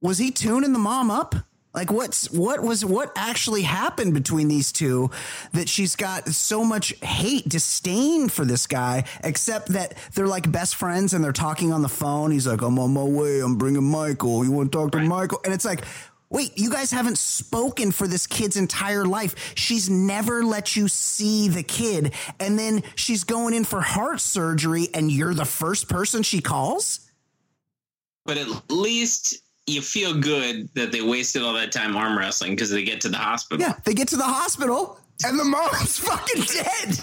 was 0.00 0.18
he 0.18 0.30
tuning 0.30 0.72
the 0.72 0.78
mom 0.78 1.10
up? 1.10 1.34
Like 1.72 1.92
what's 1.92 2.28
what 2.32 2.64
was 2.64 2.84
what 2.84 3.12
actually 3.14 3.62
happened 3.62 4.12
between 4.12 4.48
these 4.48 4.72
two 4.72 5.08
that 5.52 5.68
she's 5.68 5.94
got 5.94 6.26
so 6.28 6.64
much 6.64 6.92
hate, 7.00 7.48
disdain 7.48 8.28
for 8.28 8.44
this 8.44 8.66
guy, 8.66 9.04
except 9.22 9.68
that 9.68 9.94
they're 10.14 10.26
like 10.26 10.50
best 10.50 10.74
friends 10.74 11.12
and 11.14 11.22
they're 11.22 11.30
talking 11.30 11.72
on 11.72 11.82
the 11.82 11.88
phone. 11.88 12.32
He's 12.32 12.48
like, 12.48 12.60
I'm 12.62 12.76
on 12.80 12.92
my 12.92 13.04
way, 13.04 13.38
I'm 13.38 13.56
bringing 13.56 13.84
Michael. 13.84 14.44
You 14.44 14.50
want 14.50 14.72
to 14.72 14.78
talk 14.78 14.90
to 14.92 14.98
Michael? 15.00 15.40
And 15.44 15.54
it's 15.54 15.64
like, 15.64 15.84
wait, 16.30 16.56
you 16.56 16.70
guys 16.70 16.90
haven't 16.90 17.18
spoken 17.18 17.92
for 17.92 18.06
this 18.06 18.26
kid's 18.26 18.56
entire 18.56 19.04
life. 19.04 19.52
She's 19.56 19.90
never 19.90 20.44
let 20.44 20.76
you 20.76 20.88
see 20.88 21.48
the 21.48 21.62
kid. 21.62 22.14
And 22.38 22.58
then 22.58 22.82
she's 22.94 23.24
going 23.24 23.52
in 23.54 23.64
for 23.64 23.80
heart 23.80 24.20
surgery 24.20 24.88
and 24.94 25.10
you're 25.10 25.34
the 25.34 25.44
first 25.44 25.88
person 25.88 26.22
she 26.22 26.40
calls? 26.40 27.10
But 28.24 28.38
at 28.38 28.48
least 28.70 29.42
you 29.66 29.82
feel 29.82 30.14
good 30.14 30.68
that 30.74 30.92
they 30.92 31.00
wasted 31.00 31.42
all 31.42 31.54
that 31.54 31.72
time 31.72 31.96
arm 31.96 32.16
wrestling 32.16 32.52
because 32.52 32.70
they 32.70 32.84
get 32.84 33.00
to 33.02 33.08
the 33.08 33.16
hospital. 33.16 33.66
Yeah, 33.66 33.74
they 33.84 33.94
get 33.94 34.08
to 34.08 34.16
the 34.16 34.22
hospital 34.22 34.98
and 35.24 35.38
the 35.38 35.44
mom's 35.44 35.98
fucking 36.00 36.42
dead. 36.42 36.96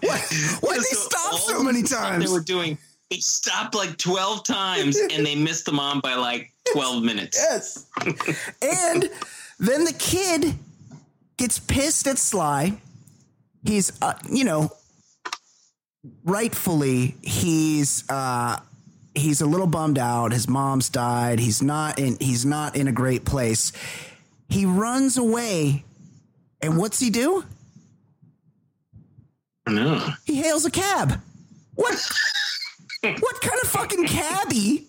What? 0.00 0.32
Why 0.60 0.74
did 0.74 0.82
they 0.82 0.96
stop 0.96 1.40
so 1.40 1.62
many 1.62 1.82
times? 1.82 2.24
They 2.24 2.32
were 2.32 2.40
doing. 2.40 2.78
They 3.10 3.18
stopped 3.18 3.74
like 3.74 3.96
twelve 3.98 4.42
times, 4.44 4.96
and 4.96 5.24
they 5.24 5.34
missed 5.36 5.66
the 5.66 5.72
mom 5.72 6.00
by 6.00 6.14
like 6.14 6.52
twelve 6.72 7.02
minutes. 7.04 7.38
Yes. 7.38 7.86
and 8.62 9.08
then 9.60 9.84
the 9.84 9.94
kid 9.98 10.54
gets 11.36 11.58
pissed 11.58 12.06
at 12.08 12.18
Sly. 12.18 12.78
He's, 13.64 13.92
uh, 14.02 14.14
you 14.30 14.44
know, 14.44 14.70
rightfully, 16.24 17.16
he's 17.22 18.04
uh, 18.08 18.58
he's 19.14 19.40
a 19.40 19.46
little 19.46 19.66
bummed 19.68 19.98
out. 19.98 20.32
His 20.32 20.48
mom's 20.48 20.88
died. 20.88 21.38
He's 21.38 21.62
not 21.62 21.98
in. 22.00 22.16
He's 22.20 22.44
not 22.44 22.74
in 22.76 22.88
a 22.88 22.92
great 22.92 23.24
place. 23.24 23.72
He 24.48 24.66
runs 24.66 25.16
away, 25.16 25.84
and 26.60 26.76
what's 26.76 26.98
he 26.98 27.10
do? 27.10 27.44
No, 29.68 29.98
He 30.24 30.36
hails 30.36 30.64
a 30.64 30.70
cab. 30.70 31.20
What? 31.74 31.94
What 33.02 33.40
kind 33.40 33.58
of 33.62 33.68
fucking 33.68 34.06
cabbie 34.06 34.86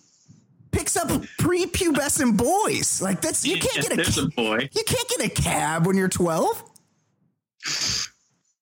picks 0.70 0.96
up 0.96 1.08
prepubescent 1.38 2.36
boys? 2.36 3.00
Like 3.02 3.20
that's 3.20 3.44
you 3.44 3.58
can't 3.58 3.82
get 3.82 3.92
a 3.92 3.96
There's 3.96 4.18
a 4.18 4.26
boy, 4.28 4.68
you 4.72 4.82
can't 4.86 5.08
get 5.08 5.24
a 5.24 5.28
cab 5.30 5.86
when 5.86 5.96
you're 5.96 6.08
12. 6.08 6.62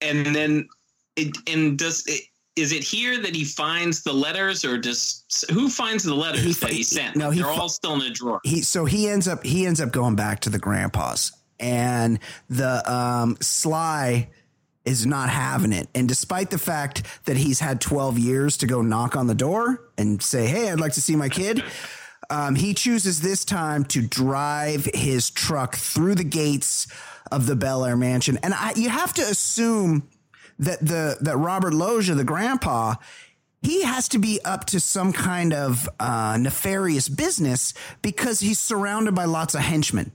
and 0.01 0.35
then 0.35 0.69
it 1.17 1.37
and 1.47 1.79
does 1.79 2.05
it. 2.07 2.23
Is 2.57 2.73
it 2.73 2.83
here 2.83 3.21
that 3.21 3.37
he 3.37 3.45
finds 3.45 4.03
the 4.03 4.15
letters, 4.15 4.65
or 4.65 4.79
just 4.79 5.45
who 5.51 5.69
finds 5.69 6.03
the 6.05 6.15
letters 6.15 6.43
He 6.43 6.53
that 6.55 6.71
he 6.71 6.83
sent? 6.83 7.15
no, 7.15 7.29
he 7.31 7.43
they're 7.43 7.51
all 7.51 7.69
still 7.69 7.93
in 7.95 8.01
a 8.01 8.11
drawer. 8.11 8.41
He 8.45 8.63
so 8.63 8.87
he 8.87 9.09
ends 9.09 9.29
up 9.29 9.45
he 9.45 9.67
ends 9.67 9.79
up 9.79 9.93
going 9.93 10.17
back 10.17 10.41
to 10.41 10.51
the 10.51 10.59
grandpa's 10.59 11.33
and 11.61 12.19
the 12.49 12.91
um 12.91 13.37
Sly 13.43 14.31
is 14.87 15.05
not 15.05 15.29
having 15.29 15.73
it. 15.73 15.89
And 15.95 16.09
despite 16.09 16.51
the 16.51 16.59
fact 16.59 17.03
that 17.27 17.37
he's 17.37 17.61
had 17.61 17.81
12 17.81 18.19
years 18.19 18.57
to 18.59 18.67
go 18.67 18.81
knock 18.83 19.17
on 19.17 19.27
the 19.27 19.35
door 19.35 19.83
and 19.99 20.23
say, 20.23 20.47
"Hey, 20.47 20.71
I'd 20.71 20.81
like 20.81 20.93
to 20.95 21.03
see 21.03 21.17
my 21.17 21.29
kid." 21.29 21.63
Um, 22.31 22.55
he 22.57 22.75
chooses 22.75 23.21
this 23.21 23.45
time 23.45 23.85
to 23.87 24.01
drive 24.03 24.89
his 24.95 25.31
truck 25.31 25.77
through 25.77 26.15
the 26.17 26.25
gates 26.25 26.87
of 27.31 27.47
the 27.47 27.55
Bel 27.57 27.85
Air 27.85 27.97
mansion. 27.97 28.39
And 28.43 28.53
I, 28.55 28.73
you 28.75 28.89
have 28.89 29.13
to 29.15 29.23
assume 29.23 30.09
that 30.59 30.81
the 30.81 31.19
that 31.21 31.37
Robert 31.37 31.75
Loggia, 31.75 32.15
the 32.15 32.25
grandpa, 32.25 32.95
he 33.63 33.83
has 33.83 34.09
to 34.11 34.19
be 34.19 34.41
up 34.45 34.65
to 34.67 34.81
some 34.81 35.13
kind 35.13 35.53
of 35.53 35.89
uh, 36.01 36.37
nefarious 36.41 37.09
business 37.09 37.75
because 38.03 38.41
he's 38.41 38.59
surrounded 38.59 39.15
by 39.15 39.25
lots 39.25 39.55
of 39.55 39.61
henchmen. 39.61 40.13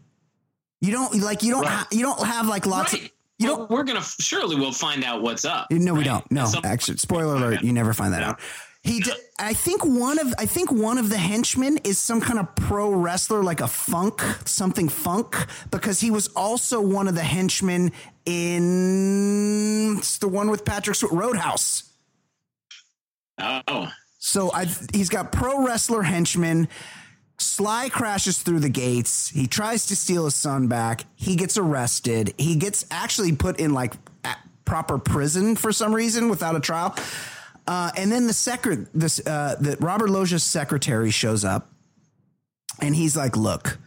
You 0.82 0.92
don't 0.92 1.22
like 1.22 1.44
you 1.44 1.52
don't 1.52 1.66
ha- 1.68 1.88
you 1.92 2.02
don't 2.02 2.26
have 2.26 2.48
like 2.48 2.66
lots 2.66 2.94
Right. 2.94 3.04
of 3.06 3.10
you 3.42 3.48
don't 3.48 3.70
we're 3.70 3.84
gonna 3.84 4.02
surely 4.20 4.56
we'll 4.56 4.72
find 4.72 5.04
out 5.04 5.22
what's 5.22 5.46
up. 5.46 5.68
no, 5.72 5.94
we 5.94 6.04
don't. 6.04 6.30
No, 6.32 6.46
some- 6.46 6.64
actually, 6.66 6.98
spoiler 6.98 7.36
alert: 7.36 7.64
you 7.64 7.74
never 7.74 7.94
find 7.94 8.14
that 8.14 8.24
out. 8.24 8.40
He, 8.84 9.00
d- 9.00 9.14
I 9.38 9.54
think 9.54 9.86
one 9.86 10.18
of, 10.18 10.34
I 10.40 10.48
think 10.48 10.72
one 10.72 10.98
of 10.98 11.10
the 11.12 11.18
henchmen 11.18 11.78
is 11.84 12.00
some 12.00 12.20
kind 12.20 12.40
of 12.40 12.56
pro 12.56 12.90
wrestler, 12.92 13.44
like 13.44 13.62
a 13.62 13.68
Funk, 13.68 14.22
something 14.46 14.90
Funk, 14.90 15.36
because 15.70 16.00
he 16.00 16.10
was 16.10 16.30
also 16.30 16.82
one 16.82 17.08
of 17.08 17.14
the 17.14 17.22
henchmen 17.22 17.92
in 18.26 19.98
it's 20.00 20.18
the 20.18 20.28
one 20.28 20.50
with 20.50 20.66
Patrick 20.66 20.96
Stewart, 20.96 21.14
Roadhouse. 21.14 21.92
Oh, 23.38 23.90
So 24.20 24.52
I, 24.52 24.66
he's 24.94 25.10
got 25.10 25.32
pro 25.32 25.64
wrestler 25.66 26.02
henchmen. 26.04 26.68
Sly 27.42 27.90
crashes 27.90 28.42
through 28.42 28.60
the 28.60 28.70
gates. 28.70 29.30
He 29.30 29.48
tries 29.48 29.86
to 29.88 29.96
steal 29.96 30.26
his 30.26 30.36
son 30.36 30.68
back. 30.68 31.06
He 31.16 31.36
gets 31.36 31.58
arrested. 31.58 32.34
He 32.38 32.56
gets 32.56 32.86
actually 32.92 33.36
put 33.36 33.60
in 33.60 33.74
like 33.74 33.94
proper 34.66 34.98
prison 34.98 35.56
for 35.56 35.72
some 35.72 35.94
reason 35.94 36.30
without 36.30 36.56
a 36.56 36.60
trial. 36.60 36.96
Uh, 37.68 37.92
and 37.98 38.12
then 38.12 38.28
the 38.28 38.34
secret, 38.34 38.88
this 38.94 39.26
uh, 39.26 39.56
the 39.60 39.78
Robert 39.80 40.10
Loggia's 40.10 40.44
secretary 40.44 41.12
shows 41.12 41.46
up, 41.46 41.70
and 42.80 42.96
he's 42.96 43.16
like, 43.16 43.38
"Look, 43.38 43.78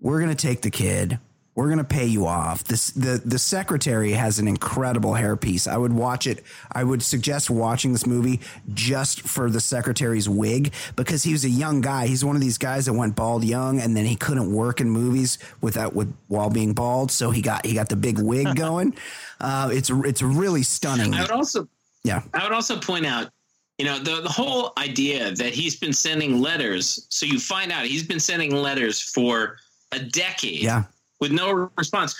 we're 0.00 0.20
gonna 0.20 0.34
take 0.34 0.62
the 0.62 0.70
kid. 0.70 1.18
We're 1.54 1.68
gonna 1.68 1.84
pay 1.84 2.06
you 2.06 2.26
off." 2.26 2.64
This 2.64 2.88
the 2.90 3.20
the 3.24 3.38
secretary 3.38 4.12
has 4.12 4.38
an 4.38 4.48
incredible 4.48 5.12
hairpiece. 5.12 5.66
I 5.66 5.76
would 5.76 5.92
watch 5.92 6.26
it. 6.26 6.44
I 6.70 6.84
would 6.84 7.02
suggest 7.02 7.50
watching 7.50 7.92
this 7.92 8.06
movie 8.06 8.40
just 8.72 9.20
for 9.22 9.50
the 9.50 9.60
secretary's 9.60 10.28
wig 10.28 10.72
because 10.96 11.22
he 11.22 11.32
was 11.32 11.44
a 11.44 11.50
young 11.50 11.80
guy. 11.80 12.06
He's 12.06 12.24
one 12.24 12.36
of 12.36 12.42
these 12.42 12.58
guys 12.58 12.86
that 12.86 12.94
went 12.94 13.16
bald 13.16 13.44
young, 13.44 13.80
and 13.80 13.96
then 13.96 14.04
he 14.06 14.16
couldn't 14.16 14.52
work 14.52 14.80
in 14.80 14.88
movies 14.90 15.38
without 15.60 15.94
with 15.94 16.14
while 16.28 16.50
being 16.50 16.72
bald. 16.72 17.10
So 17.10 17.30
he 17.30 17.42
got 17.42 17.66
he 17.66 17.74
got 17.74 17.88
the 17.88 17.96
big 17.96 18.18
wig 18.18 18.56
going. 18.56 18.94
Uh, 19.40 19.70
it's 19.72 19.90
it's 19.90 20.22
really 20.22 20.62
stunning. 20.62 21.14
I 21.14 21.22
would 21.22 21.30
also 21.30 21.68
Yeah. 22.04 22.22
I 22.32 22.44
would 22.44 22.52
also 22.52 22.78
point 22.78 23.06
out, 23.06 23.30
you 23.78 23.84
know, 23.84 23.98
the 23.98 24.20
the 24.22 24.28
whole 24.28 24.72
idea 24.78 25.32
that 25.32 25.52
he's 25.52 25.76
been 25.76 25.92
sending 25.92 26.40
letters. 26.40 27.06
So 27.10 27.26
you 27.26 27.38
find 27.38 27.72
out 27.72 27.84
he's 27.84 28.06
been 28.06 28.20
sending 28.20 28.54
letters 28.54 29.00
for 29.00 29.58
a 29.90 29.98
decade. 29.98 30.62
Yeah. 30.62 30.84
With 31.22 31.30
no 31.30 31.70
response. 31.78 32.16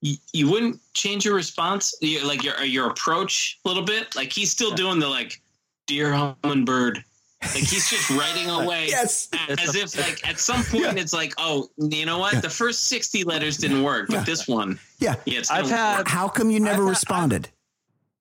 You, 0.00 0.14
you 0.32 0.48
wouldn't 0.48 0.78
change 0.92 1.24
your 1.24 1.34
response, 1.34 1.92
you, 2.00 2.24
like 2.24 2.44
your 2.44 2.62
your 2.62 2.88
approach 2.88 3.58
a 3.64 3.68
little 3.68 3.82
bit. 3.82 4.14
Like 4.14 4.32
he's 4.32 4.52
still 4.52 4.70
doing 4.70 5.00
the 5.00 5.08
like, 5.08 5.42
dear 5.88 6.12
hummingbird. 6.12 7.02
Like 7.42 7.52
he's 7.64 7.90
just 7.90 8.10
writing 8.18 8.48
away. 8.48 8.86
Yes. 8.86 9.28
As 9.48 9.74
if 9.74 9.98
like 9.98 10.24
at 10.28 10.38
some 10.38 10.62
point 10.70 11.00
it's 11.00 11.12
like, 11.12 11.32
oh, 11.36 11.68
you 11.78 12.06
know 12.06 12.20
what? 12.20 12.42
The 12.42 12.48
first 12.48 12.84
sixty 12.86 13.24
letters 13.24 13.56
didn't 13.56 13.82
work, 13.82 14.06
but 14.08 14.24
this 14.24 14.46
one, 14.46 14.78
Yeah. 15.00 15.16
yeah, 15.26 15.40
it's 15.40 15.50
I've 15.50 15.68
had 15.68 15.98
work. 15.98 16.08
How 16.08 16.28
come 16.28 16.48
you 16.48 16.60
never 16.60 16.82
I've 16.82 16.86
had- 16.86 16.90
responded? 16.90 17.48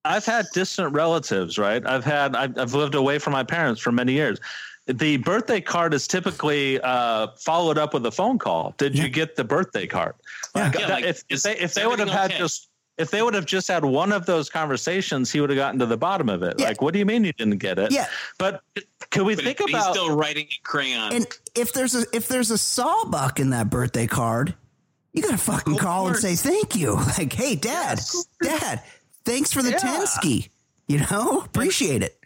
I've 0.03 0.25
had 0.25 0.47
distant 0.53 0.93
relatives, 0.93 1.59
right? 1.59 1.85
I've 1.85 2.03
had 2.05 2.35
I've, 2.35 2.57
I've 2.57 2.73
lived 2.73 2.95
away 2.95 3.19
from 3.19 3.33
my 3.33 3.43
parents 3.43 3.79
for 3.79 3.91
many 3.91 4.13
years. 4.13 4.39
The 4.85 5.17
birthday 5.17 5.61
card 5.61 5.93
is 5.93 6.07
typically 6.07 6.79
uh, 6.81 7.27
followed 7.37 7.77
up 7.77 7.93
with 7.93 8.05
a 8.05 8.11
phone 8.11 8.37
call. 8.37 8.73
Did 8.77 8.97
you 8.97 9.07
get 9.07 9.35
the 9.37 9.43
birthday 9.45 9.87
card? 9.87 10.15
Like, 10.53 10.77
Yeah, 10.77 10.87
like, 10.87 11.05
if, 11.05 11.23
if 11.29 11.41
they 11.43 11.57
if 11.57 11.73
they 11.73 11.87
would 11.87 11.99
have 11.99 12.09
had 12.09 12.31
okay? 12.31 12.39
just 12.39 12.69
if 12.97 13.09
they 13.09 13.21
would 13.23 13.33
have 13.33 13.45
just 13.45 13.67
had 13.69 13.83
one 13.85 14.11
of 14.11 14.25
those 14.25 14.49
conversations, 14.49 15.31
he 15.31 15.39
would 15.41 15.49
have 15.49 15.57
gotten 15.57 15.79
to 15.79 15.85
the 15.85 15.97
bottom 15.97 16.27
of 16.29 16.43
it. 16.43 16.55
Yeah. 16.59 16.67
Like, 16.67 16.81
what 16.81 16.93
do 16.93 16.99
you 16.99 17.05
mean 17.05 17.23
you 17.23 17.31
didn't 17.33 17.57
get 17.57 17.79
it? 17.79 17.91
Yeah. 17.91 18.07
But 18.37 18.61
can 19.09 19.25
we 19.25 19.35
But 19.35 19.45
think 19.45 19.59
he's 19.59 19.69
about 19.69 19.93
still 19.95 20.15
writing 20.15 20.45
in 20.45 20.63
crayon. 20.63 21.13
And 21.13 21.27
if 21.55 21.71
there's 21.73 21.95
a 21.95 22.03
if 22.13 22.27
there's 22.27 22.51
a 22.51 22.57
sawbuck 22.57 23.39
in 23.39 23.51
that 23.51 23.69
birthday 23.69 24.05
card, 24.05 24.53
you 25.13 25.23
gotta 25.23 25.37
fucking 25.37 25.75
Of 25.75 25.79
call 25.79 26.07
and 26.07 26.17
say 26.17 26.35
thank 26.35 26.75
you. 26.75 26.95
Like, 27.17 27.31
hey, 27.33 27.55
Dad, 27.55 27.99
Dad, 28.41 28.83
thanks 29.23 29.53
for 29.53 29.63
the 29.63 29.71
Yeah. 29.71 29.77
Tensky. 29.77 30.49
You 30.87 30.99
know, 31.09 31.39
appreciate 31.39 32.03
it. 32.03 32.19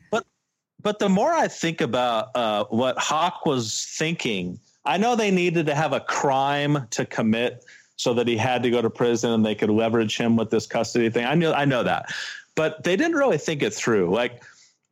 But 0.87 0.99
the 0.99 1.09
more 1.09 1.33
I 1.33 1.49
think 1.49 1.81
about 1.81 2.29
uh, 2.33 2.63
what 2.69 2.97
Hawk 2.97 3.45
was 3.45 3.93
thinking, 3.97 4.57
I 4.85 4.95
know 4.95 5.17
they 5.17 5.31
needed 5.31 5.65
to 5.65 5.75
have 5.75 5.91
a 5.91 5.99
crime 5.99 6.87
to 6.91 7.03
commit 7.03 7.65
so 7.97 8.13
that 8.13 8.25
he 8.25 8.37
had 8.37 8.63
to 8.63 8.69
go 8.69 8.81
to 8.81 8.89
prison 8.89 9.33
and 9.33 9.45
they 9.45 9.53
could 9.53 9.69
leverage 9.69 10.15
him 10.15 10.37
with 10.37 10.49
this 10.49 10.65
custody 10.65 11.09
thing. 11.09 11.25
I 11.25 11.35
know, 11.35 11.51
I 11.51 11.65
know 11.65 11.83
that, 11.83 12.13
but 12.55 12.85
they 12.85 12.95
didn't 12.95 13.17
really 13.17 13.37
think 13.37 13.63
it 13.63 13.73
through. 13.73 14.13
Like 14.15 14.41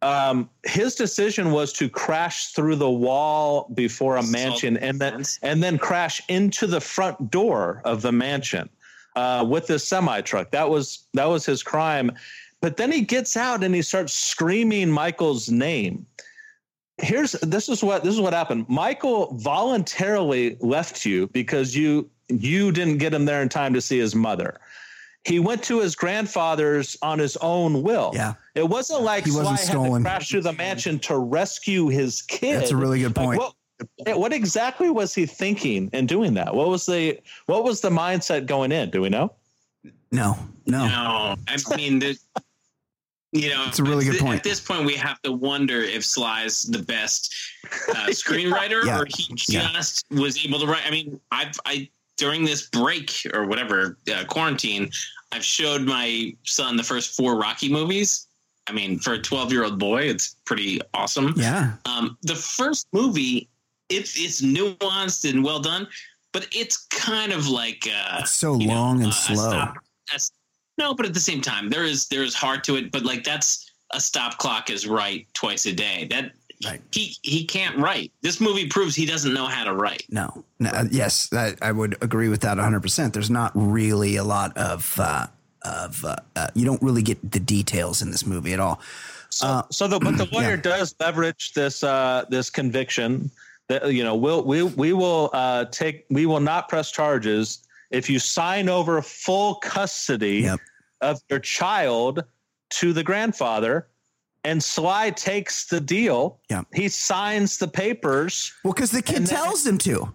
um, 0.01 0.49
his 0.65 0.95
decision 0.95 1.51
was 1.51 1.71
to 1.71 1.87
crash 1.87 2.51
through 2.51 2.75
the 2.75 2.91
wall 2.91 3.71
before 3.73 4.17
a 4.17 4.23
mansion 4.23 4.75
and 4.75 4.99
then 4.99 5.23
and 5.43 5.63
then 5.63 5.77
crash 5.77 6.21
into 6.27 6.67
the 6.67 6.81
front 6.81 7.31
door 7.31 7.81
of 7.85 8.01
the 8.01 8.11
mansion 8.11 8.67
uh, 9.15 9.45
with 9.47 9.67
this 9.67 9.87
semi 9.87 10.19
truck. 10.19 10.51
That 10.51 10.69
was 10.69 11.05
that 11.13 11.29
was 11.29 11.45
his 11.45 11.63
crime. 11.63 12.11
But 12.61 12.77
then 12.77 12.91
he 12.91 13.01
gets 13.01 13.37
out 13.37 13.63
and 13.63 13.75
he 13.75 13.81
starts 13.81 14.13
screaming 14.13 14.89
Michael's 14.89 15.49
name. 15.49 16.05
Here's 16.97 17.33
this 17.33 17.67
is 17.69 17.83
what 17.83 18.03
this 18.03 18.13
is 18.13 18.21
what 18.21 18.33
happened. 18.33 18.65
Michael 18.69 19.33
voluntarily 19.35 20.57
left 20.61 21.05
you 21.05 21.27
because 21.27 21.75
you 21.75 22.09
you 22.29 22.71
didn't 22.71 22.97
get 22.97 23.13
him 23.13 23.25
there 23.25 23.41
in 23.41 23.49
time 23.49 23.73
to 23.73 23.81
see 23.81 23.99
his 23.99 24.15
mother. 24.15 24.59
He 25.25 25.39
went 25.39 25.63
to 25.63 25.79
his 25.81 25.95
grandfather's 25.95 26.95
on 27.01 27.19
his 27.19 27.35
own 27.37 27.81
will. 27.83 28.11
Yeah. 28.13 28.35
It 28.53 28.69
wasn't 28.69 29.01
like 29.01 29.25
He 29.25 29.31
wasn't 29.31 29.59
Sly 29.59 29.65
stolen. 29.69 29.91
had 29.91 29.97
to 29.97 30.03
crash 30.03 30.29
through 30.29 30.41
the 30.43 30.53
mansion 30.53 30.99
to 30.99 31.17
rescue 31.17 31.87
his 31.89 32.21
kid. 32.21 32.61
That's 32.61 32.71
a 32.71 32.77
really 32.77 32.99
good 33.01 33.17
Like, 33.17 33.25
point. 33.25 33.39
what, 33.39 33.53
eh, 34.05 34.13
what 34.13 34.31
exactly 34.33 34.89
was 34.91 35.15
he 35.15 35.25
thinking 35.25 35.89
in 35.93 36.05
doing 36.05 36.35
that? 36.35 36.53
What 36.55 36.69
was 36.69 36.85
the 36.85 37.19
what 37.47 37.63
was 37.63 37.81
the 37.81 37.89
mindset 37.89 38.45
going 38.45 38.71
in? 38.71 38.89
Do 38.91 39.01
we 39.01 39.09
know? 39.09 39.33
No, 40.11 40.37
no. 40.67 40.87
No, 40.87 41.35
I 41.47 41.75
mean, 41.75 41.99
the, 41.99 42.17
you 43.35 43.49
know, 43.49 43.65
It's 43.67 43.79
a 43.79 43.83
really 43.83 44.05
good 44.05 44.15
at 44.15 44.21
point. 44.21 44.37
At 44.37 44.43
this 44.43 44.59
point, 44.59 44.85
we 44.85 44.95
have 44.95 45.21
to 45.23 45.31
wonder 45.31 45.81
if 45.81 46.03
Sly's 46.05 46.63
the 46.63 46.79
best 46.79 47.33
uh, 47.89 48.07
screenwriter, 48.09 48.85
Yeah. 48.85 48.99
or 48.99 49.05
he 49.09 49.35
Yeah. 49.47 49.71
just 49.73 50.05
was 50.11 50.43
able 50.45 50.59
to 50.59 50.65
write. 50.67 50.85
I 50.85 50.91
mean, 50.91 51.19
I've 51.31 51.59
I 51.65 51.89
during 52.17 52.45
this 52.45 52.67
break 52.69 53.11
or 53.33 53.45
whatever 53.45 53.97
uh, 54.13 54.23
quarantine, 54.25 54.89
I've 55.33 55.43
showed 55.43 55.81
my 55.81 56.33
son 56.45 56.77
the 56.77 56.83
first 56.83 57.15
four 57.15 57.35
Rocky 57.37 57.69
movies. 57.69 58.27
I 58.67 58.71
mean, 58.71 58.97
for 58.99 59.13
a 59.13 59.19
twelve-year-old 59.21 59.77
boy, 59.77 60.03
it's 60.03 60.35
pretty 60.45 60.79
awesome. 60.93 61.33
Yeah. 61.35 61.73
Um, 61.85 62.17
the 62.23 62.35
first 62.35 62.87
movie, 62.93 63.47
it's 63.89 64.17
it's 64.17 64.41
nuanced 64.41 65.29
and 65.29 65.43
well 65.43 65.59
done, 65.59 65.87
but 66.31 66.47
it's 66.51 66.87
kind 66.87 67.31
of 67.33 67.47
like 67.47 67.87
uh, 67.87 68.19
It's 68.21 68.31
so 68.31 68.57
you 68.59 68.67
know, 68.67 68.73
long 68.73 68.97
and 69.03 69.07
uh, 69.07 69.09
a 69.09 69.13
slow. 69.13 69.49
stop- 69.49 69.75
a 70.15 70.19
no, 70.77 70.93
but 70.93 71.05
at 71.05 71.13
the 71.13 71.19
same 71.19 71.41
time, 71.41 71.69
there 71.69 71.83
is 71.83 72.07
there 72.07 72.23
is 72.23 72.33
heart 72.33 72.63
to 72.65 72.75
it. 72.75 72.91
But 72.91 73.03
like 73.03 73.23
that's 73.23 73.71
a 73.91 73.99
stop 73.99 74.37
clock 74.37 74.69
is 74.69 74.87
right 74.87 75.27
twice 75.33 75.65
a 75.65 75.73
day. 75.73 76.07
That 76.09 76.31
Right. 76.65 76.81
he 76.91 77.15
he 77.21 77.43
can't 77.43 77.77
write. 77.77 78.13
This 78.21 78.39
movie 78.39 78.67
proves 78.67 78.95
he 78.95 79.05
doesn't 79.05 79.33
know 79.33 79.45
how 79.45 79.65
to 79.65 79.73
write. 79.73 80.05
No. 80.09 80.45
no 80.59 80.69
uh, 80.69 80.85
yes, 80.89 81.31
I, 81.33 81.53
I 81.61 81.71
would 81.73 81.97
agree 82.01 82.29
with 82.29 82.41
that 82.41 82.57
100%. 82.57 83.11
There's 83.11 83.29
not 83.29 83.51
really 83.55 84.15
a 84.15 84.23
lot 84.23 84.57
of, 84.57 84.97
uh, 84.97 85.27
of 85.63 86.05
uh, 86.05 86.15
uh, 86.35 86.47
you 86.55 86.63
don't 86.65 86.81
really 86.81 87.01
get 87.01 87.29
the 87.29 87.41
details 87.41 88.01
in 88.01 88.09
this 88.09 88.25
movie 88.25 88.53
at 88.53 88.61
all. 88.61 88.79
So, 89.29 89.47
Uh, 89.47 89.63
so 89.69 89.87
the 89.87 89.99
but 89.99 90.17
the 90.17 90.25
lawyer 90.31 90.51
yeah. 90.51 90.61
does 90.61 90.95
leverage 90.99 91.53
this 91.53 91.83
uh, 91.83 92.23
this 92.29 92.49
conviction 92.49 93.29
that 93.67 93.91
you 93.91 94.03
know 94.03 94.15
we'll 94.15 94.43
we 94.43 94.63
we 94.63 94.93
will 94.93 95.31
uh, 95.33 95.65
take 95.65 96.05
we 96.09 96.25
will 96.25 96.39
not 96.39 96.69
press 96.69 96.89
charges 96.89 97.64
if 97.95 98.09
you 98.09 98.19
sign 98.19 98.67
over 98.69 99.01
full 99.01 99.55
custody 99.55 100.41
Yep. 100.41 100.59
of 101.01 101.21
your 101.29 101.39
child 101.39 102.23
to 102.71 102.93
the 102.93 103.03
grandfather. 103.03 103.87
And 104.43 104.63
Sly 104.63 105.09
takes 105.09 105.65
the 105.65 105.79
deal. 105.81 106.39
Yep. 106.51 106.67
He 106.73 106.87
signs 106.87 107.57
the 107.57 107.67
papers. 107.67 108.53
Well, 108.63 108.73
because 108.73 108.91
the 108.91 109.01
kid 109.01 109.15
And 109.17 109.27
then- 109.27 109.35
tells 109.35 109.65
him 109.65 109.79
to. 109.79 110.13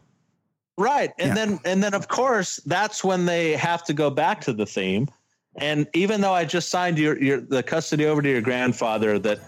Right. 0.78 1.10
And 1.18 1.28
Yeah. 1.30 1.34
then 1.34 1.60
and 1.64 1.82
then 1.82 1.94
of 1.94 2.06
course 2.08 2.60
that's 2.64 3.02
when 3.02 3.26
they 3.26 3.56
have 3.56 3.82
to 3.84 3.92
go 3.92 4.08
back 4.08 4.40
to 4.42 4.52
the 4.52 4.64
theme. 4.66 5.08
And 5.56 5.86
even 5.94 6.20
though 6.20 6.32
I 6.32 6.44
just 6.44 6.68
signed 6.68 6.96
your, 6.96 7.20
your 7.20 7.40
the 7.40 7.62
custody 7.62 8.06
over 8.06 8.22
to 8.22 8.28
your 8.28 8.40
grandfather 8.40 9.18
that 9.18 9.40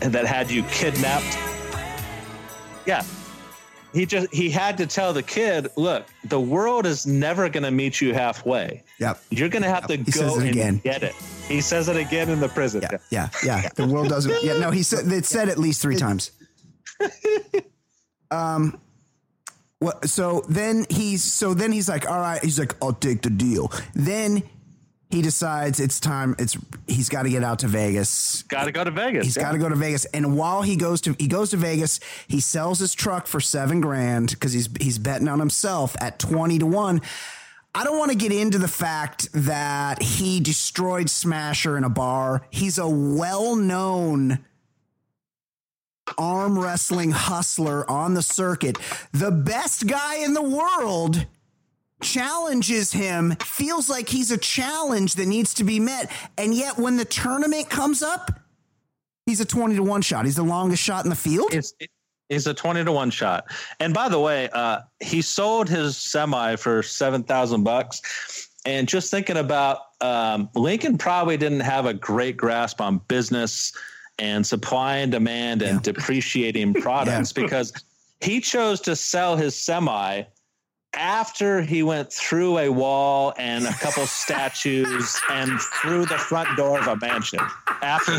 that 0.00 0.26
had 0.26 0.50
you 0.50 0.62
kidnapped. 0.64 1.38
Yeah. 2.86 3.02
He 3.94 4.04
just 4.06 4.32
he 4.34 4.50
had 4.50 4.76
to 4.78 4.86
tell 4.86 5.12
the 5.12 5.22
kid, 5.22 5.68
look, 5.76 6.04
the 6.24 6.40
world 6.40 6.84
is 6.84 7.06
never 7.06 7.48
gonna 7.48 7.70
meet 7.70 8.00
you 8.00 8.12
halfway. 8.12 8.82
Yep. 8.98 9.20
You're 9.30 9.48
gonna 9.48 9.68
have 9.68 9.86
to 9.86 9.96
He 9.96 10.10
go 10.10 10.34
and 10.40 10.48
again. 10.48 10.78
get 10.78 11.02
it. 11.02 11.14
He 11.48 11.60
says 11.60 11.88
it 11.88 11.96
again 11.96 12.28
in 12.28 12.40
the 12.40 12.48
prison. 12.48 12.82
Yeah, 12.82 12.98
yeah, 13.10 13.28
yeah. 13.44 13.68
The 13.74 13.86
world 13.86 14.08
doesn't. 14.08 14.42
Yeah, 14.42 14.58
no, 14.58 14.70
he 14.70 14.82
said 14.82 15.10
it 15.12 15.24
said 15.26 15.48
at 15.48 15.58
least 15.58 15.80
three 15.80 15.96
times. 15.96 16.32
Um, 18.30 18.80
what? 19.78 20.08
So 20.08 20.44
then 20.48 20.86
he's 20.90 21.22
so 21.22 21.54
then 21.54 21.70
he's 21.72 21.88
like, 21.88 22.08
all 22.10 22.18
right. 22.18 22.42
He's 22.42 22.58
like, 22.58 22.74
I'll 22.82 22.92
take 22.94 23.22
the 23.22 23.30
deal. 23.30 23.70
Then 23.94 24.42
he 25.14 25.22
decides 25.22 25.78
it's 25.78 26.00
time. 26.00 26.34
It's 26.40 26.58
he's 26.88 27.08
got 27.08 27.22
to 27.22 27.30
get 27.30 27.44
out 27.44 27.60
to 27.60 27.68
Vegas. 27.68 28.42
Gotta 28.42 28.72
go 28.72 28.82
to 28.82 28.90
Vegas. 28.90 29.24
He's 29.24 29.36
yeah. 29.36 29.44
got 29.44 29.52
to 29.52 29.58
go 29.58 29.68
to 29.68 29.76
Vegas, 29.76 30.06
and 30.06 30.36
while 30.36 30.62
he 30.62 30.74
goes 30.74 31.00
to 31.02 31.14
he 31.20 31.28
goes 31.28 31.50
to 31.50 31.56
Vegas, 31.56 32.00
he 32.26 32.40
sells 32.40 32.80
his 32.80 32.94
truck 32.94 33.28
for 33.28 33.40
seven 33.40 33.80
grand 33.80 34.30
because 34.30 34.52
he's 34.52 34.68
he's 34.80 34.98
betting 34.98 35.28
on 35.28 35.38
himself 35.38 35.94
at 36.00 36.18
twenty 36.18 36.58
to 36.58 36.66
one. 36.66 37.00
I 37.76 37.84
don't 37.84 37.96
want 37.96 38.10
to 38.10 38.16
get 38.16 38.32
into 38.32 38.58
the 38.58 38.68
fact 38.68 39.28
that 39.32 40.02
he 40.02 40.40
destroyed 40.40 41.08
Smasher 41.08 41.76
in 41.76 41.84
a 41.84 41.88
bar. 41.88 42.42
He's 42.50 42.78
a 42.78 42.88
well 42.88 43.54
known 43.54 44.40
arm 46.18 46.58
wrestling 46.58 47.12
hustler 47.12 47.88
on 47.88 48.14
the 48.14 48.22
circuit. 48.22 48.78
The 49.12 49.30
best 49.30 49.86
guy 49.86 50.16
in 50.16 50.34
the 50.34 50.42
world 50.42 51.24
challenges 52.04 52.92
him, 52.92 53.34
feels 53.42 53.90
like 53.90 54.08
he's 54.08 54.30
a 54.30 54.38
challenge 54.38 55.14
that 55.14 55.26
needs 55.26 55.54
to 55.54 55.64
be 55.64 55.80
met. 55.80 56.10
And 56.38 56.54
yet, 56.54 56.78
when 56.78 56.96
the 56.96 57.04
tournament 57.04 57.68
comes 57.68 58.02
up, 58.02 58.30
he's 59.26 59.40
a 59.40 59.44
20 59.44 59.76
to 59.76 59.82
1 59.82 60.02
shot. 60.02 60.24
He's 60.24 60.36
the 60.36 60.44
longest 60.44 60.82
shot 60.82 61.04
in 61.04 61.10
the 61.10 61.16
field. 61.16 61.52
It's 61.52 61.74
it's 62.30 62.46
a 62.46 62.54
twenty 62.54 62.84
to 62.84 62.92
one 62.92 63.10
shot. 63.10 63.46
And 63.80 63.92
by 63.92 64.08
the 64.08 64.18
way, 64.18 64.48
uh, 64.52 64.80
he 65.00 65.20
sold 65.22 65.68
his 65.68 65.96
semi 65.96 66.56
for 66.56 66.82
seven 66.82 67.22
thousand 67.22 67.64
bucks. 67.64 68.48
And 68.66 68.88
just 68.88 69.10
thinking 69.10 69.36
about 69.36 69.78
um, 70.00 70.48
Lincoln, 70.54 70.96
probably 70.96 71.36
didn't 71.36 71.60
have 71.60 71.84
a 71.84 71.92
great 71.92 72.36
grasp 72.36 72.80
on 72.80 72.98
business 73.08 73.72
and 74.18 74.46
supply 74.46 74.96
and 74.96 75.12
demand 75.12 75.60
and 75.60 75.82
depreciating 75.82 76.72
products 76.82 77.32
because 77.32 77.72
he 78.20 78.40
chose 78.40 78.80
to 78.82 78.96
sell 78.96 79.36
his 79.36 79.54
semi 79.54 80.22
after 80.96 81.60
he 81.62 81.82
went 81.82 82.12
through 82.12 82.58
a 82.58 82.68
wall 82.68 83.32
and 83.38 83.66
a 83.66 83.72
couple 83.74 84.06
statues 84.06 85.18
and 85.30 85.60
through 85.60 86.06
the 86.06 86.18
front 86.18 86.56
door 86.56 86.78
of 86.80 86.86
a 86.88 86.96
mansion. 86.96 87.40
After 87.82 88.12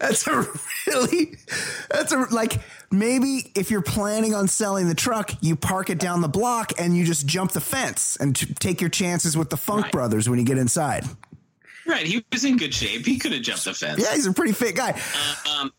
That's 0.00 0.26
a 0.26 0.44
really, 0.86 1.36
that's 1.90 2.12
a 2.12 2.26
like 2.32 2.60
maybe 2.90 3.52
if 3.54 3.70
you're 3.70 3.82
planning 3.82 4.34
on 4.34 4.48
selling 4.48 4.88
the 4.88 4.94
truck, 4.94 5.30
you 5.40 5.54
park 5.54 5.90
it 5.90 5.98
down 5.98 6.22
the 6.22 6.28
block 6.28 6.72
and 6.78 6.96
you 6.96 7.04
just 7.04 7.26
jump 7.26 7.52
the 7.52 7.60
fence 7.60 8.16
and 8.16 8.34
t- 8.34 8.52
take 8.54 8.80
your 8.80 8.90
chances 8.90 9.36
with 9.36 9.50
the 9.50 9.56
Funk 9.56 9.84
Right. 9.84 9.92
Brothers 9.92 10.28
when 10.28 10.38
you 10.40 10.44
get 10.44 10.58
inside. 10.58 11.04
Right, 11.86 12.06
he 12.06 12.24
was 12.32 12.44
in 12.44 12.56
good 12.56 12.74
shape. 12.74 13.06
He 13.06 13.18
could 13.18 13.32
have 13.32 13.42
jumped 13.42 13.64
the 13.64 13.74
fence. 13.74 14.00
Yeah, 14.02 14.14
he's 14.14 14.26
a 14.26 14.32
pretty 14.32 14.52
fit 14.52 14.74
guy. 14.76 14.90
Um, 15.48 15.72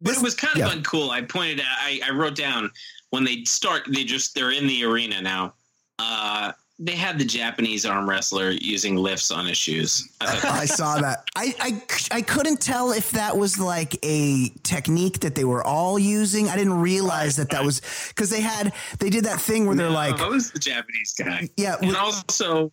but 0.00 0.10
This- 0.10 0.18
it 0.18 0.22
was 0.24 0.34
kind 0.34 0.56
yeah. 0.56 0.66
of 0.72 0.78
uncool. 0.78 1.10
I 1.10 1.22
pointed 1.22 1.60
out. 1.60 1.66
I, 1.80 2.00
I 2.06 2.10
wrote 2.10 2.34
down 2.36 2.70
when 3.10 3.24
they 3.24 3.44
start. 3.44 3.82
They 3.88 4.04
just 4.04 4.34
they're 4.34 4.52
in 4.52 4.66
the 4.66 4.84
arena 4.84 5.20
now. 5.22 5.54
Uh, 5.98 6.52
they 6.80 6.94
had 6.94 7.18
the 7.18 7.24
Japanese 7.24 7.84
arm 7.84 8.08
wrestler 8.08 8.50
using 8.52 8.94
lifts 8.94 9.32
on 9.32 9.46
his 9.46 9.56
shoes. 9.58 10.08
I 10.20 10.64
saw 10.64 11.00
that. 11.00 11.28
I, 11.34 11.52
I 11.58 11.82
I 12.18 12.22
couldn't 12.22 12.60
tell 12.60 12.92
if 12.92 13.10
that 13.10 13.36
was 13.36 13.58
like 13.58 13.96
a 14.04 14.48
technique 14.62 15.18
that 15.20 15.34
they 15.34 15.44
were 15.44 15.64
all 15.64 15.98
using. 15.98 16.48
I 16.48 16.56
didn't 16.56 16.80
realize 16.80 17.34
that 17.36 17.50
that 17.50 17.64
was 17.64 17.80
because 18.08 18.30
they 18.30 18.40
had 18.40 18.72
they 19.00 19.10
did 19.10 19.24
that 19.24 19.40
thing 19.40 19.66
where 19.66 19.74
they're 19.74 19.90
like, 19.90 20.18
that 20.18 20.28
was 20.28 20.52
the 20.52 20.60
Japanese 20.60 21.14
guy. 21.18 21.48
yeah, 21.56 21.76
And 21.80 21.88
with- 21.88 21.96
also, 21.96 22.70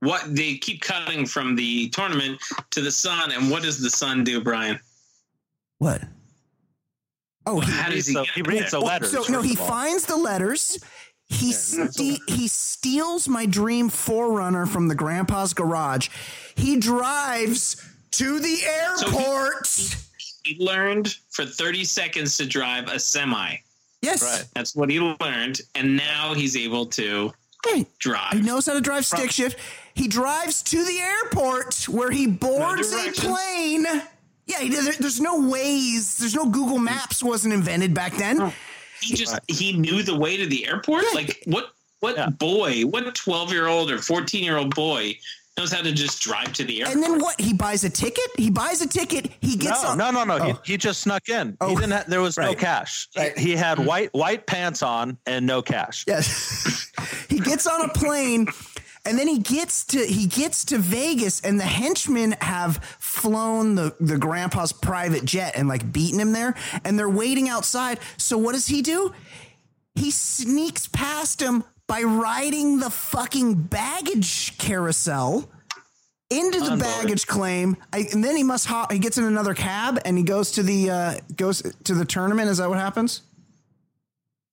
what 0.00 0.22
they 0.34 0.56
keep 0.56 0.80
cutting 0.82 1.24
from 1.24 1.54
the 1.54 1.88
tournament 1.90 2.40
to 2.70 2.80
the 2.80 2.90
sun, 2.90 3.30
and 3.30 3.48
what 3.48 3.62
does 3.62 3.80
the 3.80 3.90
sun 3.90 4.24
do, 4.24 4.40
Brian? 4.40 4.80
what? 5.78 6.02
Oh, 7.46 7.60
he, 7.60 7.70
How 7.70 7.90
does 7.90 8.06
he? 8.06 8.12
so 8.14 8.24
he 8.34 8.42
reads 8.42 8.72
the 8.72 8.80
letters. 8.80 9.12
So 9.12 9.24
no, 9.32 9.40
he 9.42 9.54
finds 9.54 10.04
the 10.06 10.16
letters. 10.16 10.78
He 11.28 11.52
ste- 11.52 12.20
he 12.28 12.46
steals 12.48 13.28
my 13.28 13.46
dream 13.46 13.88
forerunner 13.88 14.66
from 14.66 14.88
the 14.88 14.94
grandpa's 14.94 15.54
garage. 15.54 16.08
He 16.56 16.78
drives 16.78 17.76
to 18.12 18.38
the 18.40 18.54
So 18.96 19.10
he- 19.10 19.16
airport. 19.16 19.96
He 20.44 20.56
learned 20.64 21.16
for 21.30 21.44
30 21.44 21.84
seconds 21.84 22.36
to 22.36 22.46
drive 22.46 22.88
a 22.88 22.98
semi. 23.00 23.56
yes, 24.02 24.22
Right. 24.22 24.44
That's 24.54 24.76
what 24.76 24.88
he 24.90 25.00
learned, 25.00 25.60
and 25.74 25.96
now 25.96 26.32
he's 26.34 26.56
able 26.56 26.86
to 26.86 27.32
Right. 27.66 27.86
drive. 27.98 28.32
He 28.34 28.40
knows 28.42 28.66
how 28.66 28.74
to 28.74 28.80
drive 28.80 29.04
stick 29.04 29.32
shift. 29.32 29.58
He 29.94 30.06
drives 30.06 30.62
to 30.62 30.84
the 30.84 31.00
airport 31.00 31.88
where 31.88 32.10
he 32.12 32.26
boards 32.28 32.92
a 32.92 33.10
plane. 33.10 33.86
Yeah, 34.46 34.58
there- 34.68 34.92
there's 34.98 35.20
no 35.20 35.40
ways. 35.48 36.16
There's 36.18 36.34
no 36.34 36.46
Google 36.46 36.78
Maps 36.78 37.22
wasn't 37.22 37.52
invented 37.54 37.92
back 37.94 38.16
then. 38.16 38.52
He 39.00 39.14
just 39.14 39.38
he 39.48 39.72
knew 39.74 40.02
the 40.02 40.16
way 40.16 40.36
to 40.36 40.46
the 40.46 40.66
airport. 40.66 41.04
Yeah. 41.04 41.10
Like 41.14 41.42
what? 41.46 41.70
What 42.00 42.16
Yeah. 42.16 42.28
boy? 42.30 42.82
What 42.82 43.12
12 43.14 43.52
year 43.52 43.66
old 43.66 43.90
or 43.90 43.98
14 43.98 44.44
year 44.44 44.56
old 44.56 44.74
boy 44.74 45.18
knows 45.58 45.72
how 45.72 45.80
to 45.82 45.92
just 45.92 46.20
drive 46.20 46.52
to 46.54 46.64
the 46.64 46.80
airport? 46.82 46.94
And 46.94 47.02
then 47.02 47.18
what? 47.18 47.40
He 47.40 47.52
buys 47.54 47.84
a 47.84 47.90
ticket. 47.90 48.24
He 48.36 48.50
buys 48.50 48.82
a 48.82 48.86
ticket. 48.88 49.32
He 49.40 49.56
gets 49.56 49.82
no, 49.82 49.88
on. 49.90 49.98
no, 49.98 50.10
no, 50.10 50.24
no. 50.24 50.38
Oh. 50.38 50.44
He, 50.64 50.72
he 50.72 50.76
just 50.76 51.00
snuck 51.00 51.28
in. 51.28 51.56
Oh. 51.60 51.68
He 51.70 51.74
didn't. 51.74 51.92
Have, 51.92 52.06
there 52.08 52.20
was 52.20 52.36
no 52.38 52.44
Right. 52.48 52.58
cash. 52.58 53.08
He- 53.12 53.20
Right. 53.20 53.38
He, 53.38 53.56
had 53.56 53.78
white 53.78 54.12
white 54.14 54.46
pants 54.46 54.82
on 54.82 55.16
and 55.26 55.46
no 55.46 55.62
cash. 55.62 56.04
Yes. 56.06 56.86
he 57.28 57.40
gets 57.40 57.66
on 57.66 57.82
a 57.82 57.88
plane 57.88 58.46
and 59.06 59.18
then 59.18 59.28
he 59.28 59.38
gets 59.38 59.84
to 59.86 59.98
he 60.04 60.26
gets 60.26 60.64
to 60.66 60.78
Vegas 60.78 61.40
and 61.40 61.58
the 61.60 61.64
henchmen 61.64 62.32
have 62.40 62.78
flown 62.98 63.74
the 63.74 63.94
the 64.00 64.18
grandpa's 64.18 64.72
private 64.72 65.24
jet 65.24 65.52
and 65.56 65.68
like 65.68 65.92
beaten 65.92 66.18
him 66.20 66.32
there 66.32 66.54
and 66.84 66.98
they're 66.98 67.08
waiting 67.08 67.48
outside. 67.48 67.98
So 68.16 68.36
what 68.38 68.52
does 68.52 68.66
he 68.66 68.82
do? 68.82 69.12
He 69.94 70.10
sneaks 70.10 70.88
past 70.88 71.40
him 71.40 71.64
by 71.86 72.02
riding 72.02 72.80
the 72.80 72.90
fucking 72.90 73.54
baggage 73.54 74.58
carousel. 74.58 75.48
into 76.28 76.58
the 76.58 76.76
baggage 76.76 77.26
claim, 77.28 77.76
I, 77.92 78.08
and 78.12 78.22
then 78.24 78.36
he 78.36 78.42
must 78.42 78.66
hop. 78.66 78.90
He 78.90 78.98
gets 78.98 79.16
in 79.16 79.22
another 79.24 79.54
cab 79.54 80.00
and 80.04 80.18
he 80.18 80.24
goes 80.24 80.50
to 80.52 80.62
the 80.64 80.90
uh, 80.90 81.14
goes 81.36 81.62
to 81.84 81.94
the 81.94 82.04
tournament. 82.04 82.48
Is 82.50 82.58
that 82.58 82.68
what 82.68 82.78
happens? 82.78 83.22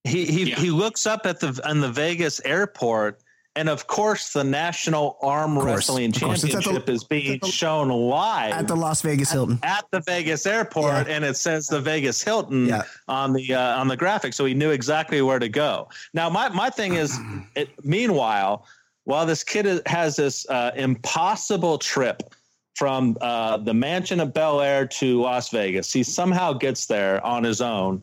he 0.04 0.26
he, 0.26 0.50
Yeah. 0.52 0.60
he 0.60 0.70
looks 0.70 1.06
up 1.08 1.26
at 1.26 1.40
the 1.40 1.60
in 1.68 1.80
the 1.80 1.90
Vegas 1.92 2.40
airport, 2.46 3.23
and 3.56 3.70
of 3.70 3.86
course, 3.88 4.34
the 4.34 4.44
National 4.44 5.18
Arm 5.22 5.54
course, 5.56 5.66
Wrestling 5.66 6.16
of 6.16 6.22
course. 6.22 6.44
It's 6.44 6.54
at 6.56 6.58
the- 6.58 6.62
Championship 6.64 6.90
is 6.90 7.04
being 7.04 7.40
the- 7.42 7.48
shown 7.52 7.90
live 7.90 8.54
At 8.54 8.68
the 8.68 8.76
Las 8.76 9.02
Vegas 9.02 9.32
Hilton. 9.32 9.60
at 9.64 9.86
the 9.92 10.00
Vegas 10.02 10.46
airport, 10.46 11.08
Yeah. 11.08 11.16
and 11.16 11.24
it 11.26 11.38
says 11.38 11.68
the 11.68 11.80
Vegas 11.80 12.22
Hilton 12.22 12.68
Yeah. 12.68 12.82
on 13.08 13.34
the 13.34 13.54
uh, 13.54 13.80
on 13.80 13.88
the 13.88 13.98
graphic, 13.98 14.34
so 14.34 14.46
he 14.46 14.54
knew 14.54 14.72
exactly 14.72 15.22
where 15.22 15.40
to 15.40 15.50
go. 15.50 15.88
Now, 16.14 16.30
my 16.30 16.50
my 16.50 16.70
thing 16.70 16.96
is, 16.96 17.18
it, 17.56 17.70
meanwhile, 17.86 18.66
while 19.04 19.26
this 19.26 19.44
kid 19.44 19.66
is, 19.66 19.82
has 19.86 20.16
this 20.16 20.48
uh, 20.50 20.72
impossible 20.76 21.78
trip 21.78 22.24
from 22.76 23.16
uh, 23.22 23.58
the 23.58 23.74
mansion 23.74 24.20
of 24.20 24.34
Bel 24.34 24.60
Air 24.62 24.88
to 24.88 25.22
Las 25.22 25.50
Vegas, 25.50 25.94
he 25.94 26.02
somehow 26.02 26.54
gets 26.54 26.88
there 26.88 27.24
on 27.24 27.44
his 27.44 27.62
own. 27.62 28.02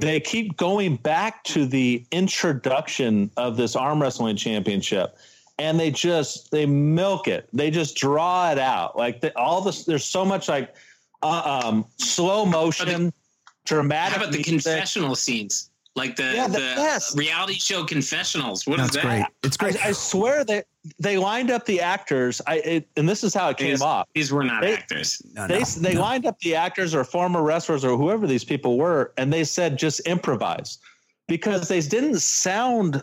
They 0.00 0.20
keep 0.20 0.56
going 0.56 0.96
back 0.96 1.44
to 1.44 1.66
the 1.66 2.04
introduction 2.10 3.30
of 3.36 3.56
this 3.56 3.76
arm 3.76 4.00
wrestling 4.00 4.36
championship 4.36 5.16
and 5.60 5.78
they 5.78 5.90
just 5.90 6.50
they 6.50 6.64
milk 6.64 7.28
it. 7.28 7.46
They 7.52 7.70
just 7.70 7.94
draw 7.96 8.50
it 8.50 8.58
out. 8.58 8.96
Like 8.96 9.20
the, 9.20 9.36
all 9.38 9.60
this, 9.60 9.84
there's 9.84 10.06
so 10.06 10.24
much 10.24 10.48
like 10.48 10.74
uh, 11.22 11.60
um, 11.64 11.84
slow 11.98 12.46
motion, 12.46 13.12
dramatic. 13.66 14.16
How 14.16 14.22
about 14.22 14.32
the 14.32 14.38
music. 14.38 14.64
confessional 14.64 15.14
scenes? 15.14 15.69
Like 15.96 16.14
the, 16.16 16.32
Yeah, 16.34 16.46
the 16.46 16.52
the 16.52 16.58
best. 16.76 17.18
reality 17.18 17.54
show 17.54 17.84
confessionals. 17.84 18.66
What 18.66 18.78
is 18.78 18.90
That's 18.90 18.96
that? 18.96 19.02
great. 19.04 19.24
It's 19.42 19.56
great. 19.56 19.84
I, 19.84 19.88
I 19.88 19.92
swear 19.92 20.44
they 20.44 20.62
they 21.00 21.18
lined 21.18 21.50
up 21.50 21.66
the 21.66 21.80
actors. 21.80 22.40
I 22.46 22.56
it, 22.58 22.88
and 22.96 23.08
this 23.08 23.24
is 23.24 23.34
how 23.34 23.48
it 23.50 23.56
came 23.56 23.70
These, 23.70 23.82
off. 23.82 24.06
these 24.14 24.32
were 24.32 24.44
not 24.44 24.62
They- 24.62 24.74
actors. 24.76 25.20
No, 25.34 25.48
They 25.48 25.58
no, 25.58 25.64
they 25.80 25.94
no. 25.94 26.00
lined 26.00 26.26
up 26.26 26.38
the 26.40 26.54
actors 26.54 26.94
or 26.94 27.02
former 27.02 27.42
wrestlers 27.42 27.84
or 27.84 27.96
whoever 27.96 28.26
these 28.28 28.44
people 28.44 28.78
were, 28.78 29.12
and 29.16 29.32
they 29.32 29.42
said 29.42 29.76
just 29.78 29.98
improvise 30.00 30.78
because 31.26 31.68
they 31.68 31.80
didn't 31.80 32.20
sound 32.20 33.02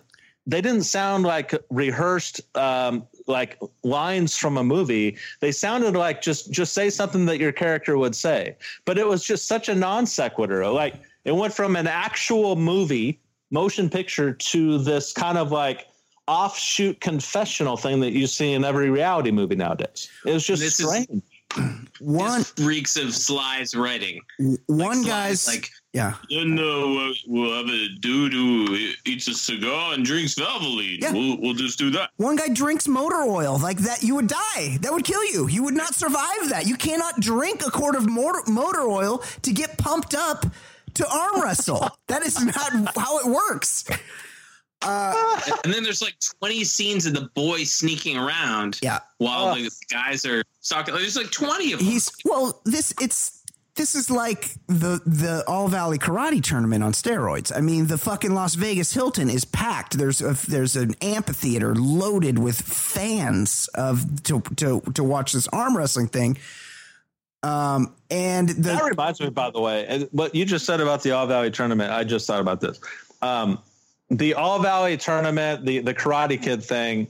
they 0.49 0.61
didn't 0.61 0.83
sound 0.83 1.25
like 1.25 1.53
rehearsed 1.69 2.39
um, 2.55 3.05
like 3.27 3.59
lines 3.83 4.37
from 4.37 4.55
a 4.57 4.63
movie. 4.63 5.17
They 5.41 5.51
sounded 5.51 5.93
like 5.93 6.21
just 6.21 6.51
just 6.53 6.71
say 6.73 6.89
something 6.89 7.25
that 7.25 7.37
your 7.37 7.51
character 7.51 7.97
would 7.97 8.15
say, 8.15 8.55
but 8.85 8.97
it 8.97 9.05
was 9.05 9.25
just 9.25 9.45
such 9.45 9.67
a 9.67 9.75
non 9.75 10.05
sequitur. 10.05 10.65
Like 10.69 10.95
it 11.27 11.35
went 11.35 11.53
from 11.53 11.75
an 11.75 11.85
actual 11.87 12.55
movie 12.55 13.19
motion 13.51 13.89
picture 13.89 14.33
to 14.33 14.77
this 14.79 15.11
kind 15.13 15.37
of 15.37 15.51
like 15.51 15.87
offshoot 16.27 16.99
confessional 17.01 17.77
thing 17.77 17.99
that 17.99 18.11
you 18.13 18.27
see 18.27 18.53
in 18.53 18.63
every 18.65 18.89
reality 18.89 19.29
movie 19.31 19.55
nowadays. 19.55 20.09
It 20.25 20.33
was 20.33 20.45
just 20.47 20.61
This 20.61 20.79
is- 20.79 21.21
one 21.99 22.39
This 22.39 22.53
reeks 22.59 22.97
of 22.97 23.13
Sly's 23.15 23.73
writing. 23.75 24.19
one 24.67 25.03
Sly's 25.03 25.05
guy's 25.05 25.47
like, 25.47 25.69
yeah. 25.93 26.15
then 26.29 26.59
uh, 26.59 27.13
we'll 27.25 27.55
have 27.57 27.67
a 27.73 27.87
dude 28.01 28.33
who 28.33 28.77
eats 29.05 29.27
a 29.29 29.33
cigar 29.33 29.93
and 29.93 30.03
drinks 30.05 30.35
Valvoline. 30.35 31.01
Yeah. 31.01 31.13
We'll, 31.13 31.39
we'll 31.41 31.53
just 31.53 31.79
do 31.79 31.89
that. 31.91 32.09
One 32.17 32.35
guy 32.35 32.49
drinks 32.49 32.87
motor 32.87 33.21
oil 33.23 33.57
like 33.59 33.77
that. 33.79 34.03
You 34.03 34.15
would 34.15 34.27
die. 34.27 34.77
That 34.81 34.91
would 34.91 35.05
kill 35.05 35.23
you. 35.25 35.47
You 35.47 35.63
would 35.63 35.73
not 35.73 35.95
survive 35.95 36.49
that. 36.49 36.67
You 36.67 36.75
cannot 36.75 37.19
drink 37.21 37.65
a 37.65 37.71
quart 37.71 37.95
of 37.95 38.07
motor, 38.09 38.41
motor 38.47 38.81
oil 38.81 39.19
to 39.43 39.51
get 39.53 39.77
pumped 39.77 40.13
up 40.15 40.45
to 40.97 41.07
arm 41.09 41.41
wrestle. 41.41 41.87
that 42.07 42.23
is 42.23 42.39
not 42.43 42.95
how 42.97 43.19
it 43.19 43.25
works. 43.27 43.85
Uh, 44.83 45.39
and 45.63 45.73
then 45.73 45.83
there's 45.83 46.01
like 46.03 46.15
20 46.39 46.63
scenes 46.63 47.05
of 47.07 47.13
the 47.15 47.29
boy 47.33 47.63
sneaking 47.63 48.15
around 48.17 48.77
Yeah. 48.81 48.99
while 49.17 49.49
Oh. 49.49 49.55
the 49.55 49.71
guys 49.91 50.23
are 50.25 50.43
talking. 50.67 50.93
There's 50.93 51.15
like 51.17 51.31
20 51.31 51.73
of 51.73 51.79
them. 51.79 51.87
He's 51.87 52.11
well. 52.23 52.61
This 52.63 52.93
it's 53.01 53.41
this 53.75 53.95
is 53.95 54.11
like 54.11 54.51
the 54.67 55.01
the 55.05 55.43
All 55.47 55.67
Valley 55.67 55.97
Karate 55.97 56.43
Tournament 56.43 56.83
on 56.83 56.93
steroids. 56.93 57.51
I 57.55 57.61
mean, 57.61 57.87
the 57.87 57.97
fucking 57.97 58.35
Las 58.35 58.53
Vegas 58.53 58.93
Hilton 58.93 59.31
is 59.31 59.45
packed. 59.45 59.97
There's 59.97 60.21
a 60.21 60.37
there's 60.47 60.75
an 60.75 60.93
amphitheater 61.01 61.73
loaded 61.73 62.37
with 62.37 62.61
fans 62.61 63.67
of 63.73 64.23
to 64.23 64.41
to 64.57 64.81
to 64.93 65.03
watch 65.03 65.33
this 65.33 65.47
arm 65.47 65.75
wrestling 65.75 66.07
thing. 66.07 66.37
Um, 67.47 67.93
and 68.09 68.49
the 68.49 68.73
That 68.73 68.83
reminds 68.83 69.21
me, 69.21 69.29
by 69.29 69.51
the 69.51 69.61
way, 69.61 70.07
what 70.11 70.35
you 70.35 70.45
just 70.45 70.65
said 70.65 70.81
about 70.81 71.01
the 71.03 71.11
All 71.11 71.27
Valley 71.27 71.51
tournament. 71.51 71.91
I 71.91 72.03
just 72.03 72.27
thought 72.27 72.41
about 72.41 72.59
this. 72.59 72.79
Um, 73.21 73.59
the 74.09 74.33
All 74.33 74.59
Valley 74.59 74.97
tournament, 74.97 75.65
the 75.65 75.79
the 75.79 75.93
Karate 75.93 76.41
Kid 76.41 76.63
thing, 76.63 77.07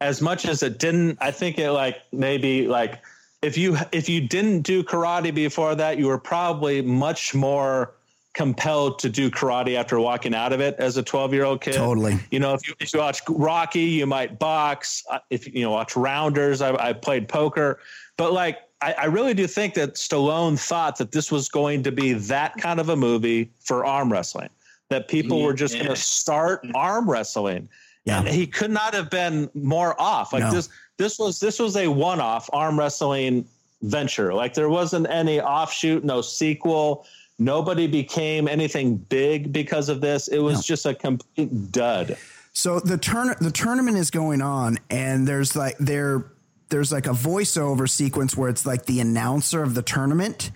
as 0.00 0.22
much 0.22 0.46
as 0.46 0.62
it 0.62 0.78
didn't, 0.78 1.18
I 1.20 1.30
think 1.30 1.58
it 1.58 1.72
like 1.72 1.98
maybe 2.12 2.66
like 2.66 3.00
if 3.42 3.58
you 3.58 3.76
if 3.92 4.08
you 4.08 4.26
didn't 4.26 4.62
do 4.62 4.82
karate 4.82 5.34
before 5.34 5.74
that, 5.74 5.98
you 5.98 6.06
were 6.06 6.18
probably 6.18 6.80
much 6.80 7.34
more 7.34 7.92
compelled 8.32 8.98
to 8.98 9.08
do 9.08 9.30
karate 9.30 9.76
after 9.76 9.98
walking 9.98 10.34
out 10.34 10.52
of 10.52 10.60
it 10.60 10.76
as 10.78 10.98
a 10.98 11.02
12 11.02 11.32
year 11.32 11.44
old 11.44 11.60
kid. 11.62 11.74
Totally. 11.74 12.18
You 12.30 12.38
know, 12.38 12.52
if 12.52 12.68
you, 12.68 12.74
if 12.80 12.92
you 12.92 13.00
watch 13.00 13.20
Rocky, 13.28 13.80
you 13.80 14.06
might 14.06 14.38
box. 14.38 15.04
If 15.30 15.52
you 15.52 15.62
know, 15.62 15.70
watch 15.70 15.96
Rounders, 15.96 16.60
I, 16.60 16.74
I 16.88 16.92
played 16.92 17.28
poker. 17.28 17.78
But 18.18 18.32
like, 18.32 18.58
I, 18.82 18.92
I 18.92 19.04
really 19.06 19.34
do 19.34 19.46
think 19.46 19.74
that 19.74 19.94
Stallone 19.94 20.58
thought 20.58 20.96
that 20.98 21.12
this 21.12 21.32
was 21.32 21.48
going 21.48 21.82
to 21.84 21.92
be 21.92 22.12
that 22.12 22.56
kind 22.58 22.78
of 22.78 22.88
a 22.90 22.96
movie 22.96 23.50
for 23.60 23.84
arm 23.86 24.12
wrestling. 24.12 24.50
That 24.88 25.08
people 25.08 25.42
were 25.42 25.54
just 25.54 25.74
going 25.74 25.86
to 25.88 25.96
start 25.96 26.64
arm 26.74 27.10
wrestling. 27.10 27.68
Yeah. 28.04 28.20
And 28.20 28.28
he 28.28 28.46
could 28.46 28.70
not 28.70 28.94
have 28.94 29.10
been 29.10 29.50
more 29.54 30.00
off. 30.00 30.32
Like 30.32 30.44
No. 30.44 30.52
this, 30.52 30.68
this 30.96 31.18
was 31.18 31.40
this 31.40 31.58
was 31.58 31.76
a 31.76 31.88
one-off 31.88 32.48
arm 32.52 32.78
wrestling 32.78 33.46
venture. 33.82 34.32
Like 34.32 34.54
there 34.54 34.68
wasn't 34.68 35.08
any 35.10 35.40
offshoot, 35.40 36.04
no 36.04 36.20
sequel. 36.20 37.04
Nobody 37.40 37.86
became 37.88 38.46
anything 38.46 38.96
big 38.96 39.52
because 39.52 39.88
of 39.88 40.00
this. 40.00 40.28
It 40.28 40.38
was 40.38 40.58
No. 40.58 40.62
just 40.62 40.86
a 40.86 40.94
complete 40.94 41.72
dud. 41.72 42.16
So 42.52 42.78
the 42.80 42.96
turn 42.96 43.34
the 43.40 43.50
tournament 43.50 43.98
is 43.98 44.10
going 44.10 44.40
on, 44.40 44.78
and 44.88 45.26
there's 45.26 45.54
like 45.56 45.76
there 45.78 46.26
there's 46.68 46.90
like 46.92 47.06
a 47.06 47.10
voiceover 47.10 47.88
sequence 47.88 48.36
where 48.36 48.48
it's 48.48 48.66
like 48.66 48.86
the 48.86 49.00
announcer 49.00 49.62
of 49.62 49.74
the 49.74 49.82
tournament, 49.82 50.50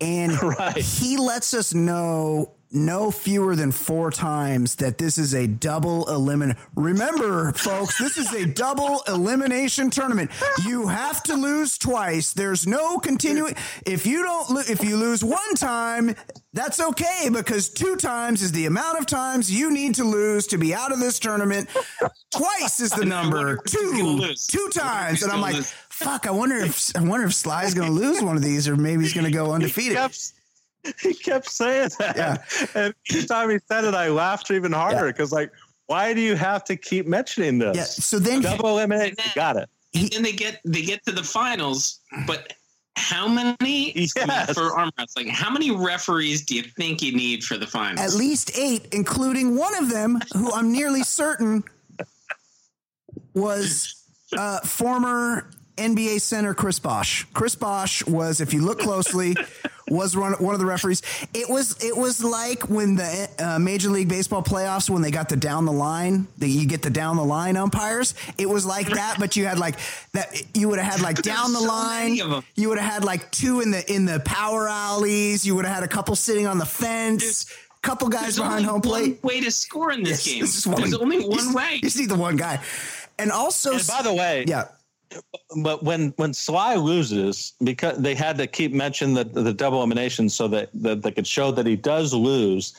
and 0.00 0.32
Right. 0.42 0.76
he 0.76 1.16
lets 1.16 1.54
us 1.54 1.74
know 1.74 2.54
no 2.72 3.10
fewer 3.10 3.54
than 3.54 3.70
four 3.70 4.10
times 4.10 4.76
that 4.76 4.98
this 4.98 5.18
is 5.18 5.34
a 5.34 5.46
double 5.46 6.08
elimination. 6.08 6.60
Remember, 6.74 7.52
folks, 7.52 7.98
this 7.98 8.16
is 8.16 8.32
a 8.32 8.46
double 8.46 9.02
elimination 9.06 9.90
tournament. 9.90 10.30
You 10.64 10.86
have 10.88 11.22
to 11.24 11.34
lose 11.34 11.78
twice. 11.78 12.32
There's 12.32 12.66
no 12.66 12.98
continuing. 12.98 13.54
If 13.86 14.06
you 14.06 14.22
don't, 14.22 14.50
lo- 14.50 14.62
if 14.68 14.82
you 14.82 14.96
lose 14.96 15.22
one 15.22 15.54
time, 15.56 16.14
that's 16.54 16.80
okay 16.80 17.28
because 17.32 17.68
two 17.70 17.96
times 17.96 18.42
is 18.42 18.52
the 18.52 18.66
amount 18.66 18.98
of 18.98 19.06
times 19.06 19.50
you 19.50 19.70
need 19.70 19.94
to 19.96 20.04
lose 20.04 20.46
to 20.48 20.58
be 20.58 20.74
out 20.74 20.92
of 20.92 20.98
this 20.98 21.18
tournament. 21.18 21.68
Twice 22.30 22.80
is 22.80 22.90
the 22.90 23.04
number. 23.04 23.56
Two, 23.66 24.34
two 24.48 24.68
times, 24.72 25.22
and 25.22 25.32
I'm 25.32 25.40
like, 25.40 25.56
fuck. 25.88 26.26
I 26.26 26.30
wonder 26.30 26.56
if 26.56 26.94
I 26.96 27.02
wonder 27.02 27.26
if 27.26 27.34
Sly's 27.34 27.74
going 27.74 27.88
to 27.88 27.94
lose 27.94 28.22
one 28.22 28.36
of 28.36 28.42
these, 28.42 28.68
or 28.68 28.76
maybe 28.76 29.02
he's 29.02 29.14
going 29.14 29.26
to 29.26 29.30
go 29.30 29.52
undefeated. 29.52 29.96
He 31.00 31.14
kept, 31.14 31.48
saying 31.48 31.90
that. 31.98 32.16
Yeah. 32.16 32.36
And 32.74 32.94
each 33.10 33.28
time 33.28 33.50
he 33.50 33.58
said 33.68 33.84
it, 33.84 33.94
I 33.94 34.08
laughed 34.08 34.50
even 34.50 34.72
harder 34.72 35.06
because, 35.06 35.30
like, 35.32 35.52
why 35.86 36.12
do 36.12 36.20
you 36.20 36.34
have 36.34 36.64
to 36.64 36.76
keep 36.76 37.06
mentioning 37.06 37.58
this? 37.58 37.76
Yeah. 37.76 37.84
So 37.84 38.18
then, 38.18 38.40
Double 38.42 38.70
eliminate. 38.70 39.14
You 39.18 39.30
got 39.34 39.56
it. 39.56 39.68
and 39.94 40.10
then 40.10 40.22
they 40.22 40.32
get 40.32 40.60
they 40.64 40.82
get 40.82 41.04
to 41.06 41.12
the 41.12 41.22
finals, 41.22 42.00
but 42.26 42.52
how 42.96 43.28
many 43.28 43.92
Yes. 44.16 44.52
for 44.54 44.76
arm 44.76 44.90
wrestling? 44.98 45.28
How 45.28 45.50
many 45.50 45.70
referees 45.70 46.44
do 46.44 46.54
you 46.56 46.62
think 46.62 47.00
you 47.02 47.12
need 47.12 47.44
for 47.44 47.56
the 47.56 47.66
finals? 47.66 48.00
at 48.14 48.18
least 48.18 48.56
eight, 48.58 48.88
including 48.92 49.56
one 49.56 49.74
of 49.76 49.90
them, 49.90 50.18
who 50.34 50.52
I'm 50.52 50.72
nearly 50.72 51.02
certain 51.04 51.64
was 53.34 54.04
uh, 54.36 54.60
former 54.60 55.48
NBA 55.76 56.20
center 56.20 56.54
Chris 56.54 56.78
Bosh. 56.78 57.26
Chris 57.34 57.54
Bosh 57.54 58.04
was, 58.06 58.40
if 58.40 58.52
you 58.52 58.62
look 58.62 58.78
closely, 58.80 59.34
was 59.92 60.16
one, 60.16 60.32
one 60.34 60.54
of 60.54 60.60
the 60.60 60.66
referees. 60.66 61.02
It 61.34 61.48
was 61.48 61.82
it 61.84 61.96
was 61.96 62.22
like 62.24 62.68
when 62.68 62.96
the 62.96 63.28
uh, 63.38 63.58
Major 63.58 63.90
League 63.90 64.08
Baseball 64.08 64.42
playoffs 64.42 64.88
when 64.88 65.02
they 65.02 65.10
got 65.10 65.28
the 65.28 65.36
down 65.36 65.64
the 65.66 65.72
line, 65.72 66.26
that 66.38 66.48
you 66.48 66.66
get 66.66 66.82
the 66.82 66.90
down 66.90 67.16
the 67.16 67.24
line 67.24 67.56
umpires. 67.56 68.14
It 68.38 68.48
was 68.48 68.64
like 68.66 68.88
that, 68.88 69.16
but 69.18 69.36
you 69.36 69.46
had 69.46 69.58
like 69.58 69.76
that. 70.12 70.42
You 70.56 70.68
would 70.68 70.78
have 70.78 70.92
had 70.94 71.00
like 71.02 71.20
down 71.22 71.52
the 71.52 71.60
so 71.60 71.66
line. 71.68 72.04
many 72.10 72.20
of 72.20 72.32
'em. 72.32 72.42
You 72.54 72.68
would 72.70 72.78
have 72.78 72.92
had 72.92 73.04
like 73.04 73.30
two 73.30 73.60
in 73.60 73.70
the 73.70 73.92
in 73.92 74.04
the 74.06 74.20
power 74.20 74.68
alleys. 74.68 75.44
You 75.46 75.54
would 75.56 75.64
have 75.66 75.74
had 75.74 75.84
a 75.84 75.88
couple 75.88 76.16
sitting 76.16 76.46
on 76.46 76.58
the 76.58 76.66
fence. 76.66 77.46
Couple 77.82 78.08
guys 78.08 78.36
behind 78.38 78.64
home 78.64 78.80
plate. 78.80 79.18
one 79.22 79.28
way 79.34 79.40
to 79.40 79.50
score 79.50 79.90
in 79.90 80.04
this 80.04 80.24
Yes, 80.24 80.32
game. 80.34 80.40
this 80.42 80.54
is 80.56 80.64
There's 80.64 80.94
only 80.94 81.18
one 81.26 81.38
just- 81.38 81.52
way. 81.54 81.80
You 81.82 81.90
see 81.90 82.06
the 82.06 82.14
one 82.14 82.36
guy. 82.36 82.60
And 83.18 83.32
also, 83.32 83.72
And 83.74 83.86
by 83.88 84.02
the 84.02 84.14
way, 84.14 84.44
yeah, 84.46 84.68
but 85.62 85.82
when 85.82 86.10
when 86.16 86.32
Sly 86.34 86.74
loses, 86.76 87.54
because 87.62 87.98
they 87.98 88.14
had 88.14 88.36
to 88.38 88.46
keep 88.46 88.72
mentioning 88.72 89.14
the 89.14 89.24
the 89.24 89.52
double 89.52 89.78
elimination 89.78 90.28
so 90.28 90.48
that, 90.48 90.70
that 90.74 91.02
they 91.02 91.10
could 91.12 91.26
show 91.26 91.50
that 91.52 91.66
he 91.66 91.76
does 91.76 92.12
lose. 92.14 92.74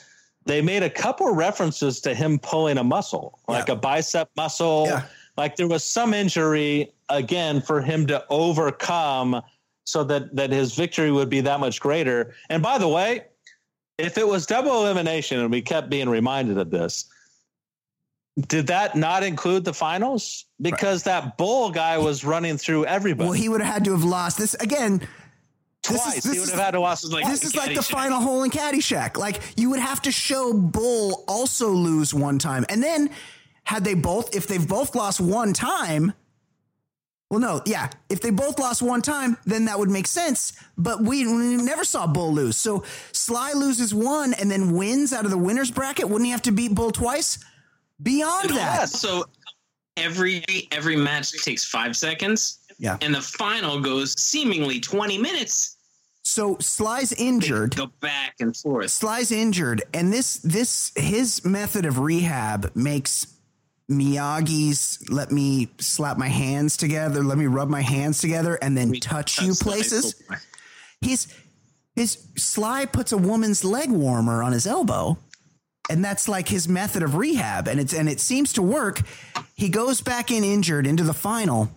They 0.45 0.61
made 0.61 0.83
a 0.83 0.89
couple 0.89 1.33
references 1.33 2.01
to 2.01 2.13
him 2.13 2.37
pulling 2.39 2.77
a 2.77 2.83
muscle, 2.83 3.39
like 3.47 3.67
Yeah. 3.67 3.75
a 3.75 3.77
bicep 3.77 4.29
muscle. 4.35 4.87
Yeah. 4.87 5.03
like 5.37 5.55
there 5.55 5.67
was 5.67 5.83
some 5.83 6.13
injury 6.13 6.93
again 7.09 7.61
for 7.61 7.81
him 7.81 8.05
to 8.07 8.23
overcome 8.29 9.41
so 9.85 10.03
that 10.03 10.35
that 10.35 10.51
his 10.51 10.75
victory 10.75 11.11
would 11.11 11.29
be 11.29 11.41
that 11.41 11.59
much 11.59 11.79
greater. 11.79 12.35
And 12.49 12.61
by 12.61 12.77
the 12.77 12.87
way, 12.87 13.25
if 13.97 14.17
it 14.17 14.27
was 14.27 14.45
double 14.45 14.81
elimination 14.83 15.39
and 15.39 15.49
we 15.51 15.61
kept 15.61 15.89
being 15.89 16.09
reminded 16.09 16.57
of 16.57 16.71
this, 16.71 17.05
did 18.47 18.67
that 18.67 18.95
not 18.95 19.23
include 19.23 19.63
the 19.63 19.73
finals? 19.73 20.45
Because 20.59 21.03
that 21.03 21.37
bull 21.37 21.69
guy 21.69 21.97
was 21.97 22.23
running 22.23 22.57
through 22.57 22.85
everybody. 22.85 23.25
Well, 23.27 23.33
he 23.33 23.49
would 23.49 23.61
have 23.61 23.73
had 23.73 23.85
to 23.85 23.91
have 23.91 24.03
lost 24.03 24.37
this 24.37 24.53
again. 24.55 24.99
this 24.99 25.07
is- 25.91 26.01
twice. 26.01 26.23
this 26.23 26.33
he 26.33 26.39
would 26.39 26.49
have 26.49 26.59
had 26.59 26.71
to 26.71 26.81
watch 26.81 27.03
like 27.03 27.25
this 27.25 27.43
is 27.43 27.55
like 27.55 27.75
the 27.75 27.83
final 27.83 28.21
hole 28.21 28.43
in 28.43 28.49
Caddyshack. 28.49 29.17
Like 29.17 29.41
you 29.57 29.69
would 29.69 29.79
have 29.79 30.01
to 30.03 30.11
show 30.11 30.53
Bull 30.53 31.23
also 31.27 31.69
lose 31.69 32.13
one 32.13 32.39
time, 32.39 32.65
and 32.69 32.81
then 32.81 33.09
had 33.65 33.83
they 33.83 33.93
both, 33.93 34.35
if 34.35 34.47
they've 34.47 34.67
both 34.67 34.95
lost 34.95 35.21
one 35.21 35.53
time, 35.53 36.13
well, 37.29 37.39
no, 37.39 37.61
yeah, 37.65 37.89
if 38.09 38.21
they 38.21 38.29
both 38.29 38.59
lost 38.59 38.81
one 38.81 39.01
time, 39.01 39.37
then 39.45 39.65
that 39.65 39.79
would 39.79 39.89
make 39.89 40.05
sense. 40.05 40.53
But 40.77 41.01
we, 41.01 41.25
we 41.25 41.55
never 41.57 41.83
saw 41.83 42.05
Bull 42.05 42.31
lose. 42.33 42.57
So 42.57 42.83
Sly 43.11 43.53
loses 43.53 43.93
one 43.93 44.33
and 44.33 44.51
then 44.51 44.73
wins 44.73 45.13
out 45.13 45.25
of 45.25 45.31
the 45.31 45.37
winners 45.37 45.71
bracket. 45.71 46.09
Wouldn't 46.09 46.25
he 46.25 46.31
have 46.31 46.43
to 46.43 46.51
beat 46.51 46.75
Bull 46.75 46.91
twice? 46.91 47.43
Beyond 48.03 48.49
that, 48.51 48.89
So 48.89 49.25
every 49.97 50.43
every 50.71 50.95
match 50.97 51.31
takes 51.43 51.65
five 51.65 51.95
seconds. 51.95 52.59
Yeah. 52.79 52.97
And 53.01 53.13
the 53.15 53.21
final 53.21 53.79
goes 53.79 54.13
seemingly 54.19 54.79
20 54.79 55.17
minutes. 55.17 55.77
so 56.23 56.57
Sly's 56.59 57.11
They 57.11 57.25
injured. 57.25 57.75
Go 57.75 57.87
back 58.01 58.35
and 58.39 58.55
forth. 58.55 58.89
Sly's 58.91 59.31
injured, 59.31 59.83
and 59.93 60.11
this 60.11 60.37
this 60.37 60.91
his 60.95 61.43
method 61.45 61.85
of 61.85 61.99
rehab 61.99 62.71
makes 62.75 63.27
Miyagi's 63.91 64.99
let 65.09 65.31
me 65.31 65.69
slap 65.79 66.17
my 66.17 66.29
hands 66.29 66.77
together, 66.77 67.23
let 67.23 67.37
me 67.37 67.45
rub 67.45 67.69
my 67.69 67.81
hands 67.81 68.19
together, 68.19 68.55
and 68.61 68.75
then 68.77 68.93
touch 68.93 69.41
you 69.41 69.53
places. 69.53 70.09
school- 70.11 70.37
He's 71.01 71.27
his 71.95 72.17
Sly 72.37 72.85
puts 72.85 73.11
a 73.11 73.17
woman's 73.17 73.63
leg 73.63 73.91
warmer 73.91 74.41
on 74.41 74.51
his 74.53 74.65
elbow, 74.65 75.17
and 75.89 76.03
that's 76.03 76.27
like 76.27 76.47
his 76.47 76.67
method 76.67 77.03
of 77.03 77.15
rehab, 77.15 77.67
and 77.67 77.79
it's 77.79 77.93
and 77.93 78.07
it 78.09 78.19
seems 78.19 78.53
to 78.53 78.61
work. 78.61 79.01
He 79.55 79.69
goes 79.69 80.01
back 80.01 80.31
in 80.31 80.43
injured 80.43 80.87
into 80.87 81.03
the 81.03 81.13
final, 81.13 81.69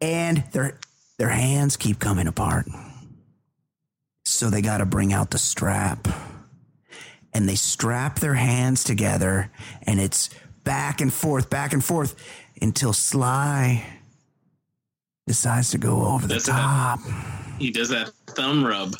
and 0.00 0.44
their 0.52 0.78
their 1.18 1.28
hands 1.28 1.76
keep 1.76 1.98
coming 1.98 2.26
apart. 2.26 2.66
So 4.24 4.50
they 4.50 4.62
got 4.62 4.78
to 4.78 4.86
bring 4.86 5.12
out 5.12 5.30
the 5.30 5.38
strap. 5.38 6.06
And 7.34 7.48
they 7.48 7.56
strap 7.56 8.18
their 8.20 8.34
hands 8.34 8.84
together 8.84 9.50
and 9.82 10.00
it's 10.00 10.30
back 10.64 11.00
and 11.00 11.12
forth, 11.12 11.50
back 11.50 11.72
and 11.72 11.84
forth 11.84 12.14
until 12.60 12.92
Sly 12.92 13.84
decides 15.26 15.70
to 15.70 15.78
go 15.78 16.04
over 16.06 16.26
the 16.26 16.36
it. 16.36 16.44
top. 16.44 17.00
He 17.58 17.70
does 17.70 17.90
that 17.90 18.10
thumb 18.28 18.64
rub. 18.64 18.94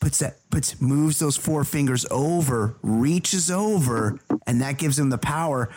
Top- 0.00 0.06
Puts 0.08 0.18
that 0.20 0.36
puts 0.50 0.80
moves 0.80 1.18
those 1.18 1.36
four 1.36 1.64
fingers 1.64 2.06
over, 2.10 2.76
reaches 2.82 3.50
over, 3.50 4.20
and 4.46 4.60
that 4.60 4.78
gives 4.78 4.98
him 4.98 5.10
the 5.10 5.18
power. 5.18 5.68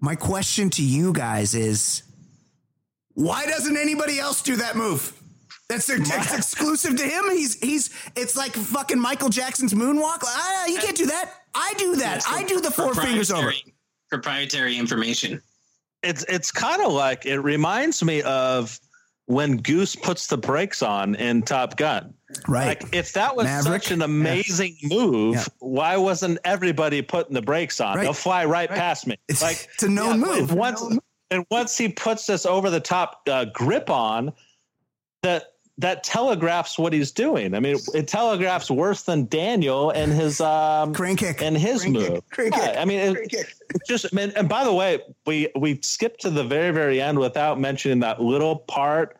My 0.00 0.14
question 0.14 0.70
to 0.70 0.82
you 0.82 1.12
guys 1.12 1.54
is 1.54 2.02
why 3.14 3.46
doesn't 3.46 3.76
anybody 3.76 4.20
else 4.20 4.42
do 4.42 4.56
that 4.56 4.76
move? 4.76 5.12
That's 5.68 5.88
it's 5.90 6.08
exclusive 6.34 6.96
to 6.96 7.02
him. 7.04 7.24
He's 7.32 7.58
he's 7.58 7.90
it's 8.16 8.36
like 8.36 8.52
fucking 8.52 9.00
Michael 9.00 9.28
Jackson's 9.28 9.74
moonwalk. 9.74 10.20
Ah, 10.24 10.64
he 10.66 10.76
can't 10.78 10.96
do 10.96 11.06
that. 11.06 11.32
I 11.54 11.74
do 11.78 11.96
that. 11.96 12.22
I 12.28 12.44
do 12.44 12.60
the 12.60 12.70
four 12.70 12.94
fingers 12.94 13.30
over. 13.30 13.42
Proprietary- 13.42 13.74
Proprietary 14.10 14.78
information. 14.78 15.42
it's 16.04 16.22
it's 16.28 16.50
kind 16.52 16.80
of 16.80 16.92
like 16.92 17.26
it 17.26 17.40
reminds 17.40 18.02
me 18.04 18.22
of 18.22 18.78
when 19.28 19.58
Goose 19.58 19.94
puts 19.94 20.26
the 20.26 20.38
brakes 20.38 20.82
on 20.82 21.14
in 21.14 21.42
Top 21.42 21.76
Gun. 21.76 22.14
Right. 22.48 22.80
Like 22.82 22.94
if 22.94 23.12
that 23.12 23.36
was 23.36 23.44
Maverick. 23.44 23.82
such 23.82 23.92
an 23.92 24.00
amazing 24.02 24.76
move, 24.84 25.36
Yeah. 25.36 25.44
why 25.60 25.96
wasn't 25.98 26.38
everybody 26.44 27.02
putting 27.02 27.34
the 27.34 27.42
brakes 27.42 27.78
on? 27.80 27.96
Right. 27.96 28.02
They'll 28.04 28.12
fly 28.14 28.46
right, 28.46 28.68
past 28.70 29.06
me. 29.06 29.16
It's- 29.28 29.42
Like 29.42 29.68
it's 29.74 29.82
a 29.82 29.88
known 29.88 30.20
move. 30.20 30.50
and 30.50 30.58
Once 30.58 30.82
and 31.30 31.44
once 31.50 31.76
he 31.76 31.88
puts 31.90 32.24
this 32.26 32.46
over 32.46 32.70
the 32.70 32.80
top 32.80 33.20
uh, 33.28 33.44
grip 33.52 33.90
on, 33.90 34.32
that 35.22 35.52
that 35.80 36.02
telegraphs 36.02 36.76
what 36.76 36.92
he's 36.92 37.12
doing. 37.12 37.54
I 37.54 37.60
mean, 37.60 37.76
it 37.94 38.08
telegraphs 38.08 38.68
worse 38.68 39.02
than 39.02 39.26
Daniel 39.26 39.90
and 39.90 40.10
his 40.12 40.40
um 40.40 40.94
Crane 40.94 41.16
kick. 41.16 41.40
and 41.42 41.56
his 41.56 41.82
Crane 41.82 41.94
kick. 41.94 42.10
move. 42.12 42.30
Crane 42.30 42.52
Yeah, 42.52 42.66
kick. 42.68 42.76
I 42.78 42.84
mean, 42.86 42.98
it, 43.00 43.32
it's 43.74 43.86
just 43.88 44.06
I 44.06 44.08
mean, 44.16 44.32
and 44.36 44.48
by 44.48 44.64
the 44.64 44.72
way, 44.72 45.00
we 45.26 45.48
we 45.56 45.80
skipped 45.82 46.22
to 46.22 46.30
the 46.30 46.44
very 46.44 46.70
very 46.72 47.00
end 47.00 47.18
without 47.18 47.60
mentioning 47.60 48.00
that 48.00 48.20
little 48.22 48.56
part 48.56 49.17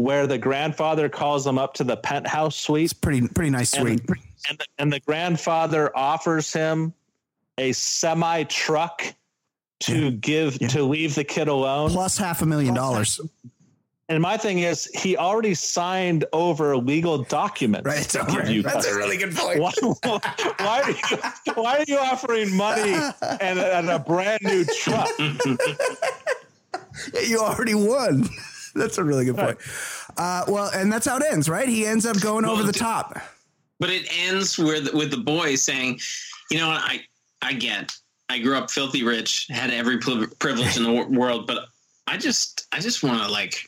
where 0.00 0.26
the 0.26 0.38
grandfather 0.38 1.08
calls 1.08 1.44
them 1.44 1.58
up 1.58 1.74
to 1.74 1.84
the 1.84 1.96
penthouse 1.96 2.56
suite, 2.56 2.84
It's 2.84 2.92
pretty 2.92 3.26
pretty 3.28 3.50
nice 3.50 3.70
suite. 3.70 4.02
and, 4.48 4.58
the, 4.58 4.64
and 4.78 4.92
the 4.92 5.00
grandfather 5.00 5.90
offers 5.96 6.52
him 6.52 6.92
a 7.58 7.72
semi 7.72 8.44
truck 8.44 9.02
to 9.80 10.10
give 10.12 10.60
Yeah. 10.60 10.68
to 10.68 10.82
leave 10.84 11.14
the 11.14 11.24
kid 11.24 11.48
alone. 11.48 11.90
Plus 11.90 12.16
half 12.18 12.42
a 12.42 12.46
million 12.46 12.74
dollars. 12.74 13.20
And 14.08 14.20
my 14.20 14.36
thing 14.36 14.58
is, 14.58 14.86
he 14.86 15.16
already 15.16 15.54
signed 15.54 16.24
over 16.32 16.76
legal 16.76 17.22
documents. 17.22 17.86
Right. 17.86 18.08
To 18.08 18.26
give 18.28 18.48
you 18.50 18.62
That's 18.62 18.86
a 18.86 18.96
really 18.96 19.16
good 19.16 19.36
point. 19.36 19.60
why, 19.60 19.70
why, 20.58 20.82
are 20.82 20.90
you, 20.90 21.52
why 21.54 21.76
are 21.78 21.84
you 21.86 21.96
offering 21.98 22.56
money 22.56 22.92
and, 23.40 23.58
and 23.60 23.88
a 23.88 23.98
brand 24.00 24.40
new 24.42 24.64
truck? 24.64 25.08
You 27.26 27.38
already 27.38 27.74
won. 27.74 28.28
That's 28.74 28.98
a 28.98 29.04
really 29.04 29.24
good 29.24 29.36
point. 29.36 29.58
Uh, 30.16 30.44
well, 30.48 30.70
and 30.74 30.92
that's 30.92 31.06
how 31.06 31.16
it 31.16 31.22
ends, 31.30 31.48
right? 31.48 31.68
He 31.68 31.86
ends 31.86 32.04
up 32.06 32.20
going 32.20 32.44
Well, 32.44 32.52
over 32.52 32.62
the 32.62 32.72
top. 32.72 33.18
But 33.78 33.90
it 33.90 34.06
ends 34.26 34.58
with 34.58 34.92
with 34.92 35.10
the 35.10 35.16
boy 35.16 35.54
saying, 35.54 36.00
"You 36.50 36.58
know 36.58 36.68
what? 36.68 36.80
I 36.82 37.00
I 37.42 37.52
get. 37.54 37.92
I 38.28 38.38
grew 38.38 38.56
up 38.56 38.70
filthy 38.70 39.02
rich, 39.02 39.46
had 39.50 39.70
every 39.70 39.98
privilege 39.98 40.76
in 40.76 40.82
the 40.84 40.92
world, 41.10 41.46
but 41.46 41.66
I 42.06 42.16
just 42.16 42.66
I 42.72 42.78
just 42.80 43.02
want 43.02 43.22
to 43.22 43.28
like 43.28 43.66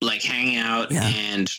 like 0.00 0.22
hang 0.22 0.56
out 0.56 0.92
Yeah. 0.92 1.06
and 1.06 1.50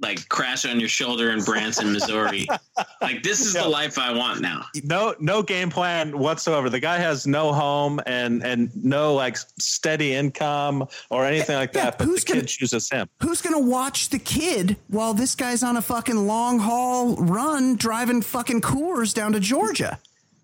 like 0.00 0.28
crash 0.28 0.66
on 0.66 0.80
your 0.80 0.88
shoulder 0.88 1.30
in 1.30 1.42
Branson, 1.44 1.92
Missouri. 1.92 2.46
like 3.00 3.22
this 3.22 3.40
is 3.40 3.54
Yeah. 3.54 3.62
the 3.62 3.68
life 3.68 3.96
I 3.98 4.12
want 4.12 4.40
now. 4.40 4.64
No, 4.82 5.14
no 5.20 5.42
game 5.42 5.70
plan 5.70 6.18
whatsoever. 6.18 6.68
The 6.68 6.80
guy 6.80 6.98
has 6.98 7.26
no 7.26 7.52
home 7.52 8.00
and 8.06 8.44
and 8.44 8.70
no 8.84 9.14
like 9.14 9.36
steady 9.58 10.12
income 10.14 10.86
or 11.10 11.24
anything 11.24 11.56
like 11.56 11.72
Yeah, 11.74 11.84
that. 11.84 11.98
But 11.98 12.04
the 12.06 12.10
who's 12.10 12.24
gonna- 12.24 12.40
kid 12.40 12.48
chooses 12.48 12.90
him. 12.90 13.08
Who's 13.20 13.40
going 13.40 13.54
to 13.54 13.70
watch 13.70 14.08
the 14.10 14.18
kid 14.18 14.76
while 14.88 15.14
this 15.14 15.34
guy's 15.34 15.62
on 15.62 15.76
a 15.76 15.82
fucking 15.82 16.26
long 16.26 16.58
haul 16.58 17.14
run 17.16 17.76
driving 17.76 18.20
fucking 18.20 18.62
Coors 18.62 19.14
down 19.14 19.32
to 19.32 19.40
Georgia? 19.40 19.98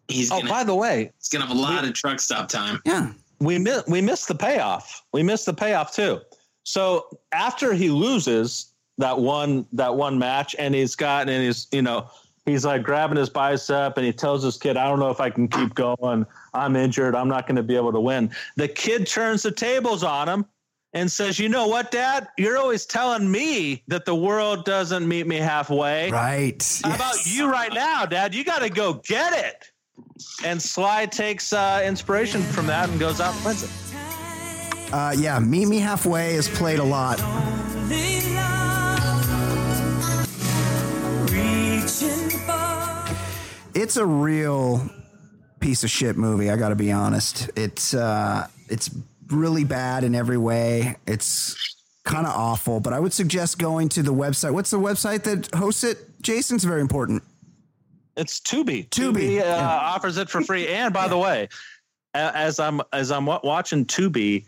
He's 0.09 0.31
Oh, 0.31 0.39
gonna 0.39 0.49
by 0.51 0.65
the 0.65 0.75
way, 0.75 1.13
he's 1.19 1.29
gonna 1.29 1.47
have 1.47 1.57
a 1.57 1.61
lot 1.61 1.85
of 1.85 1.93
truck 1.95 2.21
stop 2.21 2.49
time. 2.49 2.81
Yeah. 2.87 3.13
we 3.41 3.59
mi- 3.59 3.83
we 3.89 4.01
missed 4.01 4.29
the 4.29 4.35
payoff. 4.35 5.03
We 5.13 5.23
missed 5.23 5.47
the 5.47 5.55
payoff 5.55 5.93
too. 5.95 6.21
So 6.63 7.07
after 7.33 7.73
he 7.75 7.91
loses 7.91 8.70
that 9.01 9.19
one 9.19 9.67
that 9.73 9.95
one 9.95 10.19
match, 10.19 10.55
and 10.59 10.75
he's 10.75 10.95
got 10.95 11.29
and 11.29 11.43
he's 11.43 11.67
you 11.73 11.83
know 11.83 12.09
he's 12.47 12.65
like 12.65 12.83
grabbing 12.83 13.17
his 13.17 13.29
bicep, 13.29 13.97
and 13.97 14.07
he 14.07 14.13
tells 14.13 14.43
his 14.43 14.57
kid, 14.57 14.77
"I 14.77 14.89
don't 14.89 15.01
know 15.01 15.11
if 15.11 15.21
I 15.21 15.31
can 15.31 15.49
keep 15.49 15.75
going. 15.75 16.25
I'm 16.55 16.77
injured. 16.77 17.15
I'm 17.15 17.29
not 17.29 17.47
going 17.47 17.57
to 17.57 17.63
be 17.63 17.77
able 17.77 17.93
to 17.93 18.01
win." 18.01 18.31
The 18.57 18.69
kid 18.69 19.07
turns 19.07 19.43
the 19.43 19.51
tables 19.51 20.05
on 20.05 20.29
him 20.29 20.45
and 20.93 21.11
says, 21.11 21.39
"You 21.39 21.49
know 21.49 21.67
what, 21.67 21.91
Dad? 21.91 22.29
You're 22.39 22.59
always 22.59 22.87
telling 22.87 23.31
me 23.31 23.83
that 23.89 24.05
the 24.05 24.15
world 24.15 24.65
doesn't 24.65 25.09
meet 25.09 25.27
me 25.27 25.37
halfway. 25.37 26.11
Right. 26.11 26.81
How 26.85 26.95
about 26.95 27.27
you 27.27 27.51
right 27.51 27.73
now, 27.73 28.07
Dad? 28.07 28.35
You 28.35 28.45
got 28.45 28.61
to 28.61 28.71
go 28.71 28.95
get 28.95 29.33
it." 29.33 29.73
And 30.45 30.61
Sly 30.61 31.07
takes 31.07 31.53
uh, 31.53 31.83
inspiration 31.85 32.43
from 32.43 32.67
that 32.67 32.89
and 32.89 33.01
goes 33.01 33.21
out 33.21 33.35
and 33.35 33.45
wins 33.45 33.63
it. 33.63 33.71
Uh, 34.93 35.15
yeah. 35.17 35.39
Meet 35.39 35.69
Me 35.69 35.79
Halfway 35.79 36.35
is 36.35 36.49
played 36.49 36.81
a 36.81 36.85
lot. 36.85 37.19
It's 43.75 43.97
a 43.97 44.07
real 44.07 44.91
piece 45.61 45.85
of 45.85 45.91
shit 45.91 46.17
movie. 46.17 46.51
I 46.51 46.57
got 46.57 46.71
to 46.71 46.75
be 46.75 46.91
honest. 46.93 47.51
It's 47.57 47.93
uh, 47.93 48.47
it's 48.69 48.91
really 49.29 49.65
bad 49.65 50.05
in 50.05 50.15
every 50.15 50.39
way. 50.39 50.97
It's 51.07 51.77
kind 52.05 52.27
of 52.27 52.35
awful. 52.35 52.81
But 52.81 52.93
I 52.93 53.01
would 53.01 53.13
suggest 53.13 53.59
going 53.59 53.89
to 53.91 54.03
the 54.03 54.15
website. 54.15 54.53
What's 54.53 54.71
the 54.71 54.79
website 54.79 55.25
that 55.25 55.55
hosts 55.55 55.85
it? 55.85 56.23
Jason's 56.23 56.65
very 56.65 56.81
important. 56.81 57.23
It's 58.17 58.41
Tubi. 58.41 58.89
Tubi, 58.89 59.39
uh, 59.39 59.45
yeah. 59.45 59.67
offers 59.67 60.17
it 60.17 60.29
for 60.29 60.43
free. 60.43 60.69
And 60.69 60.93
by 60.93 61.07
the 61.07 61.19
way, 61.19 61.49
as 62.15 62.59
I'm 62.59 62.81
as 62.93 63.11
I'm 63.11 63.27
watching 63.27 63.85
Tubi, 63.85 64.45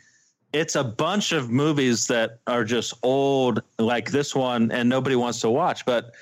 it's 0.53 0.75
a 0.75 0.85
bunch 0.85 1.33
of 1.33 1.51
movies 1.51 2.07
that 2.09 2.39
are 2.47 2.65
just 2.65 2.95
old, 3.03 3.63
like 3.79 4.11
this 4.11 4.35
one, 4.35 4.71
and 4.73 4.89
nobody 4.89 5.17
wants 5.17 5.41
to 5.41 5.51
watch. 5.51 5.85
But 5.85 6.13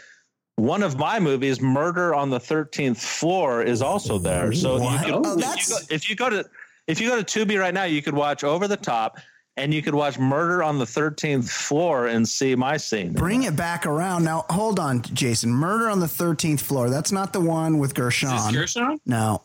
one 0.60 0.82
of 0.82 0.98
my 0.98 1.18
movies, 1.18 1.60
Murder 1.60 2.14
on 2.14 2.30
the 2.30 2.40
Thirteenth 2.40 3.02
Floor, 3.02 3.62
is 3.62 3.82
also 3.82 4.18
there. 4.18 4.52
So 4.52 4.76
you 4.76 4.82
What? 4.84 5.04
can, 5.04 5.14
Oh, 5.14 5.18
if, 5.20 5.26
you 5.26 5.36
that's- 5.36 5.68
go, 5.88 5.94
if 5.94 6.10
you 6.10 6.16
go 6.16 6.30
to 6.30 6.44
if 6.86 7.00
you 7.00 7.08
go 7.08 7.20
to 7.20 7.24
Tubi 7.24 7.58
right 7.58 7.72
now, 7.74 7.84
you 7.84 8.02
could 8.02 8.14
watch 8.14 8.42
Over 8.42 8.66
the 8.66 8.76
Top, 8.76 9.18
and 9.56 9.72
you 9.72 9.80
could 9.82 9.94
watch 9.94 10.18
Murder 10.18 10.62
on 10.62 10.78
the 10.78 10.86
Thirteenth 10.86 11.48
Floor 11.50 12.06
and 12.08 12.28
see 12.28 12.54
my 12.56 12.76
scene. 12.76 13.12
Bring 13.12 13.44
it 13.44 13.54
back 13.56 13.86
around 13.86 14.24
now. 14.24 14.44
Hold 14.50 14.80
on, 14.80 15.02
Jason. 15.02 15.50
Murder 15.52 15.88
on 15.88 16.00
the 16.00 16.08
thirteenth 16.08 16.62
floor. 16.62 16.90
That's 16.90 17.12
not 17.12 17.32
the 17.32 17.40
one 17.40 17.78
with 17.78 17.94
Gershon. 17.94 18.34
Is 18.34 18.44
this 18.46 18.54
Gershon? 18.74 19.00
No, 19.06 19.42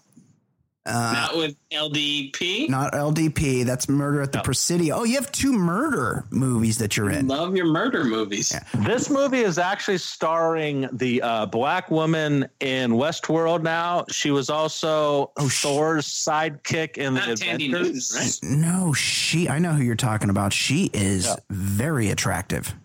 Not 0.86 1.36
with 1.36 1.56
LDP. 1.72 2.70
not 2.70 2.94
LDP. 2.94 3.66
That's 3.66 3.90
Murder 3.90 4.22
at 4.22 4.32
the 4.32 4.42
Presidio. 4.42 4.98
Oh, 4.98 5.04
you 5.04 5.16
have 5.16 5.32
two 5.32 5.52
murder 5.52 6.26
movies 6.30 6.78
that 6.78 6.96
you're 6.96 7.10
in. 7.10 7.28
Love 7.28 7.56
your 7.56 7.66
murder 7.66 8.04
movies. 8.04 8.54
This 8.86 9.10
movie 9.10 9.40
is 9.42 9.58
actually 9.58 9.98
starring 9.98 10.88
the 10.92 11.22
uh, 11.24 11.46
black 11.48 11.90
woman 11.90 12.48
in 12.60 12.92
Westworld. 12.92 13.64
Now 13.64 14.06
she 14.12 14.30
was 14.32 14.50
also 14.52 15.32
Thor's 15.40 16.06
sidekick 16.08 16.98
in 16.98 17.16
the 17.16 17.20
Not 17.22 17.30
Thandie 17.30 17.70
Avengers. 17.74 18.42
Newton, 18.44 18.62
right? 18.62 18.68
No, 18.86 18.94
she. 18.94 19.50
I 19.50 19.58
know 19.60 19.72
who 19.74 19.84
you're 19.84 19.96
talking 19.96 20.30
about. 20.30 20.54
She 20.54 20.92
is 20.94 21.26
Yeah. 21.26 21.36
very 21.50 22.10
attractive. 22.12 22.76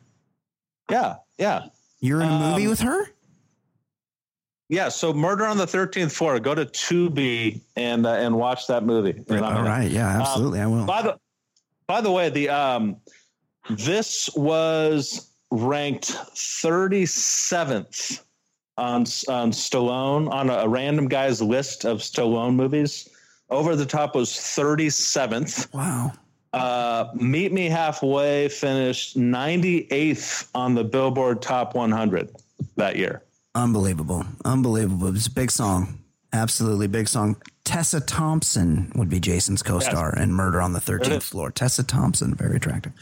Yeah, 0.90 1.16
yeah, 1.38 1.66
You're 2.00 2.20
in 2.22 2.28
a 2.28 2.38
movie 2.38 2.64
Um, 2.64 2.70
with 2.70 2.80
her. 2.80 3.06
Yeah. 4.70 4.88
So 4.88 5.12
Murder 5.12 5.44
on 5.44 5.58
the 5.58 5.66
Thirteenth 5.66 6.12
Floor. 6.12 6.40
Go 6.40 6.54
to 6.54 6.64
Tubi 6.64 7.60
and 7.76 8.06
uh, 8.06 8.12
and 8.12 8.36
watch 8.36 8.66
that 8.68 8.84
movie. 8.84 9.22
I'm 9.28 9.42
All 9.42 9.62
right. 9.62 9.90
Yeah, 9.90 10.20
absolutely. 10.20 10.60
I 10.60 10.66
will. 10.66 10.86
By 10.86 11.02
the 11.02 11.18
by 11.86 12.00
the 12.00 12.10
way, 12.10 12.30
the 12.30 12.48
um, 12.48 12.96
this 13.68 14.30
was 14.36 15.30
ranked 15.50 16.12
37th 16.34 18.22
on 18.78 19.00
on 19.00 19.50
Stallone 19.50 20.30
on 20.30 20.48
a, 20.50 20.54
a 20.54 20.68
random 20.68 21.08
guy's 21.08 21.42
list 21.42 21.84
of 21.84 21.98
Stallone 21.98 22.54
movies. 22.54 23.08
Over 23.50 23.74
the 23.74 23.84
Top 23.84 24.14
was 24.14 24.30
37th. 24.30 25.74
Wow. 25.74 26.12
Uh, 26.52 27.06
Meet 27.14 27.52
Me 27.52 27.68
Halfway 27.68 28.48
finished 28.48 29.18
98th 29.18 30.48
on 30.54 30.74
the 30.74 30.84
Billboard 30.84 31.42
Top 31.42 31.74
100 31.74 32.30
that 32.76 32.96
year. 32.96 33.22
Unbelievable. 33.54 34.24
Unbelievable. 34.44 35.14
It's 35.14 35.26
a 35.26 35.30
big 35.30 35.50
song. 35.50 35.98
Absolutely 36.32 36.86
big 36.86 37.08
song. 37.08 37.36
Tessa 37.64 38.00
Thompson 38.00 38.90
would 38.94 39.08
be 39.08 39.20
Jason's 39.20 39.62
co-star 39.62 40.16
in 40.16 40.32
Murder 40.32 40.60
on 40.60 40.72
the 40.72 40.80
13th 40.80 41.22
Floor. 41.22 41.50
Tessa 41.50 41.82
Thompson, 41.82 42.34
very 42.34 42.56
attractive. 42.56 42.92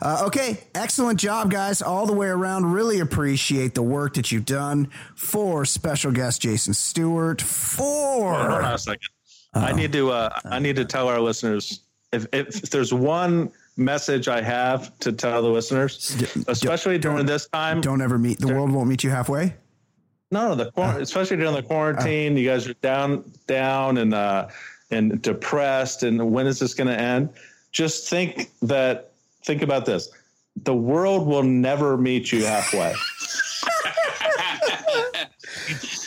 Uh, 0.00 0.22
okay, 0.26 0.58
excellent 0.74 1.18
job, 1.18 1.50
guys, 1.50 1.82
all 1.82 2.06
the 2.06 2.12
way 2.12 2.28
around. 2.28 2.72
Really 2.72 3.00
appreciate 3.00 3.74
the 3.74 3.82
work 3.82 4.14
that 4.14 4.30
you've 4.30 4.44
done 4.44 4.88
for 5.16 5.64
special 5.64 6.12
guest 6.12 6.42
Jason 6.42 6.74
Stewart. 6.74 7.40
For 7.40 8.34
Hold 8.34 8.52
on 8.52 8.62
For 8.62 8.74
a 8.74 8.78
second. 8.78 9.08
I 9.54 9.72
need 9.72 9.92
to 9.92 10.10
uh, 10.10 10.30
I 10.44 10.58
need 10.58 10.76
to 10.76 10.84
tell 10.84 11.08
our 11.08 11.20
listeners 11.20 11.80
if, 12.12 12.26
if 12.32 12.62
there's 12.70 12.92
one 12.92 13.50
message 13.76 14.28
I 14.28 14.40
have 14.40 14.96
to 15.00 15.12
tell 15.12 15.42
the 15.42 15.48
listeners, 15.48 16.16
especially 16.48 16.98
during 16.98 17.26
this 17.26 17.48
time. 17.48 17.80
don't 17.80 18.02
ever 18.02 18.18
meet 18.18 18.38
the 18.38 18.48
world 18.48 18.70
won't 18.70 18.88
meet 18.88 19.04
you 19.04 19.10
halfway. 19.10 19.54
No, 20.32 20.54
the 20.54 20.72
quar- 20.72 20.98
especially 20.98 21.36
during 21.36 21.54
the 21.54 21.62
quarantine, 21.62 22.36
you 22.38 22.48
guys 22.48 22.66
are 22.66 22.72
down, 22.74 23.30
down, 23.46 23.98
and 23.98 24.14
uh, 24.14 24.48
and 24.90 25.20
depressed. 25.20 26.02
And 26.02 26.32
when 26.32 26.46
is 26.46 26.58
this 26.58 26.72
going 26.72 26.88
to 26.88 26.98
end? 26.98 27.28
Just 27.70 28.08
think 28.08 28.50
that. 28.62 29.10
Think 29.44 29.62
about 29.62 29.84
this: 29.84 30.08
the 30.64 30.74
world 30.74 31.26
will 31.26 31.42
never 31.42 31.96
meet 31.98 32.32
you 32.32 32.44
halfway. 32.44 32.94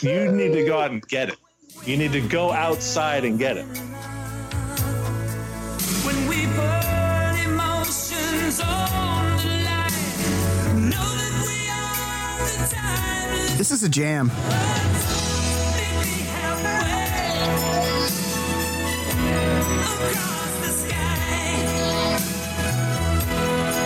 you 0.00 0.32
need 0.32 0.54
to 0.54 0.64
go 0.64 0.80
out 0.80 0.90
and 0.90 1.06
get 1.06 1.28
it. 1.28 1.38
You 1.84 1.96
need 1.96 2.12
to 2.12 2.26
go 2.26 2.50
outside 2.50 3.24
and 3.24 3.38
get 3.38 3.58
it. 3.58 3.66
This 13.56 13.70
is 13.70 13.82
a 13.82 13.88
jam. 13.88 14.26
Meet 14.28 14.34
me 14.34 14.42
halfway 16.28 16.70
across 20.12 20.52
the 20.60 20.68
sky. 20.68 20.96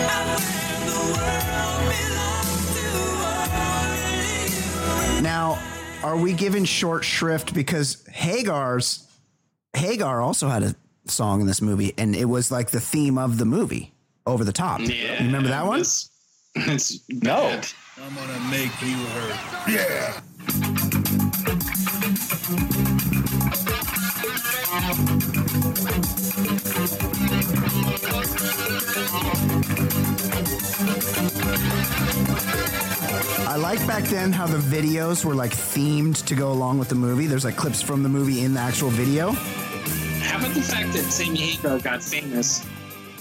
Out 0.09 0.27
where 0.27 0.83
the 0.85 0.99
world 1.15 1.83
belongs 1.87 2.67
to 2.75 2.85
only 3.95 5.15
you. 5.15 5.21
Now, 5.21 5.57
are 6.03 6.17
we 6.17 6.33
given 6.33 6.65
short 6.65 7.05
shrift 7.05 7.53
because 7.53 8.05
Hagar's 8.07 9.07
Hagar 9.73 10.21
also 10.21 10.49
had 10.49 10.63
a 10.63 10.75
song 11.05 11.39
in 11.39 11.47
this 11.47 11.61
movie, 11.61 11.93
and 11.97 12.13
it 12.13 12.25
was 12.25 12.51
like 12.51 12.71
the 12.71 12.81
theme 12.81 13.17
of 13.17 13.37
the 13.37 13.45
movie, 13.45 13.93
Over 14.25 14.43
the 14.43 14.51
Top. 14.51 14.81
Yeah, 14.81 15.19
you 15.21 15.27
remember 15.27 15.47
that 15.47 15.65
one? 15.65 15.83
It's, 16.55 16.91
it's 16.91 17.23
No. 17.23 17.35
bad. 17.49 17.67
I'm 18.01 18.15
gonna 18.15 18.39
make 18.49 18.81
you 18.81 18.97
hurt. 18.97 19.69
Yeah. 19.69 21.21
I 33.47 33.55
like 33.57 33.85
back 33.87 34.03
then 34.05 34.31
how 34.31 34.45
the 34.47 34.57
videos 34.57 35.25
were 35.25 35.35
like 35.35 35.51
themed 35.51 36.23
to 36.25 36.35
go 36.35 36.51
along 36.51 36.79
with 36.79 36.89
the 36.89 36.95
movie. 36.95 37.27
There's 37.27 37.43
like 37.43 37.55
clips 37.57 37.81
from 37.81 38.03
the 38.03 38.09
movie 38.09 38.41
in 38.41 38.53
the 38.53 38.59
actual 38.59 38.89
video. 38.89 39.31
How 40.21 40.37
about 40.37 40.53
the 40.53 40.61
fact 40.61 40.93
that 40.93 41.03
Sammy 41.11 41.37
Hagar 41.39 41.79
got 41.79 42.03
famous 42.03 42.65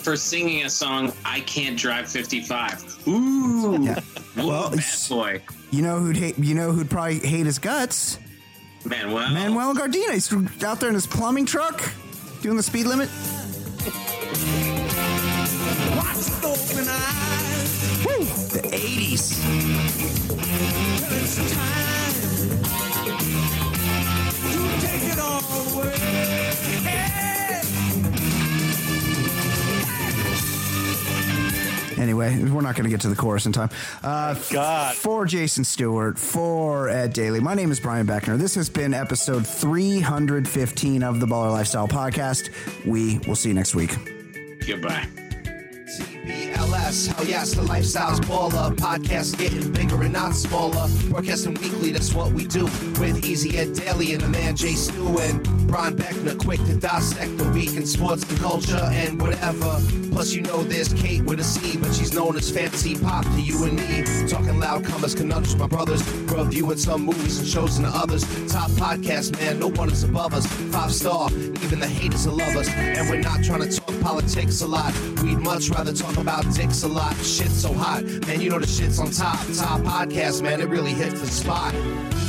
for 0.03 0.17
singing 0.17 0.65
a 0.65 0.71
song 0.71 1.13
"I 1.25 1.41
Can't 1.41 1.77
Drive 1.79 2.09
55"? 2.09 3.07
Ooh, 3.09 3.79
Yeah. 3.83 4.01
well, 4.37 4.47
Well, 4.49 4.71
bad 4.71 4.79
it's- 4.79 5.09
boy, 5.09 5.43
You 5.71 5.83
know 5.83 5.99
who'd 6.01 6.17
hate? 6.17 6.37
You 6.39 6.55
know 6.55 6.73
who'd 6.73 6.91
probably 6.91 7.21
hate 7.21 7.47
his 7.47 7.59
guts? 7.59 8.19
Manuel. 8.85 9.29
Manuel 9.31 9.75
Gardena. 9.75 10.13
He's 10.15 10.33
out 10.65 10.81
there 10.81 10.89
in 10.89 10.95
his 10.95 11.07
plumbing 11.07 11.47
truck, 11.47 11.81
doing 12.43 12.57
the 12.57 12.63
speed 12.63 12.87
limit. 12.87 13.09
Watch 15.97 16.17
with 16.17 16.45
open 16.45 16.89
eyes. 16.89 18.05
Woo! 18.05 18.25
The 18.61 18.63
'80s. 18.75 19.37
It's 21.13 21.37
time 21.53 22.15
to 24.53 24.87
take 24.87 25.05
it 25.13 25.19
all 25.21 25.43
away. 25.79 26.30
Anyway, 32.01 32.43
we're 32.45 32.63
not 32.63 32.75
going 32.75 32.85
to 32.85 32.91
get 32.91 33.03
to 33.03 33.09
the 33.09 33.17
chorus 33.17 33.45
in 33.45 33.53
time. 33.53 33.69
Uh, 34.03 34.35
God. 34.51 34.95
For 34.95 35.27
Jason 35.27 35.65
Stewart, 35.65 36.19
for 36.19 36.89
Ed 36.89 37.13
Daly, 37.13 37.41
my 37.41 37.55
name 37.55 37.71
is 37.71 37.79
Brian 37.79 38.07
Beckner. 38.07 38.39
This 38.39 38.55
has 38.55 38.71
been 38.71 38.95
episode 38.95 39.47
315 39.47 41.03
of 41.03 41.21
the 41.21 41.27
Baller 41.27 41.51
Lifestyle 41.51 41.87
Podcast. 41.87 42.51
We 42.87 43.19
will 43.29 43.37
see 43.37 43.51
you 43.51 43.55
next 43.55 43.75
week. 43.75 43.95
Goodbye. 44.67 45.07
TBLS, 46.31 47.13
hell 47.13 47.27
yes, 47.27 47.55
the 47.55 47.63
lifestyle's 47.63 48.21
baller. 48.21 48.75
Podcast 48.77 49.39
getting 49.39 49.71
bigger 49.73 50.03
and 50.03 50.13
not 50.13 50.35
smaller. 50.35 50.89
Broadcasting 51.09 51.55
weekly, 51.55 51.91
that's 51.91 52.15
what 52.15 52.33
we 52.33 52.47
do. 52.47 52.65
With 53.01 53.25
Easy 53.25 53.59
Ed 53.59 53.75
Daily 53.75 54.13
and 54.13 54.23
the 54.23 54.29
man 54.29 54.55
Jay 54.55 54.75
Stu 54.75 55.19
and 55.19 55.43
Brian 55.67 55.97
Beckner, 55.97 56.39
quick 56.39 56.61
to 56.67 56.77
dissect 56.77 57.37
the 57.39 57.49
week 57.51 57.75
in 57.75 57.87
sports 57.87 58.29
and 58.31 58.39
culture 58.39 58.89
and 58.93 59.21
whatever. 59.21 59.81
Plus, 60.11 60.33
you 60.33 60.43
know 60.43 60.63
there's 60.65 60.93
Kate 60.93 61.25
with 61.25 61.41
a 61.41 61.45
C, 61.45 61.77
but 61.77 61.93
she's 61.95 62.13
known 62.13 62.37
as 62.37 62.51
Fancy 62.51 62.97
Pop 62.97 63.25
to 63.25 63.41
you 63.41 63.65
and 63.65 63.77
me. 63.77 64.29
Talking 64.29 64.59
loud 64.59 64.85
comers, 64.85 65.15
conundrums, 65.15 65.57
my 65.57 65.67
brothers. 65.67 66.03
Reviewing 66.31 66.79
some 66.79 67.03
movies 67.03 67.39
and 67.39 67.47
shows 67.47 67.77
and 67.77 67.87
the 67.87 67.91
others. 67.91 68.23
Top 68.53 68.71
podcast, 68.73 69.39
man, 69.41 69.59
no 69.61 69.69
one 69.69 69.91
is 69.91 70.03
above 70.05 70.35
us. 70.35 70.47
Five 70.73 70.93
star, 70.93 71.31
even 71.31 71.81
the 71.81 71.87
haters 71.87 72.27
will 72.27 72.37
love 72.37 72.57
us. 72.57 72.69
And 72.69 73.09
we're 73.09 73.21
not 73.21 73.43
trying 73.45 73.63
to 73.63 73.71
talk 73.71 74.01
politics 74.01 74.61
a 74.63 74.67
lot. 74.67 74.93
We'd 75.23 75.39
much 75.39 75.71
rather 75.71 75.93
talk 75.93 76.17
about 76.21 76.45
dicks 76.55 76.83
a 76.83 76.89
lot. 76.89 77.15
Shit's 77.17 77.63
so 77.63 77.73
hot, 77.73 78.05
man, 78.27 78.41
you 78.41 78.51
know 78.51 78.59
the 78.59 78.67
shit's 78.67 78.99
on 78.99 79.11
top. 79.11 79.39
Top 79.57 79.81
podcast, 79.81 80.43
man, 80.43 80.61
it 80.61 80.69
really 80.69 80.93
hits 80.93 81.21
the 81.21 81.27
spot. 81.27 81.75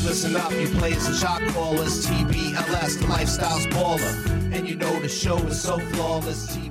Listen 0.04 0.36
up, 0.36 0.52
you 0.54 0.68
players 0.68 1.06
and 1.06 1.16
shot 1.16 1.42
callers. 1.50 2.06
TBLS, 2.08 3.00
the 3.00 3.08
lifestyle's 3.08 3.68
baller. 3.68 4.54
And 4.54 4.68
you 4.68 4.76
know 4.76 5.00
the 5.00 5.10
show 5.10 5.38
is 5.38 5.62
so 5.62 5.78
flawless. 5.78 6.48
TBLS, 6.48 6.71